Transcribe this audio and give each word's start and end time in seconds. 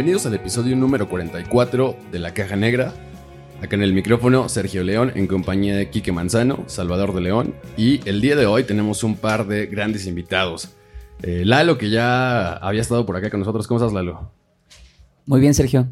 Bienvenidos 0.00 0.24
al 0.24 0.32
episodio 0.32 0.74
número 0.76 1.10
44 1.10 1.94
de 2.10 2.18
La 2.20 2.32
Caja 2.32 2.56
Negra. 2.56 2.94
Acá 3.60 3.76
en 3.76 3.82
el 3.82 3.92
micrófono, 3.92 4.48
Sergio 4.48 4.82
León, 4.82 5.12
en 5.14 5.26
compañía 5.26 5.76
de 5.76 5.90
Quique 5.90 6.10
Manzano, 6.10 6.64
Salvador 6.68 7.14
de 7.14 7.20
León. 7.20 7.54
Y 7.76 8.00
el 8.08 8.22
día 8.22 8.34
de 8.34 8.46
hoy 8.46 8.64
tenemos 8.64 9.04
un 9.04 9.14
par 9.14 9.46
de 9.46 9.66
grandes 9.66 10.06
invitados. 10.06 10.70
Eh, 11.20 11.42
Lalo, 11.44 11.76
que 11.76 11.90
ya 11.90 12.54
había 12.54 12.80
estado 12.80 13.04
por 13.04 13.14
acá 13.14 13.28
con 13.28 13.40
nosotros. 13.40 13.66
¿Cómo 13.66 13.76
estás, 13.76 13.92
Lalo? 13.92 14.32
Muy 15.26 15.38
bien, 15.38 15.52
Sergio. 15.52 15.86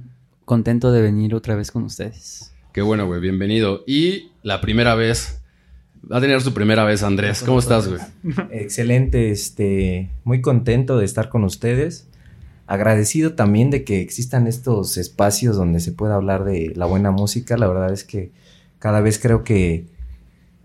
Contento 0.46 0.90
de 0.90 1.02
venir 1.02 1.34
otra 1.34 1.54
vez 1.54 1.70
con 1.70 1.82
ustedes. 1.82 2.54
Qué 2.72 2.80
bueno, 2.80 3.06
güey. 3.06 3.20
Bienvenido. 3.20 3.84
Y 3.86 4.30
la 4.42 4.62
primera 4.62 4.94
vez, 4.94 5.42
va 6.10 6.16
a 6.16 6.20
tener 6.22 6.40
su 6.40 6.54
primera 6.54 6.82
vez, 6.82 7.02
Andrés. 7.02 7.42
¿Cómo 7.44 7.58
estás, 7.58 7.86
güey? 7.86 8.00
Excelente, 8.52 9.30
este, 9.30 10.08
muy 10.24 10.40
contento 10.40 10.96
de 10.96 11.04
estar 11.04 11.28
con 11.28 11.44
ustedes 11.44 12.08
agradecido 12.68 13.32
también 13.32 13.70
de 13.70 13.82
que 13.82 14.02
existan 14.02 14.46
estos 14.46 14.98
espacios 14.98 15.56
donde 15.56 15.80
se 15.80 15.90
pueda 15.90 16.14
hablar 16.14 16.44
de 16.44 16.72
la 16.76 16.84
buena 16.84 17.10
música. 17.10 17.56
La 17.56 17.66
verdad 17.66 17.90
es 17.92 18.04
que 18.04 18.30
cada 18.78 19.00
vez 19.00 19.18
creo 19.18 19.42
que 19.42 19.86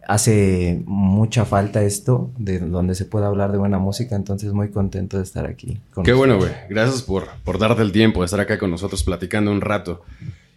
hace 0.06 0.84
mucha 0.86 1.46
falta 1.46 1.82
esto, 1.82 2.30
de 2.38 2.60
donde 2.60 2.94
se 2.96 3.06
pueda 3.06 3.28
hablar 3.28 3.54
de 3.54 3.58
buena 3.58 3.80
música, 3.80 4.18
entonces 4.18 4.52
muy 4.52 4.70
contento 4.70 5.16
de 5.16 5.24
estar 5.24 5.46
aquí. 5.46 5.80
Qué 6.04 6.12
bueno, 6.12 6.38
güey. 6.38 6.52
Gracias 6.70 7.02
por, 7.04 7.30
por 7.46 7.58
darte 7.58 7.82
el 7.82 7.94
tiempo 7.94 8.20
de 8.20 8.26
estar 8.26 8.42
acá 8.42 8.60
con 8.60 8.70
nosotros 8.70 9.02
platicando 9.04 9.50
un 9.50 9.62
rato. 9.62 10.02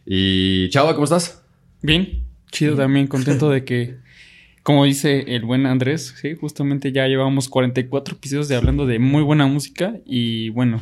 Y 0.04 0.68
Chava, 0.70 0.94
¿cómo 0.94 1.04
estás? 1.04 1.44
Bien, 1.80 2.24
chido 2.50 2.74
también, 2.74 3.06
contento 3.06 3.50
de 3.50 3.64
que, 3.64 3.98
como 4.64 4.84
dice 4.84 5.36
el 5.36 5.44
buen 5.44 5.64
Andrés, 5.64 6.12
sí, 6.20 6.34
justamente 6.34 6.90
ya 6.90 7.06
llevamos 7.06 7.48
44 7.48 8.16
episodios 8.16 8.48
de 8.48 8.56
hablando 8.56 8.84
de 8.84 8.98
muy 8.98 9.22
buena 9.22 9.46
música 9.46 9.94
y 10.04 10.48
bueno, 10.48 10.80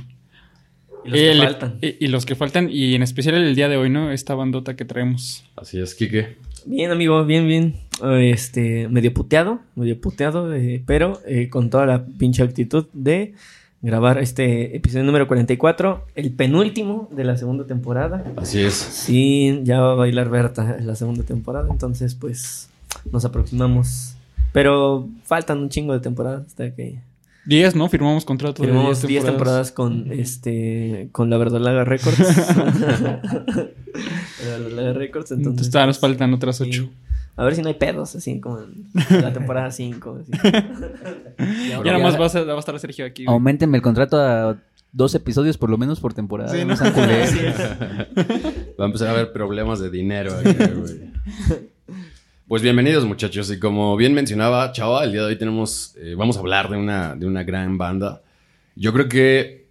y 1.05 1.35
los 1.35 1.37
que 1.37 1.47
faltan. 1.47 1.79
Y, 1.81 2.07
los 2.09 2.27
que 2.27 2.35
faltan, 2.35 2.69
y 2.71 2.95
en 2.95 3.03
especial 3.03 3.35
el 3.37 3.55
día 3.55 3.69
de 3.69 3.77
hoy, 3.77 3.91
¿no? 3.91 4.11
Esta 4.11 4.35
bandota 4.35 4.77
que 4.77 4.85
traemos. 4.85 5.45
Así 5.57 5.81
es, 5.81 5.95
Kike. 5.95 6.37
Bien, 6.67 6.91
amigo, 6.91 7.25
bien, 7.25 7.47
bien. 7.47 7.75
Este, 8.03 8.89
medio 8.89 9.13
puteado, 9.13 9.61
medio 9.77 10.01
puteado, 10.01 10.53
eh, 10.55 10.83
pero 10.85 11.21
eh, 11.27 11.49
con 11.49 11.71
toda 11.71 11.87
la 11.87 12.07
pinche 12.07 12.43
actitud 12.43 12.87
de 12.93 13.35
grabar 13.83 14.17
este 14.17 14.75
episodio 14.75 15.05
número 15.05 15.29
44, 15.29 16.07
el 16.15 16.33
penúltimo 16.33 17.09
de 17.13 17.25
la 17.25 17.37
segunda 17.37 17.67
temporada. 17.67 18.25
Así 18.37 18.61
es. 18.61 18.73
Sí, 18.73 19.61
ya 19.63 19.81
va 19.81 19.93
a 19.93 19.95
bailar 19.95 20.31
Berta 20.31 20.77
en 20.79 20.87
la 20.87 20.95
segunda 20.95 21.23
temporada, 21.23 21.69
entonces 21.71 22.15
pues 22.15 22.71
nos 23.13 23.27
aproximamos. 23.27 24.17
Pero 24.53 25.09
faltan 25.25 25.59
un 25.59 25.69
chingo 25.69 25.93
de 25.93 26.01
temporadas 26.01 26.47
hasta 26.47 26.75
que 26.75 26.99
10, 27.47 27.77
¿no? 27.77 27.89
Firmamos 27.89 28.25
contrato 28.25 28.63
Firmamos 28.63 29.07
10 29.07 29.25
temporadas. 29.25 29.73
con 29.73 30.11
este 30.13 31.09
con 31.13 31.31
la 31.31 31.37
Verdolaga 31.37 31.85
Records. 31.85 32.19
la 32.19 33.21
Verdolaga 34.59 34.93
Records, 34.95 35.33
entonces. 35.33 35.67
Está, 35.67 35.87
nos 35.87 35.99
faltan 35.99 36.33
otras 36.35 36.61
8. 36.61 36.89
A 37.37 37.45
ver 37.45 37.57
si 37.57 37.63
no 37.63 37.69
hay 37.69 37.75
pedos, 37.75 38.15
así 38.15 38.41
como 38.41 38.61
en 38.61 38.87
la 39.11 39.33
temporada 39.33 39.71
5. 39.71 40.21
ya 41.85 41.85
nada 41.85 41.99
más 41.99 42.19
va 42.19 42.27
a, 42.27 42.45
va 42.45 42.55
a 42.55 42.59
estar 42.59 42.79
Sergio 42.79 43.05
aquí. 43.05 43.25
Aumentenme 43.27 43.77
el 43.77 43.83
contrato 43.83 44.19
a 44.19 44.57
dos 44.93 45.15
episodios 45.17 45.59
por 45.59 45.69
lo 45.69 45.77
menos 45.77 46.01
por 46.01 46.15
temporada. 46.15 46.51
Sí, 46.51 46.65
¿no? 46.65 46.75
va 46.75 48.85
a 48.85 48.87
empezar 48.87 49.09
a 49.09 49.11
haber 49.11 49.33
problemas 49.33 49.81
de 49.81 49.91
dinero. 49.91 50.33
güey. 50.43 51.11
Pues 52.47 52.61
bienvenidos 52.61 53.07
muchachos 53.07 53.51
y 53.51 53.59
como 53.59 53.97
bien 53.97 54.13
mencionaba 54.13 54.71
Chava, 54.71 55.05
el 55.05 55.13
día 55.13 55.23
de 55.23 55.29
hoy 55.29 55.39
tenemos, 55.39 55.95
eh, 55.97 56.15
vamos 56.15 56.37
a 56.37 56.41
hablar 56.41 56.69
de 56.69 56.77
una, 56.77 57.17
de 57.17 57.25
una 57.25 57.43
gran 57.43 57.79
banda. 57.79 58.21
Yo 58.77 58.93
creo 58.93 59.09
que, 59.09 59.71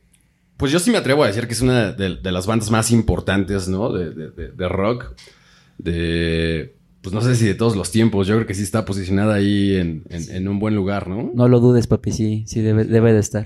pues 0.58 0.72
yo 0.72 0.80
sí 0.80 0.90
me 0.90 0.98
atrevo 0.98 1.24
a 1.24 1.28
decir 1.28 1.46
que 1.46 1.54
es 1.54 1.62
una 1.62 1.92
de, 1.92 2.32
las 2.32 2.48
bandas 2.48 2.72
más 2.72 2.90
importantes, 2.90 3.68
¿no? 3.68 3.94
De, 3.94 4.10
de, 4.32 4.70
rock, 4.70 5.14
de, 5.78 6.76
pues 7.04 7.14
no 7.14 7.22
sé 7.22 7.36
si 7.36 7.46
de 7.46 7.54
todos 7.54 7.76
los 7.76 7.92
tiempos, 7.92 8.26
yo 8.26 8.34
creo 8.38 8.48
que 8.48 8.56
sí 8.56 8.64
está 8.64 8.86
posicionada 8.86 9.36
ahí 9.36 9.76
en, 9.76 10.48
un 10.48 10.58
buen 10.58 10.74
lugar, 10.74 11.08
¿no? 11.08 11.30
No 11.32 11.48
lo 11.48 11.60
dudes, 11.60 11.86
papi, 11.86 12.12
sí, 12.12 12.44
sí 12.48 12.62
debe, 12.62 12.86
debe 12.86 13.14
de 13.14 13.20
estar. 13.20 13.46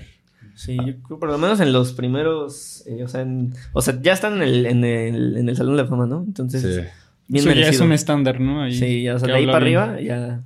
Sí, 0.54 0.74
yo 0.74 1.02
creo 1.02 1.18
por 1.18 1.28
lo 1.28 1.36
menos 1.36 1.60
en 1.60 1.74
los 1.74 1.92
primeros, 1.92 2.82
eh, 2.86 3.04
o, 3.04 3.08
sea, 3.08 3.26
o 3.74 3.82
sea, 3.82 4.00
ya 4.00 4.14
están 4.14 4.36
en 4.36 4.42
el, 4.42 4.64
en 4.64 4.84
el, 4.84 5.36
en 5.36 5.48
el 5.50 5.54
Salón 5.54 5.76
de 5.76 5.82
la 5.82 5.88
Fama, 5.88 6.06
¿no? 6.06 6.24
Entonces... 6.26 6.62
Sí 6.62 6.80
Bien 7.28 7.44
ya 7.44 7.68
es 7.68 7.80
un 7.80 7.92
estándar, 7.92 8.40
¿no? 8.40 8.62
Ahí, 8.62 8.74
sí, 8.74 9.02
ya, 9.02 9.14
o 9.14 9.18
sea, 9.18 9.28
de 9.28 9.34
ahí 9.34 9.46
para 9.46 9.58
arriba, 9.58 10.00
ya 10.00 10.42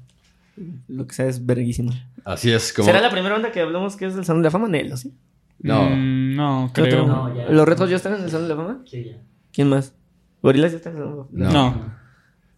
lo 0.88 1.06
que 1.06 1.14
sea 1.14 1.26
es 1.26 1.44
verguísimo. 1.44 1.92
Así 2.24 2.50
es 2.50 2.72
como... 2.72 2.86
¿Será 2.86 3.00
la 3.00 3.10
primera 3.10 3.34
onda 3.34 3.50
que 3.52 3.60
hablamos 3.60 3.96
que 3.96 4.06
es 4.06 4.14
del 4.14 4.24
Salón 4.24 4.42
de 4.42 4.48
la 4.48 4.50
Fama? 4.50 4.68
Nelo, 4.68 4.96
¿sí? 4.96 5.12
No. 5.60 5.90
Mm, 5.90 6.36
no, 6.36 6.70
creo. 6.72 7.06
No, 7.06 7.28
¿Los 7.50 7.66
retos 7.66 7.88
ya 7.88 7.96
están 7.96 8.14
en 8.14 8.24
el 8.24 8.30
Salón 8.30 8.48
de 8.48 8.54
la 8.54 8.62
Fama? 8.62 8.82
Sí, 8.84 9.04
ya. 9.04 9.22
¿Quién 9.52 9.68
más? 9.68 9.94
¿Gorilas 10.42 10.72
ya 10.72 10.78
están 10.78 10.96
en 10.96 10.98
el 10.98 11.04
Salón 11.04 11.28
de 11.30 11.44
la 11.44 11.50
Fama? 11.50 11.76
No. 11.76 12.02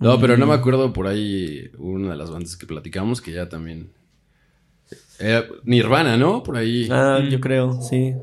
No, 0.00 0.20
pero 0.20 0.36
no 0.36 0.46
me 0.46 0.54
acuerdo 0.54 0.92
por 0.92 1.06
ahí 1.06 1.70
una 1.78 2.10
de 2.10 2.16
las 2.16 2.30
bandas 2.30 2.56
que 2.56 2.66
platicamos 2.66 3.20
que 3.20 3.32
ya 3.32 3.48
también... 3.48 3.90
Eh, 5.20 5.44
Nirvana, 5.64 6.16
¿no? 6.16 6.42
Por 6.42 6.56
ahí. 6.56 6.88
Ah, 6.90 7.20
yo 7.28 7.40
creo, 7.40 7.80
sí. 7.80 8.14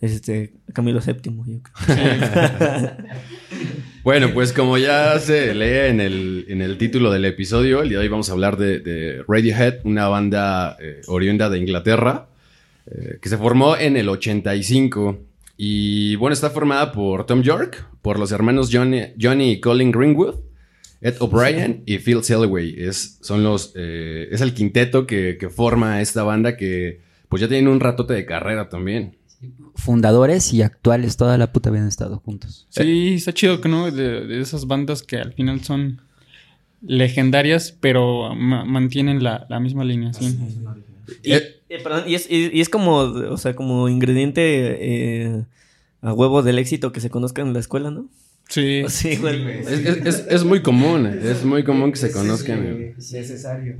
Es 0.00 0.12
este 0.12 0.54
Camilo 0.72 1.00
VII, 1.00 1.36
yo 1.46 1.60
creo. 1.62 1.66
Bueno, 4.02 4.32
pues 4.32 4.54
como 4.54 4.78
ya 4.78 5.18
se 5.18 5.54
lee 5.54 5.90
en 5.90 6.00
el, 6.00 6.46
en 6.48 6.62
el, 6.62 6.78
título 6.78 7.12
del 7.12 7.26
episodio, 7.26 7.82
el 7.82 7.90
día 7.90 7.98
de 7.98 8.04
hoy 8.04 8.08
vamos 8.08 8.30
a 8.30 8.32
hablar 8.32 8.56
de, 8.56 9.22
Radiohead, 9.28 9.80
una 9.84 10.08
banda 10.08 10.78
eh, 10.80 11.02
oriunda 11.06 11.50
de 11.50 11.58
Inglaterra, 11.58 12.28
eh, 12.86 13.18
que 13.20 13.28
se 13.28 13.36
formó 13.36 13.76
en 13.76 13.98
el 13.98 14.08
85. 14.08 15.18
Y 15.58 16.16
bueno, 16.16 16.32
está 16.32 16.48
formada 16.48 16.92
por 16.92 17.26
Tom 17.26 17.42
York, 17.42 17.86
por 18.00 18.18
los 18.18 18.32
hermanos 18.32 18.70
Johnny, 18.72 19.02
Johnny 19.20 19.52
y 19.52 19.60
Colin 19.60 19.92
Greenwood, 19.92 20.36
Ed 21.02 21.16
O'Brien 21.18 21.82
y 21.84 21.98
Phil 21.98 22.24
Selway. 22.24 22.82
Es, 22.82 23.18
son 23.20 23.44
los, 23.44 23.74
eh, 23.76 24.28
es 24.30 24.40
el 24.40 24.54
quinteto 24.54 25.06
que, 25.06 25.36
que 25.38 25.50
forma 25.50 26.00
esta 26.00 26.22
banda 26.22 26.56
que 26.56 27.02
pues 27.28 27.42
ya 27.42 27.48
tienen 27.48 27.68
un 27.68 27.80
ratote 27.80 28.14
de 28.14 28.24
carrera 28.24 28.70
también 28.70 29.19
fundadores 29.74 30.52
y 30.52 30.62
actuales 30.62 31.16
toda 31.16 31.38
la 31.38 31.52
puta 31.52 31.70
habían 31.70 31.88
estado 31.88 32.18
juntos. 32.18 32.66
Sí, 32.70 33.14
está 33.14 33.32
chido 33.32 33.60
que 33.60 33.68
no, 33.68 33.90
de, 33.90 34.40
esas 34.40 34.66
bandas 34.66 35.02
que 35.02 35.16
al 35.16 35.32
final 35.32 35.62
son 35.64 36.02
legendarias, 36.82 37.76
pero 37.80 38.34
mantienen 38.34 39.22
la, 39.22 39.46
misma 39.60 39.84
línea. 39.84 40.12
Sí. 40.12 40.38
Y, 41.22 41.32
eh, 41.32 41.60
y, 42.06 42.14
es, 42.14 42.30
y, 42.30 42.60
es, 42.60 42.68
como, 42.68 42.96
o 42.98 43.36
sea, 43.36 43.54
como 43.54 43.88
ingrediente 43.88 44.42
eh, 44.44 45.44
a 46.02 46.12
huevo 46.12 46.42
del 46.42 46.58
éxito 46.58 46.92
que 46.92 47.00
se 47.00 47.10
conozcan 47.10 47.48
en 47.48 47.52
la 47.54 47.60
escuela, 47.60 47.90
¿no? 47.90 48.08
Sí. 48.50 48.82
sí 48.88 49.10
es, 49.10 50.26
es, 50.28 50.44
muy 50.44 50.60
común, 50.60 51.06
es 51.06 51.44
muy 51.44 51.62
común 51.62 51.92
que 51.92 51.98
se 51.98 52.10
conozcan. 52.10 52.94
Es 52.98 53.12
necesario. 53.12 53.78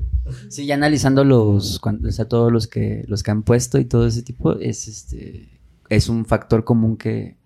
Sí, 0.49 0.65
ya 0.65 0.77
analizando 0.77 1.25
los, 1.25 1.81
o 1.85 2.11
sea, 2.13 2.27
todos 2.27 2.53
los 2.53 2.69
que, 2.69 3.05
los 3.09 3.25
que 3.25 3.33
han 3.33 3.43
puesto 3.43 3.79
y 3.81 3.85
todo 3.85 4.07
ese 4.07 4.23
tipo, 4.23 4.53
es 4.53 4.87
este, 4.87 5.49
es 5.89 6.09
un 6.09 6.25
factor 6.25 6.63
común 6.63 6.97
que, 6.97 7.37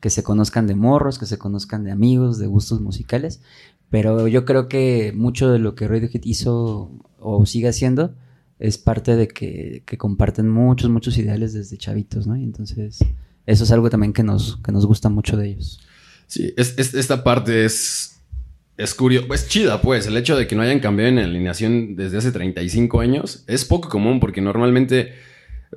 que 0.00 0.10
se 0.10 0.22
conozcan 0.22 0.66
de 0.66 0.74
morros, 0.74 1.18
que 1.18 1.24
se 1.24 1.38
conozcan 1.38 1.82
de 1.82 1.92
amigos, 1.92 2.38
de 2.38 2.46
gustos 2.46 2.82
musicales. 2.82 3.40
Pero 3.88 4.28
yo 4.28 4.44
creo 4.44 4.68
que 4.68 5.14
mucho 5.16 5.50
de 5.50 5.58
lo 5.58 5.74
que 5.74 5.88
Radiohead 5.88 6.24
hizo 6.24 6.90
o 7.18 7.46
sigue 7.46 7.68
haciendo 7.68 8.14
es 8.58 8.76
parte 8.76 9.16
de 9.16 9.28
que, 9.28 9.82
que 9.86 9.96
comparten 9.96 10.50
muchos, 10.50 10.90
muchos 10.90 11.16
ideales 11.16 11.54
desde 11.54 11.78
chavitos, 11.78 12.26
¿no? 12.26 12.36
Y 12.36 12.44
entonces, 12.44 12.98
eso 13.46 13.64
es 13.64 13.72
algo 13.72 13.88
también 13.88 14.12
que 14.12 14.22
nos, 14.22 14.58
que 14.58 14.72
nos 14.72 14.84
gusta 14.84 15.08
mucho 15.08 15.38
de 15.38 15.48
ellos. 15.48 15.80
Sí, 16.26 16.52
es, 16.56 16.76
esta 16.78 17.22
parte 17.22 17.64
es 17.64 18.12
es 18.76 18.94
curioso, 18.94 19.32
es 19.32 19.48
chida 19.48 19.80
pues, 19.80 20.06
el 20.06 20.16
hecho 20.16 20.36
de 20.36 20.46
que 20.46 20.54
no 20.54 20.62
hayan 20.62 20.80
cambiado 20.80 21.08
en 21.10 21.18
alineación 21.18 21.96
desde 21.96 22.18
hace 22.18 22.30
35 22.30 23.00
años 23.00 23.42
es 23.46 23.64
poco 23.64 23.88
común 23.88 24.20
porque 24.20 24.42
normalmente 24.42 25.14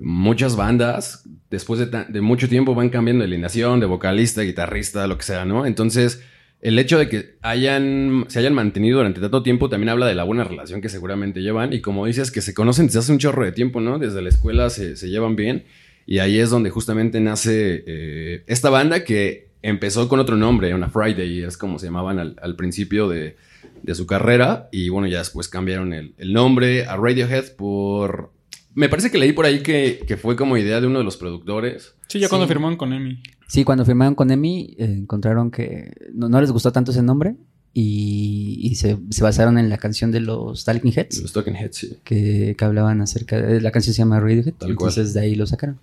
muchas 0.01 0.56
bandas 0.57 1.24
después 1.50 1.80
de, 1.80 2.06
de 2.07 2.22
mucho 2.22 2.50
tiempo 2.50 2.75
van 2.75 2.90
cambiando 2.90 3.24
de 3.24 3.28
alineación, 3.28 3.80
de 3.80 3.86
vocalista, 3.86 4.42
guitarrista, 4.42 5.07
lo 5.07 5.18
que 5.18 5.24
sea, 5.24 5.46
¿no? 5.46 5.66
Entonces, 5.66 6.22
el 6.62 6.78
hecho 6.78 7.00
de 7.00 7.07
que 7.07 7.38
hayan, 7.42 8.25
se 8.28 8.40
hayan 8.40 8.54
mantenido 8.54 8.98
durante 8.98 9.22
tanto 9.22 9.44
tiempo 9.44 9.69
también 9.69 9.90
habla 9.90 10.06
de 10.06 10.16
la 10.16 10.24
buena 10.24 10.44
relación 10.44 10.81
que 10.81 10.90
seguramente 10.90 11.42
llevan 11.42 11.72
y 11.72 11.80
como 11.80 12.06
dices, 12.06 12.31
que 12.31 12.42
se 12.42 12.54
conocen 12.54 12.88
desde 12.88 13.00
hace 13.00 13.12
un 13.13 13.19
chorro 13.19 13.45
de 13.45 13.54
tiempo, 13.54 13.80
¿no? 13.80 13.98
Desde 13.98 14.22
la 14.22 14.30
escuela 14.30 14.69
se, 14.69 14.98
se 14.98 15.10
llevan 15.10 15.36
bien 15.38 15.63
y 16.06 16.19
ahí 16.19 16.38
es 16.38 16.50
donde 16.50 16.69
justamente 16.69 17.19
nace 17.22 17.84
eh, 17.88 18.44
esta 18.48 18.69
banda 18.69 19.04
que 19.04 19.49
empezó 19.62 20.08
con 20.08 20.20
otro 20.20 20.36
nombre, 20.36 20.74
una 20.74 20.90
Friday, 20.90 21.42
es 21.44 21.58
como 21.58 21.80
se 21.80 21.88
llamaban 21.88 22.20
al, 22.20 22.36
al 22.42 22.56
principio 22.56 23.08
de, 23.10 23.36
de 23.84 23.96
su 23.96 24.06
carrera 24.06 24.70
y 24.72 24.90
bueno, 24.90 25.08
ya 25.08 25.20
después 25.20 25.48
cambiaron 25.48 25.94
el, 25.94 26.14
el 26.18 26.34
nombre 26.34 26.86
a 26.86 26.96
Radiohead 26.98 27.56
por... 27.56 28.32
Me 28.76 28.88
parece 28.88 29.12
que 29.12 29.18
leí 29.18 29.34
por 29.34 29.46
ahí 29.46 29.62
que, 29.62 30.04
que 30.08 30.16
fue 30.16 30.36
como 30.36 30.56
idea 30.56 30.80
de 30.80 30.88
uno 30.88 31.00
de 31.00 31.04
los 31.04 31.18
productores. 31.18 31.96
Sí, 32.08 32.20
ya 32.20 32.30
cuando 32.30 32.48
firmaron 32.48 32.78
con 32.78 32.94
Emi. 32.94 33.22
Sí, 33.48 33.64
cuando 33.64 33.84
firmaron 33.84 34.16
con 34.16 34.30
EMI, 34.32 34.76
eh, 34.78 34.86
encontraron 35.00 35.50
que 35.52 35.92
no, 36.14 36.30
no 36.30 36.40
les 36.40 36.52
gustó 36.52 36.72
tanto 36.72 36.92
ese 36.92 37.02
nombre 37.02 37.36
y, 37.74 38.60
y 38.62 38.76
se, 38.76 38.98
se 39.10 39.24
basaron 39.24 39.58
en 39.58 39.70
la 39.70 39.78
canción 39.78 40.12
de 40.12 40.20
los 40.22 40.64
Talking 40.66 40.94
Heads, 40.96 41.22
Los 41.22 41.34
Talking 41.34 41.56
Heads, 41.56 41.76
sí. 41.76 41.98
que, 42.04 42.56
que 42.58 42.66
hablaban 42.66 43.02
acerca 43.02 43.42
de... 43.42 43.60
La 43.60 43.72
canción 43.72 43.94
se 43.94 44.00
llama 44.00 44.20
Radiohead, 44.20 44.54
Tal 44.54 44.76
cual. 44.76 44.90
entonces 44.92 45.14
de 45.14 45.20
ahí 45.22 45.36
lo 45.36 45.46
sacaron. 45.48 45.80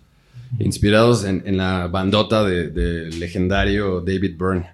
Inspirados 0.58 1.24
en, 1.24 1.42
en 1.46 1.56
la 1.56 1.88
bandota 1.88 2.44
del 2.44 2.72
de 2.74 3.10
legendario 3.18 4.00
David 4.00 4.36
Byrne. 4.38 4.66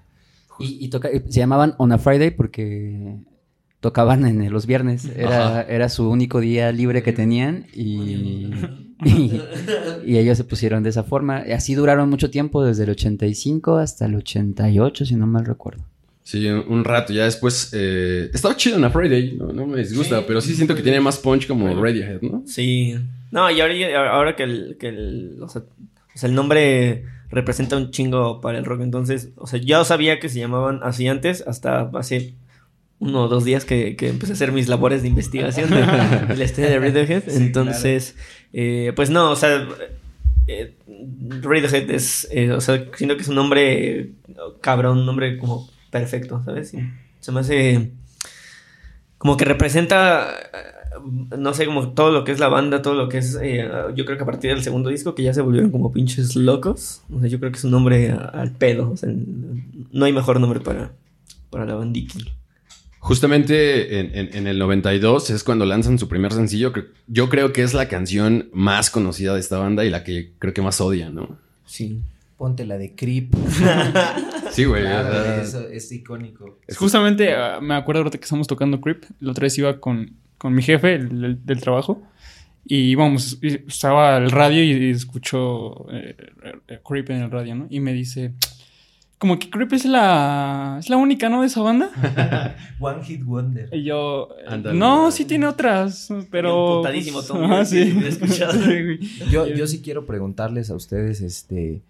Y, 0.58 0.84
y 0.84 0.88
toca- 0.88 1.10
se 1.10 1.40
llamaban 1.40 1.74
On 1.78 1.90
a 1.92 1.98
Friday 1.98 2.30
porque 2.30 3.16
tocaban 3.80 4.24
en 4.26 4.50
los 4.52 4.66
viernes. 4.66 5.06
Era, 5.16 5.62
era 5.62 5.88
su 5.88 6.08
único 6.08 6.40
día 6.40 6.70
libre 6.72 7.02
que 7.02 7.12
tenían 7.12 7.66
y, 7.74 8.50
y, 9.04 9.40
y 10.06 10.18
ellos 10.18 10.36
se 10.36 10.44
pusieron 10.44 10.82
de 10.82 10.90
esa 10.90 11.02
forma. 11.04 11.42
Y 11.48 11.52
así 11.52 11.74
duraron 11.74 12.08
mucho 12.10 12.30
tiempo, 12.30 12.64
desde 12.64 12.84
el 12.84 12.90
85 12.90 13.78
hasta 13.78 14.06
el 14.06 14.14
88, 14.14 15.04
si 15.06 15.16
no 15.16 15.26
mal 15.26 15.44
recuerdo. 15.46 15.84
Sí, 16.24 16.46
un, 16.48 16.84
rato. 16.84 17.12
Ya 17.12 17.24
después... 17.24 17.70
eh, 17.72 18.30
estaba 18.32 18.56
chido 18.56 18.76
en 18.76 18.92
Friday, 18.92 19.36
no, 19.36 19.52
no 19.52 19.66
me 19.66 19.78
disgusta, 19.78 20.18
Sí. 20.20 20.24
pero 20.26 20.40
sí 20.40 20.54
siento 20.54 20.74
que 20.74 20.82
tiene 20.82 21.00
más 21.00 21.18
punch 21.18 21.46
como 21.46 21.68
Radiohead, 21.82 22.20
¿no? 22.22 22.42
Sí. 22.46 22.94
No, 23.30 23.50
y 23.50 23.60
ahora, 23.60 24.10
ahora 24.12 24.36
que, 24.36 24.42
el, 24.44 24.76
que 24.78 24.88
el, 24.88 25.38
o 25.40 25.48
sea, 25.48 25.62
o 25.62 26.18
sea, 26.18 26.28
el 26.28 26.34
nombre 26.34 27.04
representa 27.30 27.76
un 27.76 27.90
chingo 27.90 28.40
para 28.40 28.58
el 28.58 28.64
rock, 28.64 28.82
entonces, 28.82 29.30
o 29.36 29.46
sea, 29.46 29.58
ya 29.58 29.82
sabía 29.84 30.20
que 30.20 30.28
se 30.28 30.38
llamaban 30.38 30.80
así 30.82 31.08
antes, 31.08 31.42
hasta 31.46 31.90
hace 31.94 32.34
uno 32.98 33.24
o 33.24 33.28
dos 33.28 33.44
días 33.44 33.64
que, 33.64 33.96
que 33.96 34.08
empecé 34.10 34.32
a 34.32 34.34
hacer 34.34 34.52
mis 34.52 34.68
labores 34.68 35.02
de 35.02 35.08
investigación 35.08 35.70
de, 35.70 35.76
de 36.28 36.36
la 36.36 36.44
historia 36.44 36.70
de 36.70 36.78
Radiohead. 36.78 37.24
Sí, 37.28 37.36
entonces, 37.36 38.16
eh, 38.52 38.92
pues 38.94 39.10
no, 39.10 39.30
o 39.30 39.36
sea, 39.36 39.66
eh, 40.46 40.74
Radiohead 41.40 41.90
es, 41.90 42.28
eh, 42.30 42.52
o 42.52 42.60
sea, 42.60 42.84
siento 42.96 43.16
que 43.16 43.22
es 43.22 43.28
un 43.28 43.34
nombre 43.36 44.10
cabrón, 44.60 44.98
un 44.98 45.06
nombre 45.06 45.38
como 45.38 45.68
perfecto, 45.92 46.42
¿sabes? 46.44 46.72
Se 47.20 47.30
me 47.32 47.38
hace 47.40 47.92
como 49.18 49.36
que 49.36 49.44
representa, 49.44 50.28
eh, 50.32 51.36
no 51.38 51.54
sé, 51.54 51.66
como 51.66 51.90
todo 51.92 52.10
lo 52.10 52.24
que 52.24 52.32
es 52.32 52.40
la 52.40 52.48
banda, 52.48 52.82
todo 52.82 52.94
lo 52.94 53.08
que 53.08 53.18
es, 53.18 53.38
eh, 53.40 53.68
yo 53.94 54.04
creo 54.04 54.16
que 54.16 54.24
a 54.24 54.26
partir 54.26 54.50
del 54.52 54.64
segundo 54.64 54.90
disco 54.90 55.14
que 55.14 55.22
ya 55.22 55.32
se 55.32 55.40
volvieron 55.42 55.70
como 55.70 55.92
pinches 55.92 56.34
locos, 56.34 57.02
o 57.14 57.20
sea, 57.20 57.28
yo 57.28 57.38
creo 57.38 57.52
que 57.52 57.58
es 57.58 57.64
un 57.64 57.70
nombre 57.70 58.10
a- 58.10 58.16
al 58.16 58.50
pedo, 58.50 58.90
o 58.90 58.96
sea, 58.96 59.10
no 59.12 60.04
hay 60.04 60.12
mejor 60.12 60.40
nombre 60.40 60.58
para, 60.58 60.90
para 61.50 61.64
la 61.66 61.76
bandiki. 61.76 62.24
Justamente 62.98 63.98
en, 64.00 64.16
en- 64.16 64.36
en 64.36 64.46
el 64.46 64.58
92 64.58 65.30
es 65.30 65.44
cuando 65.44 65.66
lanzan 65.66 65.98
su 65.98 66.08
primer 66.08 66.32
sencillo. 66.32 66.72
Yo 67.08 67.28
creo 67.28 67.52
que 67.52 67.62
es 67.62 67.74
la 67.74 67.88
canción 67.88 68.48
más 68.52 68.90
conocida 68.90 69.34
de 69.34 69.40
esta 69.40 69.58
banda 69.58 69.84
y 69.84 69.90
la 69.90 70.04
que 70.04 70.32
creo 70.38 70.54
que 70.54 70.62
más 70.62 70.80
odian, 70.80 71.14
¿no? 71.14 71.36
Sí. 71.66 72.00
Ponte 72.42 72.66
la 72.66 72.76
de 72.76 72.96
Creep. 72.96 73.32
Sí, 74.50 74.64
güey. 74.64 74.82
Claro, 74.82 75.40
eso 75.40 75.68
es 75.68 75.92
icónico. 75.92 76.58
Justamente 76.76 77.32
ah, 77.36 77.60
me 77.62 77.74
acuerdo 77.74 78.00
ahorita 78.00 78.18
que 78.18 78.24
estamos 78.24 78.48
tocando 78.48 78.80
Creep. 78.80 79.04
La 79.20 79.30
otra 79.30 79.44
vez 79.44 79.56
iba 79.58 79.78
con, 79.78 80.16
con 80.38 80.52
mi 80.52 80.60
jefe 80.60 80.94
el- 80.96 81.24
el- 81.24 81.46
del 81.46 81.60
trabajo. 81.60 82.02
Y 82.64 82.90
íbamos, 82.90 83.38
y 83.40 83.60
estaba 83.68 84.16
el 84.16 84.32
radio 84.32 84.62
y 84.64 84.90
escuchó 84.90 85.86
eh, 85.92 86.16
eh, 86.66 86.80
Creep 86.84 87.10
en 87.10 87.22
el 87.22 87.30
radio, 87.30 87.54
¿no? 87.54 87.66
Y 87.70 87.78
me 87.78 87.92
dice, 87.92 88.32
como 89.18 89.38
que 89.38 89.48
Creep 89.48 89.72
es 89.74 89.84
la, 89.84 90.78
es 90.80 90.90
la 90.90 90.96
única, 90.96 91.28
¿no? 91.28 91.42
De 91.42 91.46
esa 91.46 91.62
banda. 91.62 91.90
One 92.80 93.04
Hit 93.04 93.22
Wonder. 93.22 93.68
Y 93.72 93.84
yo, 93.84 94.30
no, 94.74 95.12
sí 95.12 95.26
tiene 95.26 95.46
otras, 95.46 96.08
pero... 96.28 96.82
Pues, 96.82 97.26
Tommy, 97.28 97.44
ajá, 97.46 97.64
sí, 97.64 97.84
sí. 97.84 97.92
lo 97.92 98.04
he 98.04 98.08
escuchado. 98.08 98.52
Sí. 98.52 98.98
Yo, 99.30 99.46
yo 99.46 99.66
sí 99.68 99.80
quiero 99.80 100.04
preguntarles 100.06 100.70
a 100.70 100.74
ustedes, 100.74 101.20
este... 101.20 101.82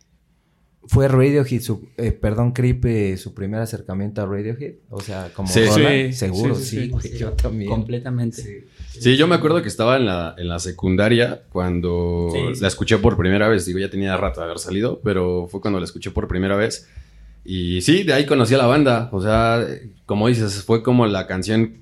¿Fue 0.88 1.06
Radiohead, 1.06 1.60
su, 1.60 1.88
eh, 1.96 2.10
perdón, 2.12 2.52
Creep, 2.52 2.84
eh, 2.86 3.16
su 3.16 3.34
primer 3.34 3.60
acercamiento 3.60 4.20
a 4.20 4.26
Radiohead? 4.26 4.74
O 4.90 5.00
sea, 5.00 5.30
como 5.32 5.48
Sí. 5.48 5.60
Sí, 5.66 6.12
seguro, 6.12 6.54
sí, 6.56 6.60
sí, 6.64 6.70
sí, 6.70 6.82
sí. 6.82 6.88
güey, 6.88 7.18
yo 7.18 7.30
también. 7.32 7.70
Completamente. 7.70 8.42
Sí. 8.42 9.00
Sí, 9.00 9.16
yo 9.16 9.26
me 9.28 9.36
acuerdo 9.36 9.62
que 9.62 9.68
estaba 9.68 9.96
en 9.96 10.06
la, 10.06 10.34
en 10.36 10.48
la 10.48 10.58
secundaria 10.58 11.42
cuando 11.50 12.30
Sí, 12.32 12.56
sí. 12.56 12.60
la 12.62 12.68
escuché 12.68 12.98
por 12.98 13.16
primera 13.16 13.48
vez. 13.48 13.64
Digo, 13.64 13.78
ya 13.78 13.90
tenía 13.90 14.16
rato 14.16 14.40
de 14.40 14.46
haber 14.46 14.58
salido, 14.58 15.00
pero 15.04 15.46
fue 15.48 15.60
cuando 15.60 15.78
la 15.78 15.84
escuché 15.84 16.10
por 16.10 16.26
primera 16.28 16.56
vez. 16.56 16.88
Y 17.44 17.80
sí, 17.82 18.02
de 18.02 18.12
ahí 18.12 18.26
conocí 18.26 18.54
a 18.54 18.58
la 18.58 18.66
banda. 18.66 19.08
O 19.12 19.22
sea, 19.22 19.64
como 20.04 20.28
dices, 20.28 20.62
fue 20.64 20.82
como 20.82 21.06
la 21.06 21.26
canción 21.26 21.78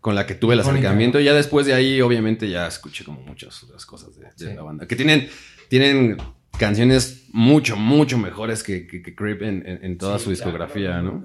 con 0.00 0.14
la 0.14 0.26
que 0.26 0.34
tuve 0.34 0.54
el 0.54 0.60
acercamiento. 0.60 1.18
Y 1.20 1.24
ya 1.24 1.32
después 1.34 1.66
de 1.66 1.74
ahí, 1.74 2.00
obviamente, 2.00 2.48
ya 2.50 2.66
escuché 2.66 3.04
como 3.04 3.20
muchas 3.22 3.62
otras 3.64 3.86
cosas 3.86 4.14
de, 4.16 4.24
de 4.24 4.30
Sí. 4.36 4.54
la 4.54 4.62
banda. 4.62 4.86
Que 4.86 4.94
tienen, 4.96 5.28
tienen 5.68 6.16
canciones 6.58 7.28
mucho, 7.32 7.76
mucho 7.76 8.18
mejores 8.18 8.62
que, 8.62 8.86
que, 8.86 9.02
que 9.02 9.14
Creep 9.14 9.42
en, 9.42 9.66
en- 9.66 9.84
en 9.84 9.98
toda 9.98 10.18
Sí, 10.18 10.24
su 10.24 10.30
discografía, 10.30 11.02
¿no? 11.02 11.24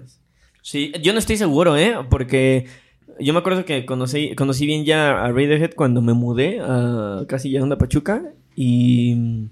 Sí, 0.61 0.91
yo 1.01 1.13
no 1.13 1.19
estoy 1.19 1.37
seguro, 1.37 1.75
¿eh? 1.77 1.95
Porque 2.09 2.65
yo 3.19 3.33
me 3.33 3.39
acuerdo 3.39 3.65
que 3.65 3.85
conocí, 3.85 4.35
conocí 4.35 4.65
bien 4.65 4.85
ya 4.85 5.23
a 5.23 5.27
Radiohead 5.31 5.71
cuando 5.75 6.01
me 6.01 6.13
mudé 6.13 6.59
a 6.61 7.23
casi 7.27 7.49
llegando 7.49 7.75
a 7.75 7.77
Pachuca 7.77 8.23
y... 8.55 9.47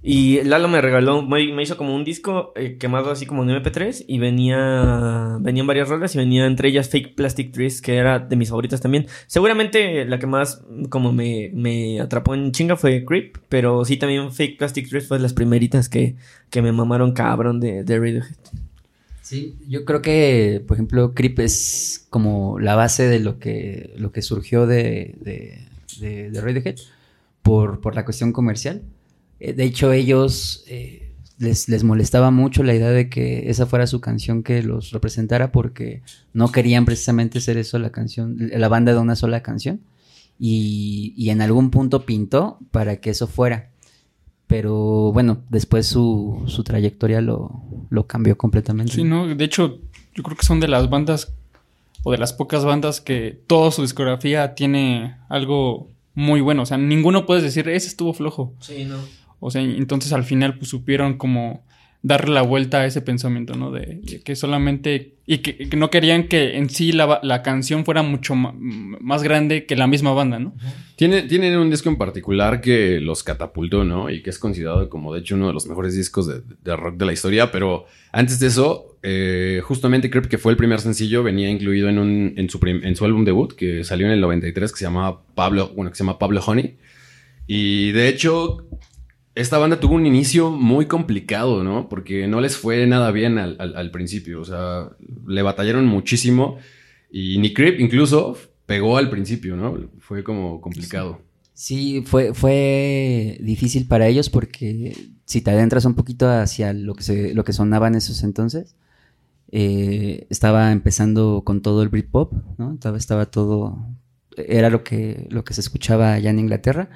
Y 0.00 0.42
Lalo 0.44 0.68
me 0.68 0.80
regaló, 0.80 1.22
me, 1.22 1.42
hizo 1.60 1.76
como 1.76 1.92
un 1.94 2.04
disco 2.04 2.52
eh, 2.54 2.76
quemado 2.78 3.10
así 3.10 3.26
como 3.26 3.42
en 3.42 3.50
MP3 3.50 4.04
y 4.06 4.20
venía, 4.20 5.38
venían 5.40 5.66
varias 5.66 5.88
rolas 5.88 6.14
y 6.14 6.18
venía 6.18 6.46
entre 6.46 6.68
ellas 6.68 6.88
Fake 6.88 7.16
Plastic 7.16 7.50
Trees, 7.50 7.82
que 7.82 7.96
era 7.96 8.20
de 8.20 8.36
mis 8.36 8.48
favoritas 8.50 8.80
también. 8.80 9.06
Seguramente 9.26 10.04
la 10.04 10.20
que 10.20 10.28
más 10.28 10.62
como 10.88 11.12
me, 11.12 11.50
me 11.52 12.00
atrapó 12.00 12.34
en 12.34 12.52
chinga 12.52 12.76
fue 12.76 13.04
Creep, 13.04 13.38
pero 13.48 13.84
sí 13.84 13.96
también 13.96 14.30
Fake 14.32 14.56
Plastic 14.58 14.88
Trees 14.88 15.08
fue 15.08 15.16
de 15.18 15.22
las 15.24 15.32
primeritas 15.32 15.88
que, 15.88 16.14
que 16.48 16.62
me 16.62 16.70
mamaron 16.70 17.12
cabrón 17.12 17.58
de, 17.58 17.82
de 17.82 17.98
Radiohead. 17.98 18.36
Sí, 19.20 19.56
yo 19.68 19.84
creo 19.84 20.00
que, 20.00 20.62
por 20.66 20.76
ejemplo, 20.76 21.12
Creep 21.12 21.40
es 21.40 22.06
como 22.08 22.58
la 22.60 22.76
base 22.76 23.08
de 23.08 23.18
lo 23.18 23.38
que, 23.40 23.92
lo 23.98 24.12
que 24.12 24.22
surgió 24.22 24.66
de, 24.66 25.16
de, 25.20 25.58
de- 26.00 26.30
de 26.30 26.40
Radiohead 26.40 26.76
por, 27.42 27.80
por 27.80 27.94
la 27.96 28.04
cuestión 28.04 28.32
comercial. 28.32 28.82
Eh, 29.40 29.52
de 29.52 29.64
hecho, 29.64 29.92
ellos 29.92 30.64
eh, 30.68 31.12
les, 31.38 31.68
les 31.68 31.84
molestaba 31.84 32.30
mucho 32.30 32.62
la 32.62 32.74
idea 32.74 32.90
de 32.90 33.08
que 33.08 33.50
esa 33.50 33.66
fuera 33.66 33.86
su 33.86 34.00
canción 34.00 34.42
que 34.42 34.62
los 34.62 34.90
representara 34.90 35.52
porque 35.52 36.02
no 36.32 36.50
querían 36.50 36.84
precisamente 36.84 37.40
ser 37.40 37.56
eso 37.56 37.78
la 37.78 37.90
canción, 37.90 38.36
la 38.38 38.68
banda 38.68 38.92
de 38.92 38.98
una 38.98 39.16
sola 39.16 39.42
canción. 39.42 39.80
Y, 40.40 41.14
y 41.16 41.30
en 41.30 41.40
algún 41.40 41.70
punto 41.70 42.06
pintó 42.06 42.58
para 42.70 43.00
que 43.00 43.10
eso 43.10 43.26
fuera. 43.26 43.70
Pero 44.46 45.12
bueno, 45.12 45.42
después 45.50 45.86
su, 45.86 46.44
su 46.46 46.64
trayectoria 46.64 47.20
lo, 47.20 47.62
lo 47.90 48.06
cambió 48.06 48.38
completamente. 48.38 48.92
Sí, 48.94 49.04
¿no? 49.04 49.26
De 49.26 49.44
hecho, 49.44 49.80
yo 50.14 50.22
creo 50.22 50.36
que 50.36 50.46
son 50.46 50.60
de 50.60 50.68
las 50.68 50.88
bandas 50.88 51.34
o 52.02 52.12
de 52.12 52.18
las 52.18 52.32
pocas 52.32 52.64
bandas 52.64 53.00
que 53.00 53.38
toda 53.46 53.70
su 53.70 53.82
discografía 53.82 54.54
tiene 54.54 55.16
algo 55.28 55.90
muy 56.14 56.40
bueno. 56.40 56.62
O 56.62 56.66
sea, 56.66 56.78
ninguno 56.78 57.26
puedes 57.26 57.42
decir, 57.42 57.68
ese 57.68 57.88
estuvo 57.88 58.14
flojo. 58.14 58.54
Sí, 58.60 58.84
no. 58.84 58.96
O 59.40 59.50
sea, 59.50 59.62
entonces 59.62 60.12
al 60.12 60.24
final 60.24 60.58
pues 60.58 60.70
supieron 60.70 61.16
como 61.16 61.64
darle 62.02 62.32
la 62.32 62.42
vuelta 62.42 62.80
a 62.80 62.86
ese 62.86 63.02
pensamiento, 63.02 63.54
¿no? 63.54 63.70
De, 63.70 64.00
que 64.24 64.36
solamente... 64.36 65.14
Y 65.26 65.38
que, 65.38 65.76
no 65.76 65.90
querían 65.90 66.28
que 66.28 66.56
en 66.56 66.70
sí 66.70 66.92
la, 66.92 67.20
la 67.22 67.42
canción 67.42 67.84
fuera 67.84 68.02
mucho 68.02 68.34
más 68.34 69.22
grande 69.22 69.66
que 69.66 69.76
la 69.76 69.86
misma 69.86 70.12
banda, 70.12 70.38
¿no? 70.38 70.54
Tiene, 70.96 71.22
tienen 71.22 71.58
un 71.58 71.70
disco 71.70 71.90
en 71.90 71.96
particular 71.96 72.60
que 72.60 72.98
los 73.00 73.22
catapultó, 73.22 73.84
¿no? 73.84 74.08
Y 74.10 74.22
que 74.22 74.30
es 74.30 74.38
considerado 74.38 74.88
como, 74.88 75.12
de 75.12 75.20
hecho, 75.20 75.34
uno 75.34 75.48
de 75.48 75.52
los 75.52 75.66
mejores 75.66 75.94
discos 75.94 76.26
de, 76.26 76.76
rock 76.76 76.96
de 76.96 77.04
la 77.04 77.12
historia. 77.12 77.52
Pero 77.52 77.84
antes 78.12 78.40
de 78.40 78.46
eso, 78.46 78.96
eh, 79.02 79.60
justamente 79.62 80.08
Creep, 80.08 80.28
que 80.28 80.38
fue 80.38 80.52
el 80.52 80.56
primer 80.56 80.80
sencillo, 80.80 81.22
venía 81.22 81.50
incluido 81.50 81.88
en, 81.88 81.98
un, 81.98 82.34
en, 82.36 82.48
su 82.48 82.58
en 82.64 82.96
su 82.96 83.04
álbum 83.04 83.24
debut, 83.24 83.52
que 83.52 83.84
salió 83.84 84.06
en 84.06 84.12
el 84.12 84.20
93, 84.20 84.72
que 84.72 84.78
se 84.78 84.84
llamaba 84.84 85.20
Pablo, 85.34 85.72
bueno, 85.74 85.90
que 85.90 85.96
se 85.96 86.04
llama 86.04 86.18
Pablo 86.18 86.40
Honey. 86.46 86.78
Y 87.46 87.92
de 87.92 88.08
hecho, 88.08 88.66
esta 89.38 89.56
banda 89.58 89.78
tuvo 89.78 89.94
un 89.94 90.04
inicio 90.04 90.50
muy 90.50 90.86
complicado, 90.86 91.62
¿no? 91.62 91.88
Porque 91.88 92.26
no 92.26 92.40
les 92.40 92.56
fue 92.56 92.86
nada 92.88 93.12
bien 93.12 93.38
al, 93.38 93.90
principio. 93.92 94.40
O 94.40 94.44
sea, 94.44 94.90
le 95.26 95.42
batallaron 95.42 95.86
muchísimo. 95.86 96.58
Y 97.10 97.38
ni 97.38 97.54
Creep 97.54 97.78
incluso 97.78 98.36
pegó 98.66 98.98
al 98.98 99.10
principio, 99.10 99.56
¿no? 99.56 99.78
Fue 100.00 100.24
como 100.24 100.60
complicado. 100.60 101.20
Sí, 101.54 102.02
fue, 102.04 102.34
fue 102.34 103.38
difícil 103.40 103.86
para 103.86 104.08
ellos 104.08 104.28
porque 104.28 104.96
si 105.24 105.40
te 105.40 105.52
adentras 105.52 105.84
un 105.84 105.94
poquito 105.94 106.28
hacia 106.28 106.72
lo 106.72 106.94
que, 106.94 107.04
se, 107.04 107.34
lo 107.34 107.44
que 107.44 107.52
sonaba 107.52 107.86
en 107.86 107.94
esos 107.94 108.24
entonces, 108.24 108.74
eh, 109.52 110.26
estaba 110.30 110.72
empezando 110.72 111.42
con 111.44 111.62
todo 111.62 111.82
el 111.82 111.88
Britpop, 111.90 112.32
¿no? 112.58 112.74
Estaba, 112.74 112.98
estaba 112.98 113.26
todo, 113.26 113.86
era 114.36 114.68
lo 114.68 114.82
que, 114.82 115.26
lo 115.30 115.44
que 115.44 115.54
se 115.54 115.60
escuchaba 115.60 116.14
allá 116.14 116.30
en 116.30 116.40
Inglaterra. 116.40 116.90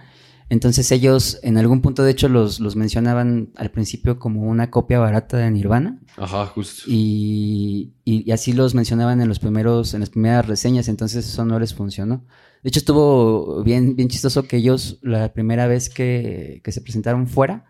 Entonces 0.53 0.93
ellos 0.93 1.39
en 1.43 1.57
algún 1.57 1.81
punto 1.81 2.03
de 2.05 2.11
hecho 2.11 2.29
los, 2.29 2.61
los 2.61 2.77
mencionaban 2.77 3.49
al 3.57 3.71
principio 3.71 4.19
como 4.19 4.43
una 4.43 4.69
copia 4.71 4.99
barata 4.99 5.39
de 5.39 5.51
Nirvana 5.51 5.99
Ajá, 6.19 6.45
justo. 6.45 6.83
y, 6.89 7.93
y- 8.05 8.23
y 8.29 8.33
así 8.33 8.53
los 8.53 8.75
mencionaban 8.75 9.23
en 9.23 9.29
los 9.29 9.39
primeros, 9.39 9.95
en 9.95 10.01
las 10.01 10.11
primeras 10.11 10.47
reseñas, 10.47 10.89
entonces 10.89 11.27
eso 11.27 11.45
no 11.47 11.59
les 11.59 11.73
funcionó. 11.73 12.27
De 12.63 12.69
hecho, 12.69 12.81
estuvo 12.81 13.63
bien, 13.65 13.97
bien 13.97 14.09
chistoso 14.11 14.43
que 14.47 14.59
ellos, 14.59 14.99
la 15.01 15.33
primera 15.33 15.67
vez 15.67 15.89
que, 15.89 16.61
que 16.63 16.71
se 16.71 16.83
presentaron 16.83 17.27
fuera, 17.29 17.65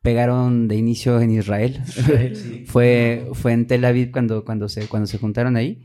pegaron 0.00 0.68
de 0.68 0.76
inicio 0.76 1.20
en 1.20 1.32
Israel. 1.32 1.82
fue, 2.66 3.28
fue 3.32 3.52
en 3.52 3.66
Tel 3.66 3.84
Aviv 3.84 4.12
cuando, 4.12 4.44
cuando, 4.44 4.68
se, 4.68 4.86
cuando 4.86 5.06
se 5.08 5.18
juntaron 5.18 5.56
ahí. 5.56 5.82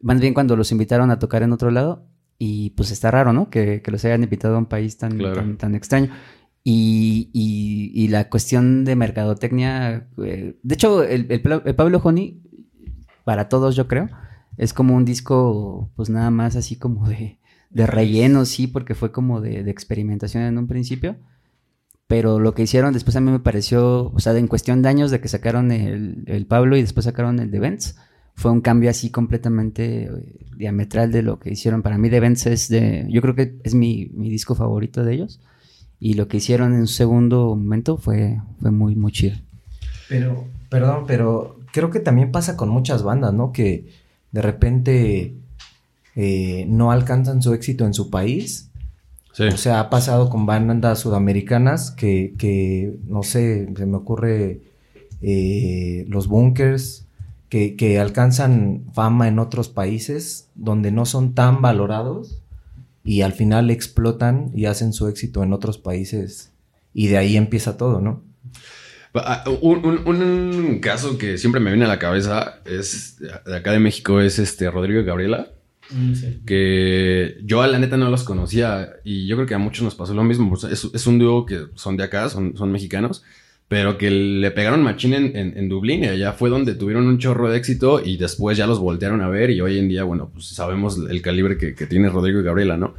Más 0.00 0.18
bien 0.18 0.32
cuando 0.32 0.56
los 0.56 0.72
invitaron 0.72 1.10
a 1.10 1.18
tocar 1.18 1.42
en 1.42 1.52
otro 1.52 1.70
lado. 1.70 2.06
Y 2.42 2.70
pues 2.70 2.90
está 2.90 3.10
raro, 3.10 3.34
¿no? 3.34 3.50
Que, 3.50 3.82
que 3.82 3.90
los 3.90 4.02
hayan 4.06 4.22
invitado 4.22 4.54
a 4.54 4.58
un 4.58 4.64
país 4.64 4.96
tan, 4.96 5.18
Claro. 5.18 5.34
tan, 5.34 5.58
tan 5.58 5.74
extraño. 5.74 6.10
Y, 6.64 7.28
y- 7.34 7.92
y 7.94 8.08
la 8.08 8.30
cuestión 8.30 8.84
de 8.86 8.96
mercadotecnia. 8.96 10.08
eh, 10.24 10.56
de 10.62 10.74
hecho, 10.74 11.02
el, 11.04 11.26
el 11.28 11.74
Pablo 11.76 12.00
Honey, 12.02 12.40
para 13.24 13.50
todos, 13.50 13.76
yo 13.76 13.86
creo, 13.88 14.08
es 14.56 14.72
como 14.72 14.96
un 14.96 15.04
disco, 15.04 15.90
pues 15.96 16.08
nada 16.08 16.30
más 16.30 16.56
así 16.56 16.76
como 16.76 17.06
de, 17.08 17.38
de 17.68 17.86
relleno, 17.86 18.46
sí, 18.46 18.66
porque 18.66 18.94
fue 18.94 19.12
como 19.12 19.42
de, 19.42 19.62
de 19.62 19.70
experimentación 19.70 20.42
en 20.44 20.56
un 20.56 20.66
principio. 20.66 21.16
Pero 22.06 22.40
lo 22.40 22.54
que 22.54 22.62
hicieron 22.62 22.92
después 22.94 23.16
a 23.16 23.20
mí 23.20 23.30
me 23.30 23.38
pareció, 23.38 24.10
o 24.12 24.18
sea, 24.18 24.36
en 24.36 24.48
cuestión 24.48 24.80
de 24.82 24.88
años 24.88 25.10
de 25.10 25.20
que 25.20 25.28
sacaron 25.28 25.70
el, 25.72 26.24
el 26.26 26.46
Pablo 26.46 26.76
y 26.76 26.80
después 26.80 27.04
sacaron 27.04 27.38
el 27.38 27.50
de 27.50 27.60
Vents, 27.60 27.96
fue 28.40 28.50
un 28.50 28.62
cambio 28.62 28.88
así 28.88 29.10
completamente 29.10 30.04
eh, 30.04 30.10
diametral 30.56 31.12
de 31.12 31.22
lo 31.22 31.38
que 31.38 31.50
hicieron. 31.50 31.82
Para 31.82 31.98
mí 31.98 32.08
de 32.08 32.20
Vents 32.20 32.46
es 32.46 32.70
de, 32.70 33.06
yo 33.10 33.20
creo 33.20 33.34
que 33.34 33.58
es 33.64 33.74
mi, 33.74 34.10
mi 34.14 34.30
disco 34.30 34.54
favorito 34.54 35.04
de 35.04 35.12
ellos. 35.12 35.40
Y 35.98 36.14
lo 36.14 36.26
que 36.26 36.38
hicieron 36.38 36.72
en 36.72 36.86
su 36.86 36.94
segundo 36.94 37.54
momento 37.54 37.98
fue, 37.98 38.40
fue 38.62 38.70
muy, 38.70 38.96
muy 38.96 39.12
chido. 39.12 39.36
Pero, 40.08 40.46
perdón, 40.70 41.04
pero 41.06 41.60
creo 41.70 41.90
que 41.90 42.00
también 42.00 42.32
pasa 42.32 42.56
con 42.56 42.70
muchas 42.70 43.02
bandas, 43.02 43.34
¿no? 43.34 43.52
Que 43.52 43.92
de 44.32 44.40
repente 44.40 45.34
eh, 46.16 46.64
no 46.66 46.92
alcanzan 46.92 47.42
su 47.42 47.52
éxito 47.52 47.84
en 47.84 47.92
su 47.92 48.08
país. 48.08 48.70
Sí. 49.34 49.44
O 49.44 49.58
sea, 49.58 49.80
ha 49.80 49.90
pasado 49.90 50.30
con 50.30 50.46
bandas 50.46 50.98
sudamericanas 50.98 51.90
que, 51.90 52.34
que 52.38 52.96
no 53.06 53.22
sé, 53.22 53.68
se 53.76 53.84
me 53.84 53.98
ocurre 53.98 54.62
eh, 55.20 56.06
los 56.08 56.26
bunkers, 56.26 57.06
que, 57.50 57.76
que 57.76 57.98
alcanzan 57.98 58.84
fama 58.94 59.28
en 59.28 59.38
otros 59.38 59.68
países 59.68 60.48
donde 60.54 60.90
no 60.92 61.04
son 61.04 61.34
tan 61.34 61.60
valorados 61.60 62.40
y 63.04 63.20
al 63.20 63.32
final 63.34 63.70
explotan 63.70 64.50
y 64.54 64.64
hacen 64.64 64.92
su 64.94 65.08
éxito 65.08 65.42
en 65.42 65.52
otros 65.52 65.76
países 65.76 66.52
y 66.94 67.08
de 67.08 67.18
ahí 67.18 67.36
empieza 67.36 67.76
todo, 67.76 68.00
¿no? 68.00 68.22
Ah, 69.14 69.44
Un, 69.60 69.84
un- 69.84 70.06
un 70.06 70.78
caso 70.78 71.18
que 71.18 71.36
siempre 71.36 71.60
me 71.60 71.70
viene 71.70 71.84
a 71.84 71.88
la 71.88 71.98
cabeza 71.98 72.60
es 72.64 73.16
de 73.44 73.56
acá 73.56 73.72
de 73.72 73.80
México 73.80 74.20
es 74.20 74.38
este 74.38 74.70
Rodrigo 74.70 75.00
y 75.00 75.04
Gabriela. 75.04 75.48
que 76.46 77.36
yo 77.44 77.62
a 77.62 77.66
la 77.66 77.78
neta 77.80 77.96
no 77.96 78.10
los 78.10 78.22
conocía 78.22 78.90
y 79.04 79.26
yo 79.26 79.34
creo 79.36 79.46
que 79.48 79.54
a 79.54 79.58
muchos 79.58 79.82
nos 79.82 79.94
pasó 79.96 80.14
lo 80.14 80.22
mismo. 80.24 80.54
Es, 80.70 80.84
es 80.92 81.06
un 81.06 81.18
dúo 81.18 81.46
que 81.46 81.66
son 81.74 81.96
de 81.96 82.04
acá, 82.04 82.28
son, 82.28 82.56
son 82.56 82.70
mexicanos, 82.70 83.24
pero 83.70 83.98
que 83.98 84.10
le 84.10 84.50
pegaron 84.50 84.82
machín 84.82 85.14
en, 85.14 85.36
en, 85.36 85.68
Dublín 85.68 86.02
y 86.02 86.08
allá 86.08 86.32
fue 86.32 86.50
donde 86.50 86.74
tuvieron 86.74 87.06
un 87.06 87.18
chorro 87.18 87.48
de 87.48 87.56
éxito 87.56 88.04
y 88.04 88.16
después 88.16 88.58
ya 88.58 88.66
los 88.66 88.80
voltearon 88.80 89.20
a 89.20 89.28
ver 89.28 89.50
y 89.50 89.60
hoy 89.60 89.78
en 89.78 89.88
día, 89.88 90.02
bueno, 90.02 90.28
pues 90.34 90.46
sabemos 90.46 90.98
el 91.08 91.22
calibre 91.22 91.56
que, 91.56 91.76
que 91.76 91.86
tiene 91.86 92.08
Rodrigo 92.08 92.40
y 92.40 92.42
Gabriela, 92.42 92.76
¿no? 92.76 92.94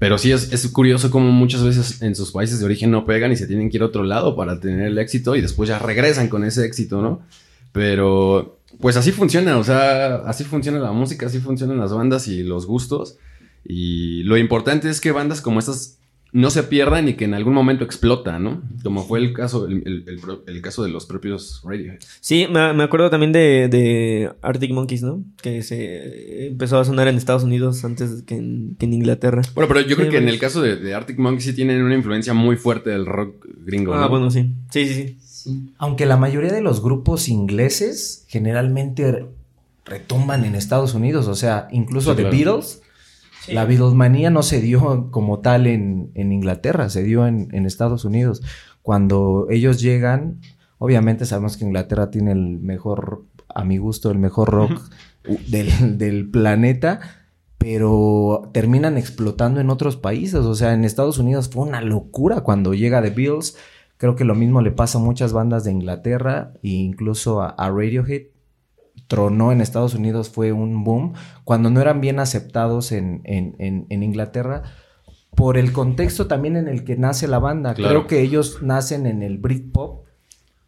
Pero 0.00 0.18
sí 0.18 0.32
es, 0.32 0.52
es 0.52 0.66
curioso 0.72 1.12
como 1.12 1.30
muchas 1.30 1.62
veces 1.62 2.02
en 2.02 2.16
sus 2.16 2.32
países 2.32 2.58
de 2.58 2.64
origen 2.64 2.90
no 2.90 3.06
pegan 3.06 3.30
y 3.30 3.36
se 3.36 3.46
tienen 3.46 3.70
que 3.70 3.76
ir 3.76 3.84
a 3.84 3.86
otro 3.86 4.02
lado 4.02 4.34
para 4.34 4.58
tener 4.58 4.88
el 4.88 4.98
éxito 4.98 5.36
y 5.36 5.40
después 5.40 5.68
ya 5.68 5.78
regresan 5.78 6.26
con 6.26 6.42
ese 6.42 6.66
éxito, 6.66 7.00
¿no? 7.00 7.22
Pero 7.70 8.58
pues 8.80 8.96
así 8.96 9.12
funciona, 9.12 9.56
o 9.56 9.62
sea, 9.62 10.16
así 10.26 10.42
funciona 10.42 10.80
la 10.80 10.90
música, 10.90 11.26
así 11.26 11.38
funcionan 11.38 11.78
las 11.78 11.92
bandas 11.92 12.26
y 12.26 12.42
los 12.42 12.66
gustos. 12.66 13.18
Y 13.64 14.24
lo 14.24 14.36
importante 14.36 14.90
es 14.90 15.00
que 15.00 15.12
bandas 15.12 15.40
como 15.40 15.60
estas 15.60 15.98
no 16.30 16.50
se 16.50 16.62
pierdan 16.64 17.08
y 17.08 17.14
que 17.14 17.24
en 17.24 17.32
algún 17.32 17.54
momento 17.54 17.84
explotan, 17.84 18.44
¿no? 18.44 18.62
Como 18.82 19.02
fue 19.04 19.18
el 19.18 19.32
caso, 19.32 19.66
el, 19.66 19.82
el- 19.86 20.04
el 20.06 20.18
pro- 20.20 20.44
el 20.46 20.60
caso 20.60 20.82
de 20.82 20.90
los 20.90 21.06
propios 21.06 21.62
Radiohead. 21.64 22.00
Sí, 22.20 22.46
me, 22.50 22.72
me 22.74 22.82
acuerdo 22.84 23.08
también 23.08 23.32
de, 23.32 23.68
de 23.68 24.30
Arctic 24.42 24.72
Monkeys, 24.72 25.02
¿no? 25.02 25.24
Que 25.40 25.62
se 25.62 26.48
empezó 26.48 26.78
a 26.78 26.84
sonar 26.84 27.08
en 27.08 27.16
Estados 27.16 27.44
Unidos 27.44 27.82
antes 27.84 28.22
que 28.24 28.36
en, 28.36 28.76
que 28.78 28.84
en 28.86 28.92
Inglaterra. 28.92 29.40
Bueno, 29.54 29.68
pero 29.72 29.80
yo 29.88 29.96
creo 29.96 30.10
que 30.10 30.18
en 30.18 30.28
el 30.28 30.38
caso 30.38 30.60
de, 30.60 30.76
de 30.76 30.94
Arctic 30.94 31.18
Monkeys 31.18 31.44
sí 31.44 31.52
tienen 31.54 31.82
una 31.82 31.94
influencia 31.94 32.34
muy 32.34 32.56
fuerte 32.56 32.90
del 32.90 33.06
rock 33.06 33.46
gringo, 33.64 33.94
Ah, 33.94 34.02
¿no? 34.02 34.08
bueno, 34.10 34.30
sí. 34.30 34.52
Sí, 34.70 34.86
sí, 34.86 34.94
sí. 34.94 35.16
Sí. 35.20 35.72
Aunque 35.78 36.04
la 36.04 36.16
mayoría 36.18 36.52
de 36.52 36.60
los 36.60 36.82
grupos 36.82 37.28
ingleses 37.28 38.24
generalmente 38.28 39.10
re- 39.12 39.26
retumban 39.86 40.44
en 40.44 40.54
Estados 40.54 40.92
Unidos, 40.94 41.28
o 41.28 41.34
sea, 41.34 41.68
incluso 41.72 42.10
Sí, 42.10 42.16
The 42.16 42.22
claro. 42.28 42.36
Beatles, 42.36 42.82
la 43.52 43.64
Beatlemanía 43.64 44.30
no 44.30 44.42
se 44.42 44.60
dio 44.60 45.10
como 45.10 45.40
tal 45.40 45.66
en, 45.66 46.10
en 46.14 46.32
Inglaterra, 46.32 46.88
se 46.88 47.02
dio 47.02 47.26
en, 47.26 47.48
en 47.52 47.66
Estados 47.66 48.04
Unidos. 48.04 48.42
Cuando 48.82 49.46
ellos 49.50 49.80
llegan, 49.80 50.40
obviamente 50.78 51.26
sabemos 51.26 51.56
que 51.56 51.64
Inglaterra 51.64 52.10
tiene 52.10 52.32
el 52.32 52.58
mejor, 52.58 53.24
a 53.54 53.64
mi 53.64 53.78
gusto, 53.78 54.10
el 54.10 54.18
mejor 54.18 54.50
rock 54.50 54.80
del, 55.48 55.98
del 55.98 56.30
planeta, 56.30 57.00
pero 57.58 58.50
terminan 58.52 58.96
explotando 58.96 59.60
en 59.60 59.70
otros 59.70 59.96
países. 59.96 60.40
O 60.40 60.54
sea, 60.54 60.72
en 60.72 60.84
Estados 60.84 61.18
Unidos 61.18 61.50
fue 61.50 61.66
una 61.66 61.80
locura 61.80 62.42
cuando 62.42 62.72
llega 62.72 63.02
The 63.02 63.10
Beatles. 63.10 63.56
Creo 63.96 64.14
que 64.14 64.24
lo 64.24 64.34
mismo 64.34 64.62
le 64.62 64.70
pasa 64.70 64.98
a 64.98 65.02
muchas 65.02 65.32
bandas 65.32 65.64
de 65.64 65.72
Inglaterra 65.72 66.52
e 66.62 66.68
incluso 66.68 67.42
a, 67.42 67.48
a 67.50 67.68
Radiohead. 67.68 68.28
Tronó 69.08 69.50
en 69.52 69.60
Estados 69.60 69.94
Unidos, 69.94 70.28
fue 70.30 70.52
un 70.52 70.84
boom. 70.84 71.14
Cuando 71.44 71.70
no 71.70 71.80
eran 71.80 72.00
bien 72.00 72.20
aceptados 72.20 72.92
en, 72.92 73.20
en- 73.24 73.56
en- 73.58 73.86
en 73.88 74.02
Inglaterra, 74.02 74.62
por 75.34 75.56
el 75.58 75.72
contexto 75.72 76.26
también 76.26 76.56
en 76.56 76.68
el 76.68 76.84
que 76.84 76.96
nace 76.96 77.26
la 77.28 77.38
banda. 77.38 77.74
Claro. 77.74 77.90
Creo 77.90 78.06
que 78.06 78.20
ellos 78.20 78.62
nacen 78.62 79.06
en 79.06 79.22
el 79.22 79.38
Britpop, 79.38 80.04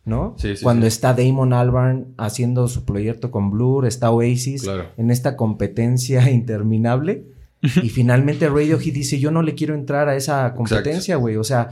¿no? 0.05 0.35
Sí, 0.39 0.57
sí, 0.57 0.63
Cuando 0.65 0.83
sí. 0.85 0.89
está 0.89 1.13
Damon 1.15 1.53
Albarn 1.53 2.15
haciendo 2.17 2.67
su 2.69 2.85
proyecto 2.85 3.31
con 3.31 3.51
Blur, 3.51 3.87
está 3.87 4.11
Oasis 4.11 4.63
Claro. 4.63 4.87
en 4.97 5.11
esta 5.11 5.37
competencia 5.37 6.31
interminable. 6.33 7.27
y 7.63 7.69
finalmente 7.91 8.49
Radiohead 8.49 8.95
dice, 8.95 9.19
yo 9.19 9.31
no 9.31 9.43
le 9.43 9.55
quiero 9.55 9.75
entrar 9.75 10.09
a 10.09 10.17
esa 10.17 10.55
competencia, 10.55 11.17
güey. 11.17 11.37
O 11.37 11.45
sea, 11.45 11.69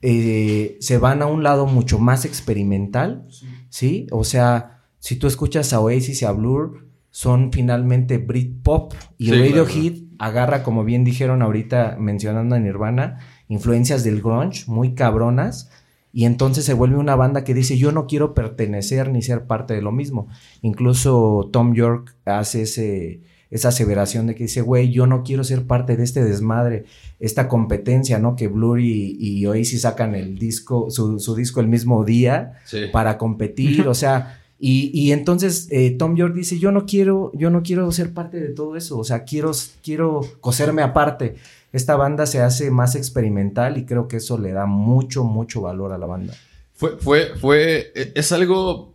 eh, 0.00 0.76
se 0.80 0.98
van 0.98 1.22
a 1.22 1.26
un 1.26 1.42
lado 1.42 1.66
mucho 1.66 1.98
más 1.98 2.24
experimental, 2.24 3.26
¿sí? 3.68 4.06
O 4.10 4.24
sea, 4.24 4.71
si 5.02 5.16
tú 5.16 5.26
escuchas 5.26 5.72
a 5.72 5.80
Oasis 5.80 6.22
y 6.22 6.24
a 6.24 6.30
Blur, 6.30 6.86
son 7.10 7.50
finalmente 7.52 8.18
Britpop. 8.18 8.94
Y 9.18 9.26
Sí, 9.26 9.32
Radiohead 9.32 9.94
agarra, 10.18 10.62
como 10.62 10.84
bien 10.84 11.02
dijeron 11.02 11.42
ahorita 11.42 11.96
mencionando 11.98 12.54
a 12.54 12.60
Nirvana, 12.60 13.18
influencias 13.48 14.04
del 14.04 14.22
grunge 14.22 14.62
muy 14.68 14.94
cabronas. 14.94 15.70
Y 16.12 16.24
entonces 16.26 16.64
se 16.64 16.72
vuelve 16.74 16.98
una 16.98 17.16
banda 17.16 17.42
que 17.42 17.52
dice, 17.52 17.76
yo 17.76 17.90
no 17.90 18.06
quiero 18.06 18.32
pertenecer 18.32 19.10
ni 19.10 19.22
ser 19.22 19.46
parte 19.46 19.74
de 19.74 19.82
lo 19.82 19.90
mismo. 19.90 20.28
Incluso 20.62 21.48
Tom 21.52 21.74
York 21.74 22.14
hace 22.24 22.62
ese, 22.62 23.22
esa 23.50 23.68
aseveración 23.68 24.26
de 24.28 24.34
que 24.34 24.44
dice, 24.44 24.60
güey, 24.62 24.90
yo 24.92 25.06
no 25.06 25.22
quiero 25.24 25.42
ser 25.42 25.66
parte 25.66 25.96
de 25.96 26.04
este 26.04 26.24
desmadre, 26.24 26.84
esta 27.18 27.48
competencia, 27.48 28.18
¿no? 28.18 28.36
Que 28.36 28.46
Blur 28.48 28.80
y, 28.80 29.16
y 29.18 29.44
Oasis 29.46 29.82
sacan 29.82 30.14
el 30.14 30.38
disco, 30.38 30.90
su, 30.90 31.18
su 31.18 31.34
disco 31.34 31.60
el 31.60 31.68
mismo 31.68 32.04
día 32.04 32.52
Sí. 32.64 32.82
para 32.92 33.18
competir, 33.18 33.88
o 33.88 33.94
sea, 33.94 34.38
y, 34.64 35.10
entonces 35.10 35.66
eh, 35.72 35.90
Tom 35.98 36.14
York 36.14 36.34
dice, 36.36 36.56
yo 36.56 36.70
no 36.70 36.86
quiero, 36.86 37.32
yo 37.34 37.50
no 37.50 37.64
quiero 37.64 37.90
ser 37.90 38.14
parte 38.14 38.38
de 38.38 38.50
todo 38.50 38.76
eso, 38.76 38.96
o 38.96 39.02
sea, 39.02 39.24
quiero, 39.24 39.50
quiero 39.82 40.20
coserme 40.40 40.82
aparte. 40.82 41.34
Esta 41.72 41.96
banda 41.96 42.26
se 42.26 42.40
hace 42.40 42.70
más 42.70 42.94
experimental 42.94 43.76
y 43.76 43.84
creo 43.84 44.06
que 44.06 44.18
eso 44.18 44.38
le 44.38 44.52
da 44.52 44.66
mucho, 44.66 45.24
mucho 45.24 45.62
valor 45.62 45.90
a 45.90 45.98
la 45.98 46.06
banda. 46.06 46.34
Fue, 46.74 46.96
fue, 46.98 47.32
fue, 47.40 47.90
e- 47.96 48.12
es 48.14 48.30
algo, 48.30 48.94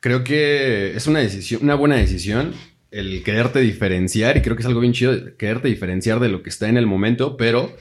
creo 0.00 0.22
que 0.22 0.94
es 0.94 1.06
una 1.06 1.20
decisión, 1.20 1.62
una 1.62 1.76
buena 1.76 1.96
decisión 1.96 2.52
el 2.90 3.22
quererte 3.22 3.60
diferenciar 3.60 4.36
y 4.36 4.42
creo 4.42 4.54
que 4.54 4.60
es 4.60 4.66
algo 4.66 4.80
bien 4.80 4.92
chido, 4.92 5.34
quererte 5.38 5.68
diferenciar 5.68 6.20
de 6.20 6.28
lo 6.28 6.42
que 6.42 6.50
está 6.50 6.68
en 6.68 6.76
el 6.76 6.86
momento, 6.86 7.38
pero 7.38 7.74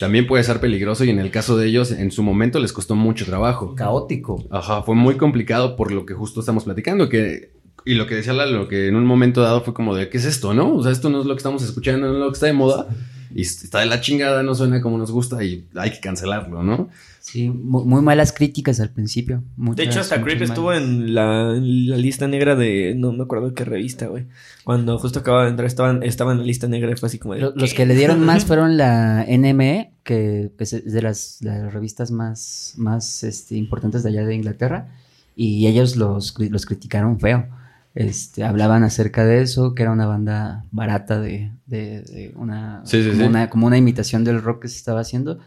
también 0.00 0.26
puede 0.26 0.42
ser 0.44 0.60
peligroso 0.60 1.04
y 1.04 1.10
en 1.10 1.18
el 1.18 1.30
caso 1.30 1.58
de 1.58 1.66
ellos, 1.66 1.92
en 1.92 2.10
su 2.10 2.22
momento 2.22 2.58
les 2.58 2.72
costó 2.72 2.96
mucho 2.96 3.26
trabajo. 3.26 3.74
Caótico. 3.74 4.42
Ajá, 4.50 4.82
fue 4.82 4.94
muy 4.94 5.18
complicado 5.18 5.76
por 5.76 5.92
lo 5.92 6.06
que 6.06 6.14
justo 6.14 6.40
estamos 6.40 6.64
platicando, 6.64 7.10
que 7.10 7.50
y 7.84 7.94
lo 7.96 8.06
que 8.06 8.14
decía 8.14 8.32
Lalo, 8.32 8.66
que 8.66 8.88
en 8.88 8.96
un 8.96 9.04
momento 9.04 9.42
dado 9.42 9.60
fue 9.60 9.74
como 9.74 9.94
de, 9.94 10.08
¿qué 10.08 10.16
es 10.16 10.24
esto, 10.24 10.54
no? 10.54 10.74
O 10.74 10.82
sea, 10.82 10.90
esto 10.90 11.10
no 11.10 11.20
es 11.20 11.26
lo 11.26 11.34
que 11.34 11.40
estamos 11.40 11.62
escuchando, 11.62 12.06
no 12.06 12.14
es 12.14 12.18
lo 12.18 12.28
que 12.28 12.34
está 12.34 12.46
de 12.46 12.54
moda. 12.54 12.88
Y 13.34 13.42
está 13.42 13.80
de 13.80 13.86
la 13.86 14.00
chingada, 14.00 14.42
no 14.42 14.54
suena 14.54 14.80
como 14.80 14.96
nos 14.96 15.10
gusta 15.10 15.44
y 15.44 15.66
hay 15.74 15.90
que 15.90 16.00
cancelarlo, 16.00 16.62
¿no? 16.62 16.88
Sí, 17.30 17.48
mu- 17.48 17.84
muy, 17.84 18.02
malas 18.02 18.32
críticas 18.32 18.80
al 18.80 18.90
principio. 18.90 19.42
De 19.56 19.84
hecho, 19.84 20.00
hasta 20.00 20.20
Creep 20.22 20.42
estuvo 20.42 20.72
en 20.72 21.14
la, 21.14 21.54
en 21.56 21.88
la 21.90 21.96
lista 21.96 22.26
negra 22.26 22.56
de. 22.56 22.94
No 22.96 23.12
me 23.12 23.22
acuerdo 23.22 23.54
qué 23.54 23.64
revista, 23.64 24.06
güey. 24.08 24.26
Cuando 24.64 24.98
justo 24.98 25.20
acababa 25.20 25.44
de 25.44 25.50
entrar, 25.50 25.66
estaban, 25.66 26.02
estaba 26.02 26.32
en 26.32 26.38
la 26.38 26.44
lista 26.44 26.66
negra 26.66 26.90
y 26.90 26.96
fue 26.96 27.06
así 27.08 27.18
como 27.18 27.34
de. 27.34 27.40
Lo- 27.42 27.52
Los 27.54 27.72
que 27.74 27.86
le 27.86 27.94
dieron 27.94 28.24
más 28.24 28.44
fueron 28.46 28.76
la 28.76 29.24
NME, 29.28 29.92
que 30.02 30.50
pues, 30.56 30.72
es 30.72 30.92
de 30.92 31.02
las, 31.02 31.38
las 31.42 31.72
revistas 31.72 32.10
más, 32.10 32.74
más 32.76 33.22
este, 33.22 33.56
importantes 33.56 34.02
de 34.02 34.08
allá 34.10 34.24
de 34.26 34.34
Inglaterra, 34.34 34.88
y 35.36 35.66
ellos 35.68 35.96
los, 35.96 36.34
los 36.38 36.66
criticaron 36.66 37.20
feo. 37.20 37.46
Este, 37.94 38.44
hablaban 38.44 38.84
acerca 38.84 39.24
de 39.24 39.42
eso, 39.42 39.74
que 39.74 39.82
era 39.82 39.90
una 39.90 40.06
banda 40.06 40.64
barata 40.70 41.20
de, 41.20 41.50
de- 41.66 42.02
de 42.02 42.32
una, 42.36 42.82
Sí, 42.84 43.02
sí, 43.02 43.08
como 43.10 43.22
sí. 43.22 43.26
una 43.28 43.50
como 43.50 43.66
una 43.66 43.78
imitación 43.78 44.22
del 44.24 44.42
rock 44.42 44.62
que 44.62 44.68
se 44.68 44.76
estaba 44.76 45.00
haciendo. 45.00 45.38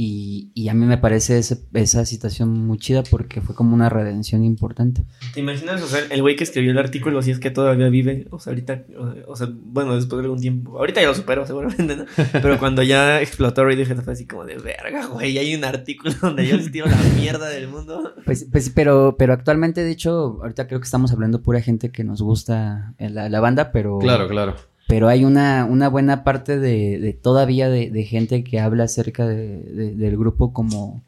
Y, 0.00 0.52
y 0.54 0.68
a 0.68 0.74
mí 0.74 0.86
me 0.86 0.96
parece 0.96 1.38
ese- 1.38 1.64
esa 1.74 2.04
situación 2.04 2.50
muy 2.50 2.78
chida 2.78 3.02
porque 3.02 3.40
fue 3.40 3.56
como 3.56 3.74
una 3.74 3.88
redención 3.88 4.44
importante. 4.44 5.02
¿Te 5.34 5.40
imaginas, 5.40 5.82
o 5.82 5.88
sea, 5.88 5.98
el 6.08 6.22
güey 6.22 6.36
que 6.36 6.44
escribió 6.44 6.70
el 6.70 6.78
artículo, 6.78 7.20
si 7.20 7.32
es 7.32 7.40
que 7.40 7.50
todavía 7.50 7.88
vive? 7.88 8.28
O 8.30 8.38
sea, 8.38 8.52
ahorita, 8.52 8.84
o, 8.96 9.32
o 9.32 9.34
sea, 9.34 9.48
bueno, 9.52 9.96
después 9.96 10.18
de 10.20 10.26
algún 10.26 10.40
tiempo. 10.40 10.78
Ahorita 10.78 11.00
ya 11.00 11.08
lo 11.08 11.14
superó, 11.16 11.44
seguramente, 11.48 11.96
¿no? 11.96 12.04
Pero 12.30 12.60
cuando 12.60 12.84
ya 12.84 13.20
explotó 13.20 13.64
Radiohead 13.64 14.00
fue 14.04 14.12
así 14.12 14.24
como 14.24 14.44
de 14.44 14.56
verga, 14.58 15.06
güey. 15.06 15.36
Hay 15.36 15.52
un 15.56 15.64
artículo 15.64 16.14
donde 16.22 16.46
yo 16.46 16.56
les 16.56 16.70
tiro 16.70 16.86
la 16.86 16.96
mierda 17.18 17.48
del 17.48 17.66
mundo. 17.66 18.14
Pues, 18.24 18.46
pues, 18.52 18.70
pero, 18.70 19.16
pero 19.18 19.32
actualmente, 19.32 19.82
de 19.82 19.90
hecho, 19.90 20.38
ahorita 20.42 20.68
creo 20.68 20.78
que 20.78 20.84
estamos 20.84 21.10
hablando 21.10 21.42
pura 21.42 21.60
gente 21.60 21.90
que 21.90 22.04
nos 22.04 22.22
gusta 22.22 22.94
eh, 22.98 23.10
la, 23.10 23.28
la 23.28 23.40
banda, 23.40 23.72
pero, 23.72 23.98
Claro, 23.98 24.28
claro. 24.28 24.54
Pero 24.88 25.06
hay 25.08 25.24
una, 25.24 25.64
una 25.64 25.88
buena 25.88 26.24
parte 26.24 26.58
de, 26.58 26.98
de 26.98 27.12
todavía 27.12 27.68
de, 27.68 27.90
de 27.90 28.02
gente 28.04 28.42
que 28.42 28.58
habla 28.58 28.84
acerca 28.84 29.26
de- 29.28 29.60
de- 29.62 29.94
del 29.94 30.16
grupo 30.16 30.52
como, 30.52 31.04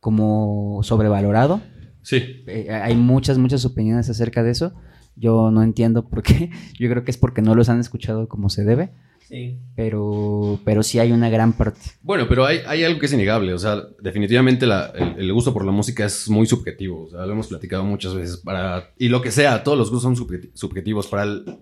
como 0.00 0.80
sobrevalorado. 0.82 1.60
Sí. 2.02 2.44
Eh, 2.46 2.68
hay 2.70 2.94
muchas, 2.94 3.38
muchas 3.38 3.64
opiniones 3.64 4.08
acerca 4.08 4.42
de 4.42 4.50
eso. 4.52 4.72
Yo 5.16 5.50
no 5.50 5.62
entiendo 5.62 6.08
por 6.08 6.22
qué. 6.22 6.50
Yo 6.78 6.88
creo 6.88 7.04
que 7.04 7.10
es 7.10 7.18
porque 7.18 7.42
no 7.42 7.54
los 7.54 7.68
han 7.68 7.80
escuchado 7.80 8.28
como 8.28 8.48
se 8.50 8.64
debe. 8.64 8.90
Sí. 9.28 9.58
Pero, 9.76 10.58
pero 10.64 10.82
sí 10.82 10.98
hay 11.00 11.12
una 11.12 11.28
gran 11.28 11.52
parte. 11.52 11.80
Bueno, 12.02 12.24
pero 12.28 12.46
hay, 12.46 12.60
hay 12.66 12.82
algo 12.84 12.98
que 12.98 13.06
es 13.06 13.12
innegable. 13.12 13.52
O 13.52 13.58
sea, 13.58 13.82
definitivamente 14.00 14.64
la- 14.64 14.86
el, 14.94 15.16
el 15.18 15.32
gusto 15.34 15.52
por 15.52 15.66
la 15.66 15.72
música 15.72 16.06
es 16.06 16.30
muy 16.30 16.46
subjetivo. 16.46 17.04
O 17.04 17.10
sea, 17.10 17.26
lo 17.26 17.32
hemos 17.32 17.48
platicado 17.48 17.84
muchas 17.84 18.14
veces. 18.14 18.38
Para, 18.38 18.90
y 18.96 19.08
lo 19.08 19.20
que 19.20 19.30
sea, 19.30 19.62
todos 19.64 19.76
los 19.76 19.90
gustos 19.90 20.02
son 20.02 20.16
subjeti- 20.28 20.50
subjetivos. 20.54 21.08
Para, 21.08 21.24
el- 21.24 21.58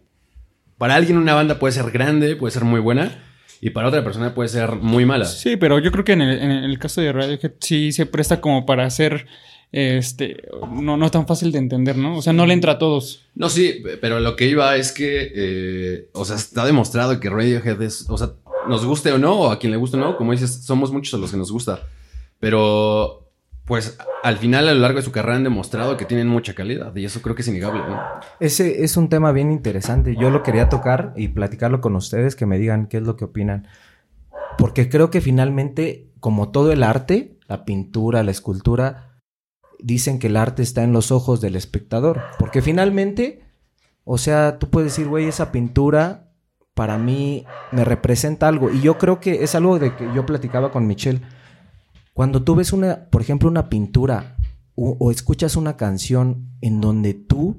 para 0.78 0.94
alguien 0.94 1.18
una 1.18 1.34
banda 1.34 1.58
puede 1.58 1.72
ser 1.72 1.90
grande, 1.90 2.36
puede 2.36 2.52
ser 2.52 2.64
muy 2.64 2.80
buena. 2.80 3.22
Y 3.60 3.70
para 3.70 3.88
otra 3.88 4.04
persona 4.04 4.34
puede 4.34 4.50
ser 4.50 4.72
muy 4.72 5.06
mala. 5.06 5.24
Sí, 5.24 5.56
pero 5.56 5.78
yo 5.78 5.90
creo 5.90 6.04
que 6.04 6.12
en 6.12 6.20
el, 6.20 6.38
en 6.38 6.50
el 6.50 6.78
caso 6.78 7.00
de 7.00 7.12
Radiohead 7.12 7.52
sí 7.58 7.90
se 7.90 8.04
presta 8.04 8.40
como 8.40 8.66
para 8.66 8.84
hacer 8.84 9.26
este 9.72 10.36
no, 10.70 10.96
no 10.96 11.10
tan 11.10 11.26
fácil 11.26 11.52
de 11.52 11.58
entender, 11.58 11.96
¿no? 11.96 12.18
O 12.18 12.22
sea, 12.22 12.32
no 12.32 12.46
le 12.46 12.54
entra 12.54 12.72
a 12.72 12.78
todos. 12.78 13.24
No, 13.34 13.48
sí, 13.48 13.82
pero 14.00 14.20
lo 14.20 14.36
que 14.36 14.46
iba 14.46 14.76
es 14.76 14.92
que, 14.92 15.32
eh, 15.34 16.08
o 16.12 16.24
sea, 16.24 16.36
está 16.36 16.64
demostrado 16.64 17.18
que 17.18 17.30
Radiohead 17.30 17.80
es, 17.82 18.06
o 18.08 18.16
sea, 18.16 18.32
nos 18.68 18.84
guste 18.84 19.12
o 19.12 19.18
no, 19.18 19.34
o 19.34 19.50
a 19.50 19.58
quien 19.58 19.72
le 19.72 19.78
guste 19.78 19.96
o 19.96 20.00
no, 20.00 20.16
como 20.16 20.32
dices, 20.32 20.64
somos 20.64 20.92
muchos 20.92 21.14
a 21.14 21.18
los 21.18 21.30
que 21.30 21.36
nos 21.36 21.50
gusta. 21.50 21.82
Pero, 22.40 23.25
pues, 23.66 23.98
al 24.22 24.38
final, 24.38 24.68
a 24.68 24.74
lo 24.74 24.80
largo 24.80 24.98
de 24.98 25.04
su 25.04 25.12
carrera 25.12 25.36
han 25.36 25.44
demostrado 25.44 25.96
que 25.96 26.04
tienen 26.04 26.28
mucha 26.28 26.54
calidad, 26.54 26.94
y 26.94 27.04
eso 27.04 27.20
creo 27.20 27.34
que 27.34 27.42
es 27.42 27.48
innegable, 27.48 27.80
¿no? 27.80 28.00
Ese 28.38 28.84
es 28.84 28.96
un 28.96 29.08
tema 29.08 29.32
bien 29.32 29.50
interesante. 29.50 30.16
Yo 30.16 30.30
lo 30.30 30.42
quería 30.42 30.68
tocar 30.68 31.12
y 31.16 31.28
platicarlo 31.28 31.80
con 31.80 31.96
ustedes, 31.96 32.36
que 32.36 32.46
me 32.46 32.58
digan 32.58 32.86
qué 32.86 32.98
es 32.98 33.02
lo 33.02 33.16
que 33.16 33.24
opinan. 33.24 33.66
Porque 34.56 34.88
creo 34.88 35.10
que 35.10 35.20
finalmente, 35.20 36.12
como 36.20 36.50
todo 36.50 36.72
el 36.72 36.82
arte, 36.82 37.38
la 37.48 37.64
pintura, 37.64 38.22
la 38.22 38.30
escultura, 38.30 39.20
dicen 39.80 40.18
que 40.18 40.28
el 40.28 40.36
arte 40.36 40.62
está 40.62 40.82
en 40.82 40.92
los 40.92 41.10
ojos 41.10 41.40
del 41.40 41.56
espectador. 41.56 42.22
Porque 42.38 42.62
finalmente, 42.62 43.44
o 44.04 44.16
sea, 44.16 44.58
tú 44.58 44.70
puedes 44.70 44.92
decir, 44.92 45.08
güey, 45.08 45.26
esa 45.26 45.50
pintura 45.52 46.30
para 46.74 46.98
mí 46.98 47.44
me 47.72 47.84
representa 47.84 48.48
algo. 48.48 48.70
Y 48.70 48.80
yo 48.80 48.96
creo 48.96 49.18
que 49.18 49.42
es 49.42 49.54
algo 49.54 49.78
de 49.78 49.96
que 49.96 50.08
yo 50.14 50.24
platicaba 50.24 50.70
con 50.70 50.86
Michelle. 50.86 51.20
Cuando 52.16 52.42
tú 52.42 52.54
ves 52.54 52.72
una, 52.72 53.10
por 53.10 53.20
ejemplo, 53.20 53.46
una 53.46 53.68
pintura 53.68 54.38
o, 54.74 55.10
escuchas 55.10 55.54
una 55.54 55.76
canción 55.76 56.48
en 56.62 56.80
donde 56.80 57.12
tú 57.12 57.58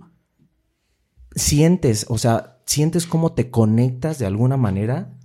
sientes, 1.36 2.08
o 2.10 2.18
sea, 2.18 2.58
sientes 2.66 3.06
cómo 3.06 3.34
te 3.34 3.52
conectas 3.52 4.18
de 4.18 4.26
alguna 4.26 4.58
manera 4.58 5.16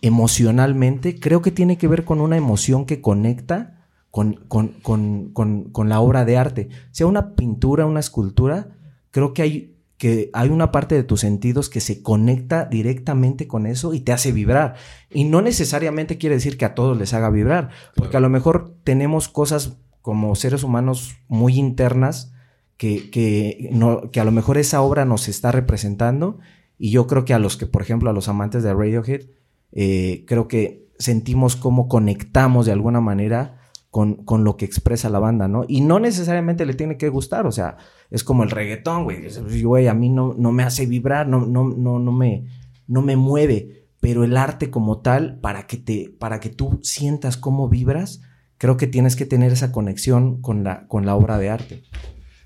emocionalmente, 0.00 1.20
creo 1.20 1.42
que 1.42 1.50
tiene 1.50 1.76
que 1.76 1.88
ver 1.88 2.06
con 2.06 2.22
una 2.22 2.38
emoción 2.38 2.86
que 2.86 3.02
conecta 3.02 3.86
con, 4.10 4.46
con, 4.48 4.68
con, 4.80 5.34
con, 5.34 5.64
con 5.64 5.88
la 5.90 6.00
obra 6.00 6.24
de 6.24 6.38
arte. 6.38 6.70
Sea 6.90 7.06
una 7.06 7.34
pintura, 7.34 7.84
una 7.84 8.00
escultura, 8.00 8.78
creo 9.10 9.34
que 9.34 9.42
hay, 9.42 9.69
que 10.00 10.30
hay 10.32 10.48
una 10.48 10.72
parte 10.72 10.94
de 10.94 11.04
tus 11.04 11.20
sentidos 11.20 11.68
que 11.68 11.82
se 11.82 12.02
conecta 12.02 12.64
directamente 12.64 13.46
con 13.46 13.66
eso 13.66 13.92
y 13.92 14.00
te 14.00 14.12
hace 14.12 14.32
vibrar. 14.32 14.76
Y 15.10 15.24
no 15.24 15.42
necesariamente 15.42 16.16
quiere 16.16 16.36
decir 16.36 16.56
que 16.56 16.64
a 16.64 16.74
todos 16.74 16.96
les 16.96 17.12
haga 17.12 17.28
vibrar, 17.28 17.68
porque 17.96 18.16
a 18.16 18.20
lo 18.20 18.30
mejor 18.30 18.74
tenemos 18.82 19.28
cosas 19.28 19.76
como 20.00 20.34
seres 20.36 20.62
humanos 20.62 21.16
muy 21.28 21.58
internas 21.58 22.32
que, 22.78 23.10
que, 23.10 23.68
no, 23.72 24.10
que 24.10 24.20
a 24.20 24.24
lo 24.24 24.32
mejor 24.32 24.56
esa 24.56 24.80
obra 24.80 25.04
nos 25.04 25.28
está 25.28 25.52
representando. 25.52 26.38
Y 26.78 26.92
yo 26.92 27.06
creo 27.06 27.26
que 27.26 27.34
a 27.34 27.38
los 27.38 27.58
que, 27.58 27.66
por 27.66 27.82
ejemplo, 27.82 28.08
a 28.08 28.14
los 28.14 28.26
amantes 28.26 28.62
de 28.62 28.72
Radiohead, 28.72 29.26
eh, 29.72 30.24
creo 30.26 30.48
que 30.48 30.88
sentimos 30.98 31.56
cómo 31.56 31.88
conectamos 31.88 32.64
de 32.64 32.72
alguna 32.72 33.02
manera 33.02 33.59
con, 33.90 34.24
con, 34.24 34.44
lo 34.44 34.56
que 34.56 34.64
expresa 34.64 35.10
la 35.10 35.18
banda, 35.18 35.48
¿no? 35.48 35.64
Y 35.66 35.80
no 35.80 35.98
necesariamente 35.98 36.64
le 36.64 36.74
tiene 36.74 36.96
que 36.96 37.08
gustar, 37.08 37.46
o 37.46 37.52
sea, 37.52 37.76
es 38.10 38.22
como 38.22 38.44
el 38.44 38.50
reggaetón, 38.50 39.04
güey. 39.04 39.28
Güey, 39.62 39.88
a 39.88 39.94
mí 39.94 40.08
no, 40.08 40.34
no 40.38 40.52
me 40.52 40.62
hace 40.62 40.86
vibrar, 40.86 41.26
no, 41.28 41.44
no, 41.44 41.68
no, 41.68 41.98
no, 41.98 42.12
me, 42.12 42.46
no 42.86 43.02
me 43.02 43.16
mueve, 43.16 43.86
pero 44.00 44.22
el 44.24 44.36
arte 44.36 44.70
como 44.70 45.00
tal, 45.00 45.40
para 45.40 45.66
que, 45.66 45.76
te, 45.76 46.14
para 46.18 46.38
que 46.40 46.50
tú 46.50 46.78
sientas 46.82 47.36
cómo 47.36 47.68
vibras, 47.68 48.22
creo 48.58 48.76
que 48.76 48.86
tienes 48.86 49.16
que 49.16 49.26
tener 49.26 49.52
esa 49.52 49.72
conexión 49.72 50.40
con 50.40 50.62
la, 50.62 50.86
con 50.86 51.04
la 51.04 51.16
obra 51.16 51.38
de 51.38 51.50
arte. 51.50 51.82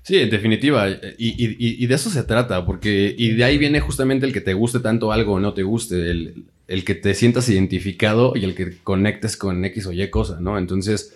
Sí, 0.01 0.17
en 0.17 0.29
definitiva. 0.29 0.87
Y, 0.89 0.95
y, 1.17 1.83
y, 1.83 1.87
de 1.87 1.95
eso 1.95 2.09
se 2.09 2.23
trata, 2.23 2.65
porque 2.65 3.13
y 3.17 3.31
de 3.31 3.43
ahí 3.43 3.57
viene 3.57 3.79
justamente 3.79 4.25
el 4.25 4.33
que 4.33 4.41
te 4.41 4.53
guste 4.53 4.79
tanto 4.79 5.11
algo 5.11 5.33
o 5.33 5.39
no 5.39 5.53
te 5.53 5.63
guste, 5.63 6.11
el, 6.11 6.45
el 6.67 6.85
que 6.85 6.95
te 6.95 7.13
sientas 7.15 7.49
identificado 7.49 8.33
y 8.35 8.43
el 8.43 8.55
que 8.55 8.77
conectes 8.83 9.35
con 9.35 9.65
X 9.65 9.87
o 9.87 9.91
Y 9.91 10.07
cosa, 10.09 10.39
¿no? 10.39 10.57
Entonces, 10.57 11.15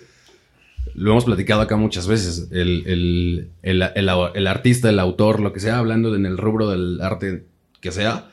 lo 0.95 1.11
hemos 1.11 1.25
platicado 1.25 1.61
acá 1.61 1.75
muchas 1.75 2.07
veces, 2.07 2.49
el, 2.51 2.83
el, 2.85 3.49
el, 3.63 3.81
el, 3.95 4.47
artista, 4.47 4.89
el 4.89 4.99
autor, 4.99 5.39
lo 5.39 5.53
que 5.53 5.59
sea, 5.59 5.77
hablando 5.77 6.15
en 6.15 6.25
el 6.25 6.37
rubro 6.37 6.69
del 6.69 7.01
arte 7.01 7.45
que 7.81 7.91
sea, 7.91 8.29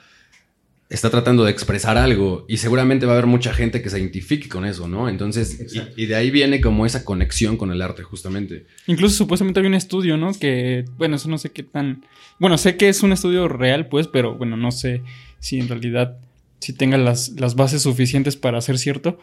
está 0.88 1.10
tratando 1.10 1.44
de 1.44 1.50
expresar 1.50 1.98
algo 1.98 2.44
y 2.48 2.58
seguramente 2.58 3.06
va 3.06 3.12
a 3.12 3.16
haber 3.16 3.26
mucha 3.26 3.52
gente 3.52 3.82
que 3.82 3.90
se 3.90 3.98
identifique 3.98 4.48
con 4.48 4.64
eso, 4.64 4.86
¿no? 4.88 5.08
Entonces, 5.08 5.74
y, 5.74 6.02
y, 6.02 6.06
de 6.06 6.14
ahí 6.14 6.30
viene 6.30 6.60
como 6.60 6.86
esa 6.86 7.04
conexión 7.04 7.56
con 7.56 7.72
el 7.72 7.82
arte, 7.82 8.02
justamente. 8.02 8.66
Incluso 8.86 9.16
supuestamente 9.16 9.60
hay 9.60 9.66
un 9.66 9.74
estudio, 9.74 10.16
¿no? 10.16 10.32
Que, 10.32 10.84
bueno, 10.96 11.16
eso 11.16 11.28
no 11.28 11.38
sé 11.38 11.50
qué 11.50 11.62
tan... 11.62 12.04
Bueno, 12.38 12.56
sé 12.58 12.76
que 12.76 12.88
es 12.88 13.02
un 13.02 13.12
estudio 13.12 13.48
real, 13.48 13.88
pues, 13.88 14.06
pero 14.06 14.34
bueno, 14.34 14.56
no 14.56 14.70
sé 14.70 15.02
si 15.40 15.58
en 15.58 15.68
realidad, 15.68 16.18
si 16.60 16.72
tenga 16.72 16.98
las, 16.98 17.30
las 17.30 17.56
bases 17.56 17.82
suficientes 17.82 18.36
para 18.36 18.60
ser 18.60 18.78
cierto. 18.78 19.18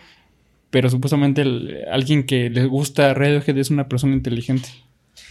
Pero 0.74 0.90
supuestamente 0.90 1.44
el, 1.44 1.86
alguien 1.92 2.26
que 2.26 2.50
le 2.50 2.66
gusta 2.66 3.14
Radiohead 3.14 3.56
es 3.60 3.70
una 3.70 3.88
persona 3.88 4.16
inteligente. 4.16 4.70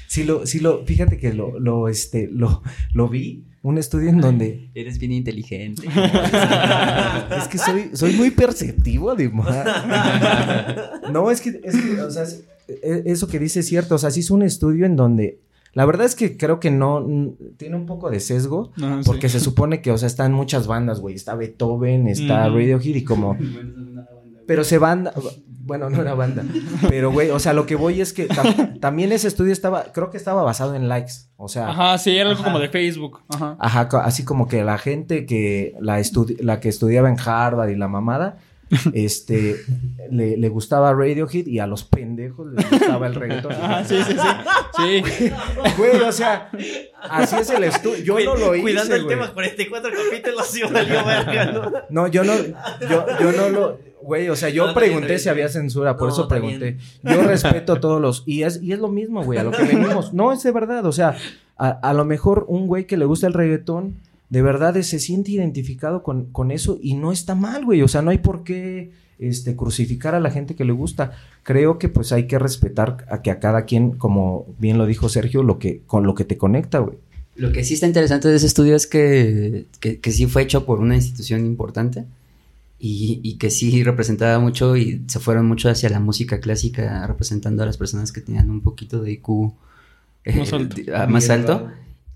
Sí, 0.07 0.22
lo, 0.22 0.46
sí, 0.46 0.61
lo, 0.61 0.85
fíjate 0.87 1.18
que 1.18 1.33
lo, 1.33 1.59
lo, 1.59 1.88
este, 1.88 2.28
lo, 2.31 2.62
lo 2.94 3.09
vi, 3.09 3.42
un 3.62 3.76
estudio 3.76 4.11
en 4.11 4.20
donde... 4.20 4.70
Eres 4.72 5.00
bien 5.00 5.11
inteligente. 5.11 5.83
es 7.37 7.48
que 7.48 7.59
soy, 7.59 7.90
soy 7.92 8.12
muy 8.12 8.31
perceptivo, 8.31 9.11
además. 9.11 9.66
no, 11.12 11.28
es 11.28 11.40
que, 11.40 11.61
es 11.64 11.74
que 11.74 12.00
o 12.00 12.11
sea, 12.12 12.22
es, 12.22 12.44
eso 13.05 13.26
que 13.26 13.40
dice 13.40 13.61
es 13.61 13.66
cierto, 13.66 13.96
o 13.96 13.98
sea, 13.98 14.12
sí 14.12 14.20
es 14.20 14.31
un 14.31 14.44
estudio 14.44 14.87
en 14.87 14.94
donde... 14.94 15.40
La 15.74 15.87
verdad 15.87 16.07
es 16.07 16.14
que 16.14 16.37
creo 16.37 16.61
que 16.61 16.70
no, 16.70 17.35
tiene 17.57 17.74
un 17.74 17.87
poco 17.87 18.11
de 18.11 18.20
sesgo, 18.20 18.70
Ah, 18.81 19.00
porque 19.05 19.28
sí. 19.28 19.38
se 19.38 19.44
supone 19.44 19.81
que, 19.81 19.90
o 19.90 19.98
sea, 19.98 20.07
están 20.07 20.33
muchas 20.33 20.68
bandas, 20.68 21.00
güey, 21.00 21.16
está 21.16 21.35
Beethoven, 21.35 22.07
está 22.07 22.48
Mm. 22.48 22.55
Radiohead 22.55 22.94
y 22.94 23.02
como... 23.02 23.37
Pero 24.46 24.64
se 24.64 24.78
banda, 24.78 25.12
bueno, 25.64 25.88
no 25.90 26.00
era 26.02 26.14
banda, 26.14 26.42
pero 26.88 27.12
güey, 27.12 27.31
o 27.31 27.38
sea, 27.38 27.52
lo 27.52 27.66
que 27.66 27.76
voy 27.76 28.00
es 28.00 28.12
que 28.12 28.24
tam 28.26 28.78
también 28.81 29.12
ese 29.12 29.28
estudio 29.28 29.52
estaba, 29.52 29.85
creo 29.92 30.11
que 30.11 30.16
estaba 30.16 30.42
basado 30.42 30.74
en 30.74 30.88
likes, 30.88 31.12
o 31.37 31.48
sea, 31.48 31.68
Ajá, 31.68 31.98
sí, 31.98 32.16
era 32.16 32.31
algo 32.31 32.42
como 32.42 32.59
de 32.59 32.68
Facebook. 32.68 33.20
Ajá. 33.28 33.57
ajá, 33.61 33.88
así 34.05 34.24
como 34.24 34.48
que 34.48 34.64
la 34.64 34.78
gente 34.78 35.24
que 35.26 35.74
la, 35.81 36.00
estudi- 36.00 36.40
la 36.40 36.59
que 36.61 36.68
estudiaba 36.68 37.09
en 37.09 37.16
Harvard 37.18 37.70
y 37.70 37.76
la 37.76 37.87
mamada, 37.88 38.38
este, 38.94 39.57
le, 40.11 40.37
le 40.38 40.48
gustaba 40.48 40.92
Radiohead 40.94 41.46
y 41.46 41.59
a 41.59 41.66
los 41.66 41.85
pendejos 41.85 42.46
les 42.55 42.70
gustaba 42.70 43.07
el 43.07 43.14
reggaetón. 43.14 43.52
Ah, 43.61 43.85
sí, 43.87 43.98
sí, 44.02 44.14
sí. 44.14 45.02
Sí. 45.18 45.31
Güey, 45.76 46.00
o 46.00 46.11
sea, 46.12 46.48
así 47.02 47.37
es 47.37 47.50
el 47.50 47.64
estudio. 47.64 48.18
Yo 48.18 48.24
no 48.24 48.35
lo 48.35 48.55
hice, 48.55 48.62
Cuidando 48.62 48.94
el 48.96 49.05
güey. 49.05 49.16
tema, 49.16 49.33
44 49.33 49.90
capítulos 49.90 50.57
y 50.57 50.62
valió 50.62 51.05
verga, 51.05 51.44
¿no? 51.52 51.72
No, 51.90 52.07
yo 52.09 52.24
no, 52.24 52.33
yo, 52.88 53.07
yo 53.20 53.33
no 53.33 53.48
lo, 53.50 53.78
güey, 54.03 54.29
o 54.29 54.37
sea, 54.37 54.49
yo 54.49 54.67
No, 54.67 54.75
pregunté 54.75 55.19
si 55.19 55.29
había 55.29 55.49
censura, 55.49 55.97
por 55.97 56.09
No, 56.09 56.15
eso 56.15 56.29
pregunté. 56.29 56.79
Yo 57.03 57.23
respeto 57.23 57.75
a 57.75 57.81
todos 57.81 58.01
los, 58.01 58.23
y 58.27 58.43
es, 58.43 58.62
y 58.62 58.73
es 58.73 58.79
lo 58.79 58.88
mismo, 58.88 59.23
güey, 59.25 59.38
a 59.38 59.45
lo 59.45 59.51
que 59.51 59.62
venimos. 59.62 60.12
No, 60.12 60.33
es 60.33 60.43
de 60.43 60.53
verdad, 60.53 60.85
o 60.87 60.93
sea, 60.93 61.17
a, 61.57 61.69
a 61.69 61.95
lo 61.95 62.05
mejor 62.05 62.45
un 62.49 62.67
güey 62.67 62.87
que 62.87 62.97
le 62.97 63.05
gusta 63.05 63.27
el 63.27 63.33
reggaetón, 63.33 63.95
de 64.33 64.41
verdad 64.41 64.75
se 64.81 64.99
siente 64.99 65.31
identificado 65.31 66.03
con, 66.03 66.25
con 66.33 66.51
eso 66.51 66.79
y 66.81 66.95
no 66.95 67.12
está 67.12 67.35
mal, 67.35 67.65
güey, 67.65 67.83
o 67.83 67.88
sea, 67.88 68.01
no 68.01 68.11
hay 68.11 68.19
por 68.19 68.45
qué 68.45 68.91
este, 69.19 69.55
crucificar 69.55 70.15
a 70.15 70.21
la 70.21 70.31
gente 70.31 70.55
que 70.55 70.65
le 70.65 70.73
gusta. 70.73 71.12
Creo 71.43 71.79
que 71.79 71.88
pues 71.88 72.12
hay 72.12 72.27
que 72.27 72.38
respetar 72.38 73.05
a 73.11 73.23
que 73.23 73.31
a 73.31 73.41
cada 73.41 73.67
quien, 73.67 73.93
como 73.93 74.47
bien 74.59 74.79
lo 74.79 74.87
dijo 74.87 75.09
Sergio, 75.09 75.43
lo 75.43 75.59
que, 75.59 75.83
con 75.87 76.05
lo 76.07 76.15
que 76.15 76.25
te 76.25 76.38
conecta, 76.38 76.79
güey. 76.79 76.97
Lo 77.37 77.53
que 77.53 77.62
sí 77.62 77.75
está 77.75 77.87
interesante 77.87 78.29
de 78.29 78.37
ese 78.37 78.47
estudio 78.47 78.75
es 78.75 78.87
que, 78.87 79.67
que, 79.81 80.01
que 80.01 80.12
sí 80.12 80.27
fue 80.27 80.43
hecho 80.43 80.67
por 80.67 80.81
una 80.81 80.97
institución 80.97 81.47
importante 81.47 82.05
y, 82.85 83.21
y 83.23 83.38
que 83.38 83.51
sí 83.51 83.85
representaba 83.85 84.40
mucho 84.40 84.77
y 84.77 85.05
se 85.07 85.21
fueron 85.21 85.47
mucho 85.47 85.71
hacia 85.71 85.88
la 85.88 86.01
música 86.01 86.40
clásica, 86.40 87.07
representando 87.07 87.62
a 87.62 87.66
las 87.66 87.77
personas 87.77 88.11
que 88.11 88.21
tenían 88.21 88.51
un 88.51 88.61
poquito 88.61 89.01
de 89.03 89.12
IQ 89.12 89.53
eh, 90.25 90.37
Más 90.38 90.53
alto. 90.53 90.77
ah, 90.95 91.07
más 91.07 91.31
alto. 91.31 91.68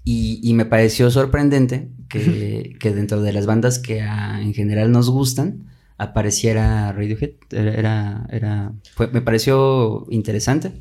Y, 0.05 0.41
y 0.43 0.55
me 0.55 0.65
pareció 0.65 1.11
sorprendente 1.11 1.89
que, 2.09 2.77
que 2.81 2.93
dentro 2.93 3.21
de 3.23 3.33
las 3.33 3.47
bandas 3.47 3.79
que 3.79 4.01
a- 4.03 4.41
en 4.43 4.55
general 4.55 4.91
nos 4.91 5.09
gustan 5.11 5.67
apareciera 5.99 6.93
Radiohead. 6.93 7.31
Era, 7.51 7.75
era, 7.75 8.27
era- 8.31 8.73
fue- 8.95 9.09
me 9.09 9.21
pareció 9.23 10.07
interesante. 10.11 10.73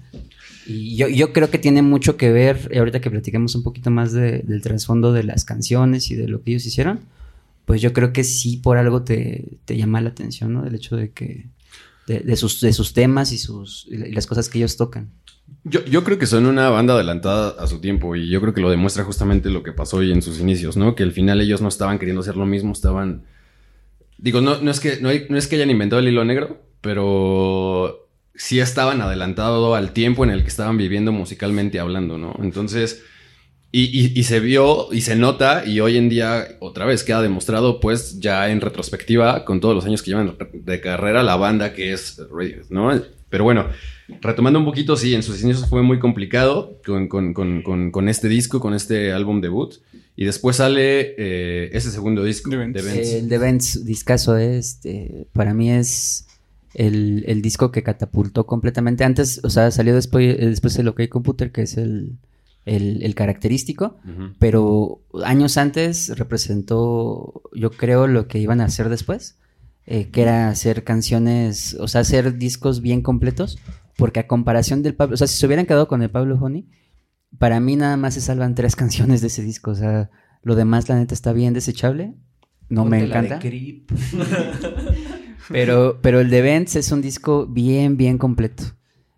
Y 0.67 0.95
yo, 0.95 1.08
yo 1.08 1.32
creo 1.32 1.50
que 1.52 1.60
tiene 1.60 1.82
mucho 1.84 2.17
que 2.17 2.32
ver, 2.32 2.69
y 2.74 2.78
ahorita 2.80 3.02
que 3.02 3.12
platiquemos 3.12 3.54
un 3.56 3.62
poquito 3.63 3.91
más 3.91 4.12
de- 4.13 4.39
del 4.39 4.62
trasfondo 4.62 5.13
de 5.13 5.24
las 5.24 5.45
canciones 5.45 6.10
y 6.12 6.15
de 6.15 6.28
lo 6.28 6.41
que 6.41 6.52
ellos 6.52 6.65
hicieron, 6.65 7.02
pues 7.65 7.82
yo 7.82 7.93
creo 7.93 8.13
que 8.13 8.23
sí 8.23 8.58
por 8.58 8.78
algo 8.78 9.04
te, 9.04 9.58
te 9.65 9.75
llama 9.78 10.01
la 10.01 10.10
atención, 10.10 10.54
¿no? 10.54 10.65
El 10.65 10.75
hecho 10.75 10.95
de 10.95 11.12
que, 11.12 11.47
de, 12.08 12.19
de 12.19 12.36
sus, 12.36 12.62
de 12.62 12.73
sus 12.73 12.93
temas 12.93 13.32
y, 13.32 13.38
sus, 13.38 13.88
y 13.89 13.97
las 14.12 14.28
cosas 14.28 14.49
que 14.49 14.60
ellos 14.60 14.78
tocan. 14.78 15.12
Yo, 15.63 15.84
yo 15.86 16.04
creo 16.04 16.19
que 16.19 16.28
son 16.28 16.45
una 16.45 16.69
banda 16.69 16.93
adelantada 16.93 17.56
a 17.60 17.67
su 17.67 17.82
tiempo 17.82 18.15
y 18.15 18.30
yo 18.30 18.39
creo 18.39 18.54
que 18.54 18.62
lo 18.62 18.69
demuestra 18.69 19.04
justamente 19.04 19.49
lo 19.49 19.63
que 19.63 19.71
pasó 19.71 19.97
hoy 19.97 20.12
en 20.12 20.21
sus 20.21 20.39
inicios, 20.39 20.78
¿no? 20.78 20.95
Que 20.95 21.04
al 21.04 21.12
final 21.12 21.41
ellos 21.41 21.62
no 21.62 21.67
estaban 21.67 21.97
queriendo 21.97 22.21
hacer 22.21 22.38
lo 22.38 22.45
mismo, 22.45 22.71
estaban... 22.71 23.25
Digo, 24.17 24.41
no, 24.41 24.62
no, 24.62 24.71
es, 24.71 24.80
que, 24.80 24.99
no, 25.01 25.10
no 25.30 25.38
es 25.38 25.47
que 25.47 25.56
hayan 25.56 25.69
inventado 25.69 25.99
el 25.99 26.08
hilo 26.08 26.23
negro, 26.23 26.63
pero 26.82 28.08
sí 28.36 28.60
estaban 28.60 29.01
adelantados 29.01 29.75
al 29.75 29.91
tiempo 29.91 30.23
en 30.23 30.30
el 30.30 30.43
que 30.43 30.49
estaban 30.49 30.78
viviendo 30.78 31.12
musicalmente 31.12 31.80
hablando, 31.80 32.17
¿no? 32.17 32.36
Entonces... 32.41 33.04
Y, 33.78 33.84
y- 34.00 34.18
y 34.18 34.24
se 34.24 34.40
vio 34.40 34.88
y 34.94 35.02
se 35.02 35.18
nota 35.18 35.66
y 35.66 35.82
hoy 35.82 35.98
en 35.98 36.08
día 36.08 36.48
otra 36.62 36.86
vez 36.86 37.04
queda 37.04 37.22
demostrado 37.22 37.82
pues 37.82 38.20
ya 38.22 38.50
en 38.50 38.62
retrospectiva 38.62 39.44
con 39.44 39.60
todos 39.60 39.76
los 39.76 39.84
años 39.86 40.02
que 40.02 40.12
llevan 40.12 40.38
de 40.54 40.80
carrera 40.80 41.24
la 41.24 41.36
banda 41.36 41.74
que 41.74 41.92
es 41.92 42.18
Radiohead, 42.32 42.70
¿no? 42.70 42.92
Pero 43.30 43.44
bueno, 43.44 43.68
retomando 44.22 44.60
un 44.60 44.66
poquito, 44.66 44.96
sí, 44.96 45.14
en 45.14 45.24
sus 45.24 45.42
inicios 45.44 45.68
fue 45.68 45.82
muy 45.82 46.00
complicado 46.00 46.80
con, 46.86 47.10
con- 47.10 47.34
con- 47.34 47.64
con- 47.64 47.92
con 47.92 48.08
este 48.08 48.30
disco, 48.30 48.62
con 48.62 48.74
este 48.74 49.12
álbum 49.12 49.42
debut 49.42 49.74
y 50.16 50.24
después 50.24 50.56
sale 50.56 51.14
eh, 51.18 51.70
ese 51.74 51.92
segundo 51.92 52.24
disco, 52.24 52.50
The 52.50 52.56
Vents. 52.58 52.82
The 52.82 52.90
Vents. 52.90 53.10
El 53.14 53.28
de 53.28 53.38
Vents, 53.40 53.84
discaso, 53.86 54.38
este, 54.38 55.28
para 55.34 55.54
mí 55.54 55.70
es 55.72 56.28
el, 56.76 57.26
el 57.28 57.42
disco 57.42 57.72
que 57.74 57.84
catapultó 57.84 58.46
completamente. 58.46 59.04
Antes, 59.04 59.42
o 59.44 59.50
sea, 59.50 59.70
salió 59.72 59.94
después, 59.96 60.38
después 60.38 60.78
el 60.80 60.88
OK 60.88 61.10
Computer, 61.10 61.52
que 61.52 61.64
es 61.64 61.76
el, 61.76 62.14
el, 62.65 63.04
el 63.04 63.15
característico, 63.15 63.97
pero 64.39 65.04
años 65.23 65.58
antes 65.58 66.17
representó, 66.17 67.43
yo 67.54 67.71
creo, 67.71 68.08
lo 68.08 68.28
que 68.28 68.39
iban 68.39 68.60
a 68.60 68.65
hacer 68.65 68.89
después, 68.89 69.38
eh, 69.86 70.10
que 70.10 70.23
era 70.23 70.49
hacer 70.49 70.84
canciones, 70.84 71.78
o 71.80 71.88
sea, 71.88 72.01
hacer 72.01 72.38
discos 72.38 72.82
bien 72.82 73.01
completos, 73.01 73.60
porque 73.97 74.19
a 74.19 74.28
comparación 74.28 74.82
del 74.82 74.95
Pablo, 74.95 75.13
o 75.13 75.17
sea, 75.17 75.28
si 75.28 75.38
se 75.38 75.45
hubieran 75.45 75.67
quedado 75.67 75.88
con 75.88 76.01
el 76.01 76.10
Pablo 76.10 76.38
Honey, 76.41 76.67
para 77.38 77.60
mí 77.60 77.75
nada 77.75 77.97
más 77.97 78.15
se 78.15 78.21
salvan 78.21 78.56
tres 78.56 78.75
canciones 78.75 79.21
de 79.21 79.28
ese 79.28 79.43
disco, 79.43 79.71
o 79.71 79.75
sea, 79.75 80.10
lo 80.41 80.56
demás 80.56 80.89
la 80.89 80.95
neta 80.95 81.13
está 81.13 81.34
bien 81.34 81.54
desechable, 81.54 82.15
no 82.67 82.84
me 82.86 82.99
Ponte 82.99 83.08
la 83.08 83.21
de 83.21 83.28
encanta. 83.28 83.47
Creep. 83.47 83.91
Pero, 85.49 85.99
pero 86.01 86.21
el 86.21 86.32
de 86.32 86.41
Vents 86.41 86.75
es 86.75 86.91
un 86.91 87.04
disco 87.04 87.45
bien, 87.45 87.97
bien 87.97 88.17
completo. 88.17 88.63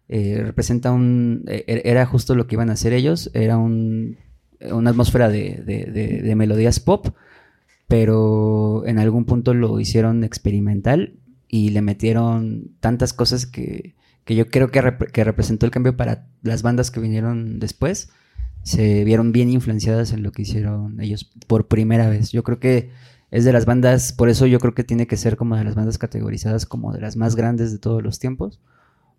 Eh, 0.09 0.41
representa 0.43 0.91
un... 0.91 1.43
eh, 1.47 1.81
era 1.85 2.05
justo 2.05 2.35
lo 2.35 2.47
que 2.47 2.55
iban 2.55 2.69
a 2.69 2.73
hacer 2.73 2.93
ellos. 2.93 3.29
Era 3.33 3.57
un, 3.57 4.17
una 4.71 4.89
atmósfera 4.91 5.29
de, 5.29 5.61
de- 5.65 6.21
de- 6.21 6.35
melodías 6.35 6.79
pop, 6.79 7.07
pero 7.87 8.85
en 8.85 8.99
algún 8.99 9.25
punto 9.25 9.53
lo 9.53 9.79
hicieron 9.79 10.23
experimental 10.23 11.13
y 11.47 11.69
le 11.69 11.81
metieron 11.81 12.71
tantas 12.79 13.13
cosas 13.13 13.45
que, 13.45 13.95
que 14.25 14.35
yo 14.35 14.49
creo 14.49 14.71
que, 14.71 14.81
que 15.13 15.23
representó 15.23 15.65
el 15.65 15.71
cambio 15.71 15.95
para 15.95 16.27
las 16.41 16.61
bandas 16.61 16.91
que 16.91 16.99
vinieron 16.99 17.59
después. 17.59 18.09
Se 18.63 19.05
vieron 19.05 19.31
bien 19.31 19.49
influenciadas 19.49 20.11
en 20.11 20.23
lo 20.23 20.31
que 20.33 20.41
hicieron 20.41 20.99
ellos 20.99 21.29
por 21.47 21.67
primera 21.67 22.09
vez. 22.09 22.31
Yo 22.31 22.43
creo 22.43 22.59
que 22.59 22.89
es 23.31 23.45
de 23.45 23.53
las 23.53 23.65
bandas, 23.65 24.11
por 24.13 24.29
eso 24.29 24.45
yo 24.45 24.59
creo 24.59 24.73
que 24.73 24.83
tiene 24.83 25.07
que 25.07 25.15
ser 25.17 25.37
como 25.37 25.55
de 25.55 25.63
las 25.63 25.75
bandas 25.75 25.97
categorizadas 25.97 26.65
como 26.65 26.91
de 26.93 26.99
las 27.01 27.15
más 27.15 27.35
grandes 27.35 27.71
de 27.71 27.77
todos 27.77 28.03
los 28.03 28.19
tiempos, 28.19 28.59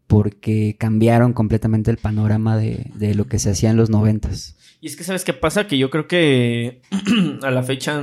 porque 0.09 0.75
cambiaron 0.79 1.35
completamente 1.35 1.91
el 1.93 1.99
panorama 1.99 2.57
de, 2.57 2.91
de 2.95 3.15
lo 3.15 3.27
que 3.27 3.39
se 3.39 3.51
hacía 3.51 3.71
en 3.71 3.77
los 3.77 3.91
noventas. 3.91 4.57
Y 4.81 4.89
es 4.89 4.97
que, 4.97 5.05
¿sabes 5.05 5.25
qué 5.25 5.35
pasa? 5.35 5.67
Que 5.69 5.79
yo 5.79 5.91
creo 5.91 6.09
que 6.09 6.81
a 7.43 7.51
la 7.51 7.63
fecha 7.63 8.03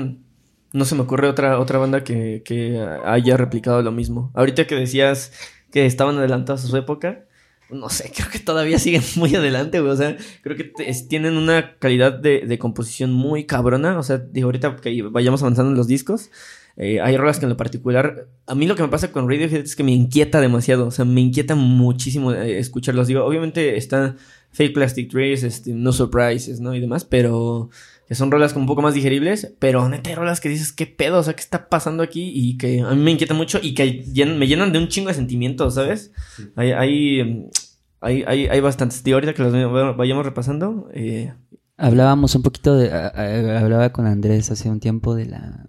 no 0.71 0.85
se 0.85 0.95
me 0.95 1.01
ocurre 1.01 1.27
otra, 1.27 1.59
otra 1.59 1.79
banda 1.79 2.03
que, 2.03 2.43
que 2.45 2.79
haya 3.05 3.37
replicado 3.37 3.81
lo 3.81 3.91
mismo. 3.91 4.31
Ahorita 4.35 4.67
que 4.67 4.75
decías 4.75 5.31
que 5.71 5.85
estaban 5.85 6.17
adelantados 6.17 6.63
a 6.65 6.67
su 6.67 6.77
época, 6.77 7.25
no 7.69 7.89
sé, 7.89 8.11
creo 8.15 8.29
que 8.29 8.39
todavía 8.39 8.77
siguen 8.77 9.01
muy 9.15 9.33
adelante, 9.35 9.79
güey. 9.79 9.91
O 9.91 9.97
sea, 9.97 10.15
creo 10.43 10.55
que 10.55 10.71
tienen 11.09 11.37
una 11.37 11.77
calidad 11.79 12.13
de, 12.13 12.41
de 12.41 12.59
composición 12.59 13.13
muy 13.13 13.45
cabrona. 13.45 13.97
O 13.97 14.03
sea, 14.03 14.17
digo, 14.19 14.47
ahorita 14.47 14.75
que 14.75 15.01
vayamos 15.03 15.41
avanzando 15.41 15.71
en 15.71 15.77
los 15.77 15.87
discos, 15.87 16.29
eh, 16.77 16.99
hay 17.01 17.15
rolas 17.17 17.39
que 17.39 17.45
en 17.45 17.49
lo 17.49 17.57
particular, 17.57 18.27
a 18.47 18.55
mí 18.55 18.67
lo 18.67 18.75
que 18.75 18.83
me 18.83 18.89
pasa 18.89 19.11
con 19.11 19.29
Radiohead 19.29 19.61
es 19.63 19.75
que 19.75 19.83
me 19.83 19.91
inquieta 19.93 20.41
demasiado. 20.41 20.87
O 20.87 20.91
sea, 20.91 21.05
me 21.05 21.21
inquieta 21.21 21.55
muchísimo 21.55 22.33
eh, 22.33 22.59
escucharlos. 22.59 23.07
Digo, 23.07 23.23
obviamente 23.23 23.77
está 23.77 24.15
Fake 24.51 24.73
Plastic 24.73 25.09
Trees, 25.11 25.43
este, 25.43 25.73
No 25.73 25.91
Surprises, 25.93 26.59
¿no? 26.59 26.73
Y 26.75 26.79
demás, 26.81 27.05
pero 27.05 27.69
que 28.07 28.13
son 28.13 28.29
rolas 28.29 28.53
como 28.53 28.63
un 28.63 28.67
poco 28.67 28.81
más 28.83 28.93
digeribles, 28.93 29.53
pero 29.57 29.89
neta 29.89 30.09
hay 30.11 30.15
rolas 30.15 30.39
que 30.39 30.47
dices, 30.49 30.71
¿qué 30.71 30.85
pedo? 30.85 31.19
O 31.19 31.23
sea, 31.23 31.33
¿qué 31.33 31.41
está 31.41 31.69
pasando 31.69 32.03
aquí? 32.03 32.31
Y 32.33 32.57
que 32.57 32.81
a 32.81 32.91
mí 32.93 33.01
me 33.01 33.11
inquieta 33.11 33.33
mucho 33.33 33.59
y 33.61 33.73
que 33.73 34.03
llen- 34.05 34.37
me 34.37 34.45
llenan 34.47 34.71
de 34.71 34.77
un 34.79 34.87
chingo 34.89 35.07
de 35.07 35.15
sentimientos, 35.15 35.73
¿sabes? 35.75 36.11
Hay, 36.55 36.71
hay, 36.71 37.19
em, 37.21 37.49
hay, 38.01 38.23
hay, 38.27 38.45
hay 38.47 38.59
bastantes. 38.59 39.03
Digo, 39.03 39.15
ahorita 39.15 39.33
que 39.33 39.41
los 39.43 39.97
vayamos 39.97 40.23
repasando, 40.25 40.87
eh, 40.93 41.33
Hablábamos 41.77 42.35
un 42.35 42.43
poquito 42.43 42.75
de. 42.77 42.91
a- 42.91 43.07
a- 43.07 43.59
hablaba 43.59 43.91
con 43.91 44.05
Andrés 44.05 44.51
hace 44.51 44.69
un 44.69 44.79
tiempo 44.79 45.15
de 45.15 45.25
la. 45.25 45.65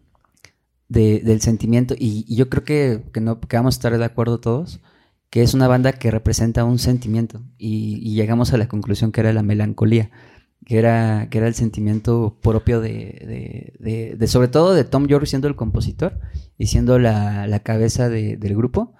De- 0.89 1.21
del 1.21 1.41
sentimiento. 1.41 1.95
Y, 1.99 2.25
yo 2.35 2.49
creo 2.49 2.65
que, 2.65 3.03
que, 3.13 3.21
no, 3.21 3.41
que 3.41 3.57
vamos 3.57 3.75
a 3.75 3.79
estar 3.79 3.97
de 3.99 4.05
acuerdo 4.05 4.39
todos. 4.41 4.81
Que 5.31 5.43
es 5.43 5.55
una 5.55 5.67
banda 5.69 5.93
que 5.93 6.11
representa 6.11 6.65
un 6.65 6.79
sentimiento. 6.79 7.43
Y, 7.59 8.15
llegamos 8.15 8.53
a 8.53 8.59
la 8.59 8.69
conclusión 8.69 9.13
que 9.13 9.21
era 9.21 9.33
la 9.33 9.43
melancolía. 9.43 10.11
Que 10.65 10.79
era, 10.79 11.29
que 11.31 11.39
era 11.39 11.47
el 11.49 11.55
sentimiento 11.55 12.39
propio 12.43 12.81
de, 12.81 13.73
de, 13.79 14.17
de- 14.19 14.27
sobre 14.27 14.49
todo 14.49 14.75
de 14.75 14.83
Tom 14.85 15.07
York 15.07 15.27
siendo 15.27 15.47
el 15.49 15.55
compositor 15.55 16.19
y 16.59 16.67
siendo 16.67 16.99
la, 16.99 17.47
la 17.47 17.61
cabeza 17.61 18.09
de- 18.09 18.37
del 18.37 18.57
grupo. 18.57 18.95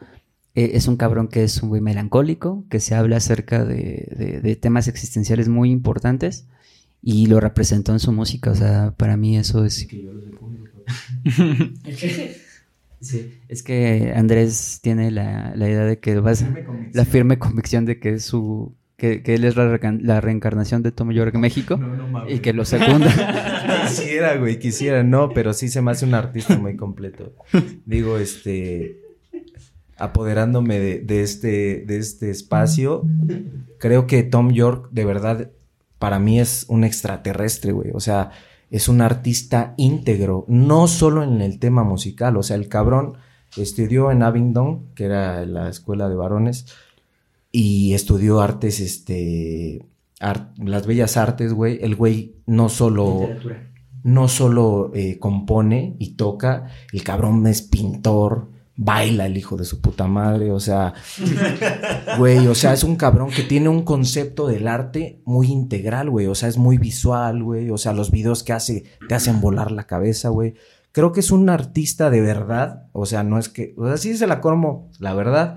Eh, 0.55 0.73
es 0.75 0.87
un 0.89 0.97
cabrón 0.97 1.29
que 1.29 1.43
es 1.45 1.63
un 1.63 1.69
güey 1.69 1.81
melancólico, 1.83 2.65
que 2.71 2.81
se 2.81 2.95
habla 2.95 3.17
acerca 3.19 3.65
de, 3.65 4.09
de- 4.17 4.41
de 4.41 4.57
temas 4.57 4.89
existenciales 4.89 5.49
muy 5.49 5.71
importantes 5.71 6.47
y 7.03 7.27
lo 7.27 7.41
representó 7.41 7.93
en 7.93 7.99
su 8.01 8.13
música. 8.13 8.51
O 8.53 8.55
sea, 8.55 8.95
para 8.97 9.17
mí 9.17 9.37
eso 9.37 9.65
es. 9.65 9.87
Sí, 12.99 13.41
es 13.49 13.63
que 13.63 14.15
Andrés 14.17 14.81
tiene 14.83 15.11
la, 15.11 15.53
la 15.55 15.69
idea 15.69 15.85
de 15.85 15.99
que 15.99 16.19
vas 16.19 16.45
la 16.95 17.05
firme 17.05 17.39
convicción 17.39 17.85
de 17.85 18.01
que 18.01 18.15
es 18.15 18.25
su 18.25 18.75
que, 18.97 19.23
que 19.23 19.35
él 19.35 19.45
es 19.45 19.55
la, 19.57 20.21
reencarnación 20.21 20.83
de 20.83 20.93
Tom 20.93 21.11
York 21.11 21.35
en 21.35 21.41
México 21.43 21.79
y 22.29 22.39
que 22.39 22.55
lo 22.55 22.65
secunda. 22.65 23.13
Quisiera, 23.87 24.37
güey, 24.37 24.59
quisiera, 24.59 25.03
no, 25.03 25.31
pero 25.31 25.53
sí 25.53 25.69
se 25.69 25.83
me 25.83 25.91
hace 25.91 26.07
un 26.07 26.15
artista 26.15 26.57
muy 26.57 26.77
completo. 26.77 27.35
Digo, 27.85 28.17
este, 28.17 29.03
apoderándome 29.99 30.79
de, 30.79 31.01
de 31.01 31.23
este, 31.23 31.85
de 31.87 31.99
este 31.99 32.31
espacio, 32.31 33.07
creo 33.79 34.07
que 34.07 34.23
Tom 34.23 34.53
York, 34.53 34.89
de 34.91 35.05
verdad, 35.05 35.51
para 35.99 36.19
mí 36.19 36.41
es 36.41 36.65
un 36.69 36.83
extraterrestre, 36.85 37.73
güey. 37.73 37.91
O 37.93 38.01
sea, 38.01 38.31
es 38.71 38.89
un 38.89 39.01
artista 39.01 39.75
íntegro, 39.77 40.45
no 40.49 40.89
solo 40.89 41.23
en 41.23 41.41
el 41.41 41.59
tema 41.59 41.85
musical, 41.85 42.37
o 42.37 42.43
sea, 42.43 42.57
el 42.57 42.69
cabrón 42.69 43.15
estudió 43.57 44.11
en 44.11 44.23
Abingdon, 44.23 44.87
que 44.95 45.05
era 45.05 45.47
la 45.47 45.69
escuela 45.69 46.09
de 46.09 46.17
varones, 46.17 46.67
y 47.53 47.95
estudió 47.95 48.41
artes, 48.41 48.81
este, 48.81 49.87
las 50.59 50.87
bellas 50.87 51.17
artes, 51.17 51.53
güey. 51.53 51.79
El 51.81 51.95
güey 51.95 52.37
no 52.47 52.69
solo 52.69 53.29
no 54.03 54.29
solo 54.29 54.93
eh, 54.95 55.19
compone 55.19 55.97
y 55.99 56.11
toca, 56.11 56.69
el 56.93 57.03
cabrón 57.03 57.45
es 57.49 57.63
pintor, 57.63 58.51
baila 58.77 59.27
el 59.27 59.37
hijo 59.37 59.57
de 59.57 59.65
su 59.65 59.81
puta 59.81 60.07
madre, 60.07 60.53
o 60.53 60.61
sea, 60.61 60.93
güey, 62.19 62.47
o 62.47 62.55
sea, 62.55 62.75
es 62.75 62.85
un 62.85 62.97
cabrón 62.97 63.31
que 63.31 63.43
tiene 63.43 63.69
un 63.69 63.83
concepto 63.83 64.47
del 64.47 64.69
arte 64.69 65.21
muy 65.25 65.49
integral, 65.49 66.11
güey, 66.11 66.27
o 66.27 66.35
sea, 66.35 66.49
es 66.49 66.59
muy 66.59 66.77
visual, 66.77 67.43
güey, 67.43 67.71
o 67.71 67.79
sea, 67.79 67.93
los 67.93 68.11
videos 68.11 68.43
que 68.43 68.53
hace 68.53 68.85
te 69.09 69.15
hacen 69.15 69.41
volar 69.41 69.73
la 69.73 69.87
cabeza, 69.87 70.29
güey. 70.29 70.55
Creo 70.93 71.13
que 71.13 71.21
es 71.21 71.31
un 71.31 71.51
artista 71.51 72.09
de 72.09 72.23
verdad, 72.23 72.87
o 72.93 73.05
sea, 73.05 73.23
no 73.23 73.39
es 73.39 73.51
que, 73.51 73.75
o 73.77 73.87
sea, 73.87 73.99
sí 73.99 74.17
se 74.17 74.27
la 74.27 74.41
como, 74.41 74.91
la 74.99 75.13
verdad, 75.15 75.55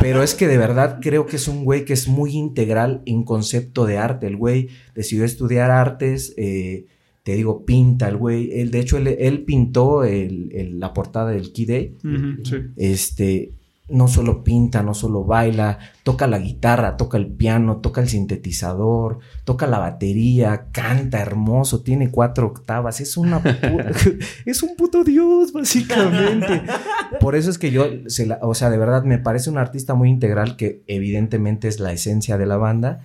pero 0.00 0.24
es 0.24 0.34
que 0.34 0.48
de 0.48 0.58
verdad 0.58 0.98
creo 1.00 1.26
que 1.26 1.36
es 1.36 1.46
un 1.46 1.64
güey 1.64 1.84
que 1.84 1.92
es 1.92 2.08
muy 2.08 2.32
integral 2.32 3.02
en 3.06 3.22
concepto 3.22 3.86
de 3.86 3.98
arte. 3.98 4.26
El 4.26 4.36
güey 4.36 4.68
decidió 4.92 5.24
estudiar 5.24 5.70
artes, 5.70 6.34
eh, 6.36 6.86
te 7.30 7.36
digo, 7.36 7.64
pinta 7.64 8.08
el 8.08 8.16
güey. 8.16 8.60
Él, 8.60 8.70
de 8.70 8.80
hecho, 8.80 8.96
él, 8.96 9.06
él 9.08 9.44
pintó 9.44 10.04
el- 10.04 10.50
el- 10.52 10.80
la 10.80 10.92
portada 10.92 11.30
del 11.30 11.52
Key 11.52 11.64
Day. 11.66 11.94
Sí. 12.42 12.56
Este, 12.76 13.52
no 13.88 14.06
solo 14.06 14.44
pinta, 14.44 14.82
no 14.84 14.94
solo 14.94 15.24
baila, 15.24 15.78
toca 16.04 16.26
la 16.28 16.38
guitarra, 16.38 16.96
toca 16.96 17.18
el 17.18 17.26
piano, 17.26 17.78
toca 17.78 18.00
el 18.00 18.08
sintetizador, 18.08 19.18
toca 19.44 19.66
la 19.66 19.78
batería, 19.80 20.66
canta 20.70 21.20
hermoso, 21.20 21.80
tiene 21.82 22.10
cuatro 22.10 22.46
octavas, 22.46 23.00
es 23.00 23.16
una 23.16 23.40
es 24.46 24.62
un 24.62 24.76
puto 24.76 25.02
dios, 25.02 25.52
básicamente. 25.52 26.62
Por 27.20 27.34
eso 27.34 27.50
es 27.50 27.58
que 27.58 27.70
yo, 27.72 27.84
se 28.06 28.26
la- 28.26 28.38
o 28.42 28.54
sea, 28.54 28.70
de 28.70 28.78
verdad 28.78 29.02
me 29.04 29.18
parece 29.18 29.50
un 29.50 29.58
artista 29.58 29.94
muy 29.94 30.08
integral 30.08 30.56
que 30.56 30.82
evidentemente 30.86 31.66
es 31.68 31.80
la 31.80 31.92
esencia 31.92 32.38
de 32.38 32.46
la 32.46 32.56
banda 32.56 33.00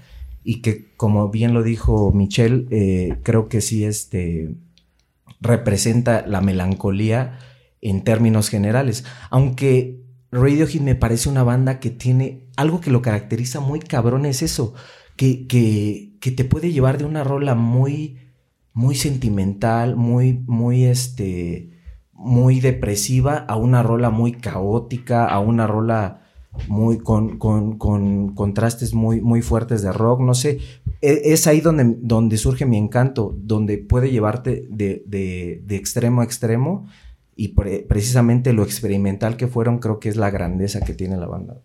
y 0.46 0.62
que, 0.62 0.94
como 0.96 1.30
bien 1.30 1.56
lo 1.56 1.64
dijo 1.64 2.12
Michelle, 2.14 2.68
eh, 2.70 3.18
creo 3.24 3.50
que 3.50 3.62
sí, 3.62 3.84
este, 3.84 4.56
representa 5.42 6.24
la 6.28 6.40
melancolía 6.40 7.40
en 7.82 8.04
términos 8.04 8.50
generales. 8.50 9.06
Aunque 9.32 10.04
Radiohead 10.32 10.82
me 10.82 10.94
parece 10.94 11.30
una 11.30 11.44
banda 11.44 11.80
que 11.80 11.90
tiene 11.90 12.48
algo 12.58 12.80
que 12.80 12.92
lo 12.92 13.02
caracteriza 13.02 13.60
muy 13.60 13.80
cabrón, 13.80 14.28
es 14.28 14.44
eso, 14.44 14.76
que, 15.18 15.48
que, 15.48 16.14
que 16.22 16.30
te 16.30 16.46
puede 16.46 16.72
llevar 16.72 17.00
de 17.00 17.06
una 17.06 17.24
rola 17.24 17.56
muy, 17.56 18.20
muy 18.72 18.94
sentimental, 18.94 19.96
muy, 19.96 20.44
muy, 20.46 20.84
este, 20.84 21.72
muy 22.12 22.60
depresiva 22.60 23.38
a 23.38 23.56
una 23.56 23.82
rola 23.82 24.12
muy 24.12 24.34
caótica, 24.34 25.26
a 25.26 25.40
una 25.40 25.66
rola 25.66 26.25
muy 26.68 26.98
con, 27.00 27.38
con, 27.38 27.78
con 27.78 28.34
contrastes 28.36 28.94
muy, 28.94 29.22
muy 29.22 29.42
fuertes 29.42 29.82
de 29.82 29.92
rock, 29.92 30.22
no 30.22 30.34
sé. 30.34 30.60
E- 31.02 31.22
Es 31.26 31.48
ahí 31.48 31.62
donde, 31.62 31.96
donde 32.00 32.38
surge 32.38 32.66
mi 32.66 32.78
encanto, 32.78 33.36
donde 33.38 33.78
puede 33.78 34.12
llevarte 34.12 34.66
de, 34.70 35.04
de- 35.06 35.62
de 35.66 35.76
extremo 35.76 36.22
a 36.22 36.24
extremo 36.24 36.88
y 37.36 37.50
pre- 37.50 37.86
precisamente 37.88 38.54
lo 38.54 38.64
experimental 38.64 39.36
que 39.38 39.48
fueron 39.48 39.80
creo 39.80 40.00
que 40.00 40.10
es 40.10 40.16
la 40.16 40.30
grandeza 40.32 40.80
que 40.82 40.94
tiene 40.94 41.18
la 41.18 41.28
banda. 41.28 41.58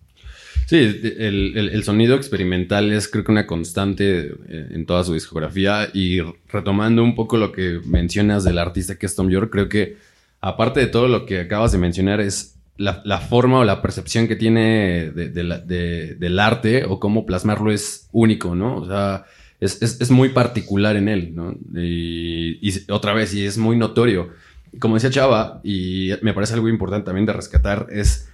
Sí, 0.67 0.77
el, 0.77 1.57
el- 1.57 1.69
el 1.71 1.83
sonido 1.85 2.15
experimental 2.17 2.93
es 2.93 3.09
creo 3.09 3.25
que 3.25 3.33
una 3.33 3.47
constante 3.47 4.21
eh, 4.49 4.69
en 4.71 4.87
toda 4.87 5.03
su 5.05 5.15
discografía 5.15 5.89
y 5.93 6.21
retomando 6.49 7.03
un 7.03 7.15
poco 7.17 7.37
lo 7.39 7.51
que 7.51 7.81
mencionas 7.87 8.45
del 8.45 8.59
artista 8.59 8.97
que 8.97 9.07
es 9.07 9.15
Tom 9.17 9.31
York, 9.31 9.51
creo 9.51 9.69
que 9.69 9.97
aparte 10.41 10.81
de 10.81 10.87
todo 10.87 11.09
lo 11.09 11.27
que 11.27 11.41
acabas 11.41 11.73
de 11.73 11.79
mencionar 11.79 12.21
es 12.21 12.57
la, 12.81 13.19
forma 13.21 13.59
o 13.61 13.65
la 13.65 13.83
percepción 13.83 14.27
que 14.27 14.37
tiene 14.37 15.11
del 15.13 16.39
arte 16.39 16.85
o 16.85 16.99
cómo 16.99 17.27
plasmarlo 17.27 17.71
es 17.73 18.09
único, 18.13 18.55
¿no? 18.55 18.77
O 18.77 18.87
sea, 18.87 19.25
es, 19.61 19.83
es- 19.83 20.01
muy 20.11 20.31
particular 20.31 20.97
en 20.97 21.09
él, 21.09 21.35
¿no? 21.35 21.55
Y, 21.79 22.59
otra 22.91 23.13
vez, 23.13 23.35
y 23.35 23.45
es 23.45 23.59
muy 23.59 23.77
notorio. 23.77 24.31
Como 24.79 24.95
decía 24.95 25.11
Chava, 25.11 25.61
y 25.65 26.11
me 26.23 26.33
parece 26.33 26.55
algo 26.55 26.69
importante 26.69 27.07
también 27.07 27.27
de 27.27 27.33
rescatar, 27.33 27.89
es 27.91 28.29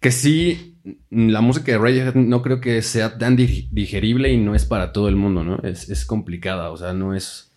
que 0.00 0.10
sí, 0.10 0.74
la 1.10 1.40
música 1.40 1.70
de 1.70 1.78
Radiohead 1.78 2.14
no 2.14 2.42
creo 2.42 2.60
que 2.60 2.82
sea 2.82 3.18
tan 3.18 3.36
dig- 3.36 3.68
digerible 3.70 4.32
y 4.32 4.38
no 4.38 4.54
es 4.56 4.64
para 4.64 4.92
todo 4.92 5.08
el 5.08 5.14
mundo, 5.16 5.44
¿no? 5.44 5.58
Es, 5.62 5.88
es 5.90 6.04
complicada, 6.04 6.70
o 6.70 6.76
sea, 6.76 6.92
no 6.92 7.14
es... 7.14 7.51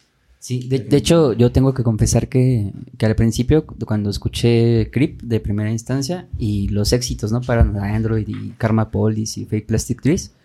Sí, 0.45 0.67
de, 0.67 0.95
hecho, 0.95 1.33
yo 1.33 1.51
tengo 1.51 1.73
que 1.73 1.81
confesar 1.81 2.29
que, 2.29 2.71
que 2.99 3.07
al 3.07 3.15
principio, 3.15 3.65
cuando 3.65 4.11
escuché 4.11 4.91
Creep 4.91 5.23
de 5.23 5.39
primera 5.39 5.71
instancia 5.71 6.27
y 6.37 6.67
los 6.67 6.93
éxitos, 6.93 7.31
¿no? 7.31 7.41
Para 7.41 7.61
Android 7.61 8.27
y 8.27 8.51
Karma 8.51 8.91
Police 8.91 9.39
y 9.39 9.45
Fake 9.45 9.65
Plastic 9.65 10.03
Trees, 10.03 10.35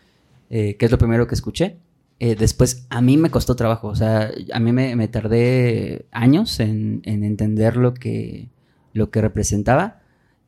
eh, 0.49 0.77
que 0.77 0.87
es 0.87 0.91
lo 0.91 0.97
primero 0.97 1.27
que 1.27 1.35
escuché, 1.35 1.77
eh, 2.19 2.35
después 2.35 2.87
a 2.89 3.03
mí 3.03 3.19
me 3.19 3.29
costó 3.29 3.57
trabajo, 3.57 3.89
o 3.89 3.95
sea, 3.95 4.31
a 4.55 4.59
mí 4.59 4.73
me, 4.73 4.97
me 4.97 5.07
tardé 5.07 6.07
años 6.13 6.61
en, 6.61 7.03
en 7.05 7.23
entender 7.23 7.77
lo 7.77 7.93
que, 7.93 8.49
lo 8.95 9.11
que 9.11 9.21
representaba, 9.21 10.01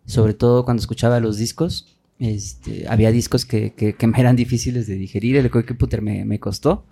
sobre 0.06 0.32
todo 0.32 0.64
cuando 0.64 0.80
escuchaba 0.80 1.20
los 1.20 1.36
discos. 1.36 1.94
Este, 2.18 2.88
había 2.88 3.12
discos 3.12 3.44
que, 3.44 3.74
que, 3.74 4.06
me 4.06 4.18
eran 4.18 4.34
difíciles 4.34 4.86
de 4.86 4.94
digerir, 4.94 5.36
el 5.36 5.50
Putter 5.50 6.00
me, 6.00 6.24
me 6.24 6.40
costó. 6.40 6.86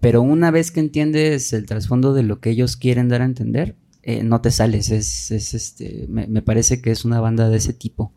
Pero 0.00 0.22
una 0.22 0.50
vez 0.50 0.70
que 0.70 0.80
entiendes 0.80 1.52
el 1.52 1.66
trasfondo 1.66 2.14
de 2.14 2.22
lo 2.22 2.40
que 2.40 2.50
ellos 2.50 2.76
quieren 2.76 3.08
dar 3.08 3.22
a 3.22 3.24
entender, 3.24 3.76
eh, 4.02 4.22
no 4.22 4.40
te 4.40 4.50
sales. 4.50 4.90
Es, 4.90 5.30
es, 5.30 5.54
este, 5.54 6.06
me, 6.08 6.40
parece 6.42 6.80
que 6.80 6.90
es 6.92 7.04
una 7.04 7.20
banda 7.20 7.48
de 7.48 7.56
ese 7.56 7.72
tipo. 7.72 8.12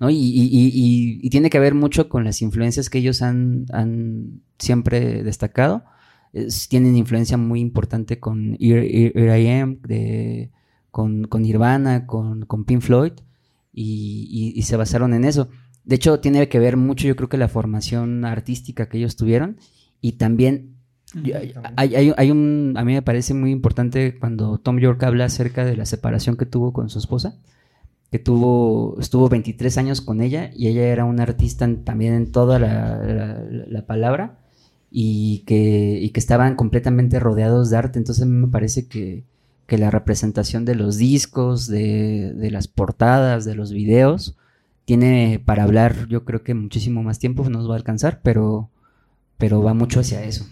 ¿no? 0.00 0.10
Y, 0.10 0.16
y- 0.16 0.48
y- 0.50 1.20
y- 1.22 1.30
tiene 1.30 1.50
que 1.50 1.58
ver 1.58 1.74
mucho 1.74 2.08
con 2.08 2.24
las 2.24 2.40
influencias 2.40 2.88
que 2.88 2.98
ellos 2.98 3.20
han, 3.22 3.66
han 3.72 4.40
siempre 4.58 5.22
destacado. 5.22 5.84
Es- 6.32 6.68
tienen 6.68 6.96
influencia 6.96 7.36
muy 7.36 7.60
importante 7.60 8.18
con 8.20 8.56
Here, 8.60 9.40
I 9.42 9.48
Am, 9.48 9.80
de, 9.82 10.50
con, 10.90 11.24
con 11.24 11.42
Nirvana, 11.42 12.06
con, 12.06 12.46
con 12.46 12.64
Pink 12.64 12.80
Floyd, 12.82 13.12
y 13.72 14.60
se 14.62 14.76
basaron 14.76 15.14
en 15.14 15.24
eso. 15.24 15.48
De 15.84 15.96
hecho, 15.96 16.20
tiene 16.20 16.48
que 16.48 16.58
ver 16.58 16.76
mucho, 16.76 17.06
yo 17.06 17.16
creo 17.16 17.28
que 17.28 17.36
la 17.38 17.48
formación 17.48 18.24
artística 18.24 18.88
que 18.88 18.98
ellos 18.98 19.16
tuvieron, 19.16 19.56
y 20.00 20.12
también 20.12 20.77
hay, 21.76 21.94
hay- 21.94 21.94
hay- 22.08 22.14
hay 22.16 22.30
un, 22.30 22.74
a 22.76 22.84
mí 22.84 22.92
me 22.92 23.02
parece 23.02 23.34
muy 23.34 23.50
importante 23.50 24.18
cuando 24.18 24.58
Tom 24.58 24.78
York 24.78 25.02
habla 25.04 25.24
acerca 25.26 25.64
de 25.64 25.76
la 25.76 25.86
separación 25.86 26.36
que 26.36 26.46
tuvo 26.46 26.72
con 26.72 26.90
su 26.90 26.98
esposa, 26.98 27.36
que 28.10 28.18
tuvo, 28.18 28.96
estuvo 29.00 29.28
23 29.28 29.76
años 29.78 30.00
con 30.00 30.20
ella 30.20 30.50
y 30.56 30.68
ella 30.68 30.82
era 30.88 31.04
una 31.04 31.22
artista 31.24 31.64
en- 31.64 31.84
también 31.84 32.14
en 32.14 32.32
toda 32.32 32.58
la, 32.58 32.98
la- 32.98 33.44
la 33.68 33.86
palabra 33.86 34.38
y 34.90 35.40
que, 35.46 35.98
y 36.00 36.10
que 36.10 36.20
estaban 36.20 36.54
completamente 36.56 37.20
rodeados 37.20 37.70
de 37.70 37.76
arte. 37.76 37.98
Entonces 37.98 38.22
a 38.22 38.26
mí 38.26 38.32
me 38.32 38.48
parece 38.48 38.86
que, 38.88 39.24
que 39.66 39.76
la 39.78 39.90
representación 39.90 40.64
de 40.64 40.74
los 40.74 40.96
discos, 40.96 41.66
de, 41.68 42.32
de 42.34 42.50
las 42.50 42.68
portadas, 42.68 43.44
de 43.44 43.54
los 43.54 43.72
videos, 43.72 44.36
tiene 44.86 45.42
para 45.44 45.64
hablar 45.64 46.06
yo 46.08 46.24
creo 46.24 46.42
que 46.42 46.54
muchísimo 46.54 47.02
más 47.02 47.18
tiempo, 47.18 47.44
no 47.44 47.58
nos 47.58 47.68
va 47.68 47.74
a 47.74 47.76
alcanzar, 47.76 48.20
pero, 48.22 48.70
pero 49.36 49.62
va 49.62 49.74
mucho 49.74 50.00
hacia 50.00 50.24
eso. 50.24 50.46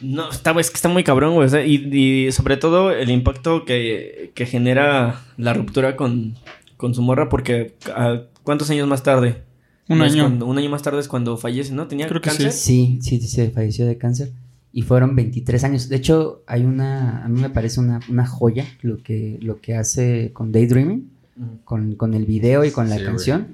No, 0.00 0.30
está, 0.30 0.52
es 0.58 0.70
que 0.70 0.76
está 0.76 0.88
muy 0.88 1.04
cabrón, 1.04 1.34
güey. 1.34 1.48
y, 1.70 2.26
y 2.26 2.32
sobre 2.32 2.56
todo 2.56 2.90
el 2.90 3.10
impacto 3.10 3.64
que, 3.64 4.32
que 4.34 4.46
genera 4.46 5.20
la 5.36 5.52
ruptura 5.54 5.96
con, 5.96 6.34
con 6.76 6.94
su 6.94 7.02
morra, 7.02 7.28
porque 7.28 7.74
¿a 7.94 8.22
¿cuántos 8.42 8.70
años 8.70 8.88
más 8.88 9.02
tarde? 9.02 9.42
Un 9.88 9.98
No 9.98 10.04
año. 10.04 10.22
cuando- 10.24 10.46
un 10.46 10.56
año 10.58 10.70
más 10.70 10.82
tarde 10.82 11.00
es 11.00 11.08
cuando 11.08 11.36
fallece, 11.36 11.72
¿no? 11.74 11.86
Tenía 11.88 12.06
Creo 12.06 12.20
que 12.20 12.28
cáncer. 12.30 12.52
Sí, 12.52 12.98
sí, 13.02 13.20
se 13.20 13.50
falleció 13.50 13.86
de 13.86 13.98
cáncer. 13.98 14.32
Y 14.72 14.82
fueron 14.82 15.16
23 15.16 15.64
años. 15.64 15.88
De 15.88 15.96
hecho, 15.96 16.42
hay 16.46 16.64
una, 16.64 17.24
a 17.24 17.28
mí 17.28 17.40
me 17.40 17.50
parece 17.50 17.80
una, 17.80 17.98
una 18.08 18.24
joya 18.26 18.64
lo 18.82 19.02
que, 19.02 19.36
lo 19.42 19.60
que 19.60 19.74
hace 19.74 20.30
con 20.32 20.52
Daydreaming, 20.52 21.10
con, 21.64 21.96
con 21.96 22.14
el 22.14 22.24
video 22.24 22.64
y 22.64 22.70
con 22.70 22.88
la 22.88 22.94
Sí, 22.96 23.02
güey. 23.02 23.12
canción. 23.12 23.48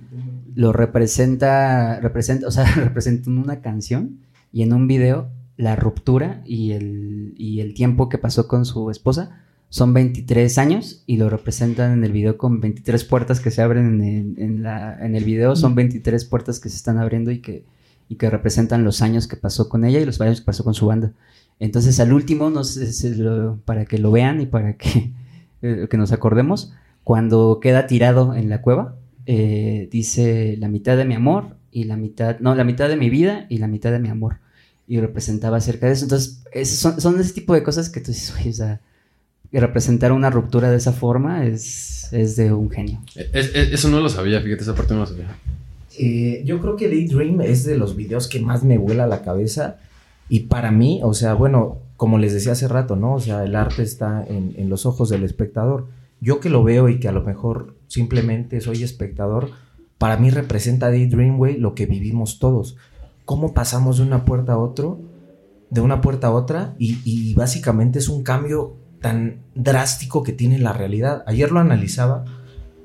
Lo 0.55 0.73
representa, 0.75 2.01
representa, 2.01 2.47
o 2.47 2.51
sea, 2.51 2.65
representa 2.77 3.31
en 3.31 3.39
una 3.39 3.61
canción 3.61 4.19
y 4.53 4.63
en 4.63 4.73
un 4.75 4.87
video 4.89 5.29
la 5.57 5.77
ruptura 5.77 6.43
y 6.45 6.73
el, 6.73 7.35
y 7.37 7.61
el 7.61 7.75
tiempo 7.75 8.09
que 8.09 8.19
pasó 8.19 8.47
con 8.49 8.65
su 8.65 8.91
esposa. 8.91 9.43
Son 9.69 9.93
23 9.93 10.59
años 10.59 11.03
y 11.07 11.17
lo 11.17 11.29
representan 11.29 11.93
en 11.93 12.05
el 12.05 12.13
video 12.13 12.39
con 12.39 12.61
23 12.61 13.05
puertas 13.05 13.41
que 13.41 13.51
se 13.51 13.63
abren 13.63 14.03
en, 14.03 14.35
en 14.39 14.63
la, 14.63 14.97
en 15.05 15.17
el 15.17 15.25
video. 15.25 15.57
Son 15.57 15.75
23 15.75 16.25
puertas 16.27 16.61
que 16.61 16.69
se 16.69 16.77
están 16.77 16.99
abriendo 16.99 17.31
y 17.31 17.41
que, 17.41 17.65
y 18.09 18.15
que 18.17 18.31
representan 18.31 18.85
los 18.85 19.03
años 19.03 19.27
que 19.27 19.37
pasó 19.37 19.69
con 19.69 19.85
ella 19.85 19.99
y 20.01 20.05
los 20.07 20.21
años 20.21 20.41
que 20.41 20.47
pasó 20.47 20.63
con 20.63 20.75
su 20.75 20.87
banda. 20.87 21.13
Entonces, 21.59 21.99
al 22.01 22.13
último, 22.13 22.51
no 22.51 22.63
sé, 22.65 22.93
se 22.93 23.17
lo- 23.17 23.59
para 23.65 23.87
que 23.87 23.99
lo 23.99 24.11
vean 24.13 24.41
y 24.41 24.47
para 24.47 24.75
que, 24.77 25.13
eh, 25.63 25.89
que 25.91 25.97
nos 25.97 26.13
acordemos, 26.13 26.73
cuando 27.03 27.59
queda 27.61 27.87
tirado 27.87 28.35
en 28.35 28.49
la 28.49 28.63
cueva, 28.63 28.97
eh, 29.27 29.89
dice 29.91 30.57
la 30.59 30.69
mitad 30.69 30.97
de 30.97 31.05
mi 31.05 31.15
amor 31.15 31.57
y 31.73 31.85
la 31.85 31.97
mitad, 31.97 32.39
no, 32.41 32.55
la 32.55 32.65
mitad 32.65 32.89
de 32.89 32.97
mi 32.97 33.11
vida 33.11 33.47
y 33.49 33.59
la 33.59 33.67
mitad 33.69 33.91
de 33.91 33.99
mi 33.99 34.09
amor. 34.09 34.37
Y 34.89 35.01
representaba 35.01 35.57
acerca 35.57 35.87
de 35.87 35.93
eso. 35.93 36.05
Entonces, 36.05 36.43
esos 36.53 36.79
son, 36.79 37.01
son 37.01 37.19
ese 37.21 37.33
tipo 37.33 37.55
de 37.55 37.63
cosas 37.63 37.89
que 37.91 38.01
tú 38.01 38.13
dices, 38.13 38.33
"Oye, 38.39 38.51
o 38.51 38.53
sea, 38.53 38.81
representar 39.53 40.13
una 40.13 40.31
ruptura 40.31 40.71
de 40.71 40.77
esa 40.77 40.93
forma 40.93 41.45
es, 41.47 42.13
es 42.13 42.37
de 42.37 42.53
un 42.53 42.71
genio. 42.71 43.01
Es- 43.15 43.55
es- 43.55 43.73
eso 43.73 43.89
no 43.89 44.01
lo 44.01 44.09
sabía, 44.09 44.41
fíjate, 44.41 44.63
esa 44.63 44.75
parte 44.75 44.95
no 44.95 45.01
lo 45.01 45.07
sabía. 45.07 45.37
Eh, 45.99 46.43
yo 46.45 46.61
creo 46.61 46.77
que 46.77 46.89
Daydream 46.89 47.41
es 47.41 47.65
de 47.65 47.79
los 47.79 47.97
videos 47.97 48.29
que 48.29 48.41
más 48.41 48.65
me 48.65 48.77
vuela 48.79 49.07
la 49.07 49.23
cabeza. 49.23 49.79
Y 50.29 50.41
para 50.41 50.71
mí, 50.71 51.01
o 51.03 51.15
sea, 51.15 51.35
bueno, 51.35 51.79
como 51.97 52.19
les 52.19 52.33
decía 52.35 52.53
hace 52.53 52.69
rato, 52.69 52.97
¿no? 52.97 53.15
O 53.15 53.21
sea, 53.21 53.45
el 53.45 53.55
arte 53.57 53.83
está 53.83 54.25
en, 54.29 54.55
en 54.59 54.69
los 54.69 54.85
ojos 54.85 55.09
del 55.09 55.25
espectador. 55.25 55.87
Yo 56.21 56.41
que 56.41 56.51
lo 56.51 56.63
veo 56.65 56.89
y 56.89 56.99
que 57.01 57.09
a 57.09 57.13
lo 57.13 57.23
mejor 57.23 57.75
simplemente 57.89 58.61
soy 58.61 58.83
espectador, 58.83 59.51
para 59.99 60.17
mí 60.19 60.29
representa 60.31 60.91
Daydream, 60.91 61.39
güey, 61.39 61.57
lo 61.59 61.75
que 61.75 61.87
vivimos 61.87 62.39
todos. 62.39 62.77
Cómo 63.27 63.53
pasamos 63.53 63.99
de 63.99 64.05
una 64.05 64.25
puerta 64.25 64.55
a 64.55 64.59
otro, 64.59 64.99
de 65.69 65.83
una 65.83 66.01
puerta 66.01 66.29
a 66.29 66.31
otra, 66.31 66.75
y, 66.79 67.35
básicamente 67.35 67.99
es 67.99 68.09
un 68.09 68.23
cambio 68.23 68.77
tan 69.03 69.43
drástico 69.55 70.23
que 70.23 70.33
tiene 70.33 70.59
la 70.59 70.73
realidad. 70.73 71.23
Ayer 71.27 71.53
lo 71.53 71.61
analizaba. 71.61 72.25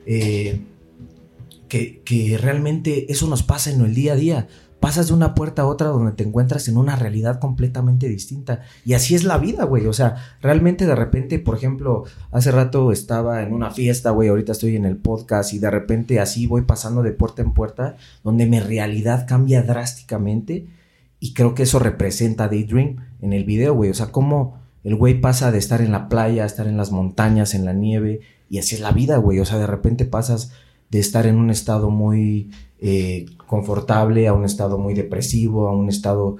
eh, 0.05 0.65
que 1.69 2.37
realmente 2.37 3.09
eso 3.13 3.27
nos 3.27 3.43
pasa 3.43 3.71
en 3.71 3.79
el 3.79 3.95
día 3.95 4.11
a 4.11 4.15
día. 4.17 4.47
Pasas 4.81 5.09
de 5.09 5.13
una 5.13 5.35
puerta 5.35 5.61
a 5.61 5.67
otra 5.67 5.89
donde 5.89 6.11
te 6.13 6.23
encuentras 6.23 6.67
en 6.67 6.75
una 6.75 6.95
realidad 6.95 7.39
completamente 7.39 8.09
distinta. 8.09 8.63
Y 8.83 8.93
así 8.93 9.13
es 9.13 9.23
la 9.23 9.37
vida, 9.37 9.63
güey. 9.63 9.85
O 9.85 9.93
sea, 9.93 10.15
realmente 10.41 10.87
de 10.87 10.95
repente, 10.95 11.37
por 11.37 11.55
ejemplo, 11.55 12.05
hace 12.31 12.51
rato 12.51 12.91
estaba 12.91 13.43
en 13.43 13.53
una 13.53 13.69
fiesta, 13.69 14.09
güey, 14.09 14.29
ahorita 14.29 14.53
estoy 14.53 14.75
en 14.75 14.85
el 14.85 14.97
podcast 14.97 15.53
y 15.53 15.59
de 15.59 15.69
repente 15.69 16.19
así 16.19 16.47
voy 16.47 16.63
pasando 16.63 17.03
de 17.03 17.11
puerta 17.11 17.43
en 17.43 17.53
puerta 17.53 17.95
donde 18.23 18.47
mi 18.47 18.59
realidad 18.59 19.27
cambia 19.27 19.61
drásticamente. 19.61 20.65
Y 21.19 21.35
creo 21.35 21.53
que 21.53 21.63
eso 21.63 21.77
representa 21.77 22.47
Daydream 22.47 23.05
en 23.21 23.33
el 23.33 23.45
video, 23.45 23.75
güey. 23.75 23.91
O 23.91 23.93
sea, 23.93 24.07
cómo 24.07 24.59
el 24.83 24.95
güey 24.95 25.21
pasa 25.21 25.51
de 25.51 25.59
estar 25.59 25.81
en 25.81 25.91
la 25.91 26.09
playa 26.09 26.41
a 26.41 26.47
estar 26.47 26.65
en 26.65 26.77
las 26.77 26.91
montañas, 26.91 27.53
en 27.53 27.65
la 27.65 27.73
nieve. 27.73 28.21
Y 28.49 28.57
así 28.57 28.73
es 28.73 28.81
la 28.81 28.91
vida, 28.91 29.17
güey. 29.17 29.37
O 29.37 29.45
sea, 29.45 29.59
de 29.59 29.67
repente 29.67 30.05
pasas 30.05 30.51
de 30.91 30.99
estar 30.99 31.25
en 31.25 31.37
un 31.37 31.49
estado 31.49 31.89
muy 31.89 32.51
eh, 32.79 33.25
confortable 33.47 34.27
a 34.27 34.33
un 34.33 34.45
estado 34.45 34.77
muy 34.77 34.93
depresivo, 34.93 35.67
a 35.67 35.71
un 35.75 35.89
estado 35.89 36.37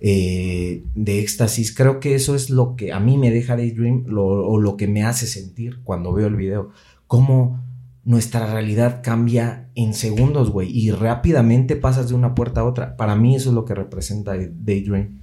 eh, 0.00 0.82
de 0.94 1.20
éxtasis. 1.20 1.74
Creo 1.74 2.00
que 2.00 2.14
eso 2.14 2.34
es 2.34 2.50
lo 2.50 2.76
que 2.76 2.92
a 2.92 3.00
mí 3.00 3.16
me 3.16 3.30
deja 3.30 3.56
Daydream 3.56 4.04
o 4.14 4.58
lo 4.60 4.76
que 4.76 4.86
me 4.88 5.02
hace 5.04 5.26
sentir 5.26 5.80
cuando 5.84 6.12
veo 6.12 6.26
el 6.26 6.36
video. 6.36 6.70
Cómo 7.06 7.64
nuestra 8.04 8.52
realidad 8.52 9.00
cambia 9.02 9.68
en 9.74 9.92
segundos, 9.94 10.50
güey, 10.50 10.70
y 10.70 10.90
rápidamente 10.90 11.74
pasas 11.76 12.08
de 12.08 12.14
una 12.14 12.34
puerta 12.34 12.60
a 12.60 12.64
otra. 12.64 12.96
Para 12.96 13.16
mí 13.16 13.34
eso 13.34 13.48
es 13.50 13.54
lo 13.54 13.64
que 13.64 13.74
representa 13.74 14.34
Daydream. 14.36 15.20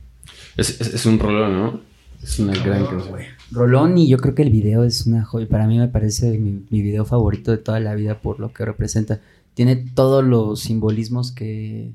Es, 0.58 0.82
es- 0.82 0.94
es 0.94 1.06
un 1.06 1.20
rollo, 1.20 1.48
¿no? 1.48 1.80
Es 2.24 2.40
una 2.40 2.54
gran 2.64 2.86
canción. 2.86 3.16
Rolón 3.52 3.98
y 3.98 4.08
yo 4.08 4.18
creo 4.18 4.34
que 4.34 4.44
el 4.44 4.50
video 4.50 4.84
es 4.84 5.06
una 5.06 5.24
joya. 5.24 5.48
Para 5.48 5.68
mí 5.68 5.78
me 5.78 5.88
parece 5.90 6.38
mi, 6.40 6.64
mi 6.70 6.82
video 6.82 7.06
favorito 7.06 7.52
de 7.52 7.58
toda 7.58 7.80
la 7.80 7.96
vida 7.96 8.20
por 8.22 8.40
lo 8.40 8.54
que 8.54 8.66
representa. 8.66 9.20
Tiene 9.54 9.76
todos 9.76 10.24
los 10.24 10.62
simbolismos 10.62 11.32
que, 11.32 11.92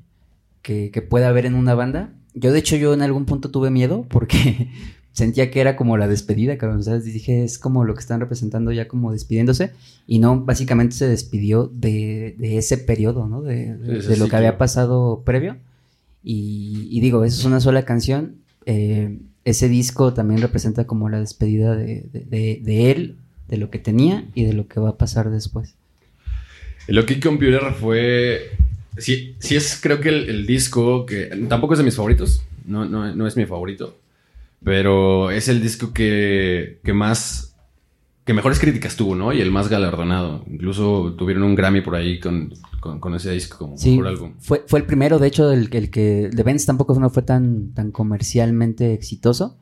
que, 0.63 0.91
que 0.91 1.03
puede 1.03 1.25
haber 1.25 1.47
en 1.47 1.55
una 1.55 1.75
banda. 1.75 2.13
Yo 2.35 2.53
de 2.53 2.59
hecho 2.59 2.77
yo 2.77 2.93
en 2.95 3.03
algún 3.03 3.25
punto 3.25 3.51
tuve 3.51 3.71
miedo 3.71 4.05
porque 4.09 4.69
sentía 5.13 5.51
que 5.51 5.61
era 5.61 5.75
como 5.77 5.97
la 5.97 6.07
despedida, 6.07 6.59
cabrón. 6.59 6.85
¿sabes? 6.85 7.05
Dije, 7.05 7.43
es 7.43 7.59
como 7.59 7.85
lo 7.85 7.95
que 7.95 8.01
están 8.01 8.21
representando 8.21 8.71
ya 8.71 8.87
como 8.87 9.13
despidiéndose. 9.13 9.73
Y 10.07 10.19
no, 10.21 10.45
básicamente 10.45 10.95
se 10.95 11.09
despidió 11.09 11.71
de, 11.75 12.37
de 12.39 12.59
ese 12.59 12.77
periodo, 12.79 13.27
¿no? 13.27 13.43
De, 13.43 13.77
de- 13.77 14.03
de 14.03 14.17
lo 14.19 14.29
que 14.29 14.37
había 14.37 14.59
pasado 14.59 15.23
previo. 15.25 15.57
Y, 16.23 16.87
y 16.91 17.01
digo, 17.01 17.25
eso 17.25 17.41
es 17.41 17.45
una 17.47 17.61
sola 17.61 17.85
canción. 17.85 18.37
Eh, 18.67 19.19
ese 19.49 19.69
disco 19.69 20.13
también 20.15 20.41
representa 20.41 20.87
como 20.87 21.09
la 21.09 21.21
despedida 21.21 21.75
de, 21.77 22.05
de- 22.13 22.91
él, 22.91 23.17
de 23.49 23.57
lo 23.57 23.71
que 23.71 23.79
tenía 23.79 24.25
y 24.35 24.45
de 24.45 24.53
lo 24.53 24.69
que 24.69 24.81
va 24.81 24.91
a 24.91 24.97
pasar 24.99 25.31
después. 25.31 25.75
El 26.87 26.99
OK 26.99 27.13
Computer 27.23 27.61
fue. 27.79 28.51
Sí, 28.97 29.37
sí 29.39 29.57
es, 29.57 29.79
creo 29.83 30.01
que 30.01 30.09
el, 30.09 30.29
el 30.29 30.47
disco 30.47 31.07
que. 31.07 31.27
Tampoco 31.49 31.75
es 31.75 31.79
de 31.79 31.85
mis 31.85 31.97
favoritos. 31.97 32.43
No, 32.67 32.85
no, 32.85 33.15
no 33.15 33.27
es 33.27 33.37
mi 33.37 33.47
favorito. 33.47 33.97
Pero 34.65 35.31
es 35.31 35.49
el 35.49 35.63
disco 35.63 35.93
que, 35.93 36.79
que 36.85 36.93
más. 36.93 37.48
Que 38.29 38.35
mejores 38.35 38.61
críticas 38.61 38.95
tuvo, 38.95 39.17
¿no? 39.17 39.33
Y 39.33 39.41
el 39.41 39.51
más 39.51 39.69
galardonado. 39.69 40.45
Incluso 40.47 41.15
tuvieron 41.17 41.43
un 41.45 41.55
Grammy 41.55 41.81
por 41.81 41.95
ahí 41.97 42.21
con, 42.21 42.53
con, 42.79 43.01
con 43.01 43.15
ese 43.15 43.33
disco 43.33 43.57
como 43.59 43.79
Sí, 43.79 43.93
mejor 43.97 44.07
álbum. 44.09 44.35
fue, 44.39 44.63
fue 44.67 44.79
el 44.81 44.85
primero, 44.85 45.19
de 45.19 45.27
hecho, 45.29 45.51
el, 45.51 45.69
el 45.73 45.91
que 45.91 46.29
de 46.33 46.43
Benz 46.43 46.67
tampoco 46.67 46.99
no 47.01 47.09
fue 47.09 47.23
tan, 47.23 47.73
tan 47.73 47.91
comercialmente 47.91 48.93
exitoso, 48.93 49.57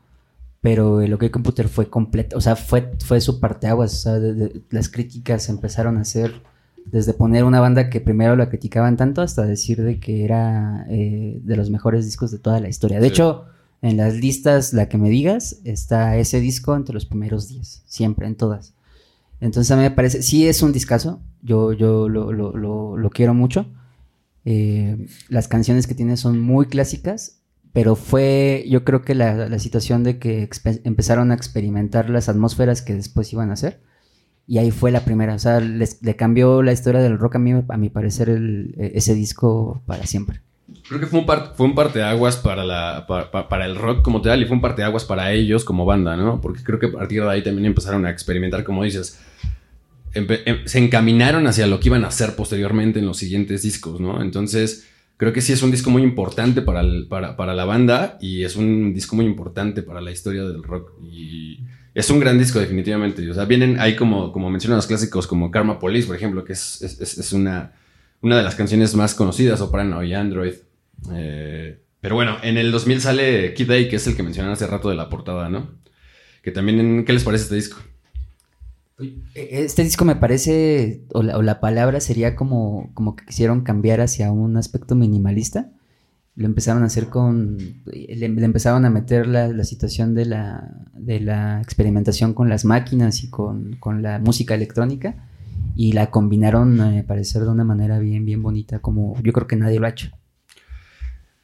pero 0.60 1.00
el 1.00 1.14
OK 1.14 1.30
Computer 1.30 1.68
fue 1.68 1.88
completo, 1.88 2.36
o 2.36 2.40
sea, 2.40 2.56
fue, 2.56 2.90
fue 3.04 3.20
su 3.20 3.38
parteaguas, 3.38 3.94
o 3.94 3.96
sea, 3.98 4.12
de- 4.18 4.34
de- 4.34 4.62
las 4.70 4.88
críticas 4.88 5.48
empezaron 5.48 5.96
a 5.96 6.00
hacer 6.00 6.42
desde 6.84 7.12
poner 7.14 7.44
una 7.44 7.60
banda 7.60 7.88
que 7.88 8.00
primero 8.00 8.34
la 8.36 8.48
criticaban 8.48 8.96
tanto 8.96 9.22
hasta 9.22 9.42
decir 9.46 9.80
de 9.82 10.00
que 10.00 10.24
era 10.24 10.86
eh, 10.90 11.38
de 11.42 11.56
los 11.56 11.70
mejores 11.70 12.04
discos 12.04 12.30
de 12.32 12.38
toda 12.38 12.58
la 12.60 12.68
historia. 12.68 12.98
De 12.98 13.06
Sí. 13.06 13.12
hecho, 13.12 13.44
en 13.86 13.96
las 13.98 14.14
listas, 14.14 14.72
la 14.72 14.88
que 14.88 14.98
me 14.98 15.10
digas, 15.10 15.60
está 15.64 16.16
ese 16.16 16.40
disco 16.40 16.76
entre 16.76 16.94
los 16.94 17.06
primeros 17.06 17.48
10, 17.48 17.82
siempre, 17.86 18.26
en 18.26 18.36
todas. 18.36 18.74
Entonces 19.40 19.70
a 19.72 19.76
mí 19.76 19.82
me 19.82 19.90
parece, 19.90 20.22
sí 20.22 20.48
es 20.48 20.62
un 20.62 20.72
discazo, 20.72 21.20
yo, 21.42 21.72
yo 21.72 22.08
lo, 22.08 22.32
lo- 22.32 22.56
lo- 22.56 22.96
lo 22.96 23.10
quiero 23.10 23.34
mucho. 23.34 23.66
Eh, 24.44 25.06
las 25.28 25.48
canciones 25.48 25.86
que 25.86 25.94
tiene 25.94 26.16
son 26.16 26.40
muy 26.40 26.66
clásicas, 26.66 27.40
pero 27.72 27.96
fue, 27.96 28.64
yo 28.68 28.84
creo 28.84 29.02
que 29.02 29.14
la, 29.14 29.48
la 29.48 29.58
situación 29.58 30.02
de 30.04 30.18
que 30.18 30.48
empezaron 30.84 31.30
a 31.30 31.34
experimentar 31.34 32.08
las 32.10 32.28
atmósferas 32.28 32.80
que 32.82 32.94
después 32.94 33.32
iban 33.32 33.50
a 33.50 33.54
hacer. 33.54 33.80
Y 34.46 34.58
ahí 34.58 34.70
fue 34.70 34.92
la 34.92 35.04
primera, 35.04 35.34
o 35.34 35.38
sea, 35.40 35.60
le 35.60 36.16
cambió 36.16 36.62
la 36.62 36.72
historia 36.72 37.00
del 37.02 37.18
rock 37.18 37.36
a 37.36 37.38
mí, 37.40 37.52
a 37.68 37.76
mi 37.76 37.90
parecer, 37.90 38.28
el- 38.30 38.74
eh, 38.78 38.92
ese 38.94 39.14
disco 39.14 39.82
para 39.86 40.06
siempre. 40.06 40.40
Creo 40.88 40.98
que 40.98 41.06
fue 41.06 41.20
un, 41.20 41.26
par- 41.26 41.52
fue 41.56 41.66
un 41.66 41.74
parteaguas 41.76 42.36
para, 42.36 42.64
la, 42.64 43.04
pa- 43.06 43.30
pa- 43.30 43.48
para, 43.48 43.66
el 43.66 43.76
rock 43.76 44.02
como 44.02 44.20
tal 44.20 44.42
y 44.42 44.46
fue 44.46 44.56
un 44.56 44.60
parteaguas 44.60 45.04
para 45.04 45.32
ellos 45.32 45.64
como 45.64 45.84
banda, 45.84 46.16
¿no? 46.16 46.40
Porque 46.40 46.62
creo 46.64 46.78
que 46.80 46.86
a 46.86 46.92
partir 46.92 47.22
de 47.22 47.30
ahí 47.30 47.42
también 47.42 47.66
empezaron 47.66 48.04
a 48.04 48.10
experimentar, 48.10 48.64
como 48.64 48.82
dices, 48.82 49.20
em- 50.14 50.26
se 50.64 50.78
encaminaron 50.78 51.46
hacia 51.46 51.66
lo 51.66 51.78
que 51.78 51.88
iban 51.88 52.04
a 52.04 52.08
hacer 52.08 52.34
posteriormente 52.34 52.98
en 52.98 53.06
los 53.06 53.16
siguientes 53.16 53.62
discos, 53.62 54.00
¿no? 54.00 54.20
Entonces, 54.22 54.88
creo 55.16 55.32
que 55.32 55.40
sí 55.40 55.52
es 55.52 55.62
un 55.62 55.70
disco 55.70 55.90
muy 55.90 56.02
importante 56.02 56.62
para, 56.62 56.80
el- 56.80 57.06
para, 57.06 57.36
para 57.36 57.54
la 57.54 57.64
banda 57.64 58.18
y 58.20 58.42
es 58.42 58.56
un 58.56 58.92
disco 58.92 59.14
muy 59.16 59.24
importante 59.26 59.82
para 59.82 60.00
la 60.00 60.10
historia 60.10 60.42
del 60.44 60.62
rock. 60.64 60.92
Y 61.02 61.60
es 61.94 62.10
un 62.10 62.18
gran 62.18 62.38
disco, 62.38 62.58
definitivamente. 62.58 63.28
O 63.30 63.34
sea, 63.34 63.44
vienen 63.44 63.78
ahí 63.78 63.94
como, 63.94 64.32
como 64.32 64.50
mencionan 64.50 64.76
los 64.78 64.86
clásicos, 64.88 65.26
como 65.28 65.50
Karma 65.50 65.78
Police, 65.78 66.06
por 66.08 66.16
ejemplo, 66.16 66.44
que 66.44 66.54
es- 66.54 66.82
es- 66.82 67.18
es 67.18 67.32
una, 67.32 67.72
una 68.22 68.36
de 68.36 68.42
las 68.42 68.54
canciones 68.54 68.94
más 68.94 69.14
conocidas, 69.14 69.60
o 69.60 69.70
Paranoid 69.70 70.12
Android. 70.14 70.54
Eh, 71.12 71.80
pero 72.00 72.14
bueno, 72.14 72.36
en 72.42 72.56
el 72.56 72.70
2000 72.72 73.00
sale 73.00 73.54
Kid 73.54 73.70
A, 73.70 73.88
que 73.88 73.96
es 73.96 74.06
el 74.06 74.16
que 74.16 74.22
mencionaron 74.22 74.54
hace 74.54 74.66
rato 74.66 74.88
de 74.88 74.94
la 74.94 75.08
portada, 75.08 75.48
¿no? 75.48 75.70
Que 76.42 76.50
también, 76.52 77.04
¿qué 77.04 77.12
les 77.12 77.24
parece 77.24 77.44
este 77.44 77.56
disco? 77.56 77.78
Este 79.34 79.82
disco 79.82 80.04
me 80.04 80.16
parece, 80.16 81.02
o 81.12 81.22
la, 81.22 81.60
palabra 81.60 82.00
sería 82.00 82.34
como, 82.34 82.90
como 82.94 83.14
que 83.14 83.26
quisieron 83.26 83.62
cambiar 83.62 84.00
hacia 84.00 84.32
un 84.32 84.56
aspecto 84.56 84.94
minimalista. 84.94 85.70
Lo 86.34 86.46
empezaron 86.46 86.82
a 86.82 86.86
hacer 86.86 87.08
con, 87.08 87.58
le, 87.84 88.28
le 88.28 88.44
empezaron 88.44 88.84
a 88.84 88.90
meter 88.90 89.26
la, 89.26 89.48
la 89.48 89.64
situación 89.64 90.14
de 90.14 90.26
la, 90.26 90.70
de 90.94 91.20
la 91.20 91.60
experimentación 91.60 92.34
con 92.34 92.48
las 92.48 92.64
máquinas 92.64 93.22
y 93.22 93.30
con, 93.30 93.76
con 93.76 94.02
la 94.02 94.18
música 94.18 94.54
electrónica 94.54 95.26
y 95.76 95.92
la 95.92 96.10
combinaron, 96.10 96.80
a 96.80 97.04
parecer, 97.06 97.42
de 97.42 97.48
una 97.50 97.64
manera 97.64 97.98
bien, 97.98 98.24
bien 98.24 98.42
bonita, 98.42 98.80
como 98.80 99.14
yo 99.22 99.32
creo 99.32 99.46
que 99.46 99.56
nadie 99.56 99.78
lo 99.78 99.86
ha 99.86 99.90
hecho. 99.90 100.08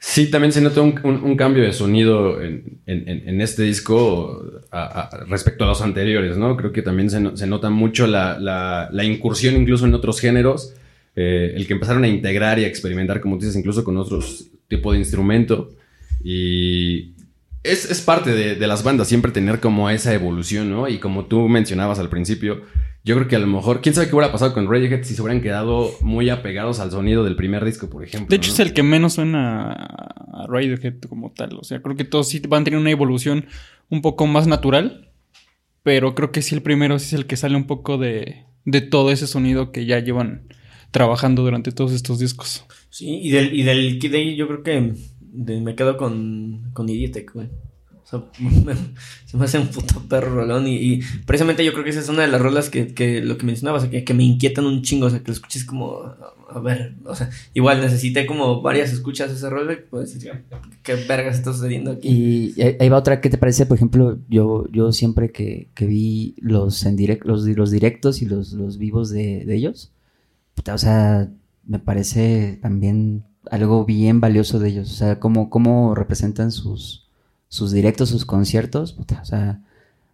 Sí, 0.05 0.31
también 0.33 0.51
se 0.53 0.61
nota 0.61 0.81
un, 0.81 1.37
cambio 1.37 1.63
de 1.63 1.73
sonido 1.73 2.43
en, 2.43 2.81
en- 2.87 3.41
este 3.41 3.63
disco 3.63 4.43
respecto 5.29 5.63
a 5.63 5.69
los 5.69 5.81
anteriores, 5.81 6.37
¿no? 6.37 6.57
Creo 6.57 6.73
que 6.73 6.83
también 6.83 7.09
se, 7.09 7.37
se 7.37 7.47
nota 7.47 7.71
mucho 7.71 8.09
la, 8.09 8.37
la- 8.41 9.05
incursión 9.05 9.55
incluso 9.55 9.87
en 9.87 9.95
otros 9.95 10.19
géneros, 10.21 10.75
eh, 11.15 11.53
el 11.55 11.69
que 11.69 11.75
empezaron 11.75 12.03
a 12.03 12.09
integrar 12.09 12.59
y 12.59 12.65
a 12.65 12.67
experimentar, 12.67 13.21
como 13.21 13.37
dices, 13.37 13.55
incluso 13.55 13.85
con 13.85 13.97
otros 13.97 14.49
tipos 14.67 14.95
de 14.95 14.99
instrumento. 14.99 15.71
Y 16.25 17.13
es, 17.63 17.89
es 17.89 18.01
parte 18.01 18.35
de, 18.35 18.57
de 18.57 18.67
las 18.67 18.83
bandas 18.83 19.07
siempre 19.07 19.31
tener 19.31 19.61
como 19.61 19.89
esa 19.89 20.13
evolución, 20.13 20.69
¿no? 20.69 20.89
Y 20.89 20.99
como 20.99 21.27
tú 21.27 21.49
mencionabas 21.49 22.01
al 22.01 22.09
principio, 22.09 22.63
yo 23.05 23.15
creo 23.17 23.29
que 23.29 23.37
a 23.37 23.41
lo 23.41 23.47
mejor, 23.47 23.81
quién 23.81 23.95
sabe 23.95 24.09
qué 24.09 24.15
hubiera 24.15 24.31
pasado 24.33 24.55
con 24.55 24.71
Radiohead 24.71 25.03
si 25.05 25.15
se 25.15 25.23
hubieran 25.23 25.43
quedado 25.43 25.91
muy 26.03 26.31
apegados 26.31 26.79
al 26.81 26.91
sonido 26.91 27.25
del 27.25 27.37
primer 27.37 27.65
disco, 27.65 27.91
por 27.91 28.05
ejemplo. 28.05 28.29
De 28.31 28.37
hecho, 28.37 28.49
¿no? 28.51 28.55
es 28.55 28.61
el 28.61 28.73
que 28.73 28.83
menos 28.83 29.15
suena 29.15 29.73
a 29.73 30.47
Radiohead 30.49 31.01
como 31.09 31.33
tal. 31.33 31.59
O 31.59 31.65
sea, 31.65 31.83
creo 31.83 31.97
que 31.97 32.05
todos 32.05 32.29
sí 32.29 32.41
van 32.49 32.63
a 32.63 32.65
tener 32.65 32.79
una 32.81 32.91
evolución 32.91 33.47
un 33.89 34.03
poco 34.03 34.27
más 34.27 34.47
natural. 34.47 35.09
Pero 35.85 36.15
creo 36.15 36.31
que 36.31 36.43
sí 36.43 36.55
el 36.55 36.63
primero 36.63 36.97
sí 37.01 37.07
es 37.07 37.13
el 37.15 37.27
que 37.27 37.37
sale 37.37 37.57
un 37.57 37.67
poco 37.67 37.99
de, 37.99 38.45
de 38.65 38.81
todo 38.83 39.11
ese 39.11 39.27
sonido 39.27 39.73
que 39.73 39.85
ya 39.85 39.99
llevan 39.99 40.47
trabajando 40.93 41.43
durante 41.43 41.73
todos 41.73 41.91
estos 41.93 42.21
discos. 42.21 42.65
Sí, 42.89 43.19
y 43.21 43.31
del, 43.33 43.53
y 43.53 43.65
del 43.65 43.99
Kid 43.99 44.15
A 44.15 44.19
yo 44.37 44.47
creo 44.47 44.63
que 44.63 44.93
de- 45.19 45.61
me 45.61 45.75
quedo 45.75 45.97
con, 45.97 46.71
con 46.73 46.89
Idiotech, 46.89 47.33
güey. 47.33 47.49
Sea, 48.13 48.77
se 49.25 49.37
me 49.37 49.45
hace 49.45 49.59
un 49.59 49.69
puto 49.69 50.03
perro 50.09 50.35
rolón. 50.35 50.67
Y, 50.67 50.77
y 50.77 51.01
precisamente 51.27 51.65
yo 51.65 51.73
creo 51.73 51.85
que 51.85 51.91
esa 51.91 52.01
es 52.01 52.09
una 52.09 52.23
de 52.23 52.29
las 52.29 52.41
rolas 52.41 52.71
que, 52.71 52.95
que 52.95 53.23
lo 53.23 53.39
que 53.39 53.47
mencionabas, 53.47 53.83
o 53.83 53.85
sea, 53.85 53.91
que, 53.91 54.05
que 54.05 54.15
me 54.15 54.23
inquietan 54.23 54.67
un 54.67 54.83
chingo. 54.83 55.07
O 55.07 55.11
sea, 55.11 55.21
que 55.21 55.29
lo 55.29 55.33
escuches 55.33 55.65
como. 55.65 56.15
A 56.55 56.61
ver, 56.61 56.97
o 57.07 57.15
sea, 57.15 57.31
igual 57.55 57.81
necesité 57.81 58.27
como 58.27 58.61
varias 58.61 58.93
escuchas 58.93 59.31
esa 59.31 59.49
rola. 59.49 59.79
Pues 59.89 60.13
decir, 60.13 60.31
¿qué 60.83 60.95
vergas 60.95 61.37
está 61.37 61.53
sucediendo 61.53 61.93
aquí? 61.93 62.09
Y 62.55 62.61
ahí 62.61 62.77
ahí 62.79 62.89
va 62.89 62.99
otra, 62.99 63.21
¿qué 63.21 63.31
te 63.31 63.39
parece? 63.39 63.65
Por 63.67 63.77
ejemplo, 63.77 64.19
yo, 64.29 64.67
yo 64.71 64.93
siempre 64.93 65.33
que, 65.33 65.69
que 65.75 65.87
vi 65.87 66.35
los, 66.39 66.85
en 66.85 66.97
direct, 66.97 67.25
los, 67.25 67.45
los 67.47 67.71
directos 67.71 68.21
y 68.21 68.27
los, 68.27 68.53
los 68.53 68.79
vivos 68.79 69.11
de, 69.11 69.45
de 69.47 69.55
ellos, 69.57 69.93
puta, 70.55 70.75
o 70.75 70.79
sea, 70.79 71.31
me 71.65 71.79
parece 71.79 72.59
también 72.61 73.25
algo 73.51 73.85
bien 73.85 74.21
valioso 74.21 74.59
de 74.59 74.69
ellos. 74.69 74.91
O 74.91 74.95
sea, 74.95 75.19
cómo, 75.19 75.51
cómo 75.51 75.95
representan 75.95 76.53
sus, 76.53 77.02
sus 77.53 77.71
directos, 77.71 78.09
sus 78.09 78.25
conciertos. 78.25 78.95
puta, 78.95 79.21
o 79.21 79.27
sea, 79.27 79.61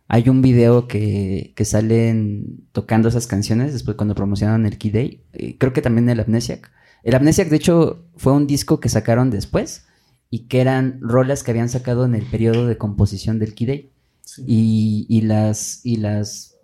hay 0.09 0.29
un 0.29 0.43
video 0.43 0.89
que, 0.89 1.53
que 1.55 1.65
salen 1.65 2.65
tocando 2.73 3.09
esas 3.09 3.29
canciones 3.29 3.73
después 3.73 3.97
cuando 3.97 4.17
promocionaron 4.17 4.67
el 4.67 4.77
Key 4.77 4.91
Day. 4.91 5.23
eh, 5.35 5.57
creo 5.57 5.73
que 5.73 5.81
también 5.81 6.09
el 6.09 6.19
Amnesiac. 6.19 6.69
El 7.05 7.15
Amnesiac, 7.15 7.49
de 7.49 7.55
hecho, 7.55 8.03
fue 8.17 8.33
un 8.33 8.49
disco 8.49 8.81
que 8.81 8.89
sacaron 8.89 9.31
después 9.31 9.87
y 10.31 10.49
que 10.49 10.61
eran 10.61 10.99
rolas 11.01 11.45
que 11.45 11.53
habían 11.53 11.69
sacado 11.69 12.05
en 12.05 12.17
el 12.17 12.27
periodo 12.27 12.67
de 12.67 12.77
composición 12.77 13.39
del 13.39 13.55
Key 13.55 13.67
Day. 13.69 13.91
Sí. 14.25 14.43
Y, 14.45 15.07
y 15.09 15.21
las, 15.21 15.81
y 15.85 15.99
las, 15.99 16.57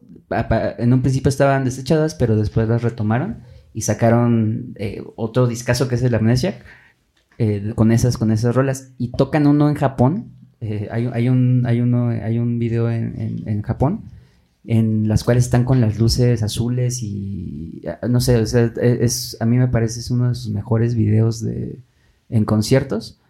en 0.78 0.92
un 0.92 1.02
principio 1.02 1.28
estaban 1.28 1.64
desechadas, 1.64 2.16
pero 2.16 2.34
después 2.34 2.68
las 2.68 2.82
retomaron 2.82 3.44
y 3.72 3.82
sacaron 3.82 4.74
eh, 4.74 5.04
otro 5.14 5.46
discazo 5.46 5.86
que 5.86 5.94
es 5.94 6.02
el 6.02 6.16
Amnesiac 6.16 6.64
eh, 7.38 7.74
con 7.76 7.92
esas, 7.92 8.18
con 8.18 8.32
esas 8.32 8.56
rolas. 8.56 8.90
Y 8.98 9.12
tocan 9.12 9.46
uno 9.46 9.68
en 9.68 9.76
Japón. 9.76 10.32
Eh, 10.64 10.88
hay, 10.90 11.28
un, 11.28 11.64
hay 11.66 11.80
uno, 11.80 12.08
hay 12.08 12.38
un 12.38 12.58
video 12.58 12.90
en, 12.90 13.42
en- 13.46 13.62
Japón 13.62 14.02
en 14.66 15.08
las 15.08 15.24
cuales 15.24 15.44
están 15.44 15.64
con 15.64 15.80
las 15.80 15.98
luces 15.98 16.42
azules 16.42 17.02
y 17.02 17.82
ah, 17.86 18.08
no 18.08 18.20
sé, 18.20 18.40
es, 18.42 19.36
a 19.40 19.44
mí 19.44 19.58
me 19.58 19.68
parece 19.68 20.00
es 20.00 20.10
uno 20.10 20.28
de 20.30 20.34
sus 20.34 20.50
mejores 20.50 20.94
videos 20.94 21.42
de, 21.42 21.78
en 22.30 22.44
conciertos 22.44 23.20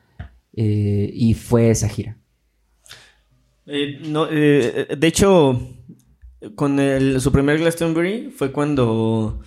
eh, 0.55 1.11
y 1.12 1.35
fue 1.35 1.70
esa 1.70 1.89
gira. 1.89 2.16
Eh, 3.66 3.99
no, 4.09 4.26
eh, 4.30 4.89
de 4.97 5.07
hecho, 5.07 5.61
con 6.55 6.78
el, 6.78 7.20
su 7.20 7.32
primer 7.32 7.59
Glastonbury 7.59 8.30
fue 8.37 8.53
cuando 8.53 9.41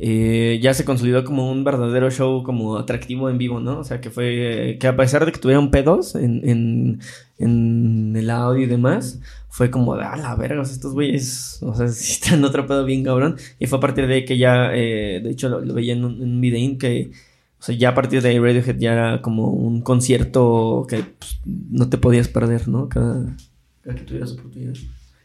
eh, 0.00 0.60
ya 0.62 0.74
se 0.74 0.84
consolidó 0.84 1.24
como 1.24 1.50
un 1.50 1.64
verdadero 1.64 2.10
show 2.10 2.44
como 2.44 2.76
atractivo 2.78 3.28
en 3.30 3.38
vivo, 3.38 3.58
¿no? 3.58 3.80
O 3.80 3.84
sea, 3.84 4.00
que 4.00 4.10
fue 4.10 4.76
que 4.80 4.86
a 4.86 4.96
pesar 4.96 5.26
de 5.26 5.32
que 5.32 5.40
tuvieron 5.40 5.70
pedos 5.70 6.14
en, 6.14 6.48
en, 6.48 7.00
en 7.38 8.14
el 8.16 8.30
audio 8.30 8.62
y 8.62 8.66
demás, 8.66 9.20
fue 9.48 9.72
como 9.72 9.96
de, 9.96 10.04
a 10.04 10.16
la 10.16 10.36
verga, 10.36 10.62
estos 10.62 10.92
güeyes, 10.92 11.58
o 11.62 11.74
sea, 11.74 11.88
sí 11.88 12.12
están 12.12 12.44
otro 12.44 12.66
pedo 12.66 12.84
bien 12.84 13.02
cabrón. 13.02 13.36
Y 13.58 13.66
fue 13.66 13.78
a 13.78 13.80
partir 13.80 14.06
de 14.06 14.24
que 14.24 14.38
ya, 14.38 14.70
eh, 14.72 15.20
de 15.22 15.30
hecho, 15.30 15.48
lo, 15.48 15.60
lo 15.60 15.74
veía 15.74 15.94
en 15.94 16.04
un, 16.04 16.40
videín 16.40 16.78
que... 16.78 17.10
O 17.60 17.62
sea, 17.62 17.74
ya 17.74 17.88
a 17.88 17.94
partir 17.94 18.22
de 18.22 18.38
Radiohead 18.38 18.78
ya 18.78 18.92
era 18.92 19.20
como 19.20 19.50
un 19.50 19.80
concierto 19.80 20.86
que 20.88 20.98
pues, 21.18 21.40
no 21.44 21.88
te 21.88 21.98
podías 21.98 22.28
perder, 22.28 22.68
¿no? 22.68 22.88
Cada, 22.88 23.36
cada 23.82 23.96
que 23.96 24.04
tuvieras 24.04 24.30
oportunidad. 24.30 24.74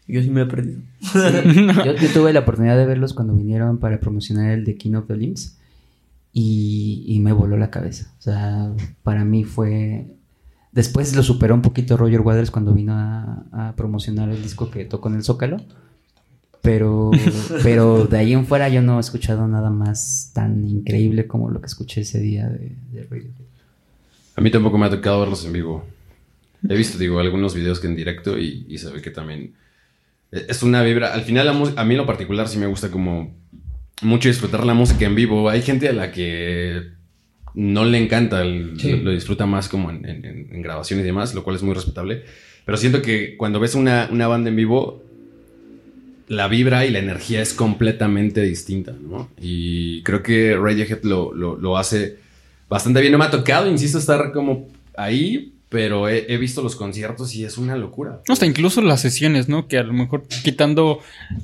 Yo 0.07 0.21
sí 0.21 0.29
me 0.29 0.41
he 0.41 0.45
perdido. 0.45 0.81
Yo, 1.13 1.95
yo 1.95 2.09
tuve 2.13 2.33
la 2.33 2.41
oportunidad 2.41 2.77
de 2.77 2.85
verlos 2.85 3.13
cuando 3.13 3.33
vinieron 3.35 3.77
para 3.77 3.99
promocionar 3.99 4.51
el 4.51 4.65
de 4.65 4.75
King 4.75 4.95
of 4.95 5.07
the 5.07 5.15
Limbs 5.15 5.57
y, 6.33 7.03
y 7.07 7.19
me 7.19 7.31
voló 7.31 7.57
la 7.57 7.69
cabeza. 7.69 8.13
O 8.19 8.21
sea, 8.21 8.71
para 9.03 9.23
mí 9.23 9.43
fue... 9.43 10.07
Después 10.71 11.15
lo 11.15 11.23
superó 11.23 11.53
un 11.53 11.61
poquito 11.61 11.97
Roger 11.97 12.21
Waters 12.21 12.51
cuando 12.51 12.73
vino 12.73 12.93
a, 12.93 13.45
a 13.51 13.75
promocionar 13.75 14.29
el 14.29 14.41
disco 14.41 14.71
que 14.71 14.85
tocó 14.85 15.09
en 15.09 15.15
el 15.15 15.23
Zócalo. 15.23 15.57
Pero, 16.61 17.11
pero 17.61 18.05
de 18.05 18.17
ahí 18.17 18.31
en 18.31 18.45
fuera 18.45 18.69
yo 18.69 18.81
no 18.81 18.97
he 18.97 19.01
escuchado 19.01 19.47
nada 19.49 19.69
más 19.69 20.31
tan 20.33 20.65
increíble 20.65 21.27
como 21.27 21.49
lo 21.49 21.59
que 21.59 21.67
escuché 21.67 22.01
ese 22.01 22.21
día 22.21 22.47
de, 22.47 22.75
de 22.91 23.03
Radiohead. 23.03 23.31
A 24.37 24.41
mí 24.41 24.49
tampoco 24.49 24.77
me 24.77 24.85
ha 24.85 24.89
tocado 24.89 25.19
verlos 25.19 25.45
en 25.45 25.51
vivo. 25.51 25.83
He 26.67 26.75
visto, 26.75 26.97
digo, 26.97 27.19
algunos 27.19 27.53
videos 27.53 27.81
que 27.81 27.87
en 27.87 27.97
directo 27.97 28.39
y, 28.39 28.65
y 28.69 28.77
se 28.77 28.89
ve 28.89 29.01
que 29.01 29.11
también 29.11 29.53
es 30.47 30.63
una 30.63 30.81
vibra. 30.83 31.13
Al 31.13 31.21
final, 31.21 31.47
a 31.47 31.83
mí 31.85 31.93
en 31.93 31.97
lo 31.97 32.05
particular 32.05 32.47
sí 32.47 32.57
me 32.57 32.67
gusta 32.67 32.89
como 32.89 33.35
mucho 34.01 34.27
disfrutar 34.29 34.65
la 34.65 34.73
música 34.73 35.05
en 35.05 35.15
vivo. 35.15 35.49
Hay 35.49 35.61
gente 35.61 35.87
a 35.89 35.93
la 35.93 36.11
que 36.11 36.81
no 37.53 37.85
le 37.85 37.97
encanta, 38.03 38.41
el- 38.41 38.73
Sí. 38.79 38.91
lo, 38.91 38.97
lo 38.97 39.11
disfruta 39.11 39.45
más 39.45 39.69
como 39.69 39.91
en, 39.91 40.05
en- 40.05 40.61
grabación 40.61 40.99
y 40.99 41.03
demás, 41.03 41.35
lo 41.35 41.43
cual 41.43 41.55
es 41.55 41.63
muy 41.63 41.73
respetable. 41.75 42.23
Pero 42.65 42.77
siento 42.77 43.01
que 43.01 43.35
cuando 43.37 43.59
ves 43.59 43.75
una, 43.75 44.07
una 44.11 44.27
banda 44.27 44.49
en 44.49 44.55
vivo, 44.55 45.03
la 46.27 46.47
vibra 46.47 46.85
y 46.85 46.91
la 46.91 46.99
energía 46.99 47.41
es 47.41 47.53
completamente 47.53 48.41
distinta, 48.41 48.93
¿no? 48.99 49.29
Y 49.39 50.01
creo 50.03 50.23
que 50.23 50.55
Radiohead 50.55 51.03
lo, 51.03 51.33
lo, 51.33 51.57
lo 51.57 51.77
hace 51.77 52.17
bastante 52.69 53.01
bien. 53.01 53.11
No 53.11 53.17
me 53.19 53.25
ha 53.25 53.29
tocado, 53.31 53.69
insisto, 53.69 53.97
estar 53.97 54.31
como 54.31 54.69
ahí, 54.95 55.52
pero 55.73 56.07
he, 56.07 56.37
visto 56.37 56.61
los 56.61 56.75
conciertos 56.75 57.33
y 57.33 57.43
es 57.45 57.57
una 57.57 57.75
locura. 57.75 58.21
Hasta 58.29 58.45
incluso 58.45 58.79
las 58.83 59.01
sesiones, 59.01 59.49
¿no? 59.49 59.67
Que 59.67 59.79
a 59.79 59.83
lo 59.83 59.91
mejor 59.91 60.27
quitando 60.43 60.99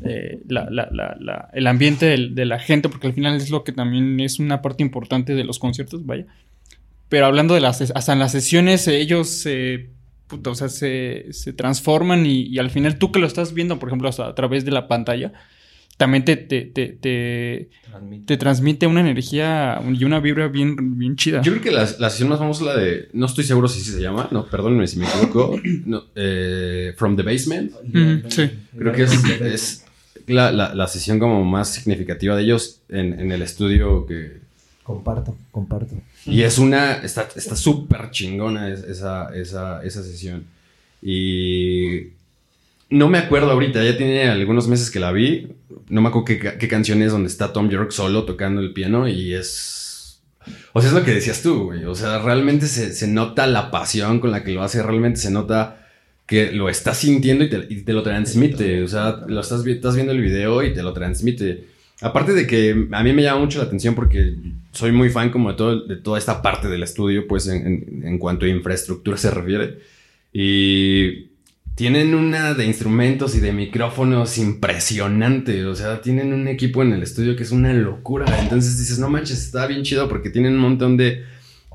eh, 0.05 0.37
la- 0.47 0.69
la- 0.69 0.87
la- 0.91 1.49
el 1.51 1.65
ambiente 1.65 2.05
del- 2.05 2.35
de 2.35 2.45
la 2.45 2.59
gente, 2.59 2.89
porque 2.89 3.07
al 3.07 3.13
final 3.13 3.35
es 3.37 3.49
lo 3.49 3.63
que 3.63 3.71
también 3.71 4.19
es 4.19 4.37
una 4.37 4.61
parte 4.61 4.83
importante 4.83 5.33
de 5.33 5.43
los 5.43 5.57
conciertos, 5.57 6.05
vaya. 6.05 6.27
Pero 7.09 7.25
hablando 7.25 7.55
de 7.55 7.59
las, 7.61 7.81
hasta 7.81 8.13
en 8.13 8.19
las 8.19 8.31
sesiones, 8.31 8.87
eh, 8.87 8.99
ellos 9.01 9.29
se, 9.29 9.89
puta, 10.27 10.51
o 10.51 10.55
sea, 10.55 10.69
se, 10.69 11.25
se 11.31 11.51
transforman 11.51 12.27
y, 12.27 12.43
y 12.43 12.59
al 12.59 12.69
final 12.69 12.99
tú 12.99 13.11
que 13.11 13.17
lo 13.19 13.25
estás 13.25 13.55
viendo, 13.55 13.79
por 13.79 13.89
ejemplo, 13.89 14.09
hasta 14.09 14.27
a 14.27 14.35
través 14.35 14.63
de 14.63 14.69
la 14.69 14.87
pantalla, 14.87 15.33
también 15.99 16.23
te, 16.23 16.37
te, 16.37 16.61
te, 16.61 16.87
te, 16.87 17.69
te 18.25 18.37
transmite 18.37 18.87
una 18.87 19.01
energía 19.01 19.81
y 19.93 20.03
una 20.05 20.21
vibra 20.21 20.47
bien, 20.47 20.97
bien 20.97 21.17
chida. 21.17 21.41
Yo 21.41 21.51
creo 21.51 21.61
que 21.61 21.71
la, 21.71 21.87
la 21.99 22.09
sesión 22.09 22.29
más 22.29 22.39
famosa 22.39 22.61
es 22.61 22.65
la 22.67 22.81
de, 22.81 23.09
no 23.11 23.25
estoy 23.25 23.43
seguro 23.43 23.67
si 23.67 23.81
sí 23.81 23.91
se 23.91 24.01
llama, 24.01 24.29
no, 24.31 24.45
perdónenme 24.47 24.87
si 24.87 24.97
me 24.97 25.05
equivoco, 25.07 25.59
no, 25.85 26.05
eh, 26.15 26.93
From 26.95 27.17
the 27.17 27.23
Basement. 27.23 27.71
Mm, 27.83 28.29
sí. 28.29 28.49
Creo 28.77 28.93
que 28.93 29.03
es, 29.03 29.13
es 29.41 29.85
la, 30.27 30.51
la- 30.53 30.73
la 30.73 30.87
sesión 30.87 31.19
como 31.19 31.43
más 31.43 31.73
significativa 31.73 32.35
de 32.37 32.43
ellos 32.43 32.79
en, 32.87 33.19
en 33.19 33.31
el 33.33 33.41
estudio 33.41 34.05
que... 34.05 34.37
Comparto, 34.83 35.37
comparto. 35.51 35.95
Y 36.25 36.41
es 36.43 36.57
una, 36.59 36.93
está 37.03 37.27
está 37.35 37.55
súper 37.57 38.09
chingona 38.11 38.69
es- 38.69 38.83
esa, 38.83 39.35
esa, 39.35 39.83
esa 39.83 40.01
sesión. 40.01 40.45
Y 41.01 42.11
no 42.89 43.07
me 43.09 43.17
acuerdo 43.17 43.51
ahorita, 43.51 43.83
ya 43.83 43.97
tiene 43.97 44.29
algunos 44.29 44.67
meses 44.67 44.89
que 44.91 44.99
la 44.99 45.11
vi. 45.11 45.47
No 45.89 46.01
me 46.01 46.09
acuerdo 46.09 46.25
qué, 46.25 46.39
qué 46.57 46.67
canción 46.67 47.01
es 47.01 47.11
donde 47.11 47.27
está 47.29 47.53
Tom 47.53 47.69
York 47.69 47.91
solo 47.91 48.23
tocando 48.25 48.61
el 48.61 48.73
piano 48.73 49.07
y 49.07 49.33
es... 49.33 50.21
O 50.73 50.81
sea, 50.81 50.89
es 50.89 50.95
lo 50.95 51.03
que 51.03 51.11
decías 51.11 51.41
tú, 51.41 51.65
güey. 51.65 51.85
O 51.85 51.93
sea, 51.95 52.19
realmente 52.19 52.67
se, 52.67 52.93
se 52.93 53.07
nota 53.07 53.45
la 53.47 53.69
pasión 53.71 54.19
con 54.19 54.31
la 54.31 54.43
que 54.43 54.51
lo 54.51 54.63
hace, 54.63 54.81
realmente 54.81 55.19
se 55.19 55.29
nota 55.31 55.87
que 56.25 56.51
lo 56.51 56.69
está 56.69 56.93
sintiendo 56.93 57.43
y 57.43 57.49
te, 57.49 57.93
lo 57.93 58.03
transmite. 58.03 58.83
O 58.83 58.87
sea, 58.87 59.21
lo 59.27 59.41
estás, 59.41 59.63
vi- 59.63 59.73
estás 59.73 59.95
viendo 59.95 60.13
el 60.13 60.21
video 60.21 60.63
y 60.63 60.73
te 60.73 60.81
lo 60.83 60.93
transmite. 60.93 61.65
Aparte 62.01 62.33
de 62.33 62.47
que 62.47 62.87
a 62.91 63.03
mí 63.03 63.13
me 63.13 63.23
llama 63.23 63.41
mucho 63.41 63.59
la 63.59 63.65
atención 63.65 63.93
porque 63.95 64.35
soy 64.71 64.91
muy 64.91 65.09
fan 65.09 65.29
como 65.31 65.49
de, 65.51 65.57
todo, 65.57 65.81
de 65.85 65.95
toda 65.97 66.17
esta 66.17 66.41
parte 66.41 66.67
del 66.67 66.83
estudio, 66.83 67.27
pues 67.27 67.47
en- 67.47 68.01
en 68.03 68.17
cuanto 68.19 68.45
a 68.45 68.49
infraestructura 68.49 69.17
se 69.17 69.31
refiere. 69.31 69.79
Y 70.31 71.29
tienen 71.79 72.13
una 72.13 72.53
de 72.55 72.65
instrumentos 72.65 73.35
y 73.35 73.39
de 73.39 73.53
micrófonos 73.53 74.37
impresionante. 74.37 75.65
O 75.65 75.75
sea, 75.77 76.01
tienen 76.01 76.33
un 76.33 76.49
equipo 76.49 76.81
en 76.83 76.91
el 76.91 77.01
estudio 77.01 77.37
que 77.37 77.43
es 77.43 77.51
una 77.51 77.71
locura. 77.71 78.25
Entonces 78.41 78.77
dices, 78.77 78.99
no 78.99 79.07
manches, 79.09 79.41
está 79.45 79.65
bien 79.65 79.83
chido 79.83 80.09
porque 80.09 80.29
tienen 80.29 80.55
un 80.55 80.59
montón 80.59 80.97
de, 80.97 81.23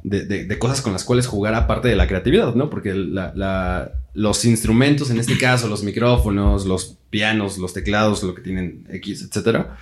de, 0.03 0.27
de- 0.27 0.59
cosas 0.59 0.83
con 0.83 0.93
las 0.93 1.05
cuales 1.05 1.27
jugar 1.27 1.55
aparte 1.55 1.89
de 1.89 1.97
la 1.97 2.07
creatividad, 2.07 2.55
¿no? 2.55 2.69
Porque 2.69 2.93
los 4.13 4.45
instrumentos, 4.45 5.09
en 5.11 5.21
este 5.21 5.39
caso, 5.39 5.69
los 5.69 5.83
micrófonos, 5.83 6.67
los 6.67 6.99
pianos, 7.09 7.57
los 7.57 7.73
teclados, 7.73 8.23
lo 8.25 8.35
que 8.35 8.43
tienen 8.43 8.85
X, 8.91 9.23
etcétera, 9.23 9.79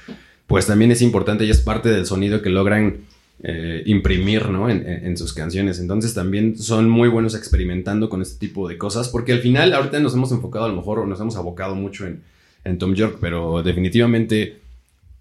pues 0.47 0.67
también 0.69 0.93
es 0.93 1.03
importante 1.03 1.45
y 1.47 1.51
es 1.51 1.59
parte 1.59 1.89
del 1.89 2.07
sonido 2.07 2.43
que 2.43 2.51
logran 2.51 2.99
eh, 3.43 3.83
imprimir, 3.87 4.49
¿no? 4.49 4.71
En, 4.71 5.17
sus 5.17 5.33
canciones. 5.33 5.81
Entonces 5.81 6.15
también 6.15 6.57
son 6.57 6.89
muy 6.89 7.09
buenos 7.09 7.35
experimentando 7.35 8.09
con 8.09 8.23
este 8.23 8.39
tipo 8.39 8.69
de 8.69 8.79
cosas, 8.79 9.09
porque 9.09 9.33
al 9.33 9.41
final 9.41 9.73
ahorita 9.73 9.99
nos 10.01 10.15
hemos 10.15 10.33
enfocado, 10.33 10.65
a 10.65 10.69
lo 10.69 10.77
mejor, 10.77 11.01
o 11.01 11.07
nos 11.07 11.21
hemos 11.21 11.37
abocado 11.37 11.75
mucho 11.75 12.07
en, 12.07 12.23
en 12.65 12.79
Tom 12.79 12.95
York, 12.95 13.19
pero 13.21 13.63
definitivamente 13.63 14.61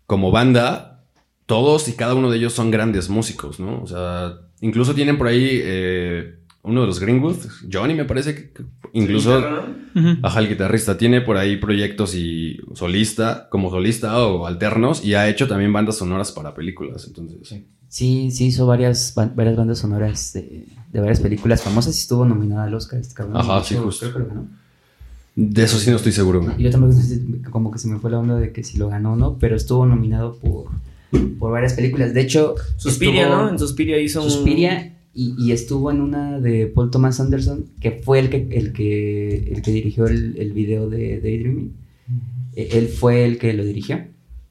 como 0.06 0.32
banda, 0.32 1.04
todos 1.46 1.88
y 1.88 1.94
cada 1.94 2.16
uno 2.16 2.30
de 2.30 2.38
ellos 2.38 2.54
son 2.54 2.72
grandes 2.72 3.10
músicos, 3.10 3.60
¿no? 3.60 3.82
O 3.82 3.88
sea, 3.88 4.40
incluso 4.62 4.94
tienen 4.94 5.18
por 5.18 5.28
ahí 5.28 5.60
eh, 5.64 6.36
uno 6.64 6.82
de 6.82 6.88
los 6.88 7.00
Greenwood, 7.00 7.38
Johnny 7.72 7.94
me 7.96 8.06
parece 8.06 8.36
que 8.36 8.52
incluso 8.94 9.40
Ujú. 9.96 10.08
Ajá, 10.22 10.40
el 10.40 10.50
guitarrista. 10.50 10.98
Tiene 10.98 11.22
por 11.22 11.38
ahí 11.38 11.58
proyectos 11.58 12.14
y 12.16 12.60
solista, 12.76 13.48
como 13.50 13.70
solista 13.72 14.20
o 14.26 14.46
alternos, 14.46 15.04
y 15.04 15.16
ha 15.16 15.28
hecho 15.28 15.48
también 15.48 15.74
bandas 15.74 15.98
sonoras 15.98 16.32
para 16.32 16.54
películas. 16.54 17.06
Entonces, 17.08 17.62
Sí, 17.90 18.32
sí 18.32 18.46
hizo 18.46 18.66
varias, 18.66 19.14
varias 19.36 19.58
bandas 19.58 19.80
sonoras 19.80 20.32
de, 20.34 20.66
de 20.94 21.00
varias 21.02 21.20
películas 21.20 21.62
famosas 21.62 21.94
y 21.96 22.00
estuvo 22.00 22.24
nominada 22.26 22.64
al 22.64 22.74
Oscar 22.74 23.02
este 23.02 23.16
cabrón. 23.16 23.36
Ajá, 23.38 23.60
De 23.60 23.66
sí, 23.66 23.76
justo. 23.76 24.10
creo 24.12 24.24
que 24.28 24.30
ganó. 24.30 24.48
de 25.36 25.64
eso 25.64 25.78
sí 25.78 25.90
no 25.90 25.98
estoy 25.98 26.12
seguro. 26.14 26.56
yo 26.58 26.70
tampoco 26.70 26.96
como 27.52 27.70
que 27.72 27.80
se 27.80 27.90
me 27.90 28.00
fue 28.00 28.10
la 28.12 28.20
onda 28.20 28.36
de 28.36 28.54
que 28.54 28.64
si 28.64 28.78
lo 28.78 28.88
ganó 28.88 29.14
o 29.14 29.16
no, 29.18 29.38
pero 29.40 29.58
estuvo 29.58 29.86
nominado 29.86 30.36
por, 30.38 30.68
por 31.38 31.52
varias 31.52 31.74
películas. 31.74 32.14
De 32.14 32.22
hecho, 32.22 32.56
Suspiria, 32.78 33.24
estuvo- 33.24 33.42
¿no? 33.44 33.50
En 33.50 33.60
Suspiria 33.60 34.00
hizo 34.00 34.22
un... 34.24 34.30
Y, 35.14 35.36
y 35.38 35.52
estuvo 35.52 35.92
en 35.92 36.00
una 36.00 36.40
de 36.40 36.68
Paul 36.68 36.90
Thomas 36.90 37.20
Anderson, 37.20 37.66
que 37.82 37.92
fue 37.92 38.20
el 38.20 38.30
que, 38.30 38.48
el 38.52 38.72
que, 38.72 39.52
el 39.52 39.62
que 39.62 39.72
dirigió 39.72 40.06
el, 40.08 40.38
el 40.38 40.54
video 40.54 40.90
de 40.90 41.20
Daydreaming. 41.20 41.74
Eh, 42.56 42.70
Él 42.74 42.88
fue 42.88 43.26
el 43.26 43.38
que 43.38 43.54
lo 43.54 43.66
dirigió 43.66 44.06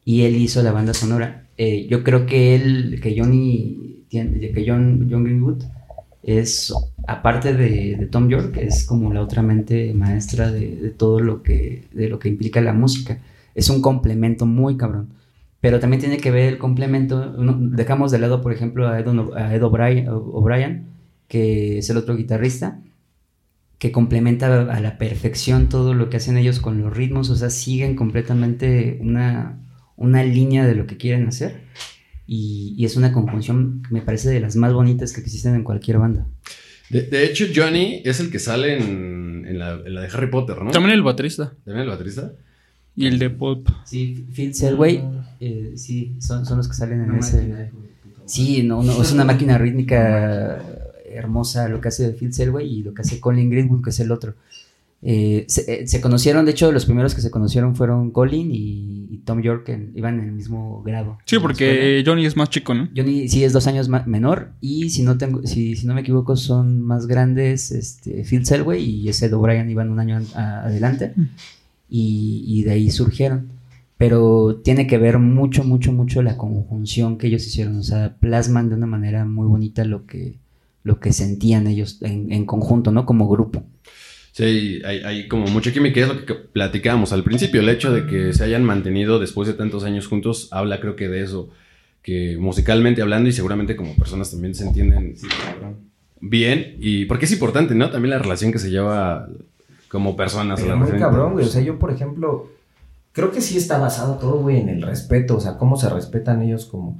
y 0.05 0.23
él 0.23 0.37
hizo 0.37 0.63
la 0.63 0.73
banda 0.73 0.93
sonora. 0.95 1.47
Eh, 1.57 1.87
yo 1.89 2.03
creo 2.03 2.27
que 2.27 2.55
él, 2.55 3.01
que 3.03 3.19
Johnny, 3.19 4.05
que 4.11 4.65
John, 4.67 5.09
John 5.11 5.25
Greenwood 5.25 5.63
es, 6.23 6.73
aparte 7.07 7.55
de, 7.55 7.97
de 7.97 8.07
Tom 8.07 8.29
York, 8.29 8.57
es 8.57 8.85
como 8.85 9.13
la 9.13 9.23
otra 9.23 9.43
mente 9.43 9.93
maestra 9.95 10.51
de, 10.51 10.77
de 10.77 10.91
todo 10.91 11.21
lo 11.21 11.43
que, 11.43 11.85
de 11.93 12.09
lo 12.09 12.19
que 12.19 12.29
implica 12.29 12.61
la 12.61 12.73
música. 12.73 13.23
Es 13.55 13.71
un 13.71 13.81
complemento 13.81 14.47
muy 14.47 14.77
cabrón. 14.77 15.09
Pero 15.61 15.79
también 15.79 16.01
tiene 16.01 16.17
que 16.19 16.31
ver 16.31 16.49
el 16.49 16.59
complemento. 16.59 17.35
uno- 17.37 17.59
dejamos 17.61 18.11
de 18.11 18.19
lado, 18.19 18.41
por 18.41 18.53
ejemplo, 18.53 18.89
a 18.89 18.99
Ed, 18.99 19.07
a 19.37 19.55
Ed 19.55 19.63
O'Brien, 19.63 20.09
O'Brien, 20.09 20.87
que 21.29 21.79
es 21.79 21.91
el 21.91 21.97
otro 21.99 22.17
guitarrista, 22.17 22.81
que 23.79 23.93
complementa 23.93 24.71
a 24.71 24.81
la 24.81 24.99
perfección 24.99 25.69
todo 25.69 25.95
lo 25.95 26.09
que 26.11 26.17
hacen 26.19 26.37
ellos 26.37 26.61
con 26.61 26.81
los 26.83 26.95
ritmos. 26.97 27.31
O 27.31 27.37
sea, 27.37 27.51
siguen 27.51 27.95
completamente 27.97 28.99
una, 29.01 29.59
una 29.97 30.23
línea 30.25 30.67
de 30.67 30.75
lo 30.75 30.87
que 30.87 30.97
quieren 30.97 31.27
hacer. 31.29 31.63
Y, 32.27 32.75
y 32.79 32.85
es 32.85 32.97
una 32.97 33.13
conjunción 33.13 33.83
que 33.87 33.93
me 33.95 34.03
parece 34.03 34.31
de 34.31 34.41
las 34.41 34.55
más 34.57 34.73
bonitas 34.73 35.13
que 35.13 35.21
existen 35.21 35.55
en 35.55 35.65
cualquier 35.65 35.99
banda. 35.99 36.27
De, 36.89 37.03
de 37.03 37.25
hecho, 37.25 37.45
Johnny 37.55 38.03
es 38.05 38.21
el 38.21 38.31
que 38.31 38.39
sale 38.39 38.77
en, 38.79 39.45
en 39.47 39.59
la, 39.59 39.73
en 39.73 39.95
la 39.95 40.01
de 40.03 40.09
Harry 40.09 40.29
Potter, 40.29 40.61
¿no? 40.63 40.71
También 40.71 40.95
el 40.95 41.03
baterista. 41.03 41.53
¿También 41.65 41.85
el 41.85 41.89
baterista? 41.91 42.33
Y 42.97 43.07
el 43.07 43.19
de 43.19 43.31
pop. 43.31 43.69
Sí, 43.85 44.27
Phil 44.35 44.55
Selway, 44.55 45.03
eh, 45.41 45.73
sí, 45.77 46.15
son, 46.19 46.45
son 46.45 46.59
los 46.59 46.69
que 46.69 46.75
salen 46.75 47.03
en 47.03 47.17
ese. 47.17 47.71
Sí, 48.27 48.63
no, 48.63 48.83
no, 48.83 49.01
es 49.03 49.13
una 49.13 49.25
máquina 49.25 49.59
rítmica 49.59 50.63
hermosa 51.13 51.69
lo 51.69 51.81
que 51.81 51.89
hace 51.89 52.11
Phil 52.13 52.33
Selway 52.33 52.67
y 52.79 52.83
lo 52.83 52.95
que 52.95 53.03
hace 53.03 53.19
Colin 53.21 53.51
Greenwood, 53.51 53.83
que 53.83 53.91
es 53.91 54.01
el 54.01 54.13
otro. 54.13 54.35
Eh, 55.03 55.47
se, 55.49 55.83
eh, 55.83 55.89
se 55.89 56.01
conocieron, 56.03 56.45
de 56.45 56.51
hecho, 56.51 56.71
los 56.73 56.85
primeros 56.85 57.15
que 57.15 57.23
se 57.23 57.31
conocieron 57.31 57.75
fueron 57.75 58.11
Colin 58.11 58.51
y, 58.53 59.09
y 59.11 59.17
Tom 59.25 59.41
York, 59.41 59.69
en- 59.71 59.93
iban 59.95 60.19
en 60.21 60.27
el 60.27 60.33
mismo 60.33 60.83
grado. 60.85 61.17
Sí, 61.25 61.39
porque 61.41 62.03
Johnny 62.07 62.27
es 62.27 62.37
más 62.37 62.51
chico, 62.51 62.75
¿no? 62.75 62.89
Johnny 62.95 63.27
sí 63.29 63.43
es 63.43 63.53
dos 63.55 63.67
años 63.67 63.89
menor 63.89 64.51
y 64.61 64.91
si 64.91 65.03
no 65.03 65.17
tengo, 65.17 65.41
si, 65.47 65.75
si 65.75 65.87
no 65.87 65.95
me 65.95 66.03
equivoco 66.03 66.37
son 66.37 66.83
más 66.83 67.07
grandes 67.07 67.71
este, 67.73 68.25
Phil 68.25 68.45
Selway 68.45 68.83
y 68.85 69.09
ese 69.09 69.33
O'Brien 69.33 69.71
iban 69.71 69.89
un 69.91 70.01
año 70.01 70.21
a- 70.35 70.65
adelante 70.67 71.15
y, 71.91 72.45
y 72.47 72.63
de 72.63 72.73
ahí 72.73 72.91
surgieron. 72.91 73.49
Pero 73.99 74.61
tiene 74.65 74.87
que 74.87 74.97
ver 74.97 75.19
mucho, 75.19 75.63
mucho, 75.63 75.93
mucho 75.93 76.23
la 76.23 76.39
conjunción 76.39 77.19
que 77.19 77.27
ellos 77.27 77.47
hicieron. 77.47 77.77
O 77.77 77.83
sea, 77.83 78.17
plasman 78.19 78.71
de 78.71 78.77
una 78.77 78.87
manera 78.87 79.27
muy 79.27 79.47
bonita 79.47 79.85
lo 79.85 80.07
que, 80.07 80.37
lo 80.85 81.01
que 81.01 81.13
sentían 81.13 81.67
ellos 81.67 81.99
en, 82.01 82.33
en 82.33 82.47
conjunto, 82.47 82.93
¿no? 82.93 83.05
Como 83.05 83.29
grupo. 83.29 83.63
Sí, 84.33 84.81
hay, 84.85 85.01
hay 85.05 85.29
como 85.29 85.47
mucha 85.49 85.73
química, 85.73 86.01
es 86.01 86.09
lo 86.09 86.25
que 86.25 86.35
platicábamos 86.35 87.13
al 87.13 87.25
principio, 87.25 87.61
el 87.61 87.69
hecho 87.69 87.93
de 87.93 88.07
que 88.07 88.33
se 88.33 88.45
hayan 88.45 88.65
mantenido 88.65 89.19
después 89.19 89.49
de 89.49 89.55
tantos 89.55 89.85
años 89.85 90.07
juntos, 90.07 90.49
habla 90.53 90.81
creo 90.81 90.95
que 90.95 91.09
de 91.09 91.23
eso, 91.23 91.51
que 92.03 92.39
musicalmente 92.39 93.03
hablando 93.03 93.29
y 93.29 93.33
seguramente 93.33 93.77
como 93.77 93.97
personas 93.97 94.31
también 94.31 94.55
se 94.55 94.67
entienden 94.67 95.17
bien, 96.21 96.77
y 96.79 97.07
porque 97.07 97.25
es 97.25 97.33
importante, 97.33 97.75
¿no? 97.75 97.91
También 97.91 98.11
la 98.11 98.19
relación 98.19 98.53
que 98.53 98.61
se 98.61 98.71
lleva 98.71 99.29
como 99.91 100.17
personas. 100.17 100.61
Pero 100.61 100.77
la 100.77 100.77
muy 100.77 100.99
cabrón, 100.99 101.33
güey. 101.33 101.45
O 101.45 101.49
sea, 101.49 101.61
yo, 101.61 101.79
por 101.79 101.91
ejemplo, 101.91 102.49
creo 103.13 103.33
que 103.33 103.41
sí 103.41 103.59
está 103.59 103.79
basado 103.79 104.15
todo, 104.15 104.41
güey, 104.41 104.61
en 104.61 104.69
el 104.69 104.83
respeto. 104.83 105.37
O 105.37 105.41
sea, 105.41 105.59
cómo 105.59 105.77
se 105.77 105.89
respetan 105.89 106.43
ellos 106.43 106.65
como... 106.67 106.99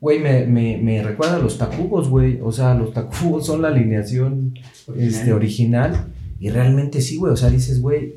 Güey, 0.00 0.18
me, 0.18 0.46
me, 0.46 0.78
me 0.78 1.02
recuerda 1.02 1.36
a 1.36 1.38
los 1.38 1.58
tacubos, 1.58 2.08
güey. 2.08 2.40
O 2.42 2.50
sea, 2.50 2.74
los 2.74 2.92
tacubos 2.92 3.46
son 3.46 3.62
la 3.62 3.68
alineación 3.68 4.58
este, 4.96 5.32
original. 5.32 6.06
Y 6.40 6.50
realmente 6.50 7.00
sí, 7.02 7.18
güey. 7.18 7.32
O 7.32 7.36
sea, 7.36 7.50
dices, 7.50 7.80
güey, 7.80 8.16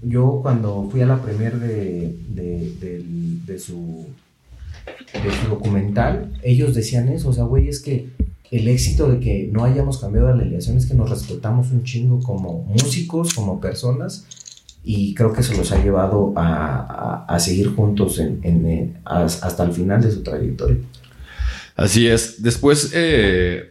yo 0.00 0.38
cuando 0.40 0.88
fui 0.90 1.02
a 1.02 1.06
la 1.06 1.20
premier 1.20 1.58
de, 1.58 2.16
de, 2.28 3.04
de 3.44 3.58
su, 3.58 4.06
de 5.12 5.30
su 5.32 5.48
documental, 5.50 6.32
ellos 6.42 6.74
decían 6.74 7.08
eso. 7.08 7.28
O 7.28 7.32
sea, 7.32 7.44
güey, 7.44 7.68
es 7.68 7.80
que 7.80 8.08
el 8.50 8.68
éxito 8.68 9.10
de 9.10 9.20
que 9.20 9.48
no 9.52 9.64
hayamos 9.64 9.98
cambiado 9.98 10.28
la 10.28 10.34
alineación 10.42 10.76
es 10.76 10.86
que 10.86 10.94
nos 10.94 11.10
respetamos 11.10 11.70
un 11.70 11.82
chingo 11.84 12.20
como 12.20 12.62
músicos, 12.64 13.34
como 13.34 13.60
personas. 13.60 14.26
Y 14.84 15.12
creo 15.14 15.32
que 15.32 15.40
eso 15.40 15.52
los 15.54 15.70
ha 15.72 15.82
llevado 15.82 16.32
a, 16.36 17.24
a- 17.28 17.40
seguir 17.40 17.74
juntos 17.74 18.18
en, 18.20 18.40
en, 18.42 18.96
as- 19.04 19.42
hasta 19.42 19.64
el 19.64 19.72
final 19.72 20.00
de 20.00 20.10
su 20.10 20.22
trayectoria. 20.22 20.78
Así 21.76 22.06
es. 22.06 22.42
Después, 22.42 22.92
eh, 22.94 23.70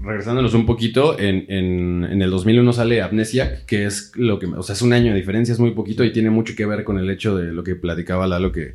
regresándonos 0.00 0.54
un 0.54 0.64
poquito, 0.66 1.18
en, 1.18 1.46
en- 1.48 2.04
en 2.04 2.22
el 2.22 2.30
2001 2.30 2.72
sale 2.72 3.02
Amnesiac, 3.02 3.64
que 3.64 3.86
es 3.86 4.12
lo 4.14 4.38
que, 4.38 4.46
o 4.46 4.62
sea, 4.62 4.74
es 4.74 4.82
un 4.82 4.92
año 4.92 5.12
de 5.12 5.18
diferencia, 5.18 5.52
es 5.52 5.58
muy 5.58 5.72
poquito 5.72 6.04
y 6.04 6.12
tiene 6.12 6.30
mucho 6.30 6.54
que 6.56 6.66
ver 6.66 6.84
con 6.84 6.98
el 6.98 7.10
hecho 7.10 7.36
de 7.36 7.50
lo 7.52 7.64
que 7.64 7.74
platicaba 7.74 8.26
Lalo, 8.28 8.52
que 8.52 8.74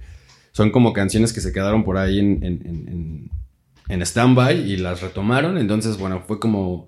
son 0.52 0.72
como 0.72 0.92
canciones 0.92 1.32
que 1.32 1.40
se 1.42 1.54
quedaron 1.54 1.84
por 1.86 1.98
ahí 1.98 2.20
en, 2.20 3.30
en, 3.90 4.02
stand-by 4.02 4.72
y 4.72 4.78
las 4.78 5.02
retomaron. 5.02 5.58
Entonces, 5.58 5.98
bueno, 5.98 6.24
fue 6.26 6.40
como 6.40 6.88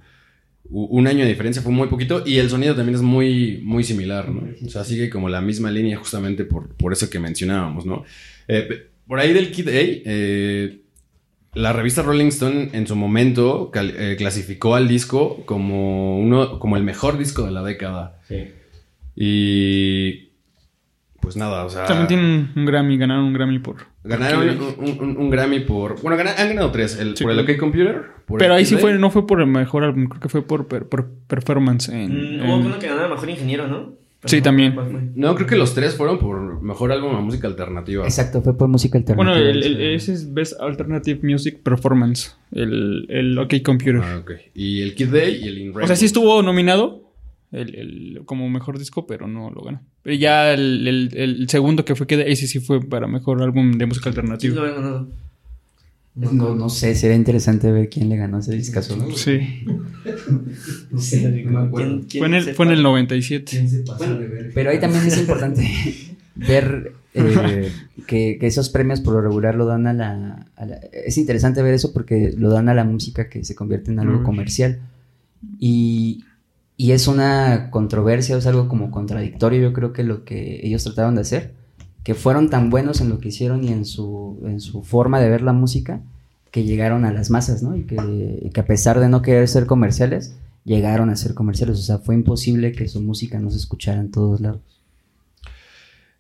un 0.74 1.06
año 1.08 1.24
de 1.26 1.30
diferencia, 1.30 1.62
fue 1.62 1.74
muy 1.74 1.90
poquito 1.90 2.24
y 2.26 2.38
el 2.38 2.50
sonido 2.50 2.74
también 2.76 2.96
es 2.96 3.02
muy, 3.02 3.60
muy 3.62 3.84
similar, 3.84 4.30
¿no? 4.30 4.48
O 4.66 4.70
sea, 4.70 4.86
sigue 4.86 5.10
como 5.10 5.28
la 5.28 5.42
misma 5.42 5.70
línea 5.70 5.98
justamente 5.98 6.46
por, 6.46 6.70
por 6.76 6.94
eso 6.94 7.10
que 7.10 7.20
mencionábamos, 7.20 7.86
¿no? 7.86 8.06
Eh, 8.48 8.88
por 9.06 9.20
ahí 9.20 9.34
del 9.34 9.52
Kid 9.52 9.68
A, 9.68 9.72
eh, 9.74 10.78
la 11.56 11.74
revista 11.74 12.04
Rolling 12.04 12.28
Stone 12.28 12.70
en 12.72 12.88
su 12.88 12.96
momento 12.96 13.70
cal- 13.72 13.94
eh, 13.98 14.16
clasificó 14.18 14.76
al 14.76 14.88
disco 14.88 15.44
como, 15.46 16.18
uno, 16.18 16.58
como 16.60 16.78
el 16.78 16.84
mejor 16.84 17.18
disco 17.18 17.44
de 17.44 17.52
la 17.52 17.64
década. 17.64 18.22
Y 19.14 20.31
pues 21.22 21.38
nada, 21.38 21.64
o 21.66 21.70
sea... 21.70 21.86
También 21.86 22.08
tienen 22.08 22.52
un 22.56 22.66
Grammy, 22.66 22.98
ganaron 22.98 23.24
un 23.26 23.34
Grammy 23.34 23.60
por. 23.60 23.78
Ganaron 24.04 24.50
un, 24.80 25.00
un- 25.00 25.18
un 25.18 25.30
Grammy 25.30 25.62
por... 25.62 26.02
Bueno, 26.02 26.18
han 26.20 26.48
ganado 26.50 26.72
tres. 26.72 27.00
El, 27.00 27.16
Sí, 27.16 27.24
por 27.24 27.32
el 27.34 27.40
OK. 27.40 27.58
Computer. 27.58 28.02
por 28.26 28.40
Pero 28.40 28.54
el 28.54 28.60
ahí 28.60 28.66
sí 28.66 28.76
fue, 28.78 28.98
no 28.98 29.10
fue 29.12 29.26
por 29.28 29.40
el 29.40 29.48
mejor 29.48 29.84
álbum, 29.84 30.08
creo 30.08 30.20
que 30.22 30.30
fue 30.30 30.42
por, 30.42 30.68
por 30.68 31.10
performance. 31.28 31.90
En, 31.90 32.10
Mm, 32.12 32.42
en- 32.42 32.50
Hubo 32.50 32.58
uno 32.58 32.80
que 32.80 32.88
ganó 32.88 33.04
el 33.06 33.10
mejor 33.12 33.30
ingeniero, 33.30 33.68
¿no? 33.68 34.02
Sí, 34.26 34.40
también. 34.40 34.76
No, 35.16 35.34
creo 35.34 35.48
que 35.48 35.56
los 35.56 35.74
tres 35.74 35.96
fueron 35.96 36.20
por 36.20 36.62
mejor 36.62 36.92
álbum 36.92 37.16
a 37.16 37.22
música 37.22 37.48
alternativa. 37.48 38.04
Exacto, 38.04 38.44
fue 38.44 38.56
por 38.56 38.68
música 38.68 39.00
alternativa. 39.00 39.34
Bueno, 39.36 39.50
el, 39.50 39.82
ese 39.82 40.14
es 40.14 40.32
Best 40.32 40.60
Alternative 40.62 41.20
Music 41.24 41.58
Performance, 41.64 42.36
el, 42.52 43.08
el 43.10 43.36
OK 43.40 43.56
Computer. 43.66 44.00
Ah, 44.04 44.20
ok. 44.22 44.32
Y 44.54 44.82
el 44.84 44.94
Kid 44.94 45.16
A 45.16 45.26
y 45.28 45.48
el 45.48 45.58
In 45.58 45.74
o 45.76 45.88
sea, 45.88 45.96
sí 45.96 46.06
estuvo 46.06 46.44
nominado 46.44 47.11
el, 47.52 47.76
el- 47.76 48.22
como 48.26 48.50
mejor 48.50 48.80
disco, 48.80 49.06
pero 49.08 49.28
no 49.28 49.50
lo 49.52 49.62
ganó. 49.62 49.82
Pero 50.04 50.16
ya 50.16 50.54
el, 50.54 50.88
el- 50.88 51.18
el 51.18 51.50
segundo 51.50 51.84
que 51.86 51.96
fue 51.96 52.08
que 52.08 52.32
ese 52.32 52.48
sí 52.48 52.60
fue 52.60 52.82
para 52.82 53.08
mejor 53.08 53.42
álbum 53.42 53.74
de 53.74 53.86
música 53.86 54.10
Sí, 54.12 54.16
lo 54.16 54.22
alternativa. 54.22 54.64
ganado. 54.70 55.08
No, 56.14 56.56
no 56.56 56.68
sé, 56.70 56.94
sería 56.96 57.16
interesante 57.16 57.72
ver 57.72 57.88
quién 57.90 58.10
le 58.10 58.18
ganó 58.18 58.40
ese 58.40 58.54
discazo, 58.54 58.98
¿no? 58.98 59.10
Sí, 59.16 59.40
¿Quién- 61.12 62.02
quién 62.08 62.08
fue 62.20 62.28
en 62.28 62.34
el, 62.34 62.44
fue 62.56 62.66
en 62.66 62.72
el 62.74 62.84
97. 62.84 63.68
Bueno, 63.98 64.20
pero 64.54 64.70
ahí 64.72 64.80
también 64.80 65.06
es 65.06 65.18
importante 65.18 65.66
ver 66.36 66.94
eh, 67.14 67.72
que, 68.08 68.38
que 68.40 68.48
esos 68.48 68.70
premios 68.70 69.02
por 69.02 69.14
lo 69.14 69.22
regular 69.22 69.56
lo 69.56 69.66
dan 69.66 69.88
a 69.88 69.94
la, 69.94 70.46
a 70.56 70.66
la- 70.66 70.78
Es 70.92 71.18
interesante 71.18 71.62
ver 71.62 71.74
eso 71.74 71.94
porque 71.94 72.34
lo 72.38 72.50
dan 72.50 72.70
a 72.70 72.74
la 72.74 72.84
música 72.84 73.30
que 73.30 73.44
se 73.44 73.56
convierte 73.56 73.92
en 73.92 74.00
algo 74.00 74.24
comercial. 74.24 74.80
Y, 75.60 76.24
y 76.78 76.92
es 76.92 77.08
una 77.08 77.70
controversia, 77.70 78.38
es 78.38 78.48
algo 78.48 78.68
como 78.68 78.92
contradictorio, 78.92 79.62
yo 79.62 79.74
creo 79.74 79.94
que 79.94 80.04
lo 80.04 80.26
que 80.26 80.66
ellos 80.66 80.84
trataron 80.84 81.16
de 81.16 81.22
hacer, 81.22 81.54
que 82.04 82.16
fueron 82.16 82.50
tan 82.50 82.70
buenos 82.70 83.02
en 83.02 83.10
lo 83.10 83.20
que 83.20 83.30
hicieron 83.30 83.64
y 83.64 83.70
en 83.70 83.86
su, 83.86 84.40
en 84.46 84.60
su 84.60 84.84
forma 84.84 85.20
de 85.20 85.30
ver 85.30 85.42
la 85.42 85.54
música, 85.54 86.02
que 86.50 86.64
llegaron 86.64 87.06
a 87.06 87.14
las 87.14 87.30
masas, 87.30 87.64
¿no? 87.64 87.76
Y 87.78 87.84
que, 87.84 88.40
y 88.42 88.50
que 88.50 88.60
a 88.60 88.66
pesar 88.66 89.00
de 89.00 89.10
no 89.10 89.22
querer 89.22 89.48
ser 89.48 89.66
comerciales, 89.66 90.36
llegaron 90.66 91.10
a 91.10 91.16
ser 91.16 91.34
comerciales. 91.34 91.80
O 91.80 91.82
sea, 91.82 92.00
fue 92.00 92.16
imposible 92.16 92.72
que 92.74 92.88
su 92.88 93.02
música 93.02 93.40
no 93.40 93.50
se 93.52 93.58
escuchara 93.58 94.02
en 94.02 94.12
todos 94.12 94.42
lados. 94.42 94.62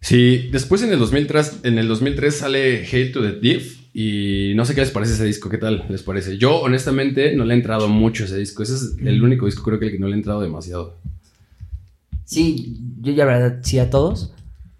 Sí, 0.01 0.49
después 0.51 0.81
en 0.81 0.91
el 0.91 0.99
2003, 0.99 1.59
en 1.63 1.77
el 1.77 1.87
2003 1.87 2.35
sale 2.35 2.85
Hate 2.85 3.11
to 3.13 3.21
the 3.21 3.33
Thief 3.33 3.79
y 3.93 4.53
no 4.55 4.65
sé 4.65 4.73
qué 4.73 4.81
les 4.81 4.89
parece 4.91 5.13
ese 5.13 5.25
disco, 5.25 5.47
¿qué 5.49 5.57
tal 5.59 5.85
les 5.89 6.01
parece? 6.01 6.37
Yo 6.37 6.59
honestamente 6.61 7.35
no 7.35 7.45
le 7.45 7.53
he 7.53 7.57
entrado 7.57 7.87
mucho 7.87 8.23
a 8.23 8.25
ese 8.25 8.37
disco, 8.37 8.63
ese 8.63 8.73
es 8.75 8.95
el 9.03 9.21
único 9.21 9.45
disco 9.45 9.63
creo 9.63 9.79
que 9.79 9.85
el 9.87 9.91
que 9.91 9.99
no 9.99 10.07
le 10.07 10.13
he 10.13 10.17
entrado 10.17 10.41
demasiado. 10.41 10.97
Sí, 12.25 12.79
yo 13.01 13.11
ya 13.13 13.25
la 13.25 13.37
verdad 13.37 13.59
sí 13.63 13.77
a 13.79 13.89
todos. 13.89 14.33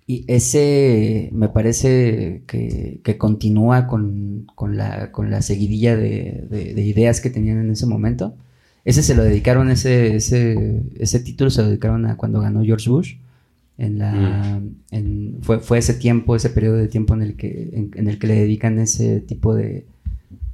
Y 0.07 0.26
ese 0.28 1.30
me 1.32 1.47
parece 1.49 2.41
que, 2.47 2.99
que 3.03 3.17
continúa 3.17 3.88
con, 3.88 4.47
con 4.55 4.76
la, 4.76 5.11
con 5.11 5.30
la 5.32 5.41
seguidilla 5.41 5.95
de, 5.95 6.45
de- 6.49 6.74
de 6.74 6.82
ideas 6.82 7.22
que 7.22 7.30
tenían 7.30 7.59
en 7.59 7.69
ese 7.72 7.86
momento. 7.86 8.36
Ese 8.84 9.03
se 9.03 9.15
lo 9.15 9.24
dedicaron, 9.24 9.69
ese, 9.69 10.15
ese, 10.15 10.82
ese 10.97 11.19
título 11.19 11.49
se 11.49 11.61
lo 11.61 11.67
dedicaron 11.69 12.05
a 12.07 12.17
cuando 12.17 12.41
ganó 12.41 12.63
George 12.63 12.89
Bush. 12.89 13.15
En 13.78 13.97
la, 13.97 14.61
en- 14.91 15.39
fue, 15.41 15.59
fue 15.59 15.80
ese 15.80 15.93
tiempo, 15.95 16.36
ese 16.36 16.49
periodo 16.49 16.78
de 16.78 16.88
tiempo 16.88 17.13
en 17.13 17.22
el 17.24 17.36
que, 17.36 17.72
en, 17.74 17.91
en 17.95 18.07
el 18.07 18.19
que 18.19 18.28
le 18.28 18.36
dedican 18.36 18.78
ese 18.80 19.22
tipo 19.22 19.55
de, 19.55 19.86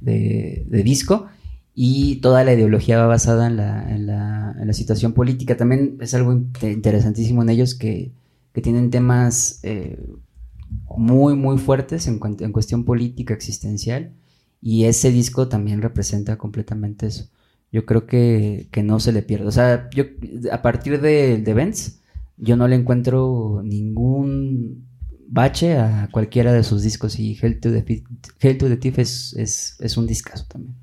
de, 0.00 0.64
de 0.68 0.82
disco. 0.82 1.26
Y 1.74 2.16
toda 2.16 2.42
la 2.42 2.54
ideología 2.54 2.98
va 2.98 3.06
basada 3.06 3.46
en 3.46 3.56
la, 3.56 3.94
en 3.94 4.06
la, 4.06 4.56
la 4.64 4.72
situación 4.72 5.12
política. 5.12 5.56
También 5.56 5.96
es 6.00 6.12
algo 6.14 6.32
in- 6.32 6.50
interesantísimo 6.62 7.42
en 7.42 7.50
ellos 7.50 7.74
que, 7.74 8.10
que 8.52 8.60
tienen 8.60 8.90
temas 8.90 9.60
eh, 9.62 9.98
muy, 10.96 11.36
muy 11.36 11.58
fuertes 11.58 12.08
en, 12.08 12.18
en 12.40 12.52
cuestión 12.52 12.84
política 12.84 13.34
existencial. 13.34 14.10
Y 14.60 14.84
ese 14.84 15.12
disco 15.12 15.46
también 15.48 15.82
representa 15.82 16.36
completamente 16.36 17.06
eso. 17.06 17.28
Yo 17.70 17.84
creo 17.86 18.06
que, 18.06 18.66
que 18.72 18.82
no 18.82 18.98
se 18.98 19.12
le 19.12 19.22
pierde. 19.22 19.46
O 19.46 19.52
sea, 19.52 19.88
yo 19.94 20.04
a 20.50 20.62
partir 20.62 21.00
de, 21.00 21.38
de 21.38 21.54
Vents, 21.54 21.97
yo 22.38 22.56
no 22.56 22.68
le 22.68 22.76
encuentro 22.76 23.60
ningún 23.64 24.86
bache 25.28 25.76
a 25.76 26.08
cualquiera 26.10 26.52
de 26.52 26.64
sus 26.64 26.82
discos. 26.82 27.18
Y 27.18 27.38
Hell 27.40 27.60
to 27.60 27.70
the, 27.70 27.82
the 28.40 28.76
Thief 28.76 28.98
es, 28.98 29.34
es, 29.36 29.76
es 29.80 29.96
un 29.96 30.06
discazo 30.06 30.46
también. 30.48 30.74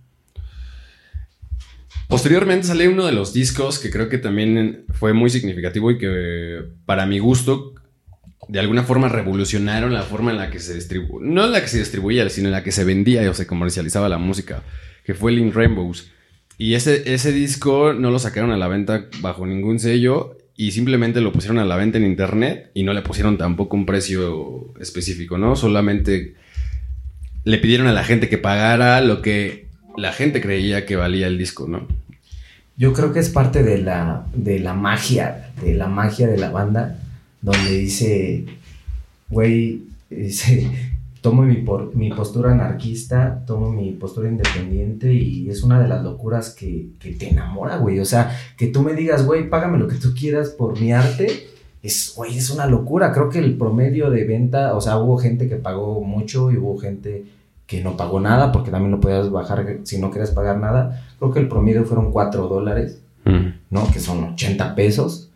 Posteriormente 2.08 2.68
sale 2.68 2.88
uno 2.88 3.06
de 3.06 3.12
los 3.12 3.34
discos 3.34 3.80
que 3.80 3.89
creo 3.89 4.10
que 4.10 4.20
también 4.20 4.86
fue 4.93 5.14
muy 5.14 5.30
significativo 5.32 5.89
y 5.89 5.97
que 5.97 6.64
para 6.86 7.08
mi 7.08 7.18
gusto 7.18 7.74
de 8.47 8.60
alguna 8.60 8.84
forma 8.84 9.10
revolucionaron 9.10 9.91
la 9.91 10.03
forma 10.03 10.30
en 10.30 10.38
la 10.38 10.51
que 10.51 10.60
se 10.60 10.76
distribuía, 10.76 11.28
no 11.28 11.45
en 11.45 11.51
la 11.51 11.62
que 11.62 11.68
se 11.68 11.80
distribuía, 11.80 12.30
sino 12.30 12.49
en 12.49 12.51
la 12.51 12.64
que 12.64 12.72
se 12.72 12.84
vendía 12.84 13.28
o 13.28 13.34
se 13.34 13.47
comercializaba 13.47 14.08
la 14.08 14.20
música, 14.20 14.62
que 15.03 15.16
fue 15.16 15.34
In 15.34 15.51
Rainbows. 15.51 16.12
Y 16.60 16.76
ese, 16.76 17.12
ese 17.12 17.32
disco 17.32 17.93
no 17.93 18.12
lo 18.12 18.20
sacaron 18.20 18.51
a 18.51 18.58
la 18.58 18.68
venta 18.68 19.08
bajo 19.22 19.47
ningún 19.47 19.80
sello 19.80 20.38
y 20.58 20.72
simplemente 20.72 21.22
lo 21.22 21.32
pusieron 21.32 21.60
a 21.60 21.66
la 21.66 21.76
venta 21.76 21.97
en 21.97 22.06
internet 22.06 22.72
y 22.74 22.84
no 22.84 22.93
le 22.93 23.01
pusieron 23.01 23.38
tampoco 23.38 23.76
un 23.76 23.86
precio 23.86 24.74
específico, 24.80 25.38
¿no? 25.38 25.56
Solamente 25.56 26.36
le 27.43 27.58
pidieron 27.58 27.88
a 27.88 27.93
la 27.93 28.03
gente 28.03 28.30
que 28.30 28.38
pagara 28.38 29.01
lo 29.01 29.22
que 29.22 29.68
la 29.97 30.14
gente 30.14 30.41
creía 30.41 30.86
que 30.86 30.95
valía 30.95 31.28
el 31.28 31.38
disco, 31.38 31.68
¿no? 31.68 31.88
Yo 32.78 32.93
creo 32.93 33.14
que 33.14 33.20
es 33.20 33.30
parte 33.30 33.64
de 33.64 33.78
la, 33.78 34.26
de 34.34 34.60
la 34.60 34.74
magia, 34.74 35.51
de 35.62 35.76
la 35.76 35.88
magia 35.88 36.28
de 36.28 36.38
la 36.38 36.51
banda, 36.51 36.99
donde 37.41 37.72
dice, 37.72 38.45
güey, 39.30 39.82
tomo 41.26 41.42
mi, 41.42 41.56
por- 41.56 41.96
mi 41.96 42.12
postura 42.12 42.52
anarquista, 42.52 43.44
tomo 43.48 43.72
mi 43.72 43.92
postura 43.94 44.30
independiente 44.30 45.12
y 45.12 45.50
es 45.50 45.64
una 45.64 45.80
de 45.82 45.88
las 45.88 46.04
locuras 46.04 46.52
que, 46.52 46.90
que 47.00 47.14
te 47.14 47.30
enamora, 47.30 47.78
güey. 47.78 48.00
O 48.00 48.06
sea, 48.06 48.32
que 48.58 48.68
tú 48.68 48.84
me 48.84 48.94
digas, 48.94 49.26
güey, 49.26 49.50
págame 49.50 49.80
lo 49.80 49.88
que 49.88 49.96
tú 49.96 50.14
quieras 50.18 50.50
por 50.50 50.80
mi 50.80 50.94
arte, 50.94 51.28
es, 51.82 52.14
güey, 52.16 52.38
es 52.38 52.52
una 52.52 52.68
locura. 52.68 53.12
Creo 53.12 53.30
que 53.30 53.40
el 53.40 53.58
promedio 53.58 54.12
de 54.12 54.24
venta, 54.26 54.76
o 54.76 54.82
sea, 54.82 54.98
hubo 55.00 55.18
gente 55.18 55.50
que 55.50 55.56
pagó 55.56 56.02
mucho 56.02 56.52
y 56.52 56.58
hubo 56.58 56.78
gente 56.78 57.26
que 57.66 57.84
no 57.84 57.98
pagó 57.98 58.20
nada 58.20 58.52
porque 58.52 58.70
también 58.70 58.92
lo 58.92 59.00
podías 59.00 59.32
bajar 59.32 59.80
si 59.84 59.98
no 60.00 60.12
querías 60.12 60.30
pagar 60.32 60.60
nada. 60.60 61.04
Creo 61.18 61.32
que 61.32 61.40
el 61.40 61.48
promedio 61.48 61.84
fueron 61.86 62.12
4 62.12 62.48
dólares. 62.48 63.02
¿no? 63.72 63.92
Que 63.92 64.00
son 64.00 64.24
80 64.24 64.76
pesos. 64.76 65.32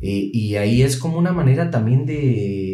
Eh, 0.00 0.30
y 0.32 0.56
ahí 0.56 0.82
es 0.82 0.96
como 0.96 1.18
una 1.18 1.32
manera 1.32 1.70
también 1.70 2.06
de, 2.06 2.71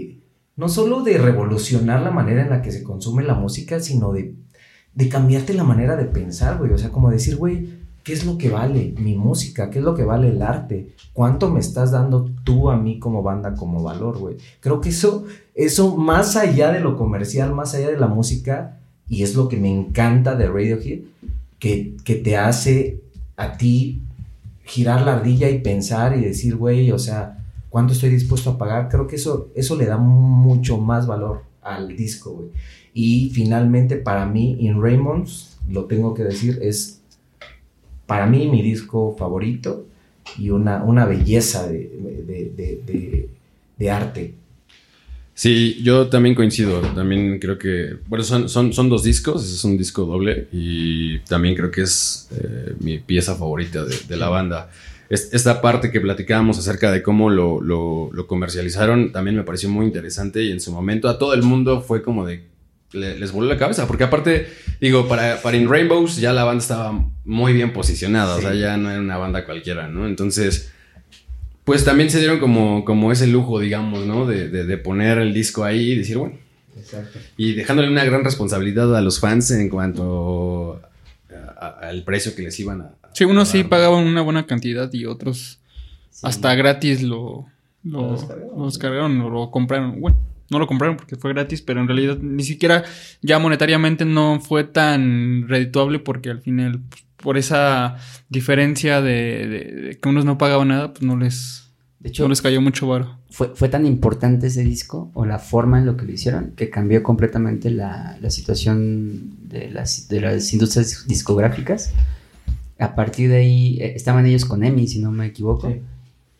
no 0.59 0.69
solo 0.69 1.03
de 1.03 1.19
revolucionar 1.19 2.03
la 2.03 2.11
manera 2.11 2.43
en 2.43 2.51
la 2.51 2.63
que 2.63 2.73
se 2.73 2.83
consume 2.83 3.23
la 3.23 3.35
música, 3.35 3.79
sino 3.79 4.13
de, 4.13 4.35
de 4.93 5.09
cambiarte 5.09 5.55
la 5.55 5.63
manera 5.63 5.95
de 5.95 6.05
pensar, 6.05 6.59
güey. 6.59 6.73
O 6.73 6.79
sea, 6.79 6.91
como 6.91 7.11
decir, 7.11 7.37
güey, 7.37 7.69
¿qué 8.03 8.13
es 8.13 8.27
lo 8.27 8.37
que 8.37 8.51
vale 8.51 8.93
mi 8.99 9.15
música? 9.15 9.71
¿Qué 9.71 9.79
es 9.79 9.85
lo 9.85 9.95
que 9.95 10.03
vale 10.03 10.31
el 10.31 10.43
arte? 10.43 10.89
¿Cuánto 11.13 11.49
me 11.49 11.61
estás 11.61 11.93
dando 11.93 12.29
tú 12.43 12.71
a 12.71 12.77
mí 12.77 12.99
como 12.99 13.23
banda 13.23 13.55
como 13.55 13.85
valor, 13.85 14.19
güey? 14.19 14.37
Creo 14.59 14.81
que 14.81 14.89
eso, 14.89 15.27
eso 15.55 15.97
más 15.97 16.35
allá 16.35 16.73
de 16.73 16.81
lo 16.81 16.97
comercial, 16.97 17.55
más 17.55 17.77
allá 17.77 17.91
de 17.91 17.99
la 17.99 18.09
música, 18.09 18.81
y 19.09 19.23
es 19.23 19.37
lo 19.37 19.49
que 19.49 19.59
me 19.59 19.73
encanta 19.73 20.35
de 20.35 20.49
Radiohead, 20.49 21.03
que, 21.61 21.97
que 22.03 22.17
te 22.17 22.37
hace 22.37 23.01
a 23.37 23.57
ti 23.57 24.03
girar 24.65 25.03
la 25.03 25.15
ardilla 25.15 25.49
y 25.51 25.61
pensar 25.61 26.19
y 26.19 26.23
decir, 26.23 26.57
güey, 26.57 26.91
o 26.91 26.99
sea, 26.99 27.38
¿cuánto 27.71 27.93
estoy 27.93 28.11
dispuesto 28.11 28.51
a 28.51 28.59
pagar? 28.59 28.89
Creo 28.89 29.07
que 29.07 29.17
eso, 29.17 29.49
eso 29.55 29.77
le 29.77 29.87
da 29.87 29.97
mucho 29.99 30.79
más 30.79 31.07
valor 31.07 31.43
al 31.63 31.97
disco, 31.97 32.31
güey. 32.33 32.49
Y 32.95 33.31
finalmente, 33.35 33.97
para 33.97 34.27
mí, 34.27 34.57
In 34.61 34.83
Raymonds, 34.83 35.59
lo 35.69 35.85
tengo 35.85 36.15
que 36.15 36.25
decir, 36.25 36.59
es 36.63 37.01
para 38.07 38.27
mí 38.27 38.49
mi 38.49 38.63
disco 38.63 39.15
favorito 39.19 39.87
y 40.39 40.51
una, 40.51 40.83
una 40.83 41.05
belleza 41.05 41.67
de, 41.69 41.79
de- 42.27 43.29
de- 43.79 43.91
arte. 43.91 44.35
Sí, 45.35 45.81
yo 45.85 46.09
también 46.09 46.35
coincido. 46.35 46.81
También 46.81 47.39
creo 47.39 47.57
que. 47.59 47.97
Bueno, 48.09 48.25
son, 48.25 48.49
son, 48.49 48.73
son 48.73 48.89
dos 48.89 49.05
discos. 49.05 49.45
Es 49.51 49.63
un 49.65 49.79
disco 49.79 50.05
doble. 50.05 50.49
Y 50.53 51.21
también 51.21 51.55
creo 51.55 51.71
que 51.71 51.83
es 51.83 52.29
eh, 52.33 52.75
mi 52.81 52.99
pieza 52.99 53.37
favorita 53.37 53.85
de 53.85 54.17
la 54.17 54.29
banda. 54.29 54.69
Es- 55.11 55.31
esta 55.33 55.61
parte 55.63 55.91
que 55.91 56.01
platicábamos 56.01 56.59
acerca 56.59 56.91
de 56.93 57.03
cómo 57.03 57.31
lo, 57.31 57.61
lo- 57.63 58.11
lo 58.13 58.27
comercializaron 58.27 59.11
también 59.13 59.37
me 59.37 59.43
pareció 59.43 59.69
muy 59.71 59.87
interesante. 59.87 60.43
Y 60.43 60.53
en 60.53 60.61
su 60.61 60.73
momento 60.73 61.09
a 61.09 61.19
todo 61.19 61.35
el 61.35 61.43
mundo 61.43 61.81
fue 61.81 62.03
como 62.03 62.27
de. 62.27 62.45
le- 62.93 63.19
les 63.19 63.33
voló 63.33 63.47
la 63.49 63.59
cabeza. 63.59 63.87
Porque 63.87 64.05
aparte, 64.05 64.49
digo, 64.81 65.09
para, 65.09 65.41
para 65.43 65.57
In 65.57 65.69
Rainbows 65.69 66.17
ya 66.17 66.33
la 66.33 66.45
banda 66.45 66.63
estaba 66.63 67.07
muy 67.25 67.53
bien 67.53 67.73
posicionada. 67.73 68.37
O 68.37 68.41
sea, 68.41 68.55
ya 68.55 68.77
no 68.79 68.91
era 68.91 69.01
una 69.01 69.17
banda 69.19 69.45
cualquiera, 69.45 69.89
¿no? 69.89 70.07
Entonces 70.07 70.73
pues 71.65 71.85
también 71.85 72.09
se 72.09 72.19
dieron 72.19 72.39
como, 72.39 72.83
como 72.87 73.13
ese 73.13 73.27
lujo, 73.27 73.61
digamos, 73.61 74.07
¿no? 74.07 74.25
De, 74.25 74.49
de- 74.49 74.65
de 74.65 74.79
poner 74.79 75.19
el 75.19 75.35
disco 75.35 75.65
ahí 75.65 75.93
y 75.93 75.97
decir, 75.97 76.17
bueno, 76.17 76.35
Exacto. 76.79 77.19
y 77.37 77.53
dejándole 77.53 77.91
una 77.91 78.05
gran 78.07 78.25
responsabilidad 78.25 78.97
a 78.97 79.03
los 79.03 79.21
fans 79.21 79.51
en 79.51 79.69
cuanto 79.69 80.81
al 81.59 82.05
precio 82.05 82.35
que 82.35 82.43
les 82.43 82.59
iban 82.61 82.81
a... 82.83 82.91
Sí, 83.15 83.25
unos 83.25 83.49
sí 83.49 83.61
a- 83.61 83.69
pagaban 83.69 84.07
una 84.07 84.23
buena 84.23 84.47
cantidad 84.47 84.93
y 84.93 85.05
otros 85.07 85.61
Sí. 86.11 86.27
hasta 86.27 86.55
gratis 86.55 87.03
lo, 87.03 87.47
lo, 87.85 88.03
Lo 88.03 88.13
descargaron. 88.13 88.59
lo 88.59 88.67
descargaron 88.67 89.21
o 89.21 89.31
lo 89.31 89.51
compraron. 89.51 90.01
Bueno, 90.01 90.17
no 90.51 90.59
lo 90.59 90.67
compraron 90.67 90.97
porque 90.97 91.17
fue 91.17 91.33
gratis, 91.33 91.63
pero 91.63 91.81
en 91.81 91.87
realidad 91.87 92.19
ni 92.21 92.43
siquiera 92.43 92.83
ya 93.23 93.39
monetariamente 93.39 94.05
no 94.05 94.41
fue 94.41 94.65
tan 94.65 95.47
redituable 95.49 95.99
porque 96.01 96.31
al 96.31 96.41
final, 96.41 96.81
pues, 96.89 97.05
por 97.19 97.37
esa 97.39 97.97
diferencia 98.29 99.01
de, 99.03 99.47
de- 99.47 99.81
de 99.83 99.99
que 99.99 100.09
unos 100.09 100.25
no 100.25 100.39
pagaban 100.39 100.69
nada, 100.69 100.93
pues 100.93 101.03
no 101.03 101.17
les, 101.17 101.68
De 102.01 102.11
hecho, 102.11 102.23
no 102.23 102.29
les 102.29 102.41
cayó 102.43 102.61
mucho 102.61 102.87
varo. 102.87 103.19
fue, 103.31 103.49
fue 103.57 103.69
tan 103.69 103.85
importante 103.85 104.47
ese 104.47 104.63
disco 104.63 105.11
o 105.15 105.25
la 105.27 105.39
forma 105.41 105.79
en 105.81 105.87
lo 105.87 105.97
que 105.97 106.05
lo 106.07 106.13
hicieron 106.13 106.53
que 106.57 106.71
cambió 106.71 107.03
completamente 107.03 107.71
la, 107.71 108.17
la 108.21 108.31
situación 108.31 109.37
de 109.49 109.71
las, 109.71 110.09
de 110.09 110.21
las 110.21 110.53
industrias 110.53 111.05
discográficas. 111.09 111.93
A 112.79 112.95
partir 112.95 113.31
de 113.31 113.37
ahí 113.39 113.79
eh, 113.81 113.95
estaban 113.97 114.27
ellos 114.27 114.45
con 114.45 114.63
EMI, 114.63 114.87
si 114.87 115.01
no 115.01 115.11
me 115.11 115.27
equivoco, 115.27 115.69
Sí. 115.69 115.81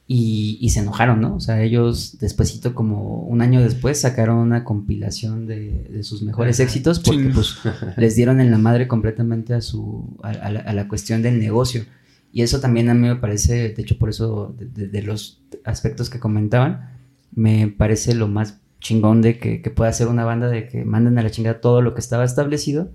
y, 0.07 0.59
y 0.61 0.71
se 0.71 0.79
enojaron, 0.81 1.21
¿no? 1.21 1.35
O 1.35 1.41
sea, 1.41 1.61
ellos 1.61 2.19
despuesito, 2.21 2.73
como 2.75 3.23
un 3.25 3.43
año 3.43 3.61
después, 3.61 4.01
sacaron 4.01 4.39
una 4.39 4.63
compilación 4.63 5.47
de, 5.49 5.89
de 5.91 6.03
sus 6.05 6.23
mejores 6.23 6.61
éxitos 6.61 7.01
porque 7.01 7.31
pues 7.35 7.57
les 7.97 8.15
dieron 8.15 8.41
en 8.41 8.53
la 8.53 8.59
madre 8.59 8.87
completamente 8.87 9.55
a 9.55 9.61
su 9.61 10.17
a, 10.23 10.29
a 10.31 10.51
la, 10.53 10.61
a 10.61 10.73
la 10.73 10.87
cuestión 10.87 11.21
del 11.23 11.41
negocio. 11.41 11.85
Y 12.33 12.43
eso 12.43 12.61
también 12.61 12.91
a 12.91 12.95
mí 12.95 13.09
me 13.09 13.17
parece, 13.17 13.71
de 13.71 13.83
hecho 13.83 13.99
por 13.99 14.09
eso 14.11 14.55
de, 14.59 14.67
de- 14.67 14.89
de 14.89 15.03
los 15.03 15.43
aspectos 15.65 16.11
que 16.11 16.21
comentaban, 16.21 16.99
me 17.35 17.69
parece 17.69 18.15
lo 18.15 18.29
más 18.29 18.61
chingón 18.81 19.23
de 19.23 19.39
que, 19.39 19.61
que 19.63 19.71
pueda 19.71 19.91
hacer 19.91 20.09
una 20.09 20.25
banda 20.25 20.49
de 20.49 20.69
que 20.69 20.85
manden 20.85 21.19
a 21.19 21.23
la 21.23 21.31
chingada 21.31 21.61
todo 21.61 21.83
lo 21.83 21.95
que 21.95 22.01
estaba 22.01 22.25
establecido 22.25 22.91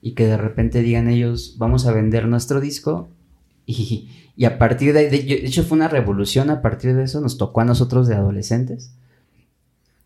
y 0.00 0.12
que 0.14 0.26
de 0.26 0.36
repente 0.36 0.82
digan 0.82 1.08
ellos, 1.08 1.56
vamos 1.58 1.86
a 1.86 1.92
vender 1.92 2.28
nuestro 2.28 2.60
disco 2.60 3.08
y, 3.66 4.10
y 4.36 4.44
a 4.44 4.58
partir 4.58 4.92
de, 4.92 5.10
de, 5.10 5.18
de 5.22 5.34
hecho 5.46 5.64
fue 5.64 5.76
una 5.76 5.88
revolución, 5.88 6.50
a 6.50 6.60
partir 6.62 6.94
de 6.94 7.04
eso 7.04 7.20
nos 7.20 7.38
tocó 7.38 7.60
a 7.62 7.64
nosotros 7.64 8.06
de 8.08 8.14
adolescentes 8.16 8.92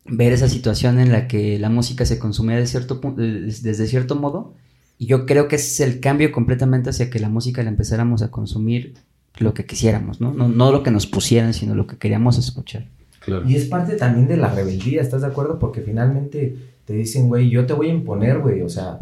ver 0.05 0.33
esa 0.33 0.49
situación 0.49 0.99
en 0.99 1.13
la 1.13 1.29
que 1.29 1.59
la 1.59 1.69
música 1.69 2.05
se 2.07 2.19
consumía 2.19 2.57
de 2.57 2.67
cierto, 2.67 3.01
desde 3.17 3.87
cierto 3.87 4.17
modo 4.17 4.55
y 4.99 5.07
yo 5.07 5.27
creo 5.27 5.49
que 5.49 5.57
ese 5.57 5.85
es 5.85 5.89
el 5.89 6.01
cambio 6.01 6.33
completamente 6.33 6.91
hacia 6.91 7.09
que 7.09 7.21
la 7.21 7.29
música 7.29 7.63
la 7.63 7.69
empezáramos 7.69 8.23
a 8.23 8.31
consumir 8.31 8.95
lo 9.39 9.55
que 9.55 9.65
quisiéramos, 9.65 10.21
¿no? 10.21 10.33
No, 10.33 10.49
no 10.49 10.73
lo 10.73 10.83
que 10.83 10.91
nos 10.91 11.07
pusieran, 11.07 11.55
sino 11.55 11.75
lo 11.75 11.87
que 11.87 11.97
queríamos 11.97 12.39
escuchar. 12.39 12.87
Claro. 13.21 13.49
Y 13.49 13.55
es 13.55 13.67
parte 13.67 13.95
también 13.95 14.27
de 14.27 14.37
la 14.37 14.53
rebeldía, 14.53 15.01
¿estás 15.01 15.21
de 15.21 15.29
acuerdo? 15.29 15.59
Porque 15.59 15.83
finalmente 15.83 16.57
te 16.85 16.93
dicen, 16.95 17.29
güey, 17.29 17.49
yo 17.49 17.67
te 17.67 17.75
voy 17.75 17.91
a 17.91 17.93
imponer, 17.93 18.39
güey, 18.39 18.63
o 18.63 18.69
sea, 18.69 18.99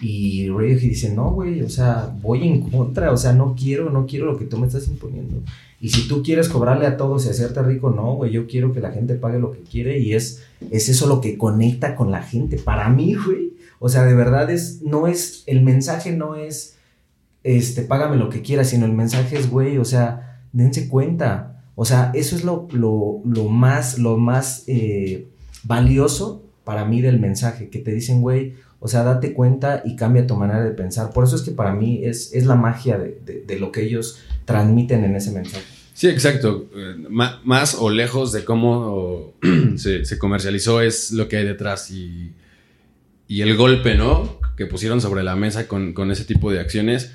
Y 0.00 0.48
Radiohead 0.48 0.80
dice, 0.80 1.12
no, 1.12 1.32
güey, 1.32 1.62
o 1.62 1.68
sea, 1.68 2.12
voy 2.22 2.46
en 2.46 2.70
contra, 2.70 3.10
o 3.12 3.16
sea, 3.16 3.32
no 3.32 3.54
quiero, 3.58 3.90
no 3.90 4.06
quiero 4.06 4.26
lo 4.26 4.38
que 4.38 4.44
tú 4.44 4.56
me 4.58 4.66
estás 4.66 4.86
imponiendo. 4.88 5.42
Y 5.80 5.90
si 5.90 6.08
tú 6.08 6.22
quieres 6.22 6.48
cobrarle 6.48 6.86
a 6.86 6.96
todos 6.96 7.26
y 7.26 7.30
hacerte 7.30 7.62
rico, 7.62 7.90
no, 7.90 8.14
güey, 8.14 8.32
yo 8.32 8.46
quiero 8.46 8.72
que 8.72 8.80
la 8.80 8.90
gente 8.90 9.14
pague 9.14 9.38
lo 9.38 9.52
que 9.52 9.60
quiere 9.60 9.98
y 9.98 10.14
es, 10.14 10.42
es 10.70 10.88
eso 10.88 11.06
lo 11.06 11.20
que 11.20 11.36
conecta 11.36 11.94
con 11.94 12.10
la 12.10 12.22
gente. 12.22 12.58
Para 12.58 12.88
mí, 12.88 13.14
güey, 13.14 13.47
o 13.78 13.88
sea, 13.88 14.04
de 14.04 14.14
verdad 14.14 14.50
es, 14.50 14.82
no 14.82 15.06
es, 15.06 15.44
el 15.46 15.62
mensaje 15.62 16.12
no 16.12 16.34
es, 16.34 16.76
este, 17.44 17.82
págame 17.82 18.16
lo 18.16 18.28
que 18.28 18.42
quieras, 18.42 18.70
sino 18.70 18.86
el 18.86 18.92
mensaje 18.92 19.38
es, 19.38 19.50
güey, 19.50 19.78
o 19.78 19.84
sea, 19.84 20.42
dense 20.52 20.88
cuenta. 20.88 21.62
O 21.74 21.84
sea, 21.84 22.10
eso 22.14 22.34
es 22.34 22.44
lo, 22.44 22.66
lo, 22.72 23.20
lo 23.24 23.44
más, 23.44 23.98
lo 23.98 24.16
más 24.16 24.64
eh, 24.66 25.28
valioso 25.62 26.42
para 26.64 26.84
mí 26.84 27.00
del 27.00 27.20
mensaje, 27.20 27.68
que 27.70 27.78
te 27.78 27.92
dicen, 27.92 28.20
güey, 28.20 28.54
o 28.80 28.88
sea, 28.88 29.02
date 29.02 29.32
cuenta 29.32 29.82
y 29.84 29.96
cambia 29.96 30.26
tu 30.26 30.36
manera 30.36 30.62
de 30.62 30.72
pensar. 30.72 31.12
Por 31.12 31.24
eso 31.24 31.36
es 31.36 31.42
que 31.42 31.52
para 31.52 31.72
mí 31.72 32.04
es, 32.04 32.32
es 32.32 32.46
la 32.46 32.56
magia 32.56 32.98
de, 32.98 33.44
de, 33.46 33.58
lo 33.58 33.72
que 33.72 33.82
ellos 33.82 34.20
transmiten 34.44 35.04
en 35.04 35.16
ese 35.16 35.30
mensaje. 35.30 35.64
Sí, 35.94 36.08
exacto. 36.08 36.68
Eh, 36.76 36.96
más 37.44 37.74
o 37.74 37.90
lejos 37.90 38.32
de 38.32 38.44
cómo 38.44 39.32
se, 39.76 40.04
se, 40.04 40.18
comercializó 40.18 40.80
es 40.80 41.10
lo 41.12 41.28
que 41.28 41.38
hay 41.38 41.44
detrás 41.44 41.90
y, 41.90 42.32
y, 43.28 43.42
el 43.42 43.56
golpe, 43.56 43.94
¿no? 43.94 44.40
Que 44.56 44.66
pusieron 44.66 45.00
sobre 45.00 45.22
la 45.22 45.36
mesa 45.36 45.68
con, 45.68 45.92
con, 45.92 46.10
ese 46.10 46.24
tipo 46.24 46.50
de 46.50 46.60
acciones. 46.60 47.12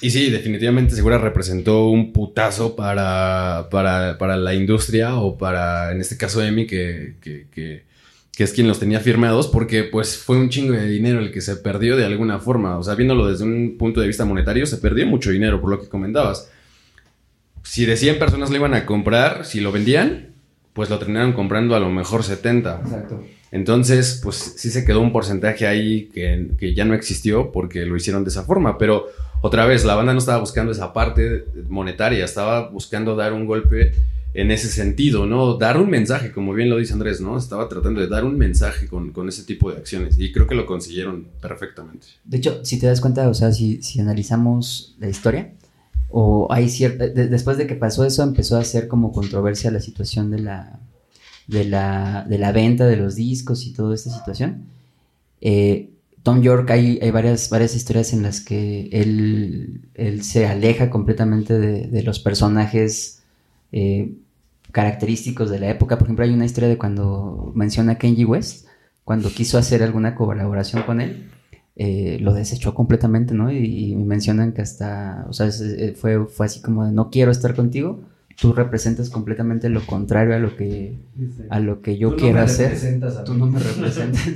Y 0.00 0.10
sí, 0.10 0.30
definitivamente 0.30 0.94
Segura 0.94 1.18
representó 1.18 1.86
un 1.88 2.12
putazo 2.12 2.76
para, 2.76 3.68
para, 3.70 4.18
para 4.18 4.36
la 4.36 4.54
industria 4.54 5.16
o 5.16 5.38
para, 5.38 5.92
en 5.92 6.00
este 6.00 6.16
caso, 6.16 6.42
Emi, 6.42 6.66
que, 6.66 7.16
que, 7.20 7.46
que 7.50 7.84
que 8.36 8.42
es 8.42 8.52
quien 8.52 8.66
los 8.66 8.80
tenía 8.80 9.00
firmados, 9.00 9.46
porque 9.46 9.84
pues 9.84 10.18
fue 10.18 10.36
un 10.36 10.48
chingo 10.48 10.72
de 10.72 10.88
dinero 10.88 11.20
el 11.20 11.30
que 11.30 11.40
se 11.40 11.56
perdió 11.56 11.96
de 11.96 12.04
alguna 12.04 12.40
forma. 12.40 12.78
O 12.78 12.82
sea, 12.82 12.94
viéndolo 12.94 13.28
desde 13.28 13.44
un 13.44 13.76
punto 13.78 14.00
de 14.00 14.08
vista 14.08 14.24
monetario, 14.24 14.66
se 14.66 14.78
perdió 14.78 15.06
mucho 15.06 15.30
dinero, 15.30 15.60
por 15.60 15.70
lo 15.70 15.80
que 15.80 15.88
comentabas. 15.88 16.50
Si 17.62 17.86
de 17.86 17.96
100 17.96 18.18
personas 18.18 18.50
le 18.50 18.56
iban 18.56 18.74
a 18.74 18.86
comprar, 18.86 19.44
si 19.44 19.60
lo 19.60 19.70
vendían, 19.70 20.34
pues 20.72 20.90
lo 20.90 20.98
terminaron 20.98 21.32
comprando 21.32 21.76
a 21.76 21.80
lo 21.80 21.90
mejor 21.90 22.24
70. 22.24 22.80
Exacto. 22.82 23.24
Entonces, 23.54 24.18
pues 24.20 24.54
sí 24.56 24.68
se 24.68 24.84
quedó 24.84 25.00
un 25.00 25.12
porcentaje 25.12 25.68
ahí 25.68 26.10
que, 26.12 26.48
que 26.58 26.74
ya 26.74 26.84
no 26.84 26.92
existió 26.92 27.52
porque 27.52 27.86
lo 27.86 27.94
hicieron 27.94 28.24
de 28.24 28.30
esa 28.30 28.42
forma. 28.42 28.78
Pero 28.78 29.06
otra 29.42 29.64
vez, 29.64 29.84
la 29.84 29.94
banda 29.94 30.12
no 30.12 30.18
estaba 30.18 30.40
buscando 30.40 30.72
esa 30.72 30.92
parte 30.92 31.44
monetaria, 31.68 32.24
estaba 32.24 32.68
buscando 32.70 33.14
dar 33.14 33.32
un 33.32 33.46
golpe 33.46 33.92
en 34.34 34.50
ese 34.50 34.66
sentido, 34.66 35.26
¿no? 35.26 35.54
Dar 35.54 35.78
un 35.78 35.88
mensaje, 35.88 36.32
como 36.32 36.52
bien 36.52 36.68
lo 36.68 36.78
dice 36.78 36.94
Andrés, 36.94 37.20
¿no? 37.20 37.38
Estaba 37.38 37.68
tratando 37.68 38.00
de 38.00 38.08
dar 38.08 38.24
un 38.24 38.36
mensaje 38.36 38.88
con, 38.88 39.12
con, 39.12 39.28
ese 39.28 39.44
tipo 39.44 39.70
de 39.70 39.76
acciones 39.76 40.18
y 40.18 40.32
creo 40.32 40.48
que 40.48 40.56
lo 40.56 40.66
consiguieron 40.66 41.28
perfectamente. 41.40 42.08
De 42.24 42.38
hecho, 42.38 42.64
si 42.64 42.80
te 42.80 42.88
das 42.88 43.00
cuenta, 43.00 43.28
o 43.28 43.34
sea, 43.34 43.52
si, 43.52 43.80
si 43.82 44.00
analizamos 44.00 44.96
la 44.98 45.08
historia, 45.08 45.52
o 46.10 46.48
hay 46.50 46.68
cierta, 46.68 47.06
después 47.06 47.56
de 47.56 47.68
que 47.68 47.76
pasó 47.76 48.04
eso, 48.04 48.24
empezó 48.24 48.56
a 48.56 48.64
ser 48.64 48.88
como 48.88 49.12
controversia 49.12 49.70
la 49.70 49.78
situación 49.78 50.32
de 50.32 50.40
la, 50.40 50.80
de 51.46 51.64
la, 51.64 52.24
de 52.28 52.38
la 52.38 52.52
venta 52.52 52.86
de 52.86 52.96
los 52.96 53.16
discos 53.16 53.66
y 53.66 53.72
toda 53.72 53.94
esta 53.94 54.10
situación. 54.10 54.66
Eh, 55.40 55.90
Tom 56.22 56.40
York, 56.40 56.70
hay, 56.70 56.98
hay, 57.02 57.10
varias, 57.10 57.50
varias 57.50 57.74
historias 57.76 58.14
en 58.14 58.22
las 58.22 58.40
que 58.40 58.88
él, 58.92 59.82
él 59.94 60.22
se 60.22 60.46
aleja 60.46 60.88
completamente 60.88 61.58
de, 61.58 62.02
los 62.02 62.18
personajes 62.18 63.22
eh, 63.72 64.14
característicos 64.72 65.50
de 65.50 65.58
la 65.58 65.68
época. 65.68 65.98
Por 65.98 66.06
ejemplo, 66.06 66.24
hay 66.24 66.32
una 66.32 66.46
historia 66.46 66.68
de 66.68 66.78
cuando 66.78 67.52
menciona 67.54 67.92
a 67.92 67.98
Kenji 67.98 68.24
West, 68.24 68.66
cuando 69.04 69.28
quiso 69.28 69.58
hacer 69.58 69.82
alguna 69.82 70.14
colaboración 70.14 70.82
con 70.84 71.02
él, 71.02 71.28
eh, 71.76 72.16
lo 72.20 72.32
desechó 72.32 72.72
completamente, 72.72 73.34
¿no? 73.34 73.52
Y, 73.52 73.94
mencionan 73.96 74.52
que 74.52 74.62
hasta, 74.62 75.26
o 75.28 75.34
sea, 75.34 75.50
fue, 75.94 76.24
fue 76.26 76.46
así 76.46 76.62
como 76.62 76.86
de 76.86 76.92
no 76.92 77.10
quiero 77.10 77.30
estar 77.32 77.54
contigo, 77.54 78.00
tú 78.40 78.52
representas 78.52 79.10
completamente 79.10 79.68
lo 79.68 79.84
contrario 79.84 80.34
a 80.34 80.38
lo 80.38 80.56
que, 80.56 80.98
a 81.50 81.60
lo 81.60 81.82
que 81.82 81.98
yo 81.98 82.16
quiero 82.16 82.40
hacer. 82.40 83.00
Tú 83.24 83.34
no 83.34 83.46
me 83.46 83.58
representas. 83.58 84.28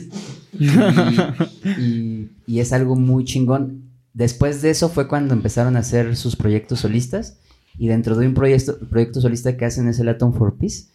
y, 1.78 2.28
y 2.46 2.60
es 2.60 2.72
algo 2.72 2.96
muy 2.96 3.24
chingón. 3.24 3.82
Después 4.14 4.62
de 4.62 4.70
eso 4.70 4.88
fue 4.88 5.06
cuando 5.06 5.34
empezaron 5.34 5.76
a 5.76 5.80
hacer 5.80 6.16
sus 6.16 6.36
proyectos 6.36 6.80
solistas 6.80 7.38
y 7.78 7.88
dentro 7.88 8.16
de 8.16 8.26
un 8.26 8.34
proyecto, 8.34 8.78
proyecto 8.90 9.20
solista 9.20 9.56
que 9.56 9.64
hacen 9.64 9.88
es 9.88 10.00
el 10.00 10.08
Atom 10.08 10.32
for 10.32 10.56
Peace, 10.56 10.86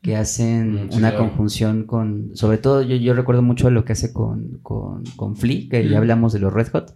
que 0.00 0.16
hacen 0.16 0.86
mm, 0.86 0.94
una 0.94 1.14
conjunción 1.14 1.84
con, 1.84 2.30
sobre 2.34 2.56
todo 2.56 2.82
yo, 2.82 2.96
yo, 2.96 3.12
recuerdo 3.12 3.42
mucho 3.42 3.70
lo 3.70 3.84
que 3.84 3.92
hace 3.92 4.12
con, 4.12 4.58
con, 4.62 5.04
con 5.16 5.36
Flea, 5.36 5.68
que 5.70 5.86
ya 5.86 5.98
hablamos 5.98 6.32
de 6.32 6.38
los 6.38 6.52
Red 6.52 6.68
Hot, 6.68 6.94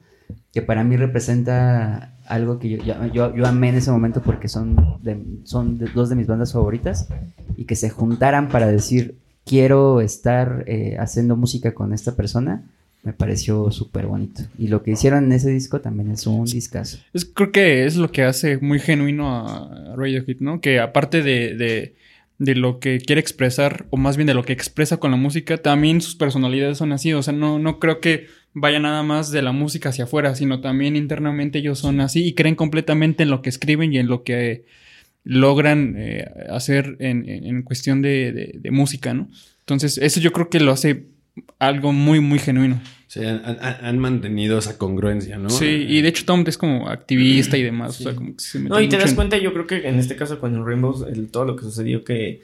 que 0.55 0.63
para 0.63 0.85
mí 0.85 0.97
representa 0.97 2.15
algo 2.27 2.61
que 2.61 2.71
yo, 2.71 2.79
yo, 3.13 3.35
yo 3.35 3.47
amé 3.47 3.71
en 3.71 3.75
ese 3.75 3.91
momento 3.91 4.23
porque 4.23 4.49
son, 4.49 5.01
son 5.43 5.79
dos 5.95 6.09
de 6.09 6.15
mis 6.15 6.29
bandas 6.29 6.53
favoritas 6.53 7.09
y 7.57 7.65
que 7.65 7.75
se 7.75 7.91
juntaran 7.91 8.49
para 8.49 8.69
decir 8.69 9.17
quiero 9.45 10.01
estar 10.01 10.65
eh, 10.69 10.97
haciendo 10.99 11.37
música 11.37 11.75
con 11.75 11.93
esta 11.93 12.15
persona 12.15 12.63
me 13.05 13.13
pareció 13.13 13.71
súper 13.71 14.07
bonito. 14.07 14.43
Y 14.59 14.69
lo 14.69 14.83
que 14.83 14.93
hicieron 14.93 15.25
en 15.25 15.33
ese 15.33 15.51
disco 15.51 15.83
también 15.83 16.11
es 16.11 16.27
un 16.27 16.47
discazo. 16.47 16.99
Es, 17.13 17.27
creo 17.27 17.53
que 17.53 17.85
es 17.85 17.97
lo 17.97 18.11
que 18.11 18.23
hace 18.23 18.57
muy 18.57 18.79
genuino 18.79 19.47
a 19.47 19.95
Radiohead, 19.95 20.39
¿no? 20.41 20.63
Que 20.63 20.81
aparte 20.81 21.23
de, 21.23 21.55
de, 21.55 21.95
de, 22.39 22.55
lo 22.55 22.79
que 22.81 22.99
quiere 23.01 23.21
expresar, 23.21 23.85
o 23.91 23.99
más 23.99 24.17
bien 24.17 24.27
de 24.27 24.33
lo 24.33 24.43
que 24.43 24.55
expresa 24.55 24.97
con 24.97 25.11
la 25.11 25.19
música, 25.19 25.59
también 25.59 26.01
sus 26.01 26.15
personalidades 26.15 26.79
son 26.79 26.93
así. 26.93 27.13
O 27.13 27.23
sea, 27.23 27.35
no, 27.35 27.59
no 27.59 27.79
creo 27.79 28.01
que 28.01 28.27
vaya 28.55 28.81
nada 28.81 29.03
más 29.03 29.31
de 29.31 29.43
la 29.43 29.53
música 29.53 29.91
hacia 29.91 30.05
afuera, 30.05 30.35
sino 30.35 30.61
también 30.61 30.97
internamente 30.97 31.59
ellos 31.59 31.79
son 31.79 32.01
así 32.01 32.25
y 32.25 32.35
creen 32.35 32.55
completamente 32.55 33.25
en 33.25 33.31
lo 33.31 33.43
que 33.43 33.51
escriben 33.51 33.93
y 33.93 33.99
en 33.99 34.07
lo 34.07 34.23
que 34.23 34.65
logran 35.25 35.95
eh, 35.99 36.25
hacer 36.51 36.97
en, 37.01 37.29
en, 37.29 37.63
cuestión 37.63 38.01
de, 38.01 38.53
de 38.55 38.71
música, 38.71 39.15
¿no? 39.15 39.29
Entonces, 39.61 39.99
eso 39.99 40.21
yo 40.21 40.33
creo 40.33 40.51
que 40.51 40.61
lo 40.61 40.73
hace 40.73 41.07
algo 41.59 41.93
muy, 41.93 42.21
muy 42.21 42.39
genuino. 42.39 42.81
Sí, 43.07 43.21
han, 43.25 43.99
mantenido 43.99 44.59
esa 44.59 44.77
congruencia, 44.77 45.39
¿no? 45.39 45.49
Sí, 45.49 45.87
y 45.89 46.03
de 46.03 46.09
hecho 46.09 46.25
Tom 46.25 46.45
es 46.47 46.59
como 46.59 46.89
activista 46.89 47.57
y 47.57 47.63
demás. 47.63 48.05
no, 48.55 48.81
y 48.81 48.89
te 48.89 48.99
das 48.99 49.15
cuenta, 49.15 49.39
yo 49.39 49.53
creo 49.53 49.67
que 49.67 49.89
en 49.89 49.99
este 49.99 50.17
caso 50.17 50.41
con 50.41 50.55
el 50.55 50.65
Rainbow, 50.65 51.07
el, 51.07 51.31
todo 51.31 51.45
lo 51.45 51.57
que 51.57 51.63
sucedió 51.63 52.05
que... 52.05 52.43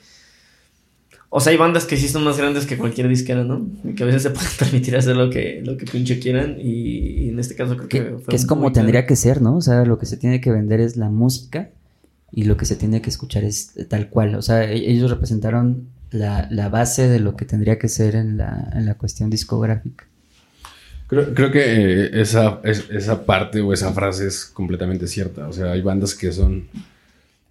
O 1.33 1.39
sea, 1.39 1.53
hay 1.53 1.59
bandas 1.59 1.85
que 1.85 1.97
sí 1.97 2.09
son 2.09 2.25
más 2.25 2.37
grandes 2.39 2.67
que 2.67 2.77
cualquier 2.77 3.09
disquera, 3.09 3.45
¿no? 3.45 3.65
Y 3.85 3.95
que 3.95 4.03
a 4.03 4.07
veces 4.07 4.25
se 4.25 4.31
pueden 4.31 4.51
permitir 4.59 4.97
hacer 4.97 5.17
lo 5.17 5.31
que, 5.31 5.63
lo 5.65 5.77
que 5.77 5.87
pinche 5.87 6.19
quieran. 6.19 6.57
Y, 6.61 7.29
en 7.29 7.39
este 7.39 7.55
caso 7.55 7.77
creo 7.77 7.89
que... 7.89 8.17
que 8.29 8.37
es 8.37 8.45
como 8.45 8.73
tendría 8.73 9.07
que 9.07 9.15
ser, 9.15 9.41
¿no? 9.41 9.57
O 9.57 9.61
sea, 9.61 9.85
lo 9.85 9.99
que 9.99 10.07
se 10.07 10.17
tiene 10.17 10.41
que 10.41 10.51
vender 10.51 10.81
es 10.81 10.97
la 10.97 11.09
música 11.09 11.71
y 12.33 12.45
lo 12.45 12.57
que 12.57 12.65
se 12.65 12.75
tiene 12.75 13.01
que 13.01 13.11
escuchar 13.11 13.45
es 13.45 13.75
tal 13.89 14.09
cual. 14.09 14.35
O 14.35 14.43
sea, 14.43 14.65
e-, 14.65 14.91
ellos 14.91 15.09
representaron 15.09 15.89
la, 16.11 16.49
la, 16.51 16.69
base 16.69 17.09
de 17.09 17.21
lo 17.21 17.37
que 17.37 17.45
tendría 17.45 17.79
que 17.79 17.89
ser 17.89 18.17
en 18.17 18.37
la, 18.37 18.69
en 18.75 18.85
la 18.85 18.95
cuestión 18.95 19.31
discográfica. 19.31 20.07
Creo, 21.07 21.33
creo 21.33 21.53
que 21.53 21.61
eh, 21.61 22.11
esa, 22.21 22.61
esa 22.65 23.25
parte 23.25 23.61
o 23.61 23.73
esa 23.73 23.93
frase 23.93 24.27
es 24.27 24.45
completamente 24.47 25.07
cierta. 25.07 25.47
O 25.47 25.53
sea, 25.53 25.71
hay 25.71 25.81
bandas 25.81 26.17
que 26.17 26.33
son... 26.33 26.69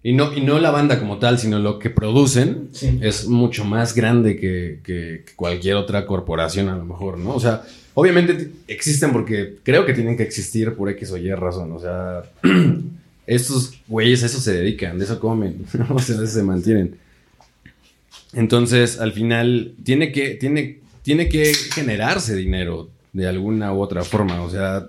Y 0.02 0.14
no, 0.14 0.32
y 0.32 0.40
no 0.40 0.58
la 0.58 0.70
banda 0.70 0.98
como 0.98 1.18
tal, 1.18 1.38
sino 1.38 1.58
lo 1.58 1.78
que 1.78 1.90
producen 1.90 2.70
es 3.02 3.28
mucho 3.28 3.64
más 3.64 3.94
grande 3.94 4.36
que, 4.38 4.80
que, 4.82 5.24
cualquier 5.36 5.76
otra 5.76 6.06
corporación 6.06 6.70
a 6.70 6.76
lo 6.76 6.86
mejor, 6.86 7.18
¿no? 7.18 7.34
O 7.34 7.40
sea, 7.40 7.64
obviamente 7.92 8.50
existen 8.66 9.12
porque 9.12 9.58
creo 9.62 9.84
que 9.84 9.92
tienen 9.92 10.16
que 10.16 10.22
existir 10.22 10.74
por 10.74 10.88
X 10.88 11.10
o 11.12 11.18
Y 11.18 11.30
razón. 11.34 11.72
O 11.72 11.78
sea, 11.78 12.22
estos 13.26 13.74
güeyes 13.88 14.22
a 14.22 14.26
eso 14.26 14.40
se 14.40 14.54
dedican, 14.54 14.98
de 14.98 15.04
eso 15.04 15.20
comen, 15.20 15.66
o 15.90 15.98
sea, 15.98 16.16
de 16.16 16.24
eso 16.24 16.34
se 16.34 16.42
mantienen. 16.44 16.96
Entonces, 18.32 19.00
al 19.00 19.12
final, 19.12 19.74
tiene 19.84 20.12
que, 20.12 20.30
tiene, 20.30 20.78
tiene 21.02 21.28
que 21.28 21.52
generarse 21.52 22.34
dinero 22.36 22.88
de 23.12 23.26
alguna 23.26 23.74
u 23.74 23.80
otra 23.80 24.04
forma. 24.04 24.40
O 24.42 24.50
sea, 24.50 24.86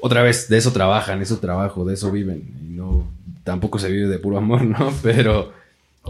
otra 0.00 0.22
vez, 0.22 0.48
de 0.48 0.56
eso 0.56 0.72
trabajan, 0.72 1.20
eso 1.20 1.38
trabajo, 1.38 1.84
de 1.84 1.94
eso 1.94 2.10
viven. 2.12 2.42
Y 2.64 2.74
no, 2.74 3.06
tampoco 3.46 3.78
se 3.78 3.90
vive 3.90 4.08
de 4.08 4.18
puro 4.18 4.36
amor, 4.36 4.62
¿no? 4.64 4.92
Pero 5.02 5.54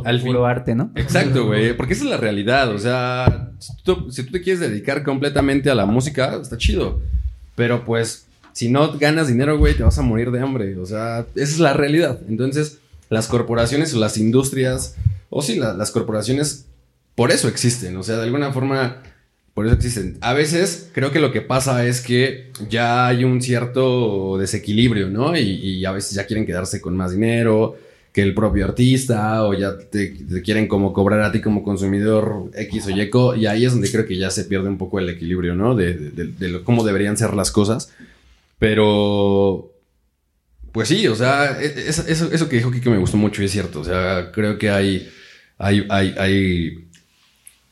al 0.04 0.20
puro 0.20 0.44
arte, 0.44 0.74
¿no? 0.74 0.90
Exacto, 0.96 1.46
güey, 1.46 1.72
porque 1.76 1.92
esa 1.92 2.04
es 2.04 2.10
la 2.10 2.16
realidad. 2.16 2.70
O 2.70 2.78
sea, 2.78 3.52
si 3.60 3.72
tú, 3.84 4.10
si 4.10 4.24
tú 4.24 4.32
te 4.32 4.42
quieres 4.42 4.60
dedicar 4.60 5.04
completamente 5.04 5.70
a 5.70 5.74
la 5.74 5.86
música, 5.86 6.38
está 6.40 6.58
chido. 6.58 7.00
Pero 7.54 7.84
pues, 7.84 8.26
si 8.52 8.68
no 8.68 8.98
ganas 8.98 9.28
dinero, 9.28 9.56
güey, 9.58 9.74
te 9.74 9.84
vas 9.84 9.98
a 9.98 10.02
morir 10.02 10.30
de 10.32 10.40
hambre. 10.40 10.76
O 10.78 10.86
sea, 10.86 11.20
esa 11.34 11.52
es 11.52 11.58
la 11.58 11.72
realidad. 11.72 12.18
Entonces, 12.28 12.78
las 13.08 13.28
corporaciones 13.28 13.94
o 13.94 13.98
las 13.98 14.18
industrias 14.18 14.96
o 15.30 15.42
sí, 15.42 15.56
las 15.56 15.90
corporaciones 15.90 16.66
por 17.14 17.30
eso 17.30 17.48
existen, 17.48 17.96
o 17.96 18.02
sea, 18.02 18.16
de 18.16 18.24
alguna 18.24 18.52
forma 18.52 19.02
por 19.56 19.64
eso 19.64 19.74
existen. 19.74 20.18
A 20.20 20.34
veces 20.34 20.90
creo 20.92 21.12
que 21.12 21.18
lo 21.18 21.32
que 21.32 21.40
pasa 21.40 21.86
es 21.86 22.02
que 22.02 22.52
ya 22.68 23.06
hay 23.06 23.24
un 23.24 23.40
cierto 23.40 24.36
desequilibrio, 24.36 25.08
¿no? 25.08 25.34
Y, 25.34 25.82
a 25.86 25.92
veces 25.92 26.12
ya 26.12 26.26
quieren 26.26 26.44
quedarse 26.44 26.78
con 26.82 26.94
más 26.94 27.12
dinero, 27.12 27.74
que 28.12 28.20
el 28.20 28.34
propio 28.34 28.66
artista 28.66 29.44
o 29.44 29.54
ya 29.54 29.78
te, 29.78 30.12
quieren 30.44 30.68
como 30.68 30.92
cobrar 30.92 31.22
a 31.22 31.32
ti 31.32 31.40
como 31.40 31.62
consumidor 31.62 32.50
X 32.54 32.86
o 32.88 32.90
Y, 32.90 33.10
y 33.40 33.46
ahí 33.46 33.64
es 33.64 33.72
donde 33.72 33.90
creo 33.90 34.04
que 34.04 34.18
ya 34.18 34.28
se 34.28 34.44
pierde 34.44 34.68
un 34.68 34.76
poco 34.76 34.98
el 34.98 35.08
equilibrio, 35.08 35.54
¿no? 35.54 35.74
De, 35.74 36.60
cómo 36.62 36.84
deberían 36.84 37.16
ser 37.16 37.32
las 37.32 37.50
cosas. 37.50 37.90
Pero, 38.58 39.72
pues 40.70 40.88
sí, 40.88 41.08
o 41.08 41.14
sea, 41.14 41.58
e- 41.62 41.88
eso, 41.88 42.04
eso 42.06 42.48
que 42.50 42.56
dijo 42.56 42.70
Kike 42.70 42.90
me 42.90 42.98
gustó 42.98 43.16
mucho 43.16 43.40
y 43.40 43.46
es 43.46 43.52
cierto. 43.52 43.80
O 43.80 43.84
sea, 43.84 44.32
creo 44.32 44.58
que 44.58 44.68
hay, 44.68 45.08
hay, 45.56 45.86
hay, 45.88 46.14
hay 46.18 46.85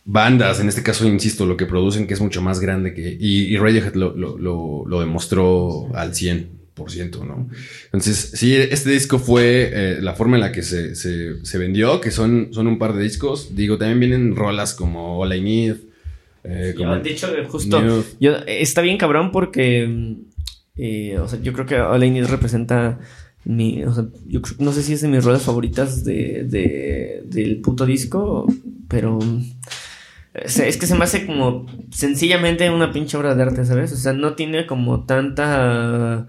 bandas, 0.05 0.61
en 0.61 0.69
este 0.69 0.83
caso, 0.83 1.07
insisto, 1.07 1.47
lo 1.47 1.57
que 1.57 1.67
producen 1.67 2.07
que 2.07 2.15
es 2.15 2.21
mucho 2.21 2.43
más 2.43 2.61
grande 2.61 2.93
que... 2.95 3.17
Y, 3.19 3.45
y 3.45 3.57
Radiohead 3.57 3.95
lo, 3.95 4.15
lo, 4.17 4.37
lo, 4.39 4.85
lo 4.87 5.01
demostró 5.01 5.89
al 5.95 6.13
100%, 6.13 7.27
¿no? 7.27 7.49
Entonces, 7.87 8.33
sí, 8.35 8.55
este 8.55 8.91
disco 8.91 9.19
fue 9.19 9.71
eh, 9.73 9.99
la 10.03 10.15
forma 10.15 10.37
en 10.37 10.43
la 10.43 10.53
que 10.53 10.63
se, 10.63 10.95
se, 10.95 11.45
se 11.45 11.59
vendió, 11.59 12.01
que 12.01 12.11
son, 12.11 12.49
son 12.53 12.67
un 12.67 12.79
par 12.79 12.95
de 12.95 13.03
discos. 13.03 13.55
Digo, 13.57 13.79
también 13.79 14.01
vienen 14.01 14.37
rolas 14.37 14.75
como 14.75 15.19
All 15.21 15.35
I 15.35 15.41
Need. 15.41 15.77
eh, 16.45 16.75
como 16.77 16.97
Yo, 16.97 17.03
de 17.03 17.11
hecho, 17.11 17.29
justo, 17.49 17.81
New- 17.83 18.05
yo, 18.21 18.33
está 18.47 18.83
bien 18.83 18.99
cabrón 18.99 19.33
porque, 19.33 20.17
eh, 20.77 21.19
o 21.19 21.29
sea, 21.29 21.41
yo 21.41 21.53
creo 21.55 21.65
que 21.65 21.77
All 21.77 22.05
I 22.05 22.11
Need 22.11 22.27
representa 22.27 22.99
mi, 23.47 23.83
o 23.85 23.95
sea, 23.95 24.05
yo 24.27 24.43
creo- 24.43 24.57
no 24.59 24.73
sé 24.73 24.83
si 24.83 24.93
es 24.93 25.01
de 25.01 25.09
mis 25.09 25.25
rolas 25.25 25.43
favoritas 25.43 26.05
de, 26.05 26.45
de- 26.45 27.23
del 27.27 27.61
puto 27.63 27.87
disco, 27.87 28.47
pero 28.89 29.19
es, 30.35 30.77
que 30.77 30.87
se 30.87 30.95
me 30.95 31.05
hace 31.05 31.27
como 31.27 31.67
sencillamente 31.91 32.69
una 32.71 32.93
pinche 32.93 33.17
obra 33.17 33.35
de 33.35 33.43
arte, 33.43 33.65
¿sabes? 33.65 33.93
O 33.93 33.97
sea, 33.97 34.13
no 34.13 34.35
tiene 34.35 34.67
como 34.67 35.05
tanta... 35.05 36.27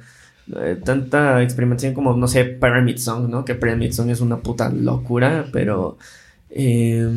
eh, 0.55 0.77
tanta 0.83 1.41
experimentación 1.43 1.93
como, 1.93 2.15
no 2.15 2.27
sé, 2.27 2.45
Pyramid 2.45 2.97
Song, 2.97 3.29
¿no? 3.29 3.45
Que 3.45 3.55
Pyramid 3.55 3.91
Song 3.91 4.09
es 4.09 4.21
una 4.21 4.37
puta 4.37 4.69
locura, 4.69 5.47
pero... 5.51 5.97
eh, 6.49 7.07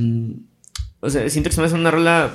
o 1.00 1.10
sea, 1.10 1.28
siento 1.30 1.50
que 1.50 1.54
se 1.54 1.60
me 1.60 1.66
hace 1.66 1.76
una 1.76 1.90
rola 1.90 2.32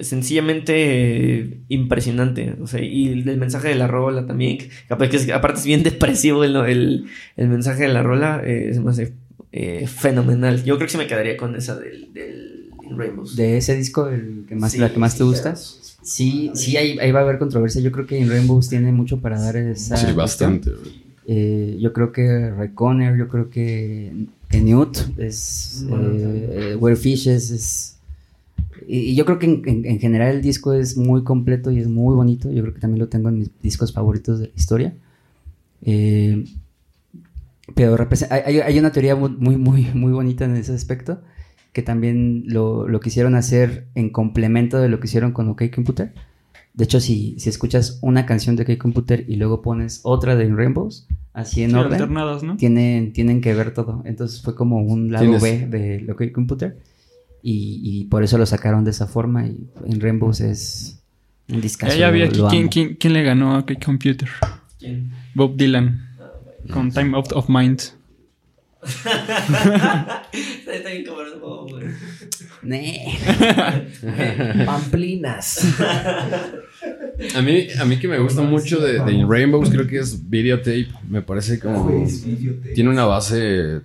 sencillamente 0.00 1.60
impresionante. 1.68 2.54
O 2.60 2.66
sea, 2.66 2.80
y 2.82 3.08
el, 3.08 3.36
mensaje 3.36 3.68
de 3.68 3.74
la 3.74 3.86
rola 3.86 4.26
también. 4.26 4.58
que 4.58 4.70
aparte, 4.90 5.16
es, 5.16 5.64
bien 5.64 5.82
depresivo 5.82 6.44
el, 6.44 6.56
el, 6.56 7.06
el 7.36 7.48
mensaje 7.48 7.82
de 7.84 7.88
la 7.88 8.02
rola. 8.02 8.42
eh, 8.44 8.70
se 8.74 8.80
me 8.80 8.90
hace 8.90 9.14
eh, 9.52 9.86
fenomenal. 9.86 10.64
Yo 10.64 10.76
creo 10.76 10.86
que 10.86 10.92
se 10.92 10.98
me 10.98 11.06
quedaría 11.06 11.36
con 11.36 11.56
esa 11.56 11.76
del 11.76 12.12
Rainbows. 12.96 13.36
De 13.36 13.56
ese 13.58 13.76
disco, 13.76 14.08
el 14.08 14.44
que 14.48 14.54
más, 14.54 14.72
Sí, 14.72 14.78
la 14.78 14.92
que 14.92 14.98
más 14.98 15.16
te 15.16 15.24
gusta. 15.24 15.54
pero- 15.54 15.88
Sí, 16.02 16.50
sí, 16.54 16.76
ahí, 16.76 16.98
ahí 17.00 17.10
va 17.12 17.20
a 17.20 17.22
haber 17.24 17.38
controversia. 17.38 17.82
Yo 17.82 17.92
creo 17.92 18.06
que 18.06 18.18
In 18.18 18.30
Rainbows 18.30 18.68
tiene 18.68 18.92
mucho 18.92 19.20
para 19.20 19.38
dar 19.40 19.56
esa. 19.56 19.96
Sí, 19.96 20.12
bastante. 20.12 20.70
Eh, 21.26 21.76
yo 21.80 21.92
creo 21.92 22.12
que 22.12 22.50
Ray 22.50 22.70
Conner, 22.70 23.16
yo 23.18 23.28
creo 23.28 23.50
que, 23.50 24.12
que 24.48 24.60
Newt 24.62 24.96
es. 25.18 25.84
Bueno, 25.86 26.08
eh, 26.12 26.70
eh, 26.72 26.76
Where 26.76 26.96
es. 26.98 27.96
Y, 28.86 28.98
y 29.00 29.14
yo 29.16 29.26
creo 29.26 29.38
que 29.38 29.44
en, 29.46 29.62
en- 29.66 29.84
en 29.84 29.98
general 29.98 30.36
el 30.36 30.40
disco 30.40 30.72
es 30.72 30.96
muy 30.96 31.24
completo 31.24 31.70
y 31.70 31.78
es 31.80 31.88
muy 31.88 32.14
bonito. 32.14 32.50
Yo 32.50 32.62
creo 32.62 32.72
que 32.72 32.80
también 32.80 33.00
lo 33.00 33.08
tengo 33.08 33.28
en 33.28 33.40
mis 33.40 33.50
discos 33.60 33.92
favoritos 33.92 34.38
de 34.38 34.46
la 34.46 34.52
historia. 34.56 34.94
Eh, 35.82 36.44
pero 37.74 37.96
hay, 38.30 38.60
hay- 38.60 38.78
una 38.78 38.92
teoría 38.92 39.14
mu- 39.14 39.28
muy, 39.28 39.56
muy, 39.58 39.86
muy 39.92 40.12
bonita 40.12 40.46
en 40.46 40.56
ese 40.56 40.72
aspecto. 40.72 41.20
Que 41.78 41.82
también 41.84 42.42
lo, 42.46 42.88
lo 42.88 42.98
quisieron 42.98 43.36
hacer 43.36 43.86
en 43.94 44.10
complemento 44.10 44.78
de 44.80 44.88
lo 44.88 44.98
que 44.98 45.06
hicieron 45.06 45.30
con 45.30 45.48
OK 45.48 45.62
Computer. 45.72 46.12
De 46.74 46.82
hecho, 46.84 46.98
si, 46.98 47.36
si 47.38 47.48
escuchas 47.48 48.00
una 48.02 48.26
canción 48.26 48.56
de 48.56 48.64
OK 48.64 48.78
Computer 48.78 49.24
y 49.28 49.36
luego 49.36 49.62
pones 49.62 50.00
otra 50.02 50.34
de 50.34 50.44
In 50.46 50.56
Rainbows, 50.56 51.06
así 51.32 51.62
en 51.62 51.70
Sí, 51.70 51.76
orden, 51.76 52.12
¿no? 52.12 52.56
tienen, 52.56 53.12
tienen 53.12 53.40
que 53.40 53.54
ver 53.54 53.74
todo. 53.74 54.02
Entonces 54.04 54.42
fue 54.42 54.56
como 54.56 54.78
un 54.82 55.12
lado 55.12 55.24
Tienes- 55.24 55.40
B 55.42 55.66
de 55.68 56.10
OK 56.12 56.32
Computer. 56.32 56.76
Y, 57.42 57.80
y 57.84 58.04
por 58.06 58.24
eso 58.24 58.38
lo 58.38 58.46
sacaron 58.46 58.82
de 58.82 58.90
esa 58.90 59.06
forma. 59.06 59.46
Y 59.46 59.68
In 59.86 60.00
Rainbows 60.00 60.40
es 60.40 61.00
un 61.48 61.60
discazo. 61.60 61.92
Ya, 61.94 62.00
ya 62.00 62.10
vi 62.10 62.22
aquí 62.22 62.40
quién, 62.50 62.62
amo. 62.62 62.70
quién, 62.72 62.96
quién 62.96 63.12
le 63.12 63.22
ganó 63.22 63.54
a 63.54 63.64
Cake 63.64 63.84
Computer. 63.84 64.28
¿Quién? 64.80 65.12
Bob 65.36 65.56
Dylan. 65.56 66.00
Con 66.72 66.90
Time 66.90 67.16
Out 67.16 67.32
of 67.34 67.48
Mind. 67.48 67.80
Está, 68.82 70.28
bien 70.90 71.04
cabrón, 71.04 71.40
oh, 71.42 71.66
güey. 71.68 71.86
Nee. 72.62 73.18
Pamplinas. 74.66 75.66
A 77.34 77.42
mí, 77.42 77.68
a 77.78 77.84
mí 77.84 77.98
que 77.98 78.06
me 78.08 78.18
gusta 78.18 78.42
mucho 78.42 78.78
de, 78.78 79.00
de 79.04 79.12
In 79.12 79.28
Rainbows, 79.28 79.70
creo 79.70 79.86
que 79.86 79.98
es 79.98 80.28
videotape. 80.28 80.88
Me 81.08 81.22
parece 81.22 81.58
como. 81.58 82.06
Tiene 82.74 82.90
una 82.90 83.04
base 83.04 83.80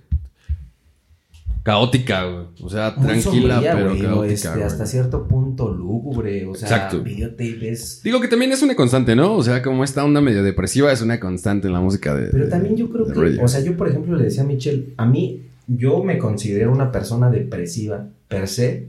caótica, 1.64 2.24
güey. 2.26 2.44
O 2.62 2.70
sea, 2.70 2.94
Muy 2.96 3.06
tranquila, 3.06 3.54
sombría, 3.56 3.72
pero 3.74 3.88
caótica. 3.98 4.32
este, 4.52 4.62
hasta 4.62 4.86
cierto 4.86 5.26
punto 5.26 5.72
lúgubre. 5.72 6.46
O 6.46 6.54
sea, 6.54 6.68
Exacto. 6.68 7.02
videotape 7.02 7.70
es. 7.72 8.00
Digo 8.04 8.20
que 8.20 8.28
también 8.28 8.52
es 8.52 8.62
una 8.62 8.76
constante, 8.76 9.16
¿no? 9.16 9.34
O 9.34 9.42
sea, 9.42 9.60
como 9.62 9.82
esta 9.82 10.04
onda 10.04 10.20
medio 10.20 10.42
depresiva 10.44 10.92
es 10.92 11.02
una 11.02 11.18
constante 11.18 11.66
en 11.66 11.72
la 11.72 11.80
música 11.80 12.14
de. 12.14 12.28
Pero 12.28 12.44
de- 12.44 12.50
también 12.50 12.76
yo 12.76 12.88
creo 12.90 13.06
que, 13.06 13.42
o 13.42 13.48
sea, 13.48 13.60
yo 13.60 13.76
por 13.76 13.88
ejemplo 13.88 14.16
le 14.16 14.24
decía 14.24 14.42
a 14.42 14.46
Michelle, 14.46 14.90
a 14.96 15.06
mí 15.06 15.40
yo 15.66 16.04
me 16.04 16.18
considero 16.18 16.70
una 16.70 16.92
persona 16.92 17.30
depresiva 17.30 18.06
per 18.28 18.46
se, 18.48 18.86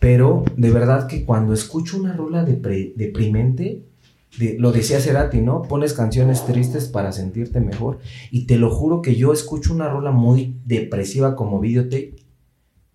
pero 0.00 0.44
de 0.56 0.70
verdad 0.70 1.06
que 1.06 1.24
cuando 1.24 1.52
escucho 1.54 1.96
una 1.98 2.12
rola 2.12 2.44
depre- 2.44 2.92
deprimente, 2.96 3.80
de- 4.38 4.56
lo 4.58 4.72
decía 4.72 5.00
Cerati, 5.00 5.38
¿no? 5.40 5.62
Pones 5.62 5.92
canciones 5.94 6.44
tristes 6.46 6.86
para 6.86 7.12
sentirte 7.12 7.60
mejor 7.60 7.98
y 8.30 8.46
te 8.46 8.56
lo 8.58 8.70
juro 8.70 9.02
que 9.02 9.16
yo 9.16 9.32
escucho 9.32 9.72
una 9.74 9.88
rola 9.88 10.10
muy 10.10 10.54
depresiva 10.64 11.36
como 11.36 11.60
videotape 11.60 12.14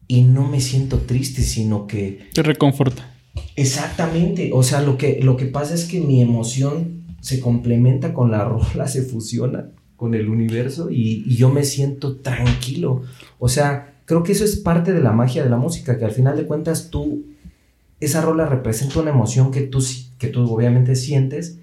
y 0.07 0.21
no 0.23 0.47
me 0.47 0.61
siento 0.61 0.99
triste, 0.99 1.41
sino 1.41 1.87
que 1.87 2.27
Te 2.33 2.43
reconforta. 2.43 3.09
Exactamente, 3.55 4.51
o 4.53 4.63
sea, 4.63 4.81
lo 4.81 4.97
que, 4.97 5.19
lo 5.23 5.37
que 5.37 5.45
pasa 5.45 5.73
es 5.73 5.85
que 5.85 5.99
mi 5.99 6.21
emoción 6.21 7.03
se 7.21 7.39
complementa 7.39 8.13
con 8.13 8.31
la 8.31 8.43
rola, 8.45 8.87
se 8.87 9.03
fusiona 9.03 9.69
con 9.95 10.15
el 10.15 10.27
universo 10.29 10.89
y, 10.91 11.23
y 11.25 11.35
yo 11.35 11.49
me 11.49 11.63
siento 11.63 12.17
tranquilo. 12.17 13.03
O 13.39 13.47
sea, 13.47 13.95
creo 14.05 14.23
que 14.23 14.33
eso 14.33 14.43
es 14.43 14.57
parte 14.57 14.91
de 14.91 15.01
la 15.01 15.13
magia 15.13 15.43
de 15.43 15.49
la 15.49 15.57
música, 15.57 15.97
que 15.97 16.03
al 16.05 16.11
final 16.11 16.35
de 16.35 16.45
cuentas 16.45 16.89
tú, 16.89 17.23
esa 18.01 18.19
rola 18.21 18.45
representa 18.45 18.99
una 18.99 19.11
emoción 19.11 19.51
que 19.51 19.61
tú, 19.61 19.79
si- 19.81 20.02
que 20.23 20.29
tú 20.29 20.41
obviamente 20.51 20.95
sientes 20.95 21.59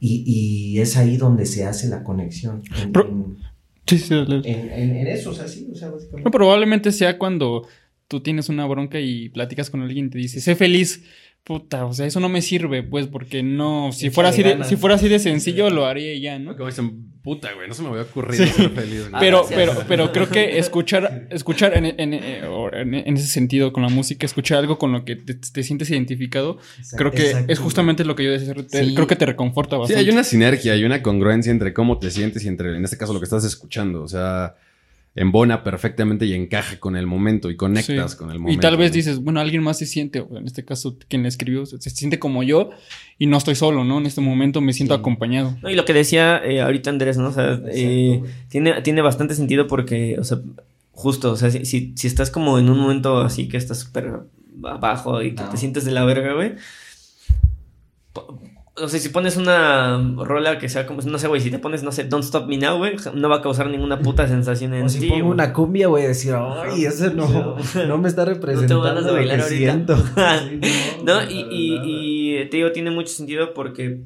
y, 0.00 0.24
y 0.26 0.80
es 0.80 0.96
ahí 0.96 1.16
donde 1.16 1.46
se 1.46 1.64
hace 1.64 1.88
la 1.88 2.02
conexión. 2.02 2.62
En, 2.82 2.92
Pro- 2.92 3.08
en- 3.08 3.36
Sí, 3.86 3.98
sí, 3.98 4.14
en- 4.14 4.44
en- 4.44 4.96
en 4.96 5.06
eso, 5.08 5.30
o 5.30 5.34
sea, 5.34 5.48
sí, 5.48 5.68
o 5.72 5.74
sea, 5.76 5.88
básicamente. 5.90 6.24
No, 6.24 6.30
probablemente 6.30 6.92
sea 6.92 7.18
cuando 7.18 7.66
tú 8.08 8.20
tienes 8.20 8.48
una 8.48 8.66
bronca 8.66 9.00
y 9.00 9.28
platicas 9.30 9.68
con 9.70 9.82
alguien 9.82 10.06
y 10.06 10.10
te 10.10 10.18
dice, 10.18 10.40
sé 10.40 10.54
feliz. 10.56 11.02
Puta, 11.42 11.86
o 11.86 11.92
sea, 11.94 12.06
eso 12.06 12.20
no 12.20 12.28
me 12.28 12.42
sirve, 12.42 12.82
pues, 12.82 13.06
porque 13.08 13.42
no, 13.42 13.90
si 13.92 14.10
fuera 14.10 14.28
así 14.28 14.42
de, 14.42 14.62
si 14.64 14.76
fuera 14.76 14.94
así 14.96 15.08
de 15.08 15.18
sencillo, 15.18 15.68
lo 15.70 15.86
haría 15.86 16.16
ya, 16.16 16.38
¿no? 16.38 16.54
Como 16.54 16.68
dicen, 16.68 17.10
puta, 17.22 17.52
güey, 17.54 17.66
no 17.66 17.74
se 17.74 17.82
me 17.82 17.88
había 17.88 18.02
ocurrido 18.02 18.44
Sí. 18.44 18.52
ser 18.52 18.70
feliz. 18.70 19.08
güey. 19.08 19.12
Pero, 19.20 19.38
gracias. 19.48 19.58
pero, 19.58 19.84
pero 19.88 20.12
creo 20.12 20.28
que 20.28 20.58
escuchar, 20.58 21.26
escuchar 21.30 21.76
en, 21.76 21.86
en- 21.86 22.14
eh, 22.14 22.42
en- 22.74 22.94
en 22.94 23.16
ese 23.16 23.26
sentido 23.26 23.72
con 23.72 23.82
la 23.82 23.88
música, 23.88 24.26
escuchar 24.26 24.58
algo 24.58 24.78
con 24.78 24.92
lo 24.92 25.04
que 25.04 25.16
te, 25.16 25.34
te 25.34 25.62
sientes 25.64 25.90
identificado, 25.90 26.58
creo 26.96 27.10
que 27.10 27.26
Exacto. 27.30 27.52
es 27.52 27.58
justamente 27.58 28.04
lo 28.04 28.14
que 28.14 28.24
yo 28.24 28.30
decía. 28.30 28.54
te- 28.54 28.84
Sí. 28.86 28.94
Creo 28.94 29.06
que 29.08 29.16
te 29.16 29.26
reconforta 29.26 29.76
Sí, 29.76 29.80
bastante. 29.80 30.04
hay 30.04 30.10
una 30.10 30.22
sinergia, 30.24 30.74
hay 30.74 30.84
una 30.84 31.02
congruencia 31.02 31.50
entre 31.50 31.72
cómo 31.72 31.98
te 31.98 32.10
sientes 32.10 32.44
y 32.44 32.48
entre, 32.48 32.76
en 32.76 32.84
este 32.84 32.96
caso, 32.98 33.12
lo 33.12 33.18
que 33.18 33.24
estás 33.24 33.44
escuchando. 33.44 34.02
O 34.02 34.08
sea, 34.08 34.54
embona 35.16 35.64
perfectamente 35.64 36.24
y 36.24 36.34
encaja 36.34 36.78
con 36.78 36.94
el 36.96 37.06
momento 37.06 37.50
y 37.50 37.56
conectas 37.56 38.12
Sí. 38.12 38.16
con 38.16 38.30
el 38.30 38.38
momento. 38.38 38.58
Y 38.58 38.60
tal 38.60 38.76
vez 38.76 38.90
¿no? 38.92 38.94
dices, 38.94 39.18
bueno, 39.18 39.40
alguien 39.40 39.62
más 39.62 39.78
se 39.78 39.86
siente, 39.86 40.24
en 40.30 40.46
este 40.46 40.64
caso, 40.64 40.96
quien 41.08 41.22
le 41.22 41.28
escribió, 41.28 41.66
se, 41.66 41.80
se 41.80 41.90
siente 41.90 42.18
como 42.20 42.42
yo 42.44 42.70
y 43.18 43.26
no 43.26 43.36
estoy 43.36 43.56
solo, 43.56 43.84
¿no? 43.84 43.98
En 43.98 44.06
este 44.06 44.20
momento 44.20 44.60
me 44.60 44.72
siento 44.72 44.94
Sí. 44.94 45.00
acompañado. 45.00 45.56
No, 45.62 45.68
y 45.70 45.74
lo 45.74 45.84
que 45.84 45.92
decía 45.94 46.40
eh, 46.44 46.60
ahorita 46.60 46.90
Andrés, 46.90 47.18
¿no? 47.18 47.28
O 47.28 47.32
sea, 47.32 47.60
eh, 47.72 48.22
tiene, 48.48 48.82
tiene 48.82 49.02
bastante 49.02 49.34
sentido 49.34 49.66
porque, 49.66 50.16
o 50.18 50.24
sea, 50.24 50.38
justo, 50.92 51.32
o 51.32 51.36
sea, 51.36 51.50
si, 51.50 51.64
si, 51.64 51.92
si 51.96 52.06
estás 52.06 52.30
como 52.30 52.58
en 52.58 52.70
un 52.70 52.78
momento 52.78 53.20
así 53.20 53.48
que 53.48 53.56
estás 53.56 53.78
súper 53.80 54.12
abajo 54.64 55.22
y 55.22 55.34
que 55.34 55.42
No. 55.42 55.48
te 55.50 55.56
sientes 55.56 55.84
de 55.84 55.90
la 55.90 56.04
verga, 56.04 56.34
güey. 56.34 56.52
O 58.76 58.88
sea, 58.88 58.98
si 59.00 59.08
pones 59.10 59.36
una 59.36 59.98
rola 60.16 60.58
que 60.58 60.68
sea 60.68 60.86
como, 60.86 61.02
no 61.02 61.18
sé, 61.18 61.26
güey, 61.28 61.40
si 61.40 61.50
te 61.50 61.58
pones, 61.58 61.82
no 61.82 61.92
sé, 61.92 62.04
Don't 62.04 62.24
Stop 62.24 62.48
Me 62.48 62.56
Now, 62.56 62.78
güey, 62.78 62.94
no 63.14 63.28
va 63.28 63.36
a 63.38 63.42
causar 63.42 63.68
ninguna 63.68 63.98
puta 63.98 64.26
sensación 64.28 64.72
en 64.74 64.84
O 64.84 64.88
si 64.88 65.00
ti. 65.00 65.08
pongo 65.08 65.22
güey. 65.24 65.32
una 65.34 65.52
cumbia, 65.52 65.88
a 65.88 65.96
decir, 65.96 66.34
ay, 66.34 66.84
eso 66.86 67.10
no, 67.12 67.56
no 67.88 67.98
me 67.98 68.08
está 68.08 68.24
representando 68.26 68.80
ganas 68.82 69.04
de 69.04 69.10
bailar 69.12 69.38
lo 69.40 69.46
que 69.48 69.68
ahorita. 69.68 69.96
siento. 69.96 69.96
Sí, 70.96 71.00
No, 71.04 71.20
y, 71.22 71.42
verdad. 71.42 71.50
y, 71.52 72.38
y 72.42 72.48
te 72.48 72.56
digo, 72.58 72.72
tiene 72.72 72.90
mucho 72.90 73.12
sentido 73.12 73.52
porque. 73.54 74.02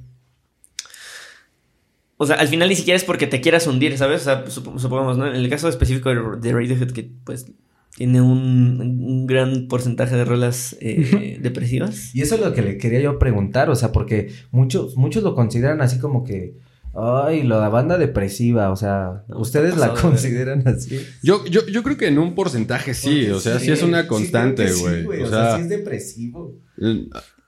O 2.16 2.26
sea, 2.26 2.36
al 2.36 2.48
final 2.48 2.68
ni 2.68 2.76
siquiera 2.76 2.96
es 2.96 3.04
porque 3.04 3.26
te 3.26 3.40
quieras 3.40 3.66
hundir, 3.66 3.98
¿sabes? 3.98 4.22
O 4.22 4.24
sea, 4.24 4.44
sup- 4.46 4.78
supongamos, 4.78 5.18
¿no? 5.18 5.26
En 5.26 5.34
el 5.34 5.48
caso 5.50 5.68
específico 5.68 6.08
de, 6.10 6.16
de 6.40 6.52
Radiohead, 6.52 6.92
que 6.92 7.10
pues 7.24 7.50
tiene 7.96 8.20
un, 8.20 8.80
un 8.80 9.26
gran 9.26 9.68
porcentaje 9.68 10.16
de 10.16 10.24
rolas 10.24 10.76
eh, 10.80 11.38
depresivas. 11.40 12.14
Y 12.14 12.22
eso 12.22 12.34
es 12.34 12.40
lo 12.40 12.52
que 12.52 12.62
le 12.62 12.78
quería 12.78 13.00
yo 13.00 13.18
preguntar, 13.18 13.70
o 13.70 13.76
sea, 13.76 13.92
porque 13.92 14.30
muchos, 14.50 14.96
muchos 14.96 15.22
lo 15.22 15.34
consideran 15.34 15.80
así 15.80 15.98
como 15.98 16.24
que 16.24 16.54
Ay, 16.96 17.42
la 17.42 17.68
banda 17.68 17.98
depresiva, 17.98 18.70
o 18.70 18.76
sea, 18.76 19.24
¿ustedes 19.28 19.76
la 19.76 19.94
consideran 19.94 20.66
así? 20.68 21.00
Yo, 21.24 21.44
yo, 21.46 21.66
yo 21.66 21.82
creo 21.82 21.96
que 21.96 22.06
en 22.06 22.18
un 22.18 22.36
porcentaje 22.36 22.94
sí, 22.94 23.22
Porque 23.22 23.32
o 23.32 23.40
sea, 23.40 23.58
sí, 23.58 23.72
es 23.72 23.82
una 23.82 24.06
constante, 24.06 24.64
que 24.66 24.70
sí, 24.70 25.02
güey. 25.02 25.22
O, 25.22 25.24
o 25.24 25.28
sea, 25.28 25.46
sea, 25.46 25.56
sí 25.56 25.62
es 25.62 25.68
depresivo. 25.70 26.56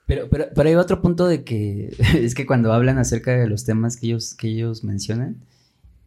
Pero, 0.06 0.28
pero, 0.28 0.46
pero 0.52 0.68
hay 0.68 0.74
otro 0.74 1.00
punto 1.00 1.28
de 1.28 1.44
que 1.44 1.94
es 2.14 2.34
que 2.34 2.44
cuando 2.44 2.72
hablan 2.72 2.98
acerca 2.98 3.36
de 3.36 3.46
los 3.46 3.64
temas 3.64 3.96
que 3.96 4.06
ellos, 4.06 4.34
que 4.34 4.48
ellos 4.48 4.82
mencionan, 4.82 5.36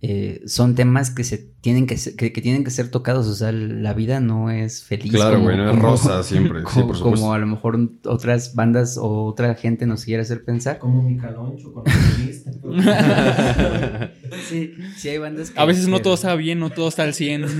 eh, 0.01 0.41
son 0.45 0.75
temas 0.75 1.11
que 1.11 1.25
se 1.25 1.37
tienen 1.59 1.85
que, 1.85 1.97
ser- 1.97 2.15
que, 2.15 2.31
que 2.31 2.41
tienen 2.41 2.63
que 2.63 2.71
ser 2.71 2.89
tocados. 2.89 3.27
O 3.27 3.35
sea, 3.35 3.51
la 3.51 3.93
vida 3.93 4.19
no 4.21 4.49
es 4.49 4.83
feliz. 4.83 5.11
claro, 5.11 5.33
como- 5.35 5.43
güey, 5.45 5.57
no 5.57 5.65
es 5.65 5.69
como- 5.71 5.81
rosa 5.83 6.23
siempre, 6.23 6.59
sí, 6.59 6.65
como, 6.65 6.87
por 6.87 6.95
supuesto. 6.97 7.21
como 7.21 7.33
a 7.33 7.37
lo 7.39 7.47
mejor 7.47 7.77
otras 8.05 8.55
bandas 8.55 8.97
o 8.97 9.25
otra 9.25 9.53
gente 9.55 9.85
nos 9.85 10.05
quiere 10.05 10.21
hacer 10.21 10.43
pensar. 10.45 10.77
Como 10.79 11.03
mi 11.03 11.17
caloncho 11.17 11.73
con 11.73 11.83
Sí, 14.47 14.73
sí 14.97 15.09
hay 15.09 15.17
bandas 15.17 15.51
que... 15.51 15.59
A 15.59 15.65
veces 15.65 15.87
no 15.87 15.97
que- 15.97 16.03
todo 16.03 16.13
está 16.13 16.35
bien, 16.35 16.59
no 16.59 16.69
todo 16.69 16.87
está 16.89 17.03
al 17.03 17.13
100. 17.13 17.45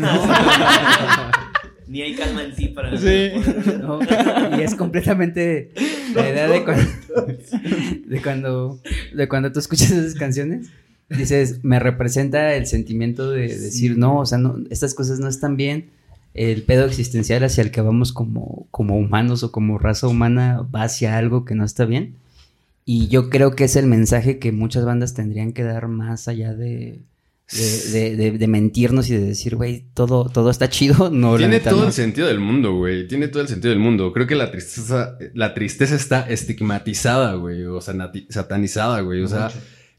Ni 1.88 2.04
hay 2.04 2.14
calma 2.16 2.44
en 2.44 2.54
ti 2.56 2.68
para. 2.68 2.96
Sí. 2.96 3.32
No, 3.82 4.00
y 4.58 4.62
es 4.62 4.76
completamente 4.76 5.72
la 6.14 6.30
idea 6.30 6.48
de 6.48 6.64
cuando, 6.64 6.86
de 8.06 8.22
cuando 8.22 8.80
de 9.16 9.28
cuando 9.28 9.52
tú 9.52 9.58
escuchas 9.60 9.90
esas 9.90 10.14
canciones 10.14 10.70
dices 11.10 11.60
me 11.64 11.80
representa 11.80 12.54
el 12.56 12.66
sentimiento 12.68 13.30
de 13.32 13.48
decir 13.48 13.98
no 13.98 14.20
o 14.20 14.26
sea 14.26 14.38
no 14.38 14.58
estas 14.70 14.94
cosas 14.94 15.20
no 15.20 15.28
están 15.28 15.58
bien 15.58 15.90
el 16.36 16.62
pedo 16.64 16.86
existencial 16.86 17.44
hacia 17.44 17.64
el 17.64 17.72
que 17.72 17.82
vamos 17.82 18.14
como 18.14 18.68
como 18.72 18.98
humanos 18.98 19.42
o 19.44 19.52
como 19.52 19.78
raza 19.80 20.08
humana 20.08 20.62
va 20.74 20.84
hacia 20.84 21.18
algo 21.18 21.46
que 21.46 21.56
no 21.56 21.66
está 21.66 21.86
bien 21.86 22.16
y 22.86 23.08
yo 23.08 23.30
creo 23.30 23.56
que 23.56 23.64
es 23.66 23.76
el 23.76 23.88
mensaje 23.88 24.40
que 24.40 24.52
muchas 24.52 24.86
bandas 24.86 25.14
tendrían 25.14 25.54
que 25.54 25.64
dar 25.64 25.88
más 25.88 26.28
allá 26.28 26.54
de 26.54 27.00
de, 27.52 27.90
de- 27.92 28.16
de- 28.16 28.38
de 28.38 28.48
mentirnos 28.48 29.10
y 29.10 29.16
de 29.16 29.22
decir, 29.26 29.56
güey, 29.56 29.84
todo, 29.96 30.30
todo 30.30 30.52
está 30.52 30.70
chido. 30.70 31.10
No, 31.12 31.32
la 31.32 31.38
Tiene 31.40 31.56
neta, 31.56 31.72
todo 31.72 31.82
no. 31.82 31.88
el 31.88 31.94
sentido 31.94 32.28
del 32.28 32.40
mundo, 32.40 32.76
güey. 32.76 33.08
Tiene 33.08 33.28
todo 33.28 33.42
el 33.42 33.48
sentido 33.48 33.72
del 33.72 33.80
mundo. 33.80 34.14
Creo 34.14 34.28
que 34.28 34.36
la 34.36 34.52
tristeza, 34.52 35.18
la 35.34 35.56
tristeza 35.56 35.96
está 35.96 36.30
estigmatizada, 36.30 37.34
güey. 37.34 37.64
O 37.66 37.80
sanati- 37.82 38.28
satanizada, 38.30 39.02
güey. 39.02 39.24
O 39.24 39.28
sea, 39.28 39.50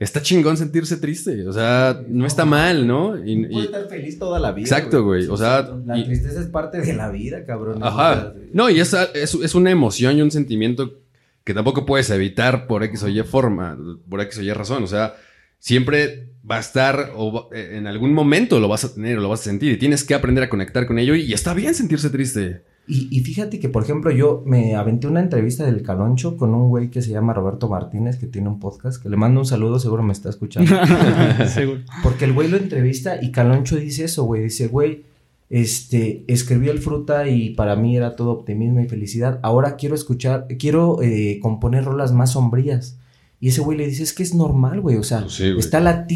está 0.01 0.20
chingón 0.22 0.57
sentirse 0.57 0.96
triste. 0.96 1.46
O 1.46 1.53
sea, 1.53 2.03
no 2.09 2.26
está 2.26 2.44
mal, 2.44 2.86
¿no? 2.86 3.16
Y- 3.24 3.44
y- 3.44 3.46
Puede 3.46 3.66
estar 3.66 3.88
feliz 3.88 4.18
toda 4.18 4.40
la 4.40 4.51
vida. 4.51 4.64
exacto, 4.64 5.05
güey. 5.05 5.26
O 5.28 5.36
sea, 5.36 5.70
La 5.86 5.96
y- 5.98 6.05
tristeza 6.05 6.40
es 6.40 6.46
parte 6.48 6.80
de 6.80 6.92
la 6.94 7.11
vida, 7.11 7.44
cabrón. 7.44 7.78
ajá. 7.84 8.34
No, 8.53 8.68
y 8.70 8.80
es, 8.80 8.92
es, 9.14 9.34
es 9.34 9.55
una 9.55 9.70
emoción 9.70 10.16
y 10.18 10.22
un 10.22 10.30
sentimiento 10.32 10.98
que 11.44 11.55
tampoco 11.55 11.86
puedes 11.86 12.11
evitar 12.11 12.66
por 12.66 12.82
X 12.82 13.03
o 13.05 13.09
Y 13.09 13.22
forma, 13.22 13.78
por 14.09 14.20
X 14.22 14.38
o 14.38 14.42
Y 14.42 14.53
razón. 14.53 14.82
O 14.82 14.86
sea, 14.88 15.14
siempre 15.59 16.30
va 16.51 16.57
a 16.57 16.61
estar 16.61 17.12
o 17.16 17.51
eh, 17.53 17.72
en 17.76 17.86
algún 17.86 18.12
momento 18.14 18.59
lo 18.61 18.68
vas 18.68 18.84
a 18.84 18.94
tener 18.94 19.18
o 19.18 19.20
lo 19.20 19.28
vas 19.28 19.40
a 19.40 19.44
sentir 19.44 19.72
y 19.72 19.76
tienes 19.76 20.05
que 20.05 20.14
aprender 20.14 20.42
a 20.42 20.48
conectar 20.48 20.86
con 20.86 20.98
ello 20.98 21.14
y 21.14 21.32
está 21.32 21.53
bien 21.55 21.74
sentirse 21.74 22.09
triste. 22.11 22.62
Y, 22.91 23.09
y 23.11 23.20
fíjate 23.20 23.61
que, 23.61 23.68
por 23.68 23.84
ejemplo, 23.84 24.11
yo 24.11 24.43
me 24.45 24.74
aventé 24.74 25.07
una 25.07 25.20
entrevista 25.20 25.64
del 25.64 25.82
Caloncho 25.82 26.36
con 26.36 26.53
un 26.55 26.68
güey 26.68 26.91
que 26.91 27.03
se 27.03 27.11
llama 27.12 27.32
Roberto 27.32 27.68
Martínez, 27.68 28.16
que 28.18 28.26
tiene 28.26 28.49
un 28.49 28.59
podcast, 28.59 29.01
que 29.03 29.09
le 29.09 29.16
mando 29.16 29.41
un 29.41 29.47
saludo, 29.47 29.78
seguro 29.78 30.03
me 30.03 30.12
está 30.12 30.28
escuchando. 30.28 30.74
Seguro. 31.47 31.80
Porque 32.03 32.24
el 32.24 32.32
güey 32.32 32.49
lo 32.49 32.57
entrevista 32.57 33.22
y 33.22 33.30
Caloncho 33.30 33.76
dice 33.76 34.05
eso, 34.05 34.24
güey. 34.24 34.43
Dice, 34.43 34.66
güey, 34.66 35.05
este, 35.49 36.24
escribí 36.28 36.68
el 36.68 36.78
fruta 36.78 37.28
y 37.28 37.51
para 37.51 37.76
mí 37.76 37.97
era 37.97 38.16
todo 38.16 38.30
optimismo 38.30 38.80
y 38.80 38.88
felicidad. 38.88 39.41
Ahora 39.43 39.76
quiero 39.76 39.95
escuchar, 39.95 40.47
quiero 40.59 41.03
eh, 41.03 41.38
componer 41.43 41.84
rolas 41.84 42.12
más 42.12 42.32
sombrías. 42.32 42.97
Y 43.43 43.49
ese 43.49 43.61
güey 43.62 43.78
le 43.78 43.86
dice, 43.86 44.03
es 44.03 44.12
que 44.12 44.22
es 44.22 44.34
normal, 44.34 44.80
güey. 44.80 44.97
O 44.97 45.03
sea, 45.03 45.22
Pues 45.22 45.32
sí, 45.34 45.45
güey. 45.49 45.59
está 45.61 45.80
la, 45.80 46.07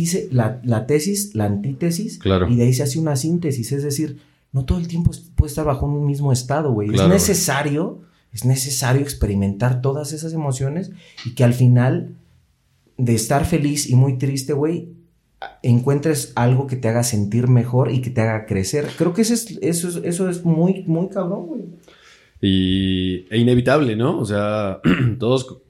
la 0.62 0.86
tesis, 0.86 1.34
la 1.34 1.44
antítesis, 1.46 2.18
Claro. 2.18 2.48
y 2.50 2.56
de 2.56 2.64
ahí 2.64 2.74
se 2.74 2.82
hace 2.82 2.98
una 2.98 3.16
síntesis. 3.16 3.72
Es 3.72 3.82
decir, 3.82 4.18
no 4.54 4.64
todo 4.64 4.78
el 4.78 4.88
tiempo 4.88 5.10
puede 5.36 5.50
estar 5.50 5.66
bajo 5.66 5.84
un 5.84 6.06
mismo 6.06 6.32
estado, 6.32 6.72
güey. 6.72 6.88
Claro, 6.88 7.02
es 7.02 7.08
güey. 7.08 7.18
necesario, 7.20 8.00
es 8.32 8.46
necesario 8.46 9.02
experimentar 9.02 9.82
todas 9.82 10.12
esas 10.14 10.32
emociones 10.32 10.90
y 11.26 11.34
que 11.34 11.44
al 11.44 11.52
final 11.52 12.14
de 12.96 13.14
estar 13.14 13.44
feliz 13.44 13.90
y 13.90 13.94
muy 13.96 14.16
triste, 14.16 14.54
güey, 14.54 14.88
encuentres 15.62 16.32
algo 16.36 16.66
que 16.66 16.76
te 16.76 16.88
haga 16.88 17.02
sentir 17.02 17.48
mejor 17.48 17.90
y 17.92 18.00
que 18.00 18.08
te 18.10 18.22
haga 18.22 18.46
crecer. 18.46 18.88
Creo 18.96 19.12
que 19.12 19.22
eso 19.22 19.34
es, 19.34 19.58
eso 19.60 19.88
es, 19.88 19.96
eso 19.96 20.30
es 20.30 20.44
muy, 20.44 20.84
muy 20.86 21.08
cabrón, 21.10 21.46
güey. 21.46 21.62
Y 22.40 23.26
e 23.30 23.38
inevitable, 23.38 23.96
¿no? 23.96 24.18
O 24.18 24.24
sea, 24.24 24.80
todos 25.18 25.44
co- 25.44 25.62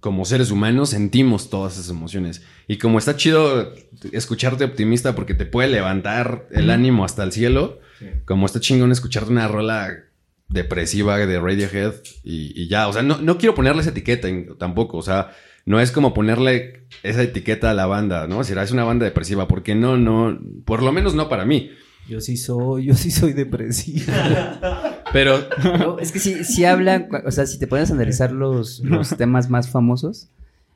como 0.00 0.24
seres 0.24 0.50
humanos 0.50 0.90
sentimos 0.90 1.50
todas 1.50 1.74
esas 1.74 1.90
emociones. 1.90 2.42
Y 2.66 2.78
como 2.78 2.98
está 2.98 3.16
chido 3.16 3.72
escucharte 4.12 4.64
optimista 4.64 5.14
porque 5.14 5.34
te 5.34 5.46
puede 5.46 5.68
levantar 5.68 6.48
el 6.50 6.70
ánimo 6.70 7.04
hasta 7.04 7.22
el 7.22 7.32
cielo, 7.32 7.78
como 8.24 8.46
está 8.46 8.60
chingón 8.60 8.92
escucharte 8.92 9.30
una 9.30 9.48
rola 9.48 9.88
depresiva 10.48 11.16
de 11.18 11.40
Radiohead 11.40 11.94
y, 12.24 12.52
y 12.60 12.68
ya, 12.68 12.88
o 12.88 12.92
sea, 12.92 13.02
no, 13.02 13.18
no 13.18 13.38
quiero 13.38 13.54
ponerle 13.54 13.80
esa 13.82 13.90
etiqueta 13.90 14.28
en- 14.28 14.56
tampoco, 14.58 14.98
o 14.98 15.02
sea, 15.02 15.30
no 15.64 15.80
es 15.80 15.92
como 15.92 16.12
ponerle 16.12 16.84
esa 17.02 17.22
etiqueta 17.22 17.70
a 17.70 17.74
la 17.74 17.86
banda, 17.86 18.26
¿no? 18.26 18.44
Si 18.44 18.52
es 18.52 18.70
una 18.72 18.84
banda 18.84 19.04
depresiva, 19.04 19.48
porque 19.48 19.74
no, 19.74 19.96
no, 19.96 20.38
por 20.64 20.82
lo 20.82 20.92
menos 20.92 21.14
no 21.14 21.28
para 21.28 21.44
mí. 21.44 21.70
Yo 22.08 22.20
sí 22.20 22.36
soy, 22.36 22.86
yo 22.86 22.94
sí 22.94 23.10
soy 23.10 23.32
depresivo. 23.32 24.12
Pero 25.12 25.46
No, 25.78 25.98
es 25.98 26.10
que 26.12 26.18
sí, 26.18 26.42
sí 26.44 26.64
habla, 26.64 27.06
o 27.24 27.30
sea, 27.30 27.46
si 27.46 27.58
te 27.58 27.66
pones 27.66 27.90
a 27.90 27.94
analizar 27.94 28.32
los, 28.32 28.80
los 28.80 29.10
temas 29.16 29.48
más 29.50 29.68
famosos, 29.70 30.28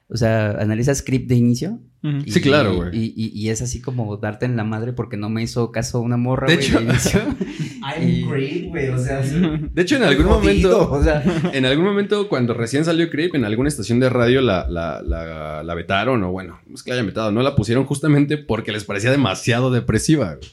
o 0.09 0.17
sea, 0.17 0.51
analizas 0.53 0.99
Script 0.99 1.29
de 1.29 1.35
inicio. 1.37 1.81
Y- 2.25 2.31
Sí, 2.31 2.41
claro, 2.41 2.77
güey. 2.77 2.91
Y, 2.97 3.13
y- 3.17 3.33
y 3.35 3.49
es 3.49 3.63
así 3.63 3.81
como 3.81 4.17
darte 4.19 4.47
en 4.47 4.57
la 4.57 4.63
madre 4.63 4.93
porque 4.93 5.17
no 5.17 5.29
me 5.29 5.43
hizo 5.43 5.73
caso 5.73 6.01
una 6.01 6.17
morra, 6.17 6.47
De 6.47 6.55
güey, 6.55 6.67
hecho- 6.69 6.79
de 6.79 6.85
inicio. 6.85 7.21
I'm 7.83 8.31
great, 8.31 8.69
güey, 8.69 8.89
o 8.91 8.99
sea, 8.99 9.21
de 9.21 9.83
hecho 9.83 9.97
en 9.97 10.05
algún 10.05 10.27
jodido, 10.27 10.71
momento... 10.89 10.93
o 10.93 11.03
sea, 11.03 11.23
En 11.53 11.65
algún 11.65 11.85
momento, 11.85 12.29
cuando 12.29 12.55
recién 12.55 12.85
salió 12.85 13.11
Creep, 13.11 13.35
en 13.35 13.45
alguna 13.45 13.69
estación 13.69 13.99
de 14.01 14.09
radio 14.09 14.41
la, 14.41 14.69
la, 14.69 15.03
la, 15.03 15.63
la 15.65 15.75
vetaron, 15.75 16.23
o 16.23 16.31
bueno, 16.31 16.61
no 16.69 16.75
es 16.77 16.83
que 16.85 16.91
la 16.91 16.95
hayan 16.97 17.07
vetado, 17.07 17.33
no 17.33 17.43
la 17.43 17.57
pusieron 17.57 17.85
justamente 17.87 18.39
porque 18.39 18.71
les 18.73 18.85
parecía 18.85 19.11
demasiado 19.11 19.71
depresiva. 19.73 20.35
güey. 20.37 20.49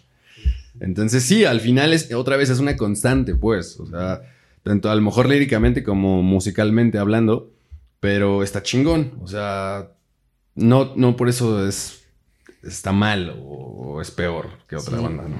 Entonces, 0.80 1.24
sí, 1.24 1.45
al 1.45 1.60
final 1.60 1.93
es 1.93 2.12
otra 2.14 2.36
vez 2.36 2.49
es 2.49 2.60
una 2.60 2.76
constante, 2.76 3.36
pues. 3.36 3.80
O 3.80 3.86
sea, 3.86 4.22
tanto 4.64 4.89
a 4.89 4.95
lo 4.95 5.01
mejor 5.01 5.30
líricamente 5.30 5.84
como 5.84 6.24
musicalmente 6.24 6.97
hablando, 6.97 7.51
pero 8.04 8.43
está 8.43 8.62
chingón. 8.62 9.14
O 9.22 9.28
sea, 9.30 9.88
no, 10.56 10.93
no 10.97 11.16
por 11.16 11.30
eso 11.30 11.66
es 11.66 12.01
está 12.62 12.91
mal 12.91 13.34
o, 13.41 14.01
es 14.01 14.12
peor 14.12 14.47
que 14.68 14.76
otra 14.76 14.97
Sí. 14.97 15.04
banda, 15.04 15.24
¿no? 15.24 15.38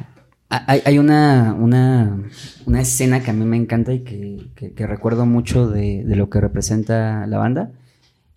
Hay, 0.50 0.82
hay 0.86 0.98
una, 0.98 1.54
una, 1.60 2.18
una 2.66 2.80
escena 2.82 3.22
que 3.22 3.32
a 3.32 3.34
mí 3.34 3.44
me 3.44 3.58
encanta 3.58 3.92
y 3.94 4.00
que, 4.06 4.48
que- 4.56 4.72
que 4.72 4.88
recuerdo 4.88 5.26
mucho 5.26 5.68
de, 5.68 6.06
de 6.06 6.16
lo 6.16 6.30
que 6.30 6.40
representa 6.40 7.28
la 7.28 7.38
banda. 7.38 7.72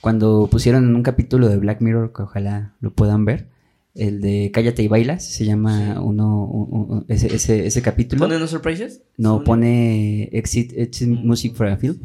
Cuando 0.01 0.49
pusieron 0.51 0.85
en 0.89 0.97
un 0.97 1.03
capítulo 1.05 1.49
de 1.49 1.59
Black 1.59 1.81
Mirror, 1.81 2.13
que 2.13 2.23
ojalá 2.23 2.75
lo 2.81 2.91
puedan 2.91 3.25
ver, 3.27 3.47
el 3.95 4.21
de 4.21 4.51
Cállate 4.53 4.83
y 4.83 4.89
Bailas, 4.89 5.25
se 5.25 5.45
llama 5.45 6.01
uno, 6.01 6.45
un- 6.47 6.91
un- 6.91 7.05
ese, 7.09 7.33
ese, 7.33 7.65
ese 7.67 7.81
capítulo. 7.83 8.23
¿Ponen 8.25 8.41
los 8.41 8.51
surprises? 8.51 9.03
No, 9.17 9.45
pone 9.45 10.25
Exit, 10.33 10.73
Exit 10.77 11.09
Music 11.09 11.55
for 11.55 11.69
a 11.69 11.77
Film 11.77 11.99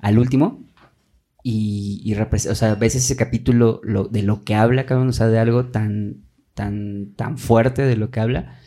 al 0.00 0.18
último. 0.18 0.60
Y, 1.42 2.00
y 2.04 2.14
o 2.14 2.54
sea, 2.54 2.74
ves 2.76 2.94
ese 2.94 3.16
capítulo 3.16 3.80
lo- 3.82 4.04
de 4.08 4.22
lo 4.22 4.42
que 4.44 4.54
habla, 4.54 4.86
cabrón, 4.86 5.08
o 5.08 5.12
sea, 5.12 5.26
de 5.28 5.38
algo 5.38 5.66
tan, 5.66 6.18
tan, 6.54 7.14
tan 7.16 7.36
fuerte 7.38 7.82
de 7.82 7.96
lo 7.96 8.10
que 8.10 8.20
habla. 8.20 8.58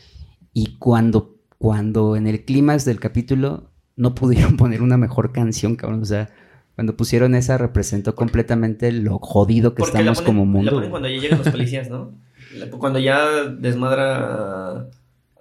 Y 0.52 0.76
cuando, 0.78 1.36
cuando 1.58 2.16
en 2.16 2.26
el 2.26 2.44
clímax 2.44 2.84
del 2.84 3.00
capítulo 3.00 3.70
no 3.96 4.14
pudieron 4.14 4.56
poner 4.58 4.82
una 4.82 4.96
mejor 4.98 5.32
canción, 5.32 5.76
cabrón, 5.76 6.02
o 6.02 6.04
sea, 6.04 6.28
cuando 6.74 6.96
pusieron 6.98 7.34
esa 7.34 7.56
representó 7.56 8.14
completamente 8.14 8.92
lo 8.92 9.18
jodido 9.18 9.74
que 9.74 9.80
Porque 9.80 9.94
la 9.94 10.00
estamos 10.12 10.18
ponen- 10.22 10.26
como 10.26 10.42
La 10.42 10.46
mundo. 10.50 10.70
ponen 10.72 10.80
güey. 10.80 10.90
cuando 10.90 11.08
ya 11.08 11.18
llegan 11.20 11.38
los 11.38 11.48
policías, 11.48 11.88
¿no? 11.88 12.12
La- 12.58 12.70
Cuando 12.70 12.98
ya 12.98 13.44
desmadra 13.58 14.88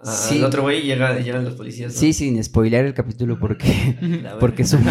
a- 0.05 0.11
Sí. 0.11 0.37
al 0.39 0.45
otro 0.45 0.61
güey 0.63 0.79
y 0.79 0.83
llega, 0.83 1.17
llegan 1.19 1.43
los 1.45 1.55
policías. 1.55 1.93
¿no? 1.93 1.99
Sí, 1.99 2.13
sin 2.13 2.41
spoilear 2.43 2.85
el 2.85 2.93
capítulo 2.93 3.39
porque, 3.39 3.95
porque 4.39 4.63
es 4.63 4.73
un... 4.73 4.81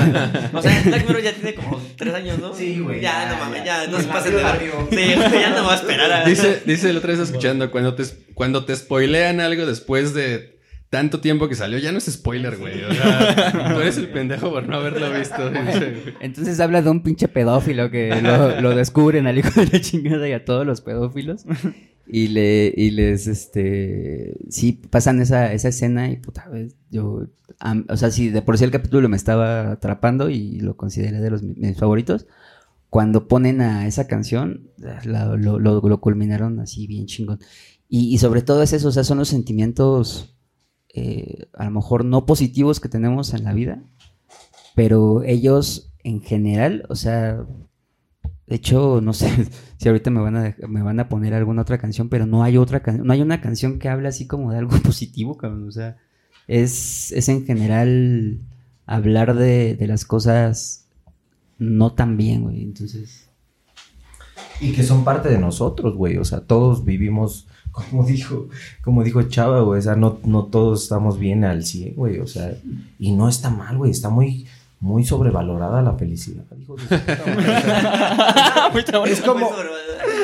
O 0.52 0.62
sea, 0.62 0.82
Black 0.84 1.06
Mirror 1.08 1.22
ya 1.22 1.32
tiene 1.32 1.54
como 1.54 1.80
tres 1.96 2.14
años, 2.14 2.38
¿no? 2.38 2.54
Sí, 2.54 2.78
güey, 2.80 3.00
Ya, 3.00 3.24
ya, 3.24 3.32
no 3.32 3.38
mames, 3.44 3.64
ya. 3.64 3.84
ya, 3.84 3.90
no 3.90 3.98
se 3.98 4.04
El 4.04 4.10
pasen 4.10 4.36
de 4.36 4.42
barrio. 4.42 4.72
Sí, 4.90 4.96
ya 5.40 5.50
no 5.50 5.64
va 5.64 5.72
a 5.72 5.76
esperar 5.76 6.12
a. 6.12 6.24
Dice, 6.24 6.62
dice 6.66 6.90
el 6.90 6.96
otra 6.96 7.10
vez 7.12 7.20
escuchando, 7.20 7.70
cuando 7.70 7.94
te, 7.94 8.04
cuando 8.34 8.64
te 8.64 8.74
spoilean 8.76 9.40
algo 9.40 9.66
después 9.66 10.14
de 10.14 10.54
tanto 10.90 11.18
tiempo 11.20 11.48
que 11.48 11.56
salió, 11.56 11.76
ya 11.78 11.90
no 11.90 11.98
es 11.98 12.04
spoiler, 12.04 12.56
güey. 12.56 12.84
O 12.84 12.92
sea, 12.94 13.72
tú 13.74 13.80
eres 13.80 13.96
el 13.96 14.08
pendejo 14.10 14.50
por 14.52 14.68
no 14.68 14.76
haberlo 14.76 15.10
visto. 15.12 15.50
Entonces 16.20 16.60
habla 16.60 16.82
de 16.82 16.90
un 16.90 17.02
pinche 17.02 17.26
pedófilo 17.26 17.90
que 17.90 18.14
lo, 18.22 18.60
lo 18.60 18.76
descubren 18.76 19.26
al 19.26 19.36
hijo 19.38 19.60
de 19.60 19.66
la 19.72 19.80
chingada 19.80 20.28
y 20.28 20.32
a 20.32 20.44
todos 20.44 20.64
los 20.64 20.80
pedófilos. 20.82 21.44
Y, 22.06 22.28
le, 22.28 22.72
y 22.76 22.90
les, 22.90 23.26
este, 23.26 24.36
sí, 24.50 24.72
pasan 24.90 25.20
esa, 25.22 25.52
esa 25.54 25.68
escena 25.68 26.10
y 26.10 26.16
puta, 26.18 26.48
ves, 26.50 26.76
yo, 26.90 27.26
am- 27.60 27.86
o 27.88 27.96
sea, 27.96 28.10
sí, 28.10 28.28
de 28.28 28.42
por 28.42 28.58
sí 28.58 28.64
el 28.64 28.70
capítulo 28.70 29.08
me 29.08 29.16
estaba 29.16 29.72
atrapando 29.72 30.28
y 30.30 30.60
lo 30.60 30.76
consideré 30.76 31.20
de 31.20 31.30
los 31.30 31.42
mi- 31.42 31.54
mis 31.56 31.78
favoritos. 31.78 32.26
cuando 32.90 33.28
ponen 33.28 33.60
a 33.62 33.86
esa 33.88 34.06
canción, 34.08 34.70
la- 34.78 35.36
lo, 35.36 35.58
lo- 35.58 35.80
lo 35.80 36.00
culminaron 36.00 36.60
así 36.60 36.86
bien 36.86 37.06
chingón. 37.06 37.40
Y, 37.88 38.14
y 38.14 38.18
sobre 38.18 38.42
todo 38.42 38.62
es 38.62 38.72
eso, 38.72 38.88
o 38.88 38.92
sea, 38.92 39.04
son 39.04 39.18
los 39.18 39.28
sentimientos 39.28 40.34
eh, 40.94 41.46
a 41.54 41.64
lo 41.66 41.70
mejor 41.72 42.04
no 42.04 42.26
positivos 42.26 42.80
que 42.80 42.88
tenemos 42.88 43.34
en 43.34 43.44
la 43.44 43.52
vida, 43.54 43.82
pero 44.74 45.22
ellos 45.22 45.92
en 46.02 46.20
general, 46.20 46.84
o 46.88 46.96
sea, 46.96 47.46
de 48.46 48.56
hecho, 48.56 49.00
no 49.02 49.12
sé 49.12 49.28
si 49.78 49.88
ahorita 49.88 50.10
me 50.10 50.20
van 50.20 50.36
a, 50.36 50.56
me 50.68 50.82
van 50.82 51.00
a 51.00 51.08
poner 51.08 51.34
alguna 51.34 51.62
otra 51.62 51.78
canción, 51.78 52.08
pero 52.08 52.26
no 52.26 52.42
hay 52.42 52.56
otra 52.56 52.80
can- 52.82 53.02
no 53.04 53.12
hay 53.12 53.22
una 53.22 53.40
canción 53.40 53.78
que 53.78 53.88
hable 53.88 54.08
así 54.08 54.26
como 54.26 54.52
de 54.52 54.58
algo 54.58 54.76
positivo, 54.82 55.36
cabrón, 55.36 55.68
o 55.68 55.72
sea, 55.72 55.96
es, 56.46 57.12
es 57.12 57.28
en 57.28 57.46
general 57.46 58.40
hablar 58.86 59.34
de, 59.34 59.76
de 59.76 59.86
las 59.86 60.04
cosas 60.04 60.88
no 61.58 61.92
tan 61.94 62.16
bien, 62.16 62.42
güey, 62.42 62.62
entonces... 62.62 63.28
Y 64.60 64.72
que 64.72 64.84
son 64.84 65.04
parte 65.04 65.28
de 65.28 65.38
nosotros, 65.38 65.96
güey. 65.96 66.16
O 66.16 66.24
sea, 66.24 66.40
todos 66.40 66.84
vivimos, 66.84 67.48
como 67.72 68.04
dijo, 68.04 68.48
como 68.82 69.02
dijo 69.02 69.22
Chava, 69.22 69.60
güey. 69.62 69.78
O 69.80 69.82
sea, 69.82 69.96
no, 69.96 70.20
no 70.24 70.44
todos 70.44 70.84
estamos 70.84 71.18
bien 71.18 71.44
al 71.44 71.64
100, 71.64 71.94
güey. 71.96 72.18
O 72.20 72.26
sea, 72.26 72.56
y 72.98 73.12
no 73.12 73.28
está 73.28 73.50
mal, 73.50 73.76
güey. 73.78 73.90
Está 73.90 74.10
muy, 74.10 74.46
muy 74.84 75.02
sobrevalorada 75.02 75.80
la 75.80 75.94
felicidad. 75.94 76.44
hijo 76.60 76.76
de 76.76 76.84
es 79.10 79.22
como. 79.22 79.50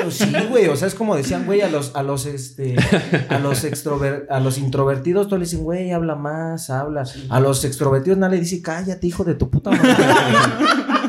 Pues 0.03 0.13
sí, 0.13 0.31
güey. 0.49 0.67
O 0.67 0.75
sea, 0.75 0.87
es 0.87 0.93
como 0.93 1.15
decían, 1.15 1.47
güey, 1.47 1.61
a 1.61 1.67
los, 1.67 1.95
a 1.95 2.03
los, 2.03 2.27
este, 2.27 2.75
a 3.29 3.39
los 3.39 3.63
extrover, 3.63 4.27
a 4.29 4.39
los 4.39 4.59
introvertidos, 4.59 5.25
todos 5.27 5.39
le 5.39 5.45
dicen, 5.45 5.63
güey, 5.63 5.91
habla 5.91 6.13
más, 6.15 6.69
habla. 6.69 7.05
A 7.29 7.39
los 7.39 7.65
extrovertidos 7.65 8.19
nadie 8.19 8.35
le 8.35 8.43
dice, 8.43 8.61
cállate, 8.61 9.07
hijo 9.07 9.23
de 9.23 9.33
tu 9.33 9.49
puta 9.49 9.71
madre. 9.71 9.95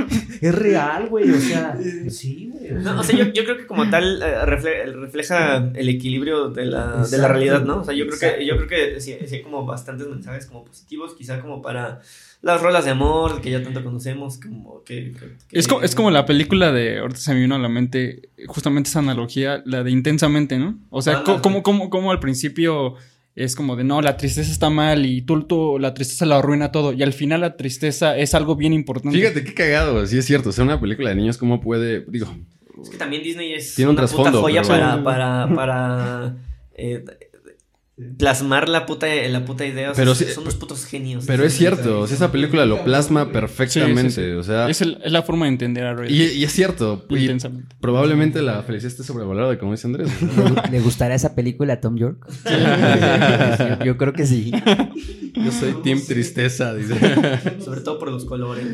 es 0.43 0.55
real, 0.55 1.09
güey. 1.09 1.31
O 1.31 1.41
sea, 1.41 1.77
sí, 2.11 2.51
güey. 2.53 2.73
o 2.73 2.83
sea. 2.83 2.93
No, 2.93 3.01
o 3.01 3.03
sea, 3.03 3.17
yo, 3.19 3.33
yo 3.33 3.45
creo 3.45 3.57
que 3.57 3.67
como 3.67 3.89
tal 3.89 4.21
eh, 4.23 4.35
refle- 4.45 4.93
refleja 4.93 5.71
el 5.75 5.89
equilibrio 5.89 6.49
de 6.51 6.67
la, 6.67 7.07
de 7.07 7.19
la 7.19 7.29
realidad, 7.29 7.63
¿no? 7.65 7.79
O 7.81 7.85
sea, 7.85 7.95
yo 7.95 8.07
creo 8.07 8.19
que, 8.19 8.45
yo 8.47 8.57
creo 8.57 8.69
que 8.69 9.01
sí, 9.01 9.17
sí 9.27 9.35
hay 9.37 9.43
como 9.43 9.65
bastantes 9.65 10.07
mensajes 10.09 10.47
como 10.47 10.65
positivos, 10.65 11.15
quizá 11.15 11.41
como 11.41 11.63
para 11.63 12.01
las 12.43 12.61
rolas 12.61 12.85
de 12.85 12.91
amor 12.91 13.41
que 13.41 13.51
ya 13.53 13.63
tanto 13.63 13.85
conocemos, 13.85 14.39
como 14.39 14.83
que... 14.83 15.13
Es 15.53 15.69
como, 15.69 15.83
es 15.83 15.95
como 15.95 16.11
la 16.11 16.27
película 16.27 16.73
de, 16.73 16.99
ahorita 16.99 17.21
se 17.21 17.35
me 17.35 17.41
vino 17.41 17.55
a 17.55 17.59
la 17.61 17.69
mente 17.69 18.31
justamente 18.49 18.91
esa 18.91 18.99
analogía, 18.99 19.63
la 19.65 19.85
de 19.85 19.93
intensamente, 19.93 20.59
¿no? 20.59 20.77
O 20.91 21.03
sea, 21.03 21.19
Ah, 21.19 21.23
co- 21.25 21.37
sí. 21.37 21.41
como, 21.41 21.63
como, 21.63 21.89
como 21.89 22.11
al 22.11 22.19
principio 22.19 22.97
es 23.35 23.57
como 23.57 23.77
de, 23.77 23.85
no, 23.85 24.03
la 24.03 24.17
tristeza 24.17 24.51
está 24.51 24.69
mal 24.71 25.07
y 25.07 25.23
tú, 25.23 25.43
tú 25.45 25.79
la 25.79 25.95
tristeza 25.95 26.27
lo 26.27 26.35
arruina 26.35 26.71
todo. 26.73 26.93
Y 26.93 27.03
al 27.03 27.13
final 27.13 27.41
la 27.41 27.57
tristeza 27.57 28.17
es 28.17 28.35
algo 28.35 28.57
bien 28.57 28.73
importante. 28.73 29.17
Fíjate 29.19 29.45
qué 29.45 29.55
cagado, 29.55 30.05
sí 30.07 30.19
es 30.19 30.25
cierto. 30.27 30.51
O 30.51 30.53
sea, 30.53 30.65
una 30.65 30.81
película 30.81 31.11
de 31.11 31.17
niños, 31.17 31.39
¿cómo 31.39 31.61
puede...? 31.61 32.05
Digo, 32.09 32.27
Es 32.83 32.91
que 32.91 32.99
también 32.99 33.23
Disney 33.23 33.53
es 33.55 33.75
Tiene 33.75 33.91
un 33.91 33.99
una 33.99 34.07
puta 34.07 34.33
joya 34.33 34.63
pero- 34.63 34.75
para, 34.75 35.05
para, 35.05 35.55
para 35.55 36.37
eh, 36.75 37.05
plasmar 38.19 38.69
la 38.71 38.87
puta, 38.87 39.07
la 39.29 39.45
puta 39.45 39.67
idea. 39.67 39.91
O 39.91 39.95
sea, 39.95 40.03
Pero 40.03 40.15
son 40.15 40.27
sí- 40.27 40.33
son 40.33 40.43
unos 40.45 40.55
putos 40.57 40.87
genios. 40.87 41.25
pero 41.27 41.45
es 41.45 41.53
cierto. 41.53 42.01
O 42.01 42.07
sea, 42.07 42.17
esa 42.17 42.33
película 42.33 42.65
lo 42.67 42.83
plasma 42.85 43.31
perfectamente. 43.31 44.11
Sí, 44.11 44.21
sí, 44.23 44.27
sí. 44.29 44.31
O 44.33 44.43
sea, 44.43 44.69
Es, 44.69 44.81
el- 44.81 44.99
es 45.05 45.13
la 45.13 45.23
forma 45.23 45.45
de 45.45 45.51
entender 45.53 45.85
a 45.85 45.95
Ray. 45.95 46.13
y, 46.13 46.23
y 46.39 46.45
es 46.45 46.53
cierto. 46.53 47.05
Y 47.11 47.29
probablemente 47.81 48.41
la 48.43 48.63
felicidad 48.63 48.93
esté 48.93 49.05
sobrevalorada, 49.05 49.59
como 49.59 49.73
dice 49.73 49.87
Andrés. 49.87 50.09
¿Le 50.71 50.81
gustará 50.81 51.15
esa 51.15 51.35
película 51.35 51.75
a 51.75 51.81
Tom 51.81 51.97
York? 51.97 52.27
yo, 53.81 53.85
yo 53.85 53.97
creo 53.99 54.13
que 54.15 54.27
sí. 54.27 54.53
Yo 55.35 55.53
soy 55.53 55.75
Team 55.85 56.01
Tristeza, 56.07 56.75
dice. 56.75 56.95
Sobre 57.63 57.83
todo 57.83 57.99
por 57.99 58.11
los 58.11 58.25
colores. 58.25 58.65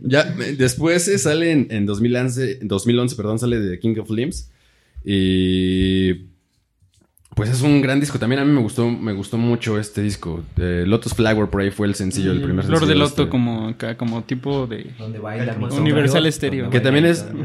Ya, 0.00 0.34
eh, 0.40 0.54
después 0.56 1.06
eh, 1.08 1.18
sale 1.18 1.50
en, 1.50 1.66
en 1.70 1.86
2011, 1.86 2.58
en 2.62 2.68
2011, 2.68 3.16
perdón, 3.16 3.38
sale 3.40 3.58
de 3.60 3.78
King 3.80 3.96
of 4.00 4.10
Limbs. 4.10 4.48
Y 5.04 6.30
pues 7.34 7.48
es 7.50 7.62
un 7.62 7.80
gran 7.80 7.98
disco. 8.00 8.18
También 8.18 8.40
a 8.40 8.44
mí 8.44 8.52
me 8.52 8.60
gustó, 8.60 8.88
me 8.90 9.12
gustó 9.12 9.38
mucho 9.38 9.78
este 9.78 10.02
disco. 10.02 10.42
Eh, 10.58 10.84
Lotus 10.86 11.14
Flower 11.14 11.48
por 11.48 11.60
ahí 11.62 11.70
fue 11.70 11.86
el 11.86 11.94
sencillo, 11.94 12.32
el 12.32 12.42
primer 12.42 12.64
Flor 12.64 12.78
sencillo. 12.80 12.86
de 12.88 12.94
de 12.94 12.98
Loto 13.10 13.22
este. 13.22 13.30
como, 13.30 13.68
acá, 13.68 13.96
como 13.96 14.22
tipo 14.24 14.66
de... 14.66 14.90
Donde 14.98 15.18
baila 15.18 15.54
mi 15.54 15.64
Universal 15.64 16.08
sombrero, 16.24 16.32
Stereo. 16.32 16.70
Que 16.70 16.80
también 16.80 17.06
es- 17.06 17.24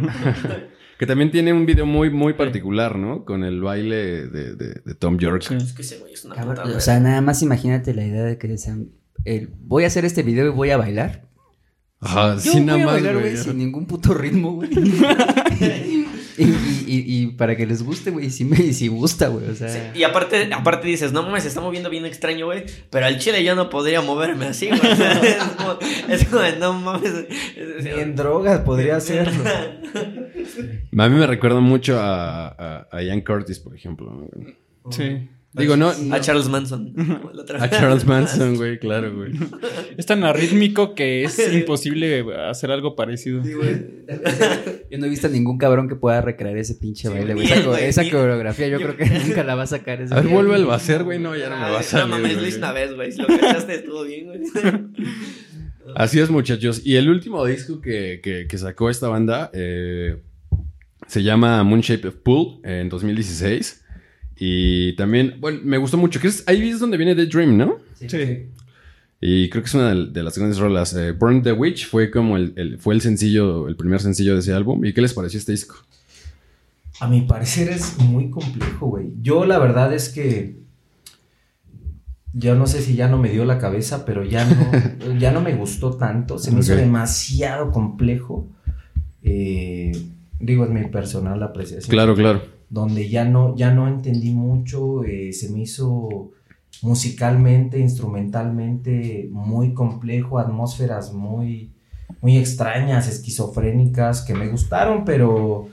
Que 1.00 1.06
también 1.06 1.30
tiene 1.30 1.54
un 1.54 1.68
video 1.68 1.86
muy, 1.86 2.10
muy 2.10 2.34
particular, 2.34 2.98
¿no? 2.98 3.24
Con 3.24 3.44
el 3.44 3.62
baile 3.62 4.28
de, 4.28 4.56
de- 4.56 4.82
de 4.84 4.96
Tom 4.96 5.20
York. 5.20 5.44
Sí. 5.48 5.54
Es 5.54 5.74
que 5.74 5.84
ese 5.84 6.00
güey 6.00 6.14
es 6.14 6.26
una 6.26 6.34
Cabrón, 6.34 6.56
puta. 6.66 6.76
o 6.78 6.80
sea, 6.80 7.00
nada 7.00 7.22
más 7.22 7.44
imagínate 7.44 7.94
la 7.94 8.04
idea 8.04 8.24
de 8.24 8.40
que 8.40 8.48
decían, 8.48 8.90
el, 9.24 9.50
voy 9.60 9.84
a 9.84 9.88
hacer 9.88 10.06
este 10.06 10.24
video 10.24 10.48
y 10.48 10.50
voy 10.50 10.72
a 10.72 10.78
bailar. 10.78 11.28
Ajá, 12.00 12.38
Yo 12.44 12.52
voy 12.54 12.62
nada 12.62 12.82
a 12.82 12.86
bailar, 12.88 13.14
güey. 13.14 13.26
güey, 13.32 13.38
sin 13.38 13.60
ningún 13.60 13.86
puto 13.86 14.16
ritmo, 14.16 14.56
güey. 14.56 14.70
y, 16.38 16.44
y- 16.44 16.84
y- 16.88 17.22
y 17.24 17.28
para 17.28 17.56
que 17.56 17.66
les 17.66 17.82
guste, 17.84 18.12
güey, 18.12 18.30
sí 18.30 18.46
me 18.46 18.58
sí 18.74 18.88
gusta, 18.88 19.28
güey, 19.28 19.50
o 19.50 19.56
sea... 19.56 19.70
Sí, 19.70 19.80
Y 20.00 20.04
aparte, 20.04 20.50
aparte 20.54 20.88
dices, 20.88 21.12
no 21.12 21.24
mames, 21.24 21.44
se 21.44 21.50
está 21.50 21.62
moviendo 21.62 21.90
bien 21.90 22.06
extraño, 22.06 22.46
güey. 22.46 22.66
Pero 22.90 23.06
al 23.06 23.18
chile 23.20 23.44
yo 23.44 23.56
no 23.56 23.70
podría 23.70 24.02
moverme 24.02 24.46
así, 24.46 24.68
güey. 24.68 24.80
O 24.80 24.96
sea, 24.96 25.12
es, 25.22 25.44
como, 25.56 25.78
es 26.10 26.26
como 26.28 26.42
no 26.60 26.74
mames. 26.74 27.14
es- 27.14 27.86
es- 27.86 27.98
en 27.98 28.16
drogas 28.16 28.62
podría 28.62 28.98
hacerlo. 28.98 29.44
A 30.98 31.10
mí 31.10 31.16
me 31.16 31.28
recuerda 31.28 31.60
mucho 31.60 32.00
a, 32.00 32.48
a, 32.48 32.88
a 32.92 33.02
Ian 33.04 33.22
Curtis, 33.22 33.60
por 33.60 33.76
ejemplo. 33.76 34.28
Sí. 34.92 35.30
Digo, 35.58 35.76
no... 35.78 35.90
A 36.12 36.20
Charles 36.22 36.48
Manson. 36.50 36.94
como 36.94 37.32
la 37.34 37.42
otra 37.42 37.64
A. 37.64 37.70
Charles 37.70 38.06
Manson, 38.06 38.56
güey, 38.58 38.80
claro, 38.80 39.16
güey. 39.16 39.32
Es 39.98 40.06
tan 40.06 40.24
arrítmico 40.24 40.94
que 40.96 41.24
es 41.24 41.38
imposible 41.54 42.26
hacer 42.50 42.72
algo 42.72 42.96
parecido. 42.96 43.42
Yo 43.44 44.98
no 44.98 45.06
he 45.06 45.10
visto 45.10 45.28
ningún 45.30 45.58
cabrón 45.58 45.88
que 45.90 45.96
pueda 45.96 46.22
recrear 46.22 46.58
ese 46.58 46.76
pinche 46.76 47.10
baile, 47.10 47.34
güey. 47.34 47.48
Esa, 47.82 48.02
güey, 48.02 48.12
coreografía 48.12 48.68
yo 48.68 48.80
yo- 48.80 48.88
creo 48.96 48.98
que 48.98 49.20
nunca 49.20 49.44
la 49.44 49.56
va 49.56 49.64
a 49.64 49.68
sacar 49.68 50.02
ese 50.02 50.14
A 50.14 50.18
ver, 50.22 50.28
güey. 50.32 50.46
vuelve 50.48 50.72
a 50.72 50.76
hacer, 50.76 51.04
güey. 51.04 51.20
No, 51.20 51.36
ya 51.36 51.50
no 51.50 51.56
me 51.58 51.70
va 51.72 51.80
a 51.80 51.84
salir. 51.84 52.06
No 52.08 52.12
mames, 52.16 52.34
lo 52.34 52.38
güey. 52.40 52.50
hice 52.50 52.58
una 52.60 52.72
vez, 52.72 52.94
güey. 52.96 53.12
Si 53.12 53.22
lo 53.22 53.28
cachaste 53.28 53.76
estuvo 53.76 54.04
bien, 54.04 54.26
güey. 54.26 54.40
Así 55.96 56.20
es, 56.20 56.30
muchachos. 56.30 56.82
Y 56.86 56.96
el 56.98 57.10
último 57.10 57.46
disco 57.46 57.82
que, 57.82 58.20
que- 58.22 58.46
que 58.48 58.58
sacó 58.58 58.90
esta 58.90 59.08
banda 59.08 59.50
eh, 59.54 60.18
se 61.08 61.24
llama 61.24 61.64
Moon 61.64 61.82
Shape 61.82 62.10
of 62.10 62.16
Pool 62.18 62.60
en 62.64 62.90
2016. 62.90 63.86
Y 64.40 64.94
también, 64.96 65.36
bueno, 65.40 65.60
me 65.64 65.78
gustó 65.78 65.98
mucho. 65.98 66.20
Que 66.20 66.28
es, 66.28 66.44
ahí 66.48 66.70
es 66.70 66.80
donde 66.80 66.98
viene 66.98 67.16
The 67.16 67.26
Dream, 67.26 67.58
¿no? 67.58 67.78
Sí. 67.96 68.48
Y 69.20 69.50
creo 69.50 69.64
que 69.64 69.68
es 69.68 69.74
una 69.74 69.96
de, 69.96 70.24
las 70.24 70.38
grandes 70.38 70.60
rolas. 70.60 70.94
Eh, 70.94 71.12
Burn 71.12 71.42
the 71.42 71.52
Witch 71.54 71.88
fue 71.88 72.12
como 72.12 72.38
el, 72.38 72.54
el- 72.56 72.78
fue 72.78 72.94
el 72.94 73.02
sencillo, 73.02 73.68
el 73.68 73.76
primer 73.76 74.00
sencillo 74.00 74.34
de 74.34 74.40
ese 74.42 74.54
álbum. 74.54 74.86
¿Y 74.86 74.94
qué 74.94 75.02
les 75.02 75.14
pareció 75.14 75.40
este 75.40 75.54
disco? 75.54 75.76
A 77.00 77.08
mi 77.08 77.22
parecer 77.22 77.70
es 77.70 77.98
muy 78.00 78.30
complejo, 78.30 78.88
güey. 78.88 79.08
Yo 79.22 79.46
la 79.46 79.58
verdad 79.60 79.94
es 79.94 80.10
que 80.10 80.58
yo 82.34 82.56
no 82.56 82.68
sé 82.68 82.82
si 82.82 82.96
ya 82.96 83.08
no 83.08 83.18
me 83.18 83.30
dio 83.30 83.46
la 83.46 83.58
cabeza, 83.58 84.06
pero 84.06 84.24
ya 84.24 84.46
no, 84.46 85.16
ya 85.20 85.32
no 85.32 85.42
me 85.42 85.56
gustó 85.56 85.98
tanto. 85.98 86.38
Se 86.38 86.52
me 86.52 86.60
hizo 86.60 86.76
demasiado 86.76 87.72
complejo. 87.72 88.48
Eh, 89.24 89.92
digo, 90.40 90.64
es 90.66 90.70
mi 90.70 90.86
personal 90.90 91.42
apreciación. 91.42 91.90
Claro, 91.90 92.14
claro. 92.16 92.57
Donde 92.70 93.10
ya 93.10 93.26
no, 93.26 93.56
ya 93.56 93.74
no 93.74 93.88
entendí 93.88 94.32
mucho. 94.32 95.04
eh, 95.04 95.34
se 95.34 95.50
me 95.50 95.62
hizo 95.62 96.32
musicalmente, 96.82 97.80
instrumentalmente 97.80 99.28
muy 99.32 99.74
complejo, 99.74 100.40
atmósferas 100.40 101.14
muy, 101.14 101.72
muy 102.22 102.38
extrañas, 102.38 103.08
esquizofrénicas, 103.08 104.22
que 104.22 104.34
me 104.34 104.48
gustaron, 104.48 105.06
pero 105.06 105.70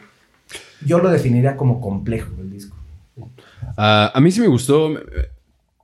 yo 0.84 0.98
lo 0.98 1.10
definiría 1.10 1.56
como 1.56 1.80
complejo 1.80 2.32
el 2.38 2.50
disco. 2.50 2.76
Ah, 3.76 4.10
a 4.14 4.20
mí 4.20 4.30
sí 4.30 4.40
me 4.40 4.48
gustó. 4.48 4.94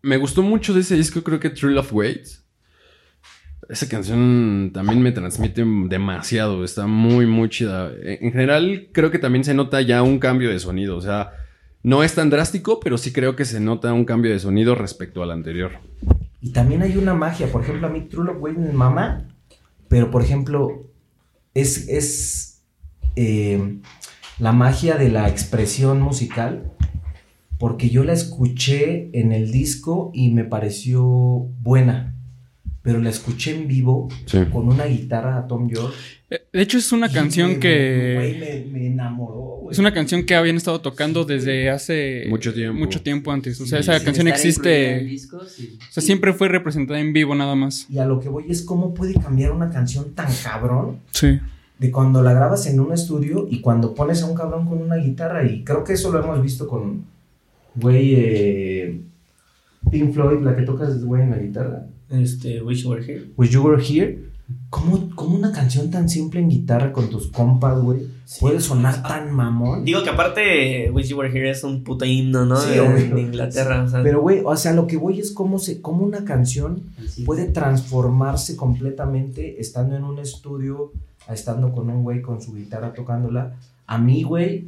Me, 0.02 0.16
gustó 0.16 0.42
mucho 0.42 0.72
de 0.72 0.80
ese 0.80 0.96
disco, 0.96 1.22
creo 1.22 1.40
que 1.40 1.50
Thrill 1.50 1.78
of 1.78 1.92
Wait. 1.92 2.26
Esa 3.71 3.88
canción 3.88 4.72
también 4.75 5.01
me 5.01 5.13
transmite 5.13 5.64
demasiado. 5.64 6.64
Está 6.64 6.87
muy, 6.87 7.26
muy 7.26 7.49
chida. 7.49 7.92
En 8.03 8.26
en 8.26 8.33
general, 8.33 8.88
creo 8.92 9.11
que 9.11 9.18
también 9.18 9.45
se 9.45 9.55
nota 9.55 9.80
ya 9.80 10.03
un 10.03 10.18
cambio 10.18 10.51
de 10.51 10.59
sonido. 10.59 10.97
O 10.97 11.01
sea, 11.01 11.33
no 11.83 12.03
es 12.03 12.14
tan 12.14 12.30
drástico, 12.30 12.80
pero 12.80 12.99
sí 12.99 13.13
creo 13.13 13.37
que 13.37 13.45
se 13.45 13.61
nota 13.61 13.92
un 13.92 14.05
cambio 14.05 14.33
de 14.33 14.38
sonido 14.38 14.75
respecto 14.75 15.22
al 15.22 15.30
anterior. 15.30 15.72
Y 16.41 16.51
también 16.51 16.83
hay 16.83 16.97
una 16.97 17.14
magia, 17.14 17.47
por 17.51 17.63
ejemplo, 17.63 17.87
a 17.87 17.91
mí 17.91 18.03
True 18.03 18.26
Love 18.26 18.41
Wait 18.41 18.57
me 18.57 18.72
mama, 18.72 19.29
pero 19.88 20.11
por 20.11 20.22
ejemplo, 20.22 20.91
es, 21.55 21.88
es 21.88 22.63
eh, 23.17 23.79
la 24.38 24.53
magia 24.53 24.97
de 24.97 25.11
la 25.11 25.29
expresión 25.29 26.01
musical, 26.01 26.72
porque 27.59 27.91
yo 27.91 28.05
la 28.05 28.14
escuché 28.14 29.11
en 29.18 29.33
el 29.33 29.53
disco 29.53 30.11
y 30.14 30.30
me 30.33 30.45
pareció 30.45 31.03
buena, 31.05 32.14
pero 32.82 32.98
la 32.98 33.11
escuché 33.11 33.54
en 33.54 33.68
vivo 33.68 34.08
Sí. 34.26 34.38
con 34.52 34.68
una 34.68 34.84
guitarra 34.86 35.36
a 35.38 35.46
Tom 35.46 35.68
York. 35.68 35.92
Eh, 36.30 36.40
De 36.52 36.62
hecho, 36.62 36.78
es 36.78 36.92
una 36.92 37.11
canción 37.11 37.50
me- 37.52 37.58
que... 37.58 38.14
güey, 38.16 38.38
me, 38.38 38.72
me 38.78 38.86
enamoró, 38.86 39.58
güey. 39.62 39.72
Es 39.72 39.78
una 39.78 39.92
canción 39.92 40.24
que 40.24 40.34
habían 40.34 40.57
estado 40.57 40.80
tocando 40.80 41.24
desde 41.24 41.68
hace 41.70 42.24
Mucho 42.28 42.54
tiempo. 42.54 42.78
mucho 42.78 43.02
tiempo 43.02 43.32
antes. 43.32 43.61
O 43.61 43.66
sea, 43.66 43.82
Sí, 43.82 43.90
esa 43.90 44.04
canción 44.04 44.28
existe. 44.28 45.16
O 45.34 45.40
sea, 45.90 46.02
siempre 46.02 46.32
fue 46.32 46.48
representada 46.48 47.00
en 47.00 47.12
vivo 47.12 47.34
nada 47.34 47.54
más. 47.54 47.86
Y 47.90 47.98
a 47.98 48.07
lo 48.07 48.18
que 48.20 48.28
voy 48.28 48.44
es 48.48 48.62
cómo 48.62 48.94
puede 48.94 49.14
cambiar 49.14 49.52
una 49.52 49.70
canción 49.70 50.14
tan 50.14 50.28
cabrón 50.42 51.00
Sí. 51.11 51.38
de 51.78 51.90
cuando 51.90 52.22
la 52.22 52.32
grabas 52.32 52.66
en 52.66 52.78
un 52.80 52.92
estudio 52.92 53.46
y 53.50 53.61
cuando 53.61 53.94
pones 53.94 54.22
a 54.22 54.26
un 54.26 54.34
cabrón 54.36 54.66
con 54.66 54.78
una 54.80 54.96
guitarra. 54.96 55.44
Y 55.44 55.64
creo 55.64 55.82
que 55.84 55.94
eso 55.94 56.11
lo 56.12 56.22
hemos 56.22 56.40
visto 56.42 56.66
con, 56.68 57.04
güey, 57.74 58.14
eh, 58.16 59.00
Pink 59.90 60.12
Floyd, 60.12 60.42
la 60.44 60.54
que 60.57 60.62
tocas, 60.62 61.04
güey, 61.04 61.22
en 61.22 61.30
la 61.30 61.38
guitarra. 61.38 61.86
Este, 62.11 62.62
Wish 62.62 62.82
You 62.82 62.91
Were 62.91 63.04
Here. 63.04 63.30
Wish 63.37 63.50
You 63.50 63.62
Were 63.62 63.82
Here. 63.82 64.30
¿Cómo, 64.68 65.11
cómo 65.14 65.37
una 65.37 65.53
canción 65.53 65.91
tan 65.91 66.08
simple 66.08 66.41
en 66.41 66.49
guitarra 66.49 66.92
con 66.92 67.08
tus 67.08 67.28
compas, 67.28 67.80
güey, 67.80 68.07
puede 68.41 68.61
sonar 68.61 69.03
tan 69.03 69.30
mamón? 69.32 69.84
Digo 69.84 70.03
que 70.03 70.11
aparte, 70.11 70.91
Wish 70.91 71.08
You 71.08 71.18
Were 71.18 71.30
Here 71.30 71.50
es 71.50 71.62
un 71.62 71.84
puto 71.84 72.04
himno, 72.04 72.45
¿no? 72.46 72.57
Sí, 72.57 72.70
de, 72.70 72.80
obvio. 72.80 73.14
de 73.14 73.20
Inglaterra. 73.20 73.84
o 73.84 73.88
sea, 73.88 74.03
Pero, 74.03 74.20
güey, 74.20 74.42
o 74.45 74.57
sea, 74.57 74.72
lo 74.72 74.88
que 74.88 74.96
voy 74.96 75.20
es 75.20 75.30
cómo, 75.30 75.61
se, 75.61 75.80
cómo 75.80 76.04
una 76.04 76.24
canción 76.24 76.82
Así. 76.99 77.22
puede 77.22 77.46
transformarse 77.46 78.57
completamente 78.57 79.61
estando 79.61 79.96
en 79.96 80.03
un 80.03 80.18
estudio, 80.18 80.92
a 81.28 81.34
estando 81.34 81.72
con 81.72 81.88
un 81.88 82.03
güey 82.03 82.20
con 82.20 82.42
su 82.42 82.53
guitarra 82.53 82.92
tocándola. 82.92 83.54
A 83.87 83.99
mí, 83.99 84.24
güey, 84.24 84.66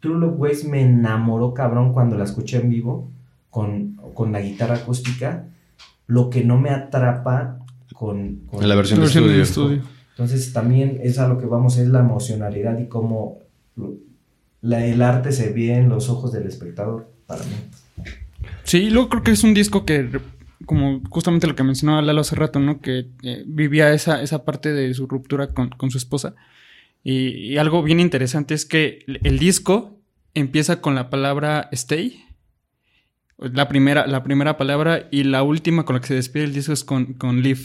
True 0.00 0.18
Love 0.18 0.38
Ways 0.38 0.64
me 0.64 0.82
enamoró 0.82 1.52
cabrón 1.52 1.92
cuando 1.92 2.16
la 2.16 2.24
escuché 2.24 2.58
en 2.58 2.70
vivo 2.70 3.10
con, 3.50 3.96
con 4.14 4.32
la 4.32 4.40
guitarra 4.40 4.76
acústica. 4.76 5.44
Lo 6.08 6.28
que 6.30 6.42
no 6.42 6.58
me 6.58 6.70
atrapa 6.70 7.60
con, 7.94 8.40
con 8.50 8.68
la 8.68 8.74
versión 8.74 8.98
de 8.98 9.04
Versión 9.04 9.28
de 9.28 9.40
estudio. 9.40 9.70
estudio. 9.76 9.98
Entonces 10.10 10.52
también 10.52 10.98
es 11.04 11.20
a 11.20 11.28
lo 11.28 11.38
que 11.38 11.46
vamos, 11.46 11.76
es 11.78 11.86
la 11.88 12.00
emocionalidad 12.00 12.76
y 12.80 12.88
cómo 12.88 13.38
la- 14.62 14.84
el 14.84 15.00
arte 15.02 15.30
se 15.30 15.52
ve 15.52 15.74
en 15.74 15.88
los 15.88 16.08
ojos 16.08 16.32
del 16.32 16.46
espectador 16.48 17.08
para 17.26 17.44
mí. 17.44 17.52
Sí, 18.64 18.90
luego 18.90 19.08
creo 19.08 19.22
que 19.22 19.30
es 19.30 19.44
un 19.44 19.54
disco 19.54 19.84
que, 19.86 20.10
como 20.66 21.00
justamente 21.08 21.46
lo 21.46 21.54
que 21.54 21.62
mencionaba 21.62 22.02
Lalo 22.02 22.22
hace 22.22 22.34
rato, 22.36 22.58
¿no? 22.58 22.80
Que 22.80 23.06
eh, 23.22 23.44
vivía 23.46 23.92
esa, 23.92 24.20
esa 24.22 24.44
parte 24.44 24.72
de 24.72 24.92
su 24.94 25.06
ruptura 25.06 25.48
con, 25.48 25.68
con 25.70 25.90
su 25.90 25.98
esposa. 25.98 26.34
Y, 27.04 27.52
y 27.52 27.58
algo 27.58 27.82
bien 27.82 28.00
interesante 28.00 28.54
es 28.54 28.66
que 28.66 29.04
el, 29.06 29.20
el 29.22 29.38
disco 29.38 29.98
empieza 30.34 30.80
con 30.80 30.94
la 30.94 31.10
palabra 31.10 31.68
stay. 31.72 32.24
La 33.38 33.68
primera, 33.68 34.06
la 34.06 34.24
primera 34.24 34.56
palabra 34.56 35.08
y 35.12 35.22
la 35.22 35.44
última 35.44 35.84
con 35.84 35.94
la 35.94 36.00
que 36.00 36.08
se 36.08 36.14
despide 36.14 36.44
el 36.44 36.52
disco 36.52 36.72
es 36.72 36.82
con, 36.82 37.14
con 37.14 37.42
leave. 37.42 37.62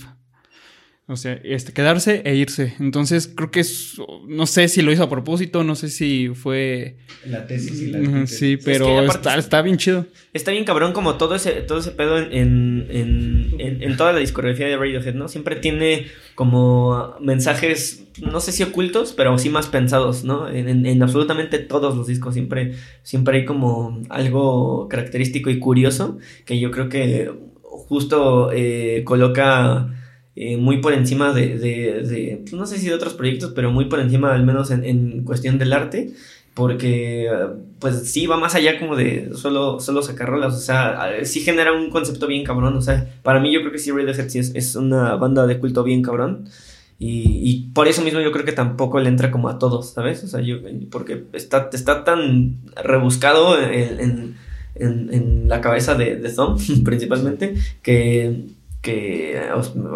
O 1.06 1.18
sea, 1.18 1.38
este, 1.44 1.74
quedarse 1.74 2.22
e 2.24 2.36
irse. 2.36 2.76
Entonces 2.80 3.30
creo 3.36 3.52
que 3.52 3.60
es, 3.60 3.96
no 4.26 4.46
sé 4.46 4.70
si 4.70 4.82
lo 4.82 4.90
hizo 4.92 5.04
a 5.04 5.10
propósito, 5.10 5.66
no 5.66 5.76
sé 5.76 5.90
si 5.90 6.30
fue... 6.30 6.96
La 7.26 7.46
tesis 7.46 7.82
y 7.82 7.94
Ujú, 7.94 8.26
Sí, 8.26 8.56
pero 8.56 8.86
que 8.86 8.92
aparte- 9.00 9.18
está, 9.18 9.38
está 9.38 9.62
bien 9.62 9.78
chido. 9.78 10.06
Está 10.32 10.52
bien 10.52 10.64
cabrón 10.64 10.94
como 10.94 11.16
todo 11.16 11.36
ese, 11.36 11.52
todo 11.62 11.80
ese 11.80 11.92
pedo 11.92 12.18
en, 12.18 12.32
en, 12.32 12.88
en- 12.90 13.54
en- 13.60 13.84
en 13.84 13.98
toda 13.98 14.14
la 14.14 14.20
discografía 14.20 14.66
de 14.68 14.78
Radiohead, 14.78 15.14
¿no? 15.14 15.28
Siempre 15.28 15.58
tiene 15.58 16.08
como 16.36 17.16
mensajes, 17.20 18.06
no 18.22 18.40
sé 18.40 18.54
si 18.54 18.64
ocultos, 18.64 19.12
pero 19.12 19.38
sí 19.38 19.50
más 19.50 19.68
pensados, 19.68 20.24
¿no? 20.24 20.48
En, 20.50 20.70
en- 20.70 20.86
en 20.86 21.04
absolutamente 21.04 21.60
todos 21.60 21.98
los 21.98 22.08
discos 22.08 22.34
siempre, 22.34 22.76
siempre 23.04 23.40
hay 23.40 23.46
como 23.46 24.02
algo 24.10 24.88
característico 24.88 25.50
y 25.50 25.60
curioso 25.60 26.18
que 26.46 26.60
yo 26.62 26.72
creo 26.72 26.88
que 26.88 27.30
justo 27.62 28.52
eh, 28.54 29.02
coloca 29.04 29.90
eh, 30.36 30.58
muy 30.58 30.78
por 30.82 30.94
encima 30.94 31.32
de, 31.34 31.58
de- 31.58 32.02
de, 32.04 32.38
pues, 32.42 32.54
no 32.54 32.66
sé 32.66 32.78
si 32.78 32.88
de 32.88 32.94
otros 32.96 33.14
proyectos, 33.14 33.52
pero 33.56 33.72
muy 33.72 33.86
por 33.86 34.00
encima 34.00 34.34
al 34.34 34.44
menos 34.46 34.72
en, 34.72 34.84
en 34.84 35.24
cuestión 35.24 35.58
del 35.60 35.74
arte 35.74 36.14
porque 36.54 37.26
eh, 37.26 37.30
pues 37.80 38.12
sí 38.12 38.28
va 38.28 38.38
más 38.38 38.54
allá 38.56 38.80
como 38.80 38.96
de 38.96 39.32
solo, 39.36 39.80
solo 39.80 40.04
sacar 40.04 40.30
rolas, 40.30 40.54
o 40.54 40.60
sea, 40.60 41.18
eh, 41.18 41.26
sí 41.26 41.40
genera 41.42 41.74
un 41.74 41.90
concepto 41.90 42.28
bien 42.28 42.44
cabrón, 42.44 42.76
o 42.78 42.82
sea, 42.82 43.08
para 43.24 43.40
mí 43.40 43.52
yo 43.52 43.62
creo 43.62 43.72
que 43.72 43.80
sí 43.80 43.92
Radiohead 43.92 44.30
sí 44.30 44.38
es, 44.40 44.54
es 44.56 44.76
una 44.76 45.16
banda 45.16 45.48
de 45.48 45.60
culto 45.60 45.84
bien 45.84 46.04
cabrón 46.04 46.46
y, 47.00 47.40
y 47.44 47.72
por 47.74 47.88
eso 47.88 48.04
mismo 48.04 48.20
yo 48.22 48.32
creo 48.32 48.46
que 48.46 48.52
tampoco 48.52 49.00
le 49.00 49.10
entra 49.10 49.32
como 49.32 49.50
a 49.50 49.58
todos, 49.60 49.90
¿sabes? 49.92 50.24
O 50.24 50.28
sea, 50.28 50.42
yo, 50.42 50.58
porque 50.92 51.24
está, 51.34 51.70
está 51.74 52.04
tan 52.04 52.58
rebuscado 52.84 53.60
en, 53.60 54.00
en, 54.00 54.36
en- 54.76 55.10
en 55.14 55.50
la 55.50 55.60
cabeza 55.62 55.96
de, 55.96 56.16
de 56.18 56.30
Thumb, 56.32 56.60
principalmente, 56.86 57.56
que, 57.82 58.44
que 58.84 59.40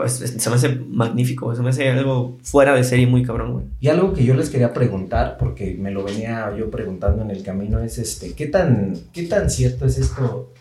se 0.08 0.50
me 0.50 0.56
hace 0.56 0.70
magnífico, 0.70 1.54
se 1.54 1.62
me 1.62 1.72
hace 1.72 1.90
algo 1.90 2.38
fuera 2.42 2.74
de 2.74 2.86
serie 2.86 3.06
muy 3.06 3.22
cabrón, 3.22 3.52
güey. 3.52 3.66
Y 3.82 3.90
algo 3.90 4.14
que 4.14 4.24
yo 4.24 4.34
les 4.34 4.50
quería 4.50 4.72
preguntar, 4.72 5.36
porque 5.38 5.76
me 5.78 5.92
lo 5.92 6.06
venía 6.06 6.56
yo 6.58 6.72
preguntando 6.72 7.22
en 7.22 7.30
el 7.30 7.44
camino, 7.44 7.80
es 7.82 7.98
este, 7.98 8.32
¿qué 8.32 8.48
tan, 8.48 8.94
qué 9.12 9.24
tan 9.24 9.50
cierto 9.50 9.86
es 9.86 9.98
esto 9.98 10.54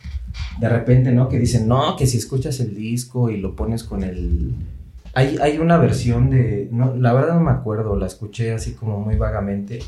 de 0.58 0.68
repente, 0.68 1.12
¿no? 1.12 1.28
Que 1.28 1.38
dicen, 1.38 1.68
no, 1.68 1.94
que 1.94 2.08
si 2.08 2.18
escuchas 2.18 2.58
el 2.58 2.74
disco 2.74 3.30
y 3.30 3.36
lo 3.36 3.54
pones 3.54 3.84
con 3.84 4.02
el... 4.02 4.56
Hay, 5.14 5.38
hay 5.40 5.58
una 5.58 5.78
versión 5.78 6.28
de, 6.28 6.68
no, 6.72 6.96
la 6.96 7.12
verdad 7.12 7.34
no 7.34 7.42
me 7.42 7.52
acuerdo, 7.52 7.94
la 7.94 8.08
escuché 8.08 8.52
así 8.52 8.72
como 8.72 8.98
muy 8.98 9.14
vagamente, 9.14 9.78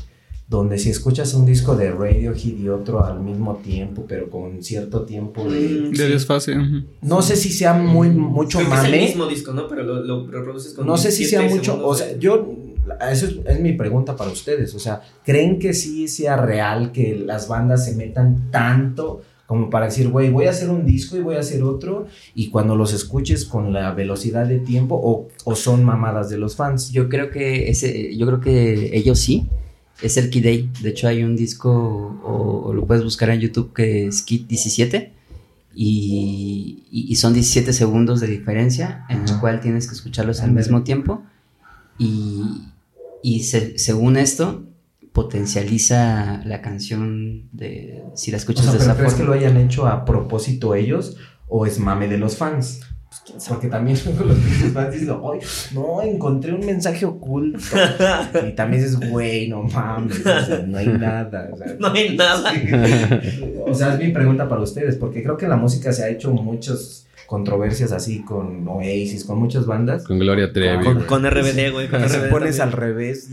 donde 0.49 0.79
si 0.79 0.89
escuchas 0.89 1.33
un 1.35 1.45
disco 1.45 1.75
de 1.75 1.91
Radiohead 1.91 2.57
y 2.57 2.69
otro 2.69 3.05
al 3.05 3.19
mismo 3.21 3.57
tiempo, 3.63 4.05
pero 4.07 4.29
con 4.31 4.63
cierto 4.63 5.03
tiempo 5.03 5.43
de... 5.43 5.59
Mm, 5.59 5.91
De 5.91 5.95
sí. 6.07 6.11
desfase. 6.11 6.55
No 7.03 7.21
sé 7.21 7.35
si 7.35 7.51
sea 7.51 7.73
muy, 7.73 8.09
mucho 8.09 8.57
Creo 8.57 8.69
que 8.71 8.75
es 8.77 8.83
el 8.85 8.91
mame. 8.91 9.03
mismo 9.05 9.27
disco, 9.27 9.53
¿no? 9.53 9.67
Pero 9.67 9.83
lo, 9.83 10.01
lo 10.03 10.25
reproduces 10.27 10.73
con 10.73 10.87
No 10.87 10.97
sé 10.97 11.11
si 11.11 11.25
sea 11.25 11.43
mucho, 11.43 11.85
o 11.87 11.93
sea, 11.93 12.07
de- 12.07 12.19
yo, 12.19 12.51
eso 13.11 13.27
es, 13.27 13.35
es 13.45 13.59
mi 13.59 13.73
pregunta 13.73 14.15
para 14.15 14.31
ustedes, 14.31 14.73
o 14.73 14.79
sea, 14.79 15.01
¿creen 15.23 15.59
que 15.59 15.75
sí 15.75 16.07
sea 16.07 16.35
real 16.37 16.91
que 16.91 17.15
las 17.15 17.47
bandas 17.47 17.85
se 17.85 17.95
metan 17.95 18.49
tanto 18.49 19.21
como 19.45 19.69
para 19.71 19.85
decir, 19.85 20.09
güey, 20.09 20.29
voy 20.31 20.45
a 20.45 20.51
hacer 20.51 20.69
un 20.69 20.85
disco 20.85 21.15
y 21.17 21.21
voy 21.21 21.35
a 21.35 21.39
hacer 21.39 21.61
otro, 21.63 22.05
y 22.35 22.49
cuando 22.49 22.75
los 22.75 22.93
escuches 22.93 23.45
con 23.45 23.71
la 23.73 23.91
velocidad 23.93 24.45
de 24.47 24.59
tiempo, 24.59 24.93
o, 25.03 25.27
o 25.43 25.55
son 25.55 25.83
mamadas 25.83 26.29
de 26.29 26.37
los 26.37 26.55
fans? 26.55 26.91
Yo 26.91 27.07
creo 27.09 27.29
que 27.31 27.67
ese, 27.69 28.15
yo 28.15 28.25
creo 28.27 28.41
que 28.41 28.95
ellos 28.97 29.17
sí. 29.19 29.47
Es 30.01 30.17
el 30.17 30.29
Kid 30.29 30.43
Day. 30.43 30.69
De 30.81 30.89
hecho, 30.89 31.07
hay 31.07 31.23
un 31.23 31.35
disco, 31.35 31.71
o, 32.23 32.61
o 32.67 32.73
lo 32.73 32.85
puedes 32.85 33.03
buscar 33.03 33.29
en 33.31 33.39
YouTube, 33.41 33.73
que 33.73 34.07
es 34.07 34.21
Kid 34.21 34.45
17. 34.47 35.13
Y, 35.75 36.83
y- 36.91 37.15
son 37.15 37.33
17 37.33 37.73
segundos 37.73 38.19
de 38.19 38.27
diferencia, 38.27 39.05
en 39.09 39.27
el 39.27 39.39
cual 39.39 39.59
tienes 39.61 39.87
que 39.87 39.93
escucharlos 39.95 40.41
al 40.41 40.51
mismo 40.51 40.83
tiempo. 40.83 41.23
Y, 41.97 42.63
y 43.21 43.43
se- 43.43 43.77
según 43.77 44.17
esto, 44.17 44.63
potencializa 45.13 46.41
la 46.45 46.61
canción 46.61 47.49
de 47.51 48.03
si 48.15 48.31
la 48.31 48.37
O 48.37 48.39
escuchas 48.39 48.65
sea, 48.65 48.73
de 48.73 48.79
¿pero 48.79 48.91
esa 48.91 48.97
crees 48.99 49.13
que 49.13 49.19
forma. 49.23 49.35
lo 49.35 49.39
hayan 49.41 49.57
hecho 49.57 49.87
a 49.87 50.05
propósito 50.05 50.75
ellos, 50.75 51.17
o 51.47 51.65
es 51.65 51.79
mame 51.79 52.07
de 52.07 52.17
los 52.17 52.35
fans? 52.37 52.81
Porque 53.47 53.67
también 53.67 53.97
los 54.05 54.37
pinches 54.37 54.73
fans 54.73 54.91
dicen, 54.93 55.09
"Ay, 55.09 55.39
no, 55.73 56.01
encontré 56.01 56.53
un 56.53 56.65
mensaje 56.65 57.05
oculto. 57.05 57.59
Y 58.47 58.51
también 58.53 58.83
dices, 58.83 58.99
güey, 59.09 59.47
no 59.49 59.63
mames, 59.63 60.19
o 60.19 60.23
sea, 60.23 60.63
no 60.67 60.77
hay 60.77 60.87
nada. 60.87 61.49
O 61.51 61.57
sea, 61.57 61.75
No 61.79 61.91
hay 61.93 62.15
nada. 62.15 62.51
o 63.65 63.73
sea, 63.73 63.93
es 63.93 63.99
mi 63.99 64.09
pregunta 64.11 64.47
para 64.49 64.61
ustedes, 64.61 64.95
porque 64.95 65.21
creo 65.23 65.37
que 65.37 65.45
en 65.45 65.51
la 65.51 65.57
música 65.57 65.91
se 65.91 66.03
ha 66.03 66.09
hecho 66.09 66.31
muchas 66.31 67.05
controversias 67.27 67.91
así 67.91 68.23
con 68.23 68.67
Oasis, 68.67 69.23
con 69.25 69.37
muchas 69.37 69.67
bandas. 69.67 70.03
Con 70.05 70.17
Gloria 70.17 70.51
Trevi. 70.51 70.83
Con, 70.83 71.03
con 71.03 71.29
RBD, 71.29 71.71
güey. 71.71 71.87
Con 71.87 72.01
Que 72.01 72.09
se 72.09 72.17
RBD 72.21 72.29
pones 72.31 72.57
también. 72.57 72.61
al 72.61 72.71
revés. 72.71 73.27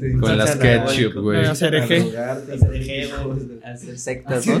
te 0.00 0.12
Con 0.20 0.36
las 0.36 0.56
ketchup, 0.56 1.14
güey. 1.22 1.44
Hacer 1.46 1.74
eje. 1.76 2.12
a 2.18 3.70
hacer 3.72 3.98
sectas, 3.98 4.46
¿no? 4.46 4.58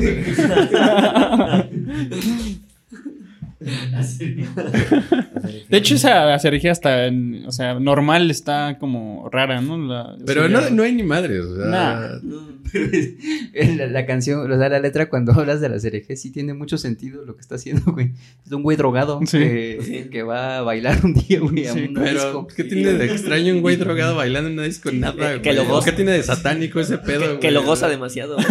De 5.68 5.78
hecho, 5.78 5.94
esa 5.94 6.34
acerejía 6.34 6.72
hasta, 6.72 7.06
en- 7.06 7.44
o 7.46 7.52
sea, 7.52 7.78
normal 7.78 8.30
está 8.30 8.78
como 8.78 9.28
rara, 9.30 9.60
¿no? 9.60 9.78
La- 9.78 10.16
Pero 10.26 10.48
no, 10.48 10.68
no 10.70 10.82
hay 10.82 10.92
ni 10.92 11.02
madres. 11.02 11.44
O 11.44 11.56
sea, 11.56 11.66
Nah. 11.66 12.08
No. 12.22 12.51
La, 13.76 13.86
la 13.86 14.06
canción, 14.06 14.50
o 14.50 14.58
sea, 14.58 14.68
la 14.68 14.80
letra 14.80 15.08
cuando 15.08 15.32
hablas 15.38 15.60
de 15.60 15.68
la 15.68 15.78
cereje 15.78 16.16
sí 16.16 16.30
tiene 16.30 16.54
mucho 16.54 16.78
sentido 16.78 17.24
lo 17.24 17.34
que 17.34 17.40
está 17.42 17.54
haciendo, 17.56 17.92
güey. 17.92 18.12
Es 18.46 18.52
un 18.52 18.62
güey 18.62 18.76
drogado 18.76 19.20
Sí. 19.26 19.38
que, 19.38 19.78
Sí. 19.82 20.04
que 20.10 20.22
va 20.22 20.58
a 20.58 20.62
bailar 20.62 20.98
un 21.04 21.14
día, 21.14 21.40
güey, 21.40 21.66
a 21.66 21.72
Sí, 21.72 21.80
un 21.88 21.94
Pero, 21.94 22.10
disco. 22.12 22.46
¿qué 22.54 22.64
tiene 22.64 22.92
de 22.94 23.06
extraño 23.06 23.54
un 23.54 23.60
güey 23.60 23.76
drogado 23.76 24.16
bailando 24.16 24.48
en 24.48 24.54
una 24.54 24.64
disco? 24.64 24.90
Nada, 24.92 25.40
Que- 25.40 25.50
güey. 25.50 25.56
lo 25.56 25.64
goza. 25.66 25.90
¿Qué 25.90 25.96
tiene 25.96 26.12
de 26.12 26.22
satánico 26.22 26.80
ese 26.80 26.98
pedo, 26.98 27.20
Que, 27.20 27.26
güey? 27.28 27.40
que 27.40 27.50
lo 27.50 27.62
goza 27.64 27.88
demasiado. 27.88 28.36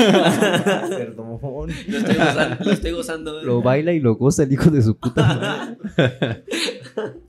Perdón. 0.89 1.39
lo, 1.87 1.97
estoy 1.97 2.15
gozando, 2.15 2.57
lo 2.65 2.71
estoy 2.71 2.91
gozando. 2.91 3.33
güey. 3.33 3.45
Lo 3.45 3.61
baila 3.61 3.93
y 3.93 3.99
lo 3.99 4.15
goza 4.15 4.43
el 4.43 4.51
hijo 4.53 4.69
de 4.69 4.81
su 4.81 4.97
puta 4.97 5.21
madre. 5.23 6.43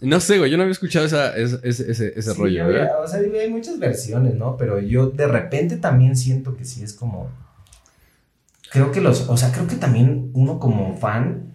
No 0.00 0.20
sé, 0.20 0.38
güey. 0.38 0.50
Yo 0.50 0.56
no 0.56 0.64
había 0.64 0.72
escuchado 0.72 1.06
esa, 1.06 1.36
ese, 1.36 1.58
ese, 1.62 1.90
ese, 1.90 2.12
ese 2.16 2.32
Sí, 2.32 2.38
rollo, 2.38 2.64
había-. 2.64 2.88
O 3.02 3.06
sea, 3.06 3.20
hay 3.20 3.50
muchas 3.50 3.78
versiones, 3.78 4.34
¿no? 4.34 4.56
Pero 4.56 4.80
yo 4.80 5.06
de 5.10 5.26
repente 5.28 5.76
también 5.76 6.16
siento 6.16 6.56
que 6.56 6.64
sí 6.64 6.81
es 6.84 6.94
como. 6.94 7.30
Creo 8.70 8.90
que 8.90 9.00
los. 9.00 9.28
O 9.28 9.36
sea, 9.36 9.52
creo 9.52 9.66
que 9.66 9.76
también 9.76 10.30
uno 10.34 10.58
como 10.58 10.96
fan. 10.96 11.52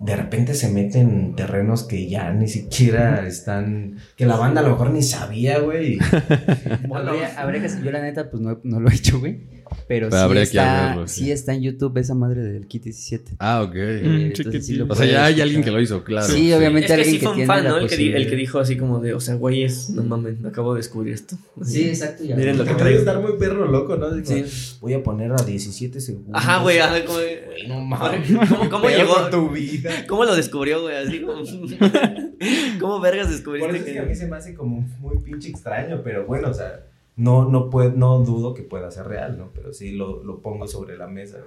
De 0.00 0.16
repente 0.16 0.54
se 0.54 0.68
mete 0.70 1.00
en 1.00 1.34
terrenos 1.34 1.84
que 1.84 2.08
ya 2.08 2.32
ni 2.32 2.48
siquiera 2.48 3.26
están. 3.26 3.98
Que 4.16 4.26
la 4.26 4.36
banda 4.36 4.60
a 4.60 4.64
lo 4.64 4.70
mejor 4.70 4.90
ni 4.90 5.02
sabía, 5.02 5.60
güey. 5.60 5.98
habría, 6.94 7.40
habría 7.40 7.62
que 7.62 7.68
yo 7.82 7.90
la 7.90 8.02
neta, 8.02 8.30
pues 8.30 8.42
no, 8.42 8.60
no 8.64 8.80
lo 8.80 8.90
he 8.90 8.94
hecho, 8.94 9.20
güey. 9.20 9.53
Pero, 9.88 10.08
Pero 10.08 10.10
sí, 10.10 10.16
habría 10.16 10.42
que 10.42 10.46
está, 10.48 10.86
verlo, 10.88 11.08
sí. 11.08 11.24
sí 11.24 11.30
está 11.32 11.54
en 11.54 11.62
YouTube 11.62 11.96
esa 11.98 12.14
madre 12.14 12.42
del 12.42 12.66
Kit 12.66 12.84
17. 12.84 13.32
Ah, 13.38 13.62
ok. 13.62 13.74
Mm, 13.74 14.06
entonces 14.26 14.66
sí 14.66 14.74
lo 14.74 14.86
O 14.88 14.94
sea, 14.94 15.06
ya 15.06 15.24
hay 15.26 15.40
alguien 15.40 15.62
que 15.62 15.70
lo 15.70 15.80
hizo, 15.80 16.02
claro. 16.04 16.26
Sí, 16.26 16.52
obviamente. 16.52 16.86
Es 16.86 16.86
que 16.88 16.92
alguien 16.94 17.14
sí 17.14 17.20
que 17.20 17.32
tiene 17.32 17.46
fan, 17.46 17.64
la 17.64 17.70
¿no? 17.70 17.78
El 17.78 17.88
que, 17.88 17.96
di- 17.96 18.02
el 18.04 18.08
posibilidad. 18.12 18.30
que 18.30 18.36
dijo 18.36 18.58
así 18.58 18.76
como 18.76 19.00
de, 19.00 19.14
o 19.14 19.20
sea, 19.20 19.34
güeyes, 19.34 19.90
no 19.90 20.02
mames, 20.02 20.36
acabo 20.44 20.74
de 20.74 20.78
descubrir 20.78 21.14
esto. 21.14 21.36
Sí, 21.64 21.88
exacto. 21.88 22.24
ya. 22.24 22.36
Miren 22.36 22.58
lo 22.58 22.64
que 22.64 22.74
traigo. 22.74 22.98
estar 22.98 23.20
muy 23.20 23.32
perro 23.38 23.66
loco, 23.70 23.96
¿no? 23.96 24.06
Sí. 24.24 24.44
Voy 24.80 24.94
a 24.94 25.02
poner 25.02 25.32
a 25.32 25.36
17 25.36 26.00
segundos. 26.00 26.32
Ajá, 26.34 26.62
güey, 26.62 26.78
ajá, 26.78 27.04
como 27.04 27.18
de- 27.18 27.44
No 27.68 27.80
mames. 27.84 28.28
¿Cómo, 28.48 28.70
cómo 28.70 28.88
llegó? 28.88 29.28
tu 29.30 29.50
vida. 29.50 29.90
¿Cómo 30.08 30.24
lo 30.24 30.34
descubrió, 30.36 30.82
güey? 30.82 30.96
Así 30.96 31.20
como... 31.20 31.42
¿Cómo 32.80 33.00
vergas 33.00 33.26
Por 33.26 33.34
descubriste 33.34 33.76
eso 33.76 33.86
es 33.86 33.92
que 33.92 33.98
a 33.98 34.02
mí 34.02 34.14
se 34.14 34.26
me 34.26 34.36
hace 34.36 34.54
como 34.54 34.80
muy 35.00 35.18
pinche 35.18 35.48
extraño, 35.48 36.00
pero 36.02 36.26
bueno, 36.26 36.50
o 36.50 36.54
sea, 36.54 36.80
no, 37.16 37.48
no, 37.48 37.70
puede, 37.70 37.92
no 37.92 38.18
dudo 38.20 38.54
que 38.54 38.62
pueda 38.62 38.90
ser 38.90 39.06
real, 39.06 39.38
¿no? 39.38 39.50
Pero 39.54 39.72
sí 39.72 39.92
lo, 39.92 40.22
lo 40.24 40.40
pongo 40.40 40.66
sobre 40.66 40.96
la 40.96 41.06
mesa. 41.06 41.38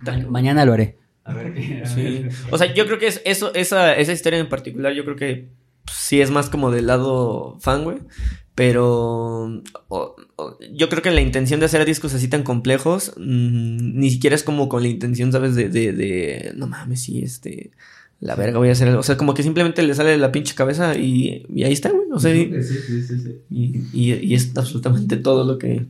Ma- 0.00 0.26
mañana 0.28 0.64
lo 0.64 0.72
haré. 0.72 0.98
A 1.24 1.34
ver 1.34 1.54
qué. 1.54 1.82
Sí. 1.86 2.26
O 2.50 2.58
sea, 2.58 2.72
yo 2.74 2.86
creo 2.86 2.98
que 2.98 3.06
es 3.08 3.22
eso, 3.24 3.54
esa, 3.54 3.94
esa 3.94 4.12
historia 4.12 4.38
en 4.38 4.48
particular, 4.48 4.92
yo 4.92 5.04
creo 5.04 5.16
que 5.16 5.48
pues, 5.84 5.96
sí 5.98 6.20
es 6.20 6.30
más 6.30 6.48
como 6.50 6.70
del 6.70 6.86
lado 6.86 7.56
fan, 7.60 7.84
güey. 7.84 7.98
Pero 8.54 9.62
o- 9.88 10.16
o- 10.36 10.58
yo 10.74 10.88
creo 10.90 11.02
que 11.02 11.10
la 11.10 11.22
intención 11.22 11.58
de 11.60 11.66
hacer 11.66 11.84
discos 11.86 12.12
así 12.14 12.28
tan 12.28 12.42
complejos, 12.42 13.14
mm, 13.16 13.98
ni 13.98 14.10
siquiera 14.10 14.36
es 14.36 14.42
como 14.42 14.68
con 14.68 14.82
la 14.82 14.88
intención, 14.88 15.32
¿sabes? 15.32 15.54
De, 15.54 15.68
de, 15.68 15.92
de, 15.92 16.52
no 16.56 16.66
mames, 16.66 17.02
sí, 17.02 17.22
este, 17.22 17.70
la 18.22 18.34
verga 18.36 18.56
voy 18.58 18.68
a 18.70 18.72
hacer 18.72 18.88
algo. 18.88 19.00
O 19.00 19.02
sea, 19.02 19.16
como 19.18 19.34
que 19.34 19.42
simplemente 19.42 19.82
le 19.82 19.94
sale 19.94 20.16
la 20.16 20.32
pinche 20.32 20.54
cabeza 20.54 20.96
y, 20.96 21.44
y 21.54 21.64
ahí 21.64 21.72
está, 21.72 21.90
güey. 21.90 22.06
O 22.12 22.18
sea, 22.20 22.34
y, 22.34 22.50
Sí, 22.62 22.74
sí, 22.86 23.02
sí, 23.02 23.18
sí. 23.18 23.36
y, 23.50 23.78
y- 23.92 24.14
y 24.14 24.34
es 24.34 24.56
absolutamente 24.56 25.16
todo 25.16 25.44
lo 25.44 25.58
que, 25.58 25.86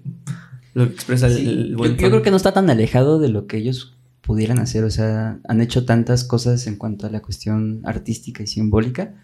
lo 0.75 0.87
que 0.89 0.95
expresa 0.95 1.27
el, 1.29 1.37
el 1.47 1.71
yo, 1.73 1.77
buen 1.77 1.93
yo 1.93 2.01
fan. 2.01 2.11
creo 2.11 2.23
que 2.23 2.31
no 2.31 2.37
está 2.37 2.53
tan 2.53 2.69
alejado 2.71 3.21
de 3.21 3.29
lo 3.29 3.47
que 3.47 3.59
ellos 3.59 3.95
pudieran 4.23 4.59
hacer. 4.59 4.83
O 4.85 4.91
sea, 4.91 5.39
han 5.47 5.61
hecho 5.61 5.85
tantas 5.85 6.25
cosas 6.25 6.67
en 6.67 6.77
cuanto 6.77 7.07
a 7.07 7.11
la 7.11 7.21
cuestión 7.21 7.81
artística 7.85 8.43
y 8.43 8.47
simbólica 8.47 9.15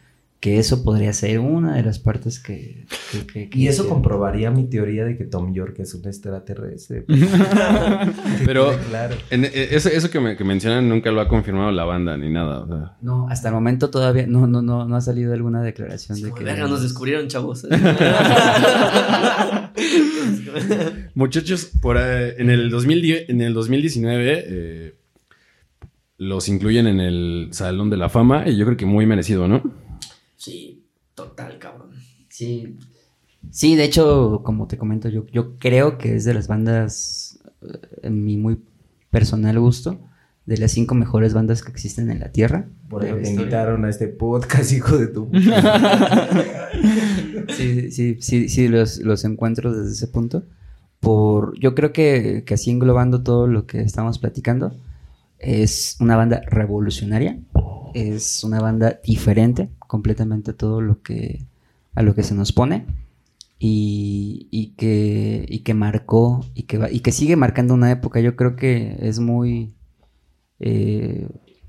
que 0.41 0.59
eso 0.61 0.85
podría 0.85 1.13
ser 1.13 1.41
una 1.41 1.75
de 1.75 1.83
las 1.83 1.99
partes 1.99 2.39
que... 2.41 2.87
que- 3.11 3.27
que- 3.27 3.49
que 3.51 3.59
Y 3.59 3.67
eso 3.67 3.89
comprobaría 3.89 4.53
mi 4.53 4.69
teoría 4.69 5.05
de 5.05 5.17
que 5.17 5.25
Tom 5.25 5.53
York 5.53 5.75
es 5.81 5.95
un 5.95 6.07
extraterrestre. 6.07 7.05
Pero- 8.47 8.71
quede 8.71 8.79
claro. 8.89 9.17
En- 9.31 9.45
eh, 9.47 9.51
eso, 9.73 9.89
eso 9.89 10.11
que, 10.11 10.21
me- 10.21 10.37
que 10.37 10.45
mencionan 10.45 10.89
nunca 10.89 11.11
lo 11.11 11.21
ha 11.21 11.27
confirmado 11.29 11.73
la 11.73 11.85
banda 11.85 12.17
ni 12.17 12.31
nada. 12.31 12.61
o 12.61 12.67
sea. 12.69 12.97
No, 13.03 13.29
hasta 13.29 13.49
el 13.49 13.55
momento 13.55 13.91
todavía 13.91 14.29
no, 14.29 14.47
no, 14.47 14.63
no, 14.63 14.87
no 14.87 14.95
ha 14.95 15.01
salido 15.01 15.33
alguna 15.35 15.61
declaración 15.63 16.17
de 16.21 16.29
Como, 16.31 16.35
que... 16.37 16.45
verga, 16.45 16.69
nos 16.69 16.83
descubrieron, 16.83 17.27
chavos. 17.27 17.67
Muchachos, 21.15 21.71
por, 21.81 21.97
eh, 21.99 22.35
en, 22.39 22.51
el 22.51 22.71
2010, 22.71 23.29
en 23.31 23.41
el 23.41 23.55
2019 23.55 24.45
eh, 24.47 24.95
los 26.19 26.49
incluyen 26.49 26.87
en 26.87 27.01
el 27.01 27.49
Salón 27.53 27.91
de 27.91 27.97
la 27.97 28.09
Fama 28.09 28.45
y 28.49 28.57
yo 28.57 28.65
creo 28.67 28.77
que 28.77 28.87
muy 28.87 29.07
merecido, 29.07 29.49
¿no? 29.49 29.63
Sí, 30.39 30.85
total, 31.15 31.59
cabrón. 31.59 31.91
Sí. 32.29 32.79
Sí, 33.51 33.77
de 33.77 33.85
hecho, 33.85 34.43
como 34.45 34.67
te 34.67 34.79
comento, 34.79 35.09
yo, 35.09 35.27
yo 35.27 35.59
creo 35.59 35.99
que 35.99 36.17
es 36.17 36.25
de 36.25 36.35
las 36.35 36.49
bandas, 36.49 37.41
eh, 37.63 37.79
en 38.03 38.25
mi 38.25 38.37
muy 38.37 38.61
personal 39.11 39.59
gusto, 39.59 39.99
de 40.47 40.57
las 40.57 40.73
cinco 40.73 40.95
mejores 40.95 41.35
bandas 41.35 41.63
que 41.63 41.71
existen 41.71 42.11
en 42.11 42.21
la 42.21 42.33
Tierra. 42.33 42.69
Por 42.89 43.05
eso 43.05 43.17
te 43.17 43.31
invitaron 43.31 43.85
a 43.85 43.91
este 43.91 44.09
podcast, 44.09 44.73
hijo 44.77 44.97
de 44.97 45.09
tu. 45.09 45.31
Sí, 47.57 47.91
sí, 47.91 48.19
sí, 48.21 48.49
sí, 48.49 48.69
los, 48.69 48.99
los 48.99 49.25
encuentro 49.25 49.73
desde 49.73 49.93
ese 49.93 50.07
punto. 50.07 50.45
Por, 51.01 51.59
yo 51.59 51.75
creo 51.75 51.93
que, 51.93 52.45
que 52.45 52.55
así 52.55 52.71
englobando 52.71 53.23
todo 53.23 53.47
lo 53.47 53.67
que 53.67 53.81
estamos 53.81 54.19
platicando, 54.19 54.77
es 55.39 55.97
una 56.01 56.17
banda 56.17 56.43
revolucionaria, 56.47 57.39
es 57.95 58.45
una 58.45 58.61
banda 58.61 59.01
diferente 59.05 59.69
completamente 59.79 60.51
a 60.53 60.57
todo 60.57 60.81
lo 60.81 61.03
que, 61.03 61.45
a 61.95 62.03
lo 62.03 62.15
que 62.15 62.23
se 62.23 62.35
nos 62.35 62.53
pone 62.53 62.87
y, 63.59 64.49
y 64.51 64.69
que, 64.77 65.45
y 65.49 65.61
que 65.61 65.75
marcó 65.75 66.45
y 66.55 66.65
que, 66.65 66.79
va- 66.79 66.91
y 66.91 67.01
que 67.01 67.13
sigue 67.13 67.37
marcando 67.37 67.75
una 67.75 67.91
época. 67.91 68.21
Yo 68.21 68.37
creo 68.37 68.57
que 68.57 68.97
es 69.01 69.19
muy... 69.21 69.73
eh, 70.61 71.29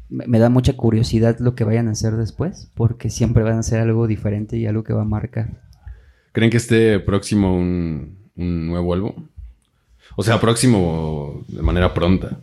me 0.09 0.39
da 0.39 0.49
mucha 0.49 0.73
curiosidad 0.75 1.37
lo 1.39 1.53
que 1.53 1.63
vayan 1.63 1.87
a 1.87 1.91
hacer 1.91 2.15
después, 2.15 2.71
porque 2.73 3.09
siempre 3.11 3.43
van 3.43 3.57
a 3.57 3.59
hacer 3.59 3.79
algo 3.79 4.07
diferente 4.07 4.57
y 4.57 4.65
algo 4.65 4.83
que 4.83 4.93
va 4.93 5.03
a 5.03 5.05
marcar. 5.05 5.61
¿Creen 6.31 6.49
que 6.49 6.57
esté 6.57 6.99
próximo 6.99 7.55
un, 7.55 8.17
un 8.35 8.67
nuevo 8.67 8.93
álbum? 8.93 9.13
O 10.15 10.23
sea, 10.23 10.39
próximo 10.39 11.43
de 11.47 11.61
manera 11.61 11.93
pronta. 11.93 12.39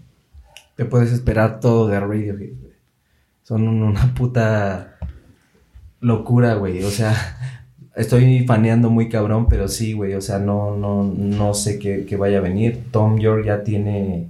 Te 0.77 0.85
puedes 0.85 1.11
esperar 1.13 1.59
todo 1.59 1.89
de 1.89 1.99
Radiohead. 1.99 2.53
Son 3.47 3.69
un- 3.69 3.83
una 3.83 4.13
puta 4.15 4.97
locura, 6.01 6.55
güey. 6.55 6.83
O 6.83 6.91
sea, 6.91 7.15
estoy 7.95 8.45
faneando 8.47 8.91
muy 8.91 9.09
cabrón, 9.09 9.47
pero 9.49 9.69
sí, 9.69 9.93
güey. 9.93 10.15
O 10.15 10.21
sea, 10.21 10.39
no, 10.39 10.77
no, 10.77 11.05
no 11.05 11.55
sé 11.55 11.79
qué, 11.79 12.05
qué 12.09 12.17
vaya 12.17 12.39
a 12.39 12.41
venir. 12.43 12.85
Tom 12.91 13.19
York 13.19 13.45
ya 13.47 13.63
tiene. 13.63 14.27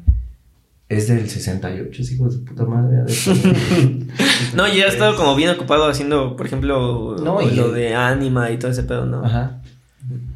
Es 0.89 1.09
del 1.09 1.29
68, 1.29 2.03
es 2.03 2.13
hijo 2.13 2.27
de 2.27 2.31
su 2.31 2.45
puta 2.45 2.65
madre. 2.65 3.05
No, 4.55 4.67
ya 4.69 4.85
he 4.85 4.89
estado 4.89 5.17
como 5.17 5.35
bien 5.35 5.51
ocupado 5.51 5.89
haciendo, 5.89 6.37
por 6.37 6.47
ejemplo, 6.47 7.17
No, 7.23 7.43
y- 7.43 7.55
lo 7.57 7.73
de 7.73 7.95
Anima 7.95 8.51
y 8.51 8.59
todo 8.59 8.71
ese 8.71 8.85
pedo, 8.85 9.05
¿no? 9.07 9.25
Ajá. 9.25 9.61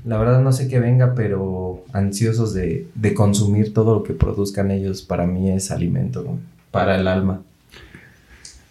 La 0.05 0.19
verdad 0.19 0.41
no 0.43 0.53
sé 0.53 0.67
qué 0.69 0.81
venga, 0.81 1.15
pero 1.15 1.85
ansiosos 1.93 2.53
de, 2.55 2.89
de 2.95 3.15
consumir 3.15 3.73
todo 3.73 3.95
lo 3.95 4.03
que 4.03 4.13
produzcan 4.15 4.71
ellos, 4.71 5.03
para 5.03 5.27
mí 5.27 5.51
es 5.51 5.71
alimento, 5.71 6.23
¿no? 6.23 6.39
Para 6.73 6.97
el 6.99 7.07
alma. 7.07 7.43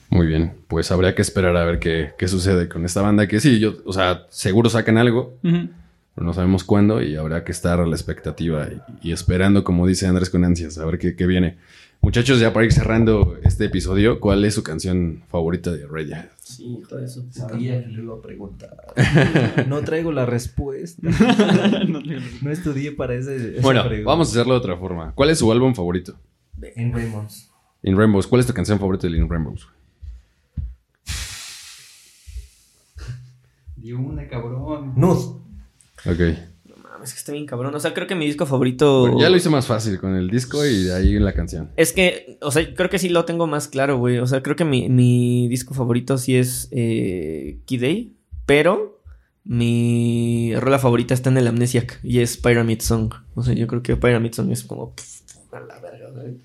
Muy 0.10 0.26
bien, 0.28 0.54
pues 0.68 0.92
habría 0.92 1.14
que 1.16 1.22
esperar 1.22 1.56
a 1.56 1.64
ver 1.66 1.80
qué, 1.80 2.12
qué 2.18 2.28
sucede 2.28 2.68
con 2.68 2.84
esta 2.86 3.02
banda. 3.02 3.28
Que 3.28 3.40
sí, 3.40 3.60
yo, 3.60 3.76
o 3.86 3.94
sea, 3.94 4.26
seguro 4.30 4.70
sacan 4.70 4.98
algo, 4.98 5.38
pero 5.42 6.26
no 6.26 6.34
sabemos 6.34 6.64
cuándo 6.64 7.02
y 7.02 7.16
habrá 7.16 7.44
que 7.44 7.52
estar 7.52 7.80
a 7.80 7.86
la 7.86 7.96
expectativa 7.96 8.68
y, 9.02 9.10
y 9.10 9.12
esperando, 9.12 9.64
como 9.64 9.86
dice 9.88 10.08
Andrés 10.08 10.30
con 10.30 10.44
ansias, 10.44 10.78
a 10.80 10.86
ver 10.86 10.98
qué, 10.98 11.16
qué 11.16 11.28
viene. 11.28 11.58
Muchachos, 12.02 12.40
ya 12.40 12.54
para 12.54 12.66
ir 12.66 12.72
cerrando 12.72 13.38
este 13.44 13.66
episodio, 13.66 14.22
¿cuál 14.22 14.46
es 14.46 14.54
su 14.56 14.64
canción 14.64 15.24
favorita 15.30 15.70
de 15.74 15.86
Radiohead? 15.86 16.26
Sí, 16.42 16.78
hijo 16.80 16.96
de 16.96 17.10
su 17.10 17.26
puta 17.28 17.50
Sabía 17.50 17.84
que 17.84 17.90
le 17.90 18.02
iba 18.04 18.16
a 18.16 18.22
preguntar. 18.22 18.78
No 19.68 19.82
traigo 19.84 20.12
la 20.12 20.26
respuesta. 20.26 21.08
No 22.42 22.52
estudié 22.52 22.94
para 22.94 23.16
ese. 23.16 23.52
esa 23.58 23.62
Bueno, 23.62 23.84
pregunta. 23.86 24.10
vamos 24.10 24.30
a 24.30 24.32
hacerlo 24.32 24.54
de 24.54 24.60
otra 24.60 24.78
forma. 24.78 25.12
¿Cuál 25.14 25.30
es 25.30 25.40
su 25.40 25.52
álbum 25.52 25.76
favorito? 25.76 26.16
En 26.76 26.94
Raymonds. 26.94 27.52
In 27.84 27.98
Rainbows. 27.98 28.28
¿Cuál 28.28 28.42
es 28.42 28.48
tu 28.48 28.54
canción 28.54 28.80
favorita 28.80 29.08
de 29.08 29.16
In 29.18 29.30
Rainbows? 29.30 29.68
Di 33.82 33.94
una, 33.94 34.28
cabrón. 34.28 34.94
Nud. 34.96 35.18
Ok. 36.06 36.20
No 36.66 36.76
mames, 36.84 37.14
que 37.14 37.20
está 37.20 37.32
bien 37.32 37.46
cabrón. 37.46 37.74
O 37.74 37.80
sea, 37.80 37.94
creo 37.94 38.08
que 38.08 38.16
mi 38.16 38.26
disco 38.26 38.46
favorito. 38.46 39.02
Bueno, 39.02 39.20
ya 39.20 39.30
lo 39.30 39.38
hice 39.38 39.50
más 39.50 39.68
fácil 39.68 40.00
con 40.00 40.16
el 40.16 40.30
disco 40.30 40.66
y 40.66 40.84
de 40.84 40.94
ahí 40.96 41.20
la 41.20 41.34
canción. 41.34 41.72
Es 41.76 41.94
que, 41.94 42.38
o 42.42 42.52
sea, 42.52 42.74
creo 42.74 42.90
que 42.90 43.00
sí 43.00 43.10
lo 43.10 43.26
tengo 43.26 43.48
más 43.48 43.68
claro, 43.68 43.98
güey. 43.98 44.20
O 44.20 44.28
sea, 44.28 44.44
creo 44.44 44.56
que 44.56 44.66
mi, 44.66 44.90
mi 44.90 45.48
disco 45.48 45.74
favorito 45.74 46.18
sí 46.18 46.36
es 46.36 46.68
eh, 46.72 47.60
Key 47.66 47.78
Day, 47.78 48.18
pero 48.46 49.02
mi 49.44 50.54
rola 50.58 50.78
favorita 50.78 51.14
está 51.14 51.30
en 51.30 51.38
el 51.38 51.48
Amnesiac 51.48 52.00
y 52.04 52.20
es 52.20 52.38
Pyramid 52.38 52.82
Song. 52.82 53.14
O 53.36 53.44
sea, 53.44 53.54
yo 53.54 53.68
creo 53.68 53.82
que 53.82 53.96
Pyramid 53.96 54.34
Song 54.34 54.52
es 54.52 54.64
como. 54.64 54.94
pff, 54.94 55.54
a 55.54 55.60
la 55.62 55.80
verga, 55.80 56.10
güey. 56.12 56.38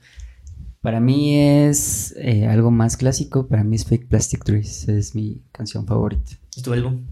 Para 0.80 1.00
mí 1.00 1.34
es 1.34 2.14
eh, 2.18 2.46
algo 2.46 2.70
más 2.70 2.98
clásico, 2.98 3.48
para 3.48 3.64
mí 3.64 3.74
es 3.74 3.86
Fake 3.86 4.06
Plastic 4.06 4.44
Trees, 4.44 4.86
es 4.86 5.14
mi 5.14 5.40
canción 5.50 5.86
favorita. 5.86 6.32
¿Es 6.54 6.62
tu 6.62 6.74
álbum? 6.74 7.06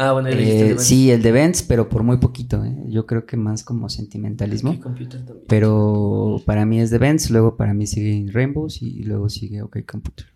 Ah, 0.00 0.12
bueno, 0.12 0.30
ya 0.30 0.36
Eh, 0.36 0.60
el 0.60 0.76
de 0.76 0.78
sí, 0.78 1.10
el 1.10 1.22
de 1.22 1.32
Vents, 1.32 1.64
pero 1.64 1.88
por 1.88 2.04
muy 2.04 2.18
poquito, 2.18 2.64
¿eh? 2.64 2.72
yo 2.86 3.04
creo 3.04 3.26
que 3.26 3.36
más 3.36 3.64
como 3.64 3.88
sentimentalismo. 3.88 4.70
Mi 4.70 4.78
computer 4.78 5.24
también. 5.24 5.46
Pero 5.48 6.40
para 6.46 6.64
mí 6.64 6.78
es 6.78 6.90
de 6.90 6.98
Vents, 6.98 7.30
luego 7.30 7.56
para 7.56 7.74
mí 7.74 7.84
sigue 7.88 8.10
In 8.10 8.32
Rainbows 8.32 8.80
y 8.80 9.02
luego 9.02 9.28
sigue 9.28 9.60
OK 9.60 9.78
Computer. 9.84 10.26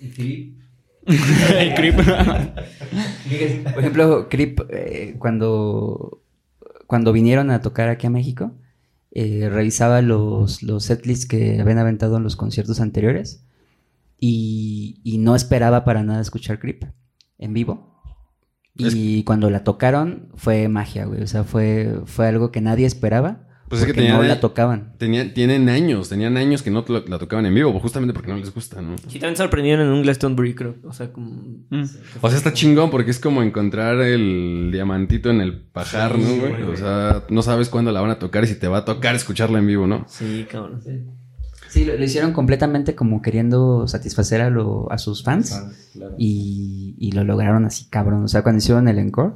El 0.00 1.74
creep. 1.74 1.94
Por 3.72 3.78
ejemplo, 3.78 4.28
Creep, 4.28 4.60
eh, 4.70 5.14
cuando, 5.20 6.20
cuando 6.88 7.12
vinieron 7.12 7.52
a 7.52 7.60
tocar 7.62 7.88
aquí 7.88 8.08
a 8.08 8.10
México, 8.10 8.52
eh, 9.12 9.48
revisaba 9.48 10.02
los, 10.02 10.64
los 10.64 10.84
setlists 10.84 11.26
que 11.26 11.60
habían 11.60 11.78
aventado 11.78 12.16
en 12.16 12.24
los 12.24 12.34
conciertos 12.34 12.80
anteriores 12.80 13.44
y, 14.18 15.00
y 15.04 15.18
no 15.18 15.36
esperaba 15.36 15.84
para 15.84 16.02
nada 16.02 16.20
escuchar 16.20 16.58
Creep 16.58 16.84
en 17.38 17.54
vivo. 17.54 17.89
Y 18.76 19.24
cuando 19.24 19.50
la 19.50 19.64
tocaron 19.64 20.28
fue 20.34 20.68
magia, 20.68 21.04
güey. 21.04 21.22
O 21.22 21.26
sea, 21.26 21.44
fue, 21.44 22.00
fue 22.06 22.26
algo 22.28 22.50
que 22.50 22.60
nadie 22.60 22.86
esperaba 22.86 23.46
Pues 23.68 23.82
es 23.82 23.86
que 23.86 23.92
porque 23.92 24.00
tenían, 24.06 24.16
no 24.16 24.22
la 24.26 24.40
tocaban. 24.40 24.94
tenían- 24.98 25.34
tienen 25.34 25.68
años, 25.68 26.08
tenían 26.08 26.36
años 26.36 26.62
que 26.62 26.70
no 26.70 26.84
la 26.88 27.18
tocaban 27.18 27.44
en 27.46 27.54
vivo, 27.54 27.78
justamente 27.78 28.14
porque 28.14 28.30
no 28.30 28.36
les 28.38 28.52
gusta, 28.54 28.80
¿no? 28.80 28.96
Sí, 29.06 29.18
también 29.18 29.36
sorprendieron 29.36 29.86
en 29.86 29.92
un 29.92 30.02
Glastonbury, 30.02 30.54
creo. 30.54 30.76
O 30.84 30.92
sea, 30.92 31.12
como... 31.12 31.30
Mm. 31.68 31.84
O 32.22 32.28
sea, 32.28 32.38
está 32.38 32.52
chingón 32.52 32.90
porque 32.90 33.10
es 33.10 33.18
como 33.20 33.42
encontrar 33.42 34.00
el 34.00 34.70
diamantito 34.72 35.30
en 35.30 35.40
el 35.40 35.60
pajar, 35.60 36.18
¿no, 36.18 36.36
güey? 36.36 36.62
O 36.62 36.76
sea, 36.76 37.24
no 37.28 37.42
sabes 37.42 37.68
cuándo 37.68 37.92
la 37.92 38.00
van 38.00 38.10
a 38.10 38.18
tocar 38.18 38.44
y 38.44 38.46
si 38.46 38.54
te 38.58 38.66
va 38.68 38.78
a 38.78 38.84
tocar 38.84 39.14
escucharla 39.14 39.58
en 39.58 39.66
vivo, 39.66 39.86
¿no? 39.86 40.04
Sí, 40.08 40.46
cabrón. 40.50 40.80
Sí, 40.82 40.90
lo, 41.74 41.96
lo 41.96 42.04
hicieron 42.04 42.32
completamente 42.32 42.94
como 42.94 43.22
queriendo 43.22 43.86
satisfacer 43.86 44.40
a, 44.40 44.50
lo- 44.50 44.90
a 44.90 44.98
sus 44.98 45.22
fans. 45.22 45.62
Y, 46.18 46.94
y 46.98 47.12
lo 47.12 47.24
lograron 47.24 47.64
así, 47.64 47.86
cabrón. 47.88 48.24
O 48.24 48.28
sea, 48.28 48.42
cuando 48.42 48.58
hicieron 48.58 48.88
el 48.88 48.98
encore, 48.98 49.34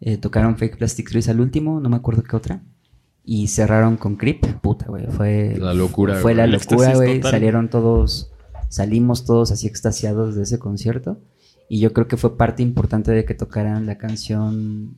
eh, 0.00 0.16
tocaron 0.16 0.56
Fake 0.56 0.78
Plastic 0.78 1.08
Trees 1.10 1.28
al 1.28 1.40
último, 1.40 1.80
no 1.80 1.88
me 1.88 1.96
acuerdo 1.96 2.22
qué 2.22 2.36
otra. 2.36 2.62
Y 3.24 3.48
cerraron 3.48 3.96
con 3.98 4.16
Creep. 4.16 4.46
Puta, 4.62 4.86
güey. 4.86 5.06
Fue 5.08 5.56
La 5.58 5.74
locura, 5.74 6.14
Fue 6.14 6.22
güey. 6.32 6.36
la 6.36 6.46
locura, 6.46 6.94
güey. 6.94 7.16
total. 7.18 7.30
Salieron 7.32 7.68
todos, 7.68 8.32
salimos 8.70 9.26
todos 9.26 9.52
así 9.52 9.66
extasiados 9.66 10.34
de 10.34 10.44
ese 10.44 10.58
concierto. 10.58 11.20
Y 11.68 11.80
yo 11.80 11.92
creo 11.92 12.08
que 12.08 12.16
fue 12.16 12.38
parte 12.38 12.62
importante 12.62 13.10
de 13.12 13.26
que 13.26 13.34
tocaran 13.34 13.84
la 13.84 13.98
canción. 13.98 14.96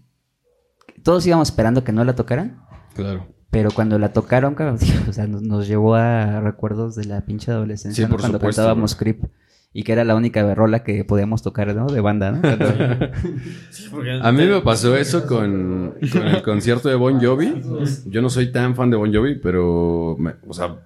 Todos 1.02 1.26
íbamos 1.26 1.48
esperando 1.48 1.82
que 1.82 1.90
no 1.92 2.05
la 2.05 2.14
tocaran. 2.14 2.60
Claro. 2.94 3.26
Pero 3.51 3.70
cuando 3.72 3.98
la 3.98 4.12
tocaron, 4.12 4.55
cabrón, 4.55 4.78
o 5.09 5.12
sea, 5.12 5.27
nos, 5.27 5.43
nos 5.43 5.66
llevó 5.68 5.94
a 5.97 6.40
recuerdos 6.40 6.94
de 6.97 7.05
la 7.05 7.22
pinche 7.22 7.51
adolescencia, 7.51 8.05
Sí, 8.05 8.09
¿no? 8.09 8.10
por 8.12 8.20
Cuando 8.20 8.39
supuesto, 8.39 8.62
cantábamos 8.62 8.94
Creep. 8.94 9.24
Y 9.72 9.85
que 9.85 9.93
era 9.93 10.02
la 10.02 10.16
única 10.16 10.52
rola 10.55 10.82
que 10.82 11.05
podíamos 11.05 11.43
tocar, 11.43 11.72
¿no? 11.77 11.86
De 11.86 12.01
banda, 12.01 12.32
¿no? 12.32 12.40
A 14.22 14.32
mí 14.32 14.44
me 14.47 14.60
pasó 14.62 14.97
eso 14.97 15.27
con, 15.27 15.94
con 16.12 16.27
el 16.27 16.43
concierto 16.43 16.89
de 16.89 16.97
Bon 16.97 17.20
Jovi. 17.20 17.62
Yo 18.06 18.20
no 18.22 18.31
soy 18.31 18.51
tan 18.52 18.74
fan 18.74 18.90
de 18.90 18.97
Bon 18.97 19.12
Jovi, 19.14 19.36
pero, 19.36 20.16
me- 20.18 20.35
o 20.47 20.52
sea, 20.55 20.77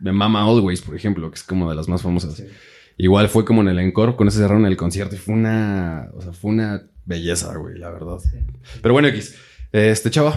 me 0.00 0.12
mama 0.12 0.42
Always, 0.42 0.82
por 0.82 0.96
ejemplo, 0.96 1.30
que 1.30 1.36
es 1.36 1.42
como 1.44 1.68
de 1.70 1.76
las 1.76 1.88
más 1.88 2.02
famosas. 2.02 2.42
Igual 2.96 3.28
fue 3.28 3.44
como 3.44 3.60
en 3.62 3.68
el 3.68 3.78
encore, 3.78 4.16
con 4.16 4.28
ese 4.28 4.38
cerraron 4.38 4.66
el 4.66 4.76
concierto 4.76 5.14
y 5.14 5.18
fue 5.18 5.34
una, 5.34 6.08
o 6.14 6.20
sea, 6.20 6.32
fue 6.32 6.50
una 6.52 6.82
belleza, 7.04 7.54
güey, 7.56 7.78
la 7.78 7.90
verdad. 7.90 8.18
Pero 8.82 8.94
bueno, 8.94 9.08
X, 9.08 9.36
este 9.72 10.10
chava, 10.10 10.34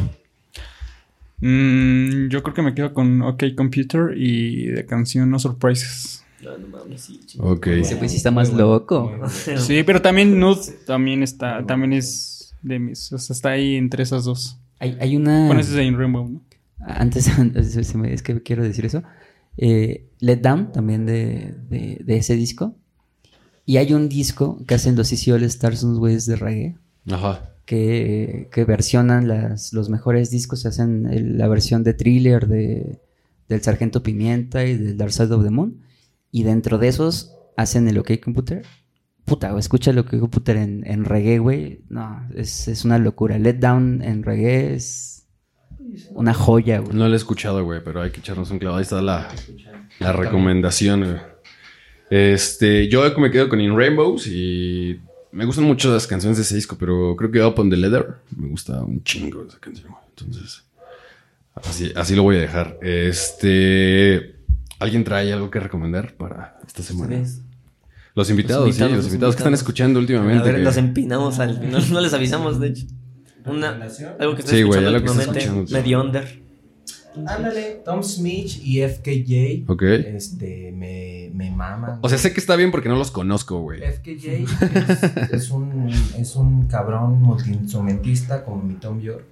Mm, 1.40 2.30
yo 2.30 2.42
creo 2.44 2.54
que 2.56 2.62
me 2.62 2.74
quedo 2.74 2.94
con 2.94 3.22
OK 3.22 3.44
Computer 3.56 4.18
y 4.18 4.66
de 4.68 4.86
canción 4.86 5.30
No 5.30 5.40
Surprises. 5.40 6.24
No, 6.44 6.58
no 6.58 6.68
mames, 6.68 7.02
sí. 7.02 7.20
ok. 7.40 7.68
Ese 7.68 7.96
pues 7.98 8.12
sí 8.12 8.18
está 8.18 8.32
más 8.32 8.54
loco. 8.54 9.12
Sí, 9.58 9.84
pero 9.84 10.02
también 10.02 10.40
Nude 10.40 10.72
también 10.86 11.24
está, 11.24 11.66
también 11.66 11.94
es 11.94 12.54
de 12.62 12.80
mis, 12.80 13.12
o 13.14 13.18
sea, 13.18 13.34
está 13.34 13.50
ahí 13.52 13.76
entre 13.76 14.04
esas 14.04 14.26
dos. 14.26 14.60
Hay, 14.80 14.98
hay 15.00 15.16
una... 15.16 15.46
Bueno, 15.48 15.62
ese 15.62 15.72
es 15.72 15.76
de 15.78 15.86
In 15.86 15.98
Rainbow, 15.98 16.28
¿no? 16.30 16.42
Antes, 16.80 17.28
antes 17.40 17.72
se 17.74 17.98
me- 17.98 18.14
es 18.14 18.22
que 18.22 18.42
quiero 18.44 18.64
decir 18.64 18.86
eso. 18.86 19.04
Eh, 19.58 20.06
Let 20.20 20.38
Down, 20.38 20.72
también 20.72 21.06
de, 21.06 21.56
de- 21.70 22.02
de 22.04 22.18
ese 22.18 22.36
disco. 22.36 22.76
Y 23.66 23.78
hay 23.78 23.94
un 23.94 24.08
disco 24.08 24.64
que 24.68 24.76
hacen 24.76 24.96
los 24.96 25.08
CC 25.10 25.34
All 25.34 25.44
Stars, 25.44 25.84
unos 25.84 26.00
güeyes 26.00 26.26
de 26.26 26.36
reggae, 26.36 26.76
Ajá. 27.12 27.50
Que, 27.68 28.48
que 28.52 28.66
versionan 28.66 29.28
las, 29.28 29.74
los 29.74 29.90
mejores 29.90 30.32
discos. 30.32 30.62
Se 30.62 30.70
hacen 30.70 31.06
el- 31.06 31.38
la 31.38 31.48
versión 31.48 31.84
de 31.84 31.94
Thriller 31.94 32.48
de, 32.48 33.00
del 33.48 33.62
Sargento 33.62 34.02
Pimienta 34.02 34.66
y 34.66 34.76
del 34.78 34.98
Dark 34.98 35.12
Side 35.12 35.34
of 35.36 35.44
the 35.44 35.52
Moon. 35.52 35.82
Y 36.32 36.44
dentro 36.44 36.80
de 36.80 36.88
esos 36.88 37.34
hacen 37.58 37.88
el 37.88 37.98
OK 38.00 38.20
Computer. 38.24 38.64
Puta, 39.26 39.50
güey, 39.50 39.60
escucha 39.60 39.92
el 39.92 40.00
OK 40.00 40.18
Computer 40.20 40.56
en, 40.58 40.84
en 40.88 41.04
reggae, 41.04 41.40
güey. 41.40 41.82
No, 41.90 42.26
es, 42.34 42.68
es 42.70 42.86
una 42.86 42.98
locura. 42.98 43.38
Let 43.38 43.56
Down 43.56 44.02
en 44.02 44.24
reggae 44.24 44.74
es 44.74 45.28
una 46.12 46.34
joya, 46.34 46.80
güey. 46.80 46.96
No 46.96 47.08
lo 47.08 47.14
he 47.14 47.18
escuchado, 47.18 47.64
güey, 47.66 47.82
pero 47.84 48.02
hay 48.02 48.12
que 48.12 48.22
echarnos 48.22 48.50
un 48.52 48.60
clavado. 48.60 48.78
Ahí 48.80 48.84
está 48.84 49.02
la, 49.02 49.28
la 50.00 50.14
recomendación, 50.14 51.02
güey. 51.02 51.18
Este, 52.10 52.88
yo 52.88 53.04
me 53.20 53.30
quedo 53.32 53.50
con 53.50 53.60
In 53.60 53.76
Rainbows 53.76 54.28
y 54.28 55.02
me 55.32 55.46
gustan 55.46 55.66
mucho 55.66 55.92
las 55.94 56.08
canciones 56.08 56.38
de 56.38 56.44
ese 56.44 56.56
disco, 56.56 56.76
pero 56.80 57.16
creo 57.16 57.32
que 57.32 57.42
Up 57.44 57.60
on 57.60 57.70
the 57.70 57.78
Leather 57.78 58.16
me 58.36 58.48
gusta 58.50 58.82
un 58.82 59.04
chingo 59.04 59.46
esa 59.48 59.60
canción. 59.60 59.90
Entonces, 60.10 60.64
así, 61.56 61.92
así 61.96 62.16
lo 62.16 62.24
voy 62.24 62.38
a 62.38 62.40
dejar. 62.42 62.78
Este, 62.82 64.36
¿alguien 64.80 65.04
trae 65.04 65.32
algo 65.34 65.50
que 65.52 65.60
recomendar 65.60 66.14
para 66.16 66.60
esta 66.66 66.82
semana? 66.84 67.24
Los 68.16 68.30
invitados, 68.32 68.66
Los 68.68 68.76
sí, 68.76 68.82
los 68.82 68.92
los 68.92 69.06
invitados 69.08 69.36
que 69.36 69.40
están 69.42 69.54
escuchando 69.54 70.00
A 70.00 70.02
últimamente. 70.02 70.44
ver, 70.44 70.56
que- 70.56 70.64
los 70.64 70.78
empinamos 70.78 71.38
al. 71.40 71.70
No 71.92 72.02
les 72.02 72.14
avisamos, 72.14 72.60
de 72.60 72.70
hecho. 72.70 72.86
Una, 73.46 73.70
algo 74.20 74.36
que 74.36 74.42
estoy 74.42 74.58
Sí, 74.58 74.64
güey, 74.64 74.80
escuchando 74.80 74.92
que 74.92 75.06
estás 75.06 75.28
últimamente, 75.28 75.40
escuchando, 75.40 75.68
sí. 75.68 75.74
medio 75.74 76.02
under. 76.02 76.44
Ándale, 77.26 77.82
Tom 77.86 78.04
Smith 78.04 78.52
y 78.64 78.82
FKJ. 78.82 79.64
Ok. 79.72 79.82
Este, 79.84 80.72
me, 80.72 81.30
me 81.34 81.52
maman. 81.52 82.00
O 82.02 82.10
sea, 82.10 82.18
sé 82.18 82.34
que 82.34 82.40
está 82.40 82.56
bien 82.56 82.72
porque 82.72 82.90
no 82.90 82.96
los 82.96 83.12
conozco, 83.12 83.60
güey. 83.62 83.80
FKJ 83.82 84.28
es, 84.28 84.50
es 85.34 85.50
un, 85.52 85.90
es 86.18 86.36
un 86.36 86.68
cabrón 86.68 87.22
multiinstrumentista 87.22 88.44
como 88.44 88.62
mi 88.64 88.76
Tom 88.76 89.00
York. 89.02 89.24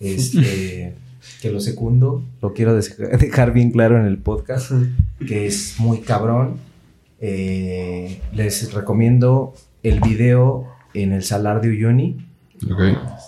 Este, 0.00 0.94
que 1.40 1.50
lo 1.50 1.60
secundo, 1.60 2.24
lo 2.40 2.52
quiero 2.54 2.74
dejar 2.74 3.52
bien 3.52 3.70
claro 3.70 3.98
en 3.98 4.06
el 4.06 4.18
podcast, 4.18 4.72
que 5.26 5.46
es 5.46 5.76
muy 5.78 6.00
cabrón. 6.00 6.56
Eh, 7.20 8.20
les 8.32 8.72
recomiendo 8.72 9.54
el 9.84 10.00
video 10.00 10.66
en 10.94 11.12
el 11.12 11.22
Salar 11.22 11.60
de 11.60 11.68
Uyuni 11.68 12.16
Ok. 12.68 12.80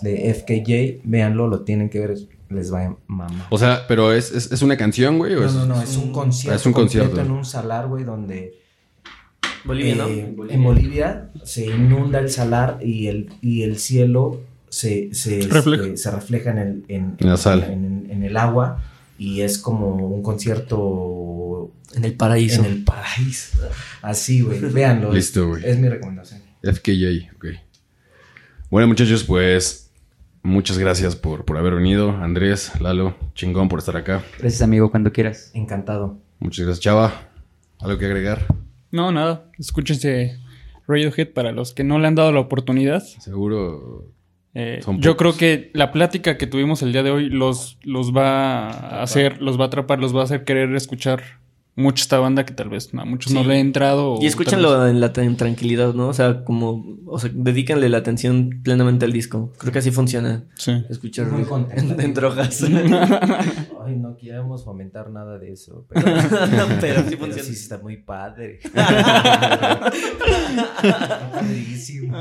de 0.03 0.35
FKJ. 0.35 1.03
Véanlo, 1.09 1.47
lo 1.47 1.61
tienen 1.63 1.89
que 1.89 2.01
ver, 2.01 2.17
les 2.51 2.73
va 2.73 2.85
a 2.87 2.97
mamar. 3.07 3.47
O 3.51 3.59
sea, 3.59 3.87
pero 3.89 4.13
es, 4.13 4.31
es, 4.33 4.53
es 4.53 4.63
una 4.63 4.77
canción, 4.77 5.19
güey. 5.19 5.35
o 5.35 5.41
No, 5.41 5.47
es- 5.47 5.55
no, 5.55 5.67
no, 5.67 5.83
es 5.83 5.97
un 5.97 6.13
concierto. 6.13 6.57
es 6.61 6.67
un 6.67 6.73
concierto. 6.73 7.21
en 7.21 7.31
un 7.31 7.45
salar, 7.45 7.87
güey, 7.89 8.05
donde 8.05 8.55
Bolivia, 9.65 9.95
¿no? 9.95 10.09
eh, 10.09 10.35
en 10.51 10.63
Bolivia 10.63 11.31
se 11.43 11.67
inunda 11.67 12.19
el 12.19 12.29
salar 12.31 12.79
y 12.83 13.07
el, 13.07 13.31
y 13.41 13.63
el 13.63 13.79
cielo 13.79 14.41
se, 14.69 15.15
se, 15.15 15.41
Refleja. 15.49 15.85
este, 15.85 15.97
se 15.97 16.11
refleja 16.11 16.51
en 16.51 16.59
el, 16.59 16.85
en, 16.89 17.17
En 17.19 17.29
la 17.29 17.37
sal. 17.37 17.63
en- 17.65 18.09
en 18.11 18.23
el 18.25 18.37
agua 18.37 18.83
y 19.19 19.41
es 19.41 19.59
como 19.59 19.95
un 19.97 20.23
concierto 20.23 21.71
En 21.95 22.05
el 22.05 22.15
paraíso. 22.15 22.61
en 22.61 22.67
el 22.73 22.85
paraíso. 22.85 23.59
Así, 24.03 24.41
güey. 24.43 24.59
Véanlo. 24.61 25.13
Listo, 25.13 25.49
güey. 25.49 25.63
Es 25.65 25.79
mi 25.79 25.89
recomendación. 25.89 26.43
FKJ, 26.63 27.31
ok. 27.37 27.47
Bueno, 28.71 28.89
muchachos, 28.89 29.23
pues 29.25 29.84
muchas 30.45 30.79
gracias 30.79 31.17
por, 31.17 31.45
por 31.45 31.59
haber 31.59 31.75
venido. 31.75 32.11
Andrés, 32.11 32.81
Lalo, 32.81 33.17
chingón 33.35 33.69
por 33.69 33.81
estar 33.81 33.97
acá. 33.97 34.23
Gracias, 34.39 34.63
amigo, 34.63 34.93
cuando 34.93 35.11
quieras. 35.13 35.51
Encantado. 35.55 36.19
Muchas 36.39 36.67
gracias, 36.67 36.85
Chava. 36.85 37.13
¿Algo 37.81 37.99
que 37.99 38.07
agregar? 38.07 38.47
No, 38.93 39.11
nada. 39.11 39.51
Escúchense 39.59 40.39
Radiohead 40.87 41.33
para 41.33 41.51
los 41.51 41.75
que 41.75 41.83
no 41.83 41.99
le 41.99 42.07
han 42.07 42.15
dado 42.15 42.31
la 42.31 42.41
oportunidad. 42.41 43.03
Seguro. 43.03 44.13
Eh, 44.55 44.81
yo 44.99 45.17
creo 45.17 45.37
que 45.37 45.71
la 45.75 45.91
plática 45.91 46.39
que 46.39 46.47
tuvimos 46.47 46.83
el 46.83 46.93
día 46.93 47.03
de 47.03 47.11
hoy 47.11 47.29
los, 47.29 47.79
los 47.83 48.15
va 48.15 48.69
a 48.69 49.03
hacer, 49.03 49.43
los 49.43 49.59
va 49.59 49.65
a 49.65 49.67
atrapar, 49.67 49.99
los 49.99 50.15
va 50.15 50.21
a 50.21 50.25
hacer 50.25 50.45
querer 50.45 50.73
escuchar 50.77 51.41
mucho 51.77 52.03
esta 52.03 52.19
banda 52.19 52.47
que 52.47 52.55
tal 52.55 52.69
vez 52.69 52.91
a 52.95 53.05
muchos 53.05 53.33
no 53.33 53.43
le 53.43 53.55
ha 53.55 53.59
entrado. 53.59 54.19
Y 54.21 54.27
escúchenlo 54.27 54.87
en 54.87 55.01
la 55.01 55.13
en 55.17 55.37
tranquilidad, 55.37 55.93
¿no? 55.93 56.09
O 56.09 56.13
sea, 56.13 56.45
como, 56.45 56.99
o 57.07 57.19
sea, 57.19 57.31
dedícanle 57.35 57.89
la 57.89 57.99
atención 57.99 58.61
plenamente 58.63 59.05
al 59.05 59.13
disco. 59.13 59.53
Creo 59.59 59.73
que 59.73 59.81
así 59.81 59.91
funciona. 59.91 60.45
Sí. 60.55 60.85
Escuchar 60.89 61.27
Muy 61.27 61.41
en, 61.43 61.47
contento. 61.47 62.01
en 62.01 62.15
drogas. 62.15 62.63
Ay, 63.85 63.97
no 63.97 64.17
queremos 64.17 64.65
fomentar 64.65 65.11
nada 65.11 65.39
de 65.39 65.53
eso. 65.53 65.85
Pero, 65.89 66.05
Pero 66.81 67.01
sí 67.01 67.05
pero 67.11 67.19
funciona. 67.19 67.43
sí 67.43 67.53
está 67.53 67.79
muy 67.79 67.97
padre. 67.97 68.61
Padrísimo. 71.33 72.17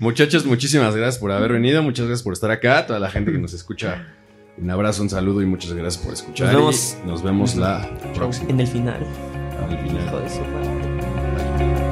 Muchachos, 0.00 0.44
muchísimas 0.44 0.96
gracias 0.96 1.18
por 1.18 1.30
haber 1.30 1.52
venido. 1.52 1.82
Muchas 1.82 2.06
gracias 2.06 2.24
por 2.24 2.32
estar 2.32 2.50
acá. 2.50 2.84
Toda 2.86 2.98
la 2.98 3.10
gente 3.10 3.30
que 3.32 3.38
nos 3.38 3.52
escucha. 3.54 4.06
Un 4.58 4.70
abrazo, 4.70 5.02
un 5.02 5.10
saludo 5.10 5.42
y 5.42 5.46
muchas 5.46 5.72
gracias 5.72 6.02
por 6.02 6.14
escuchar. 6.14 6.54
Nos 6.54 7.22
vemos, 7.22 7.56
la 7.56 7.88
próxima. 8.14 8.50
En 8.50 8.60
el 8.60 8.66
final. 8.66 9.06
Al 9.60 9.78
final. 9.78 10.06
Hijo 10.06 10.18
de 10.18 10.28
su 10.30 10.40
madre. 10.40 11.85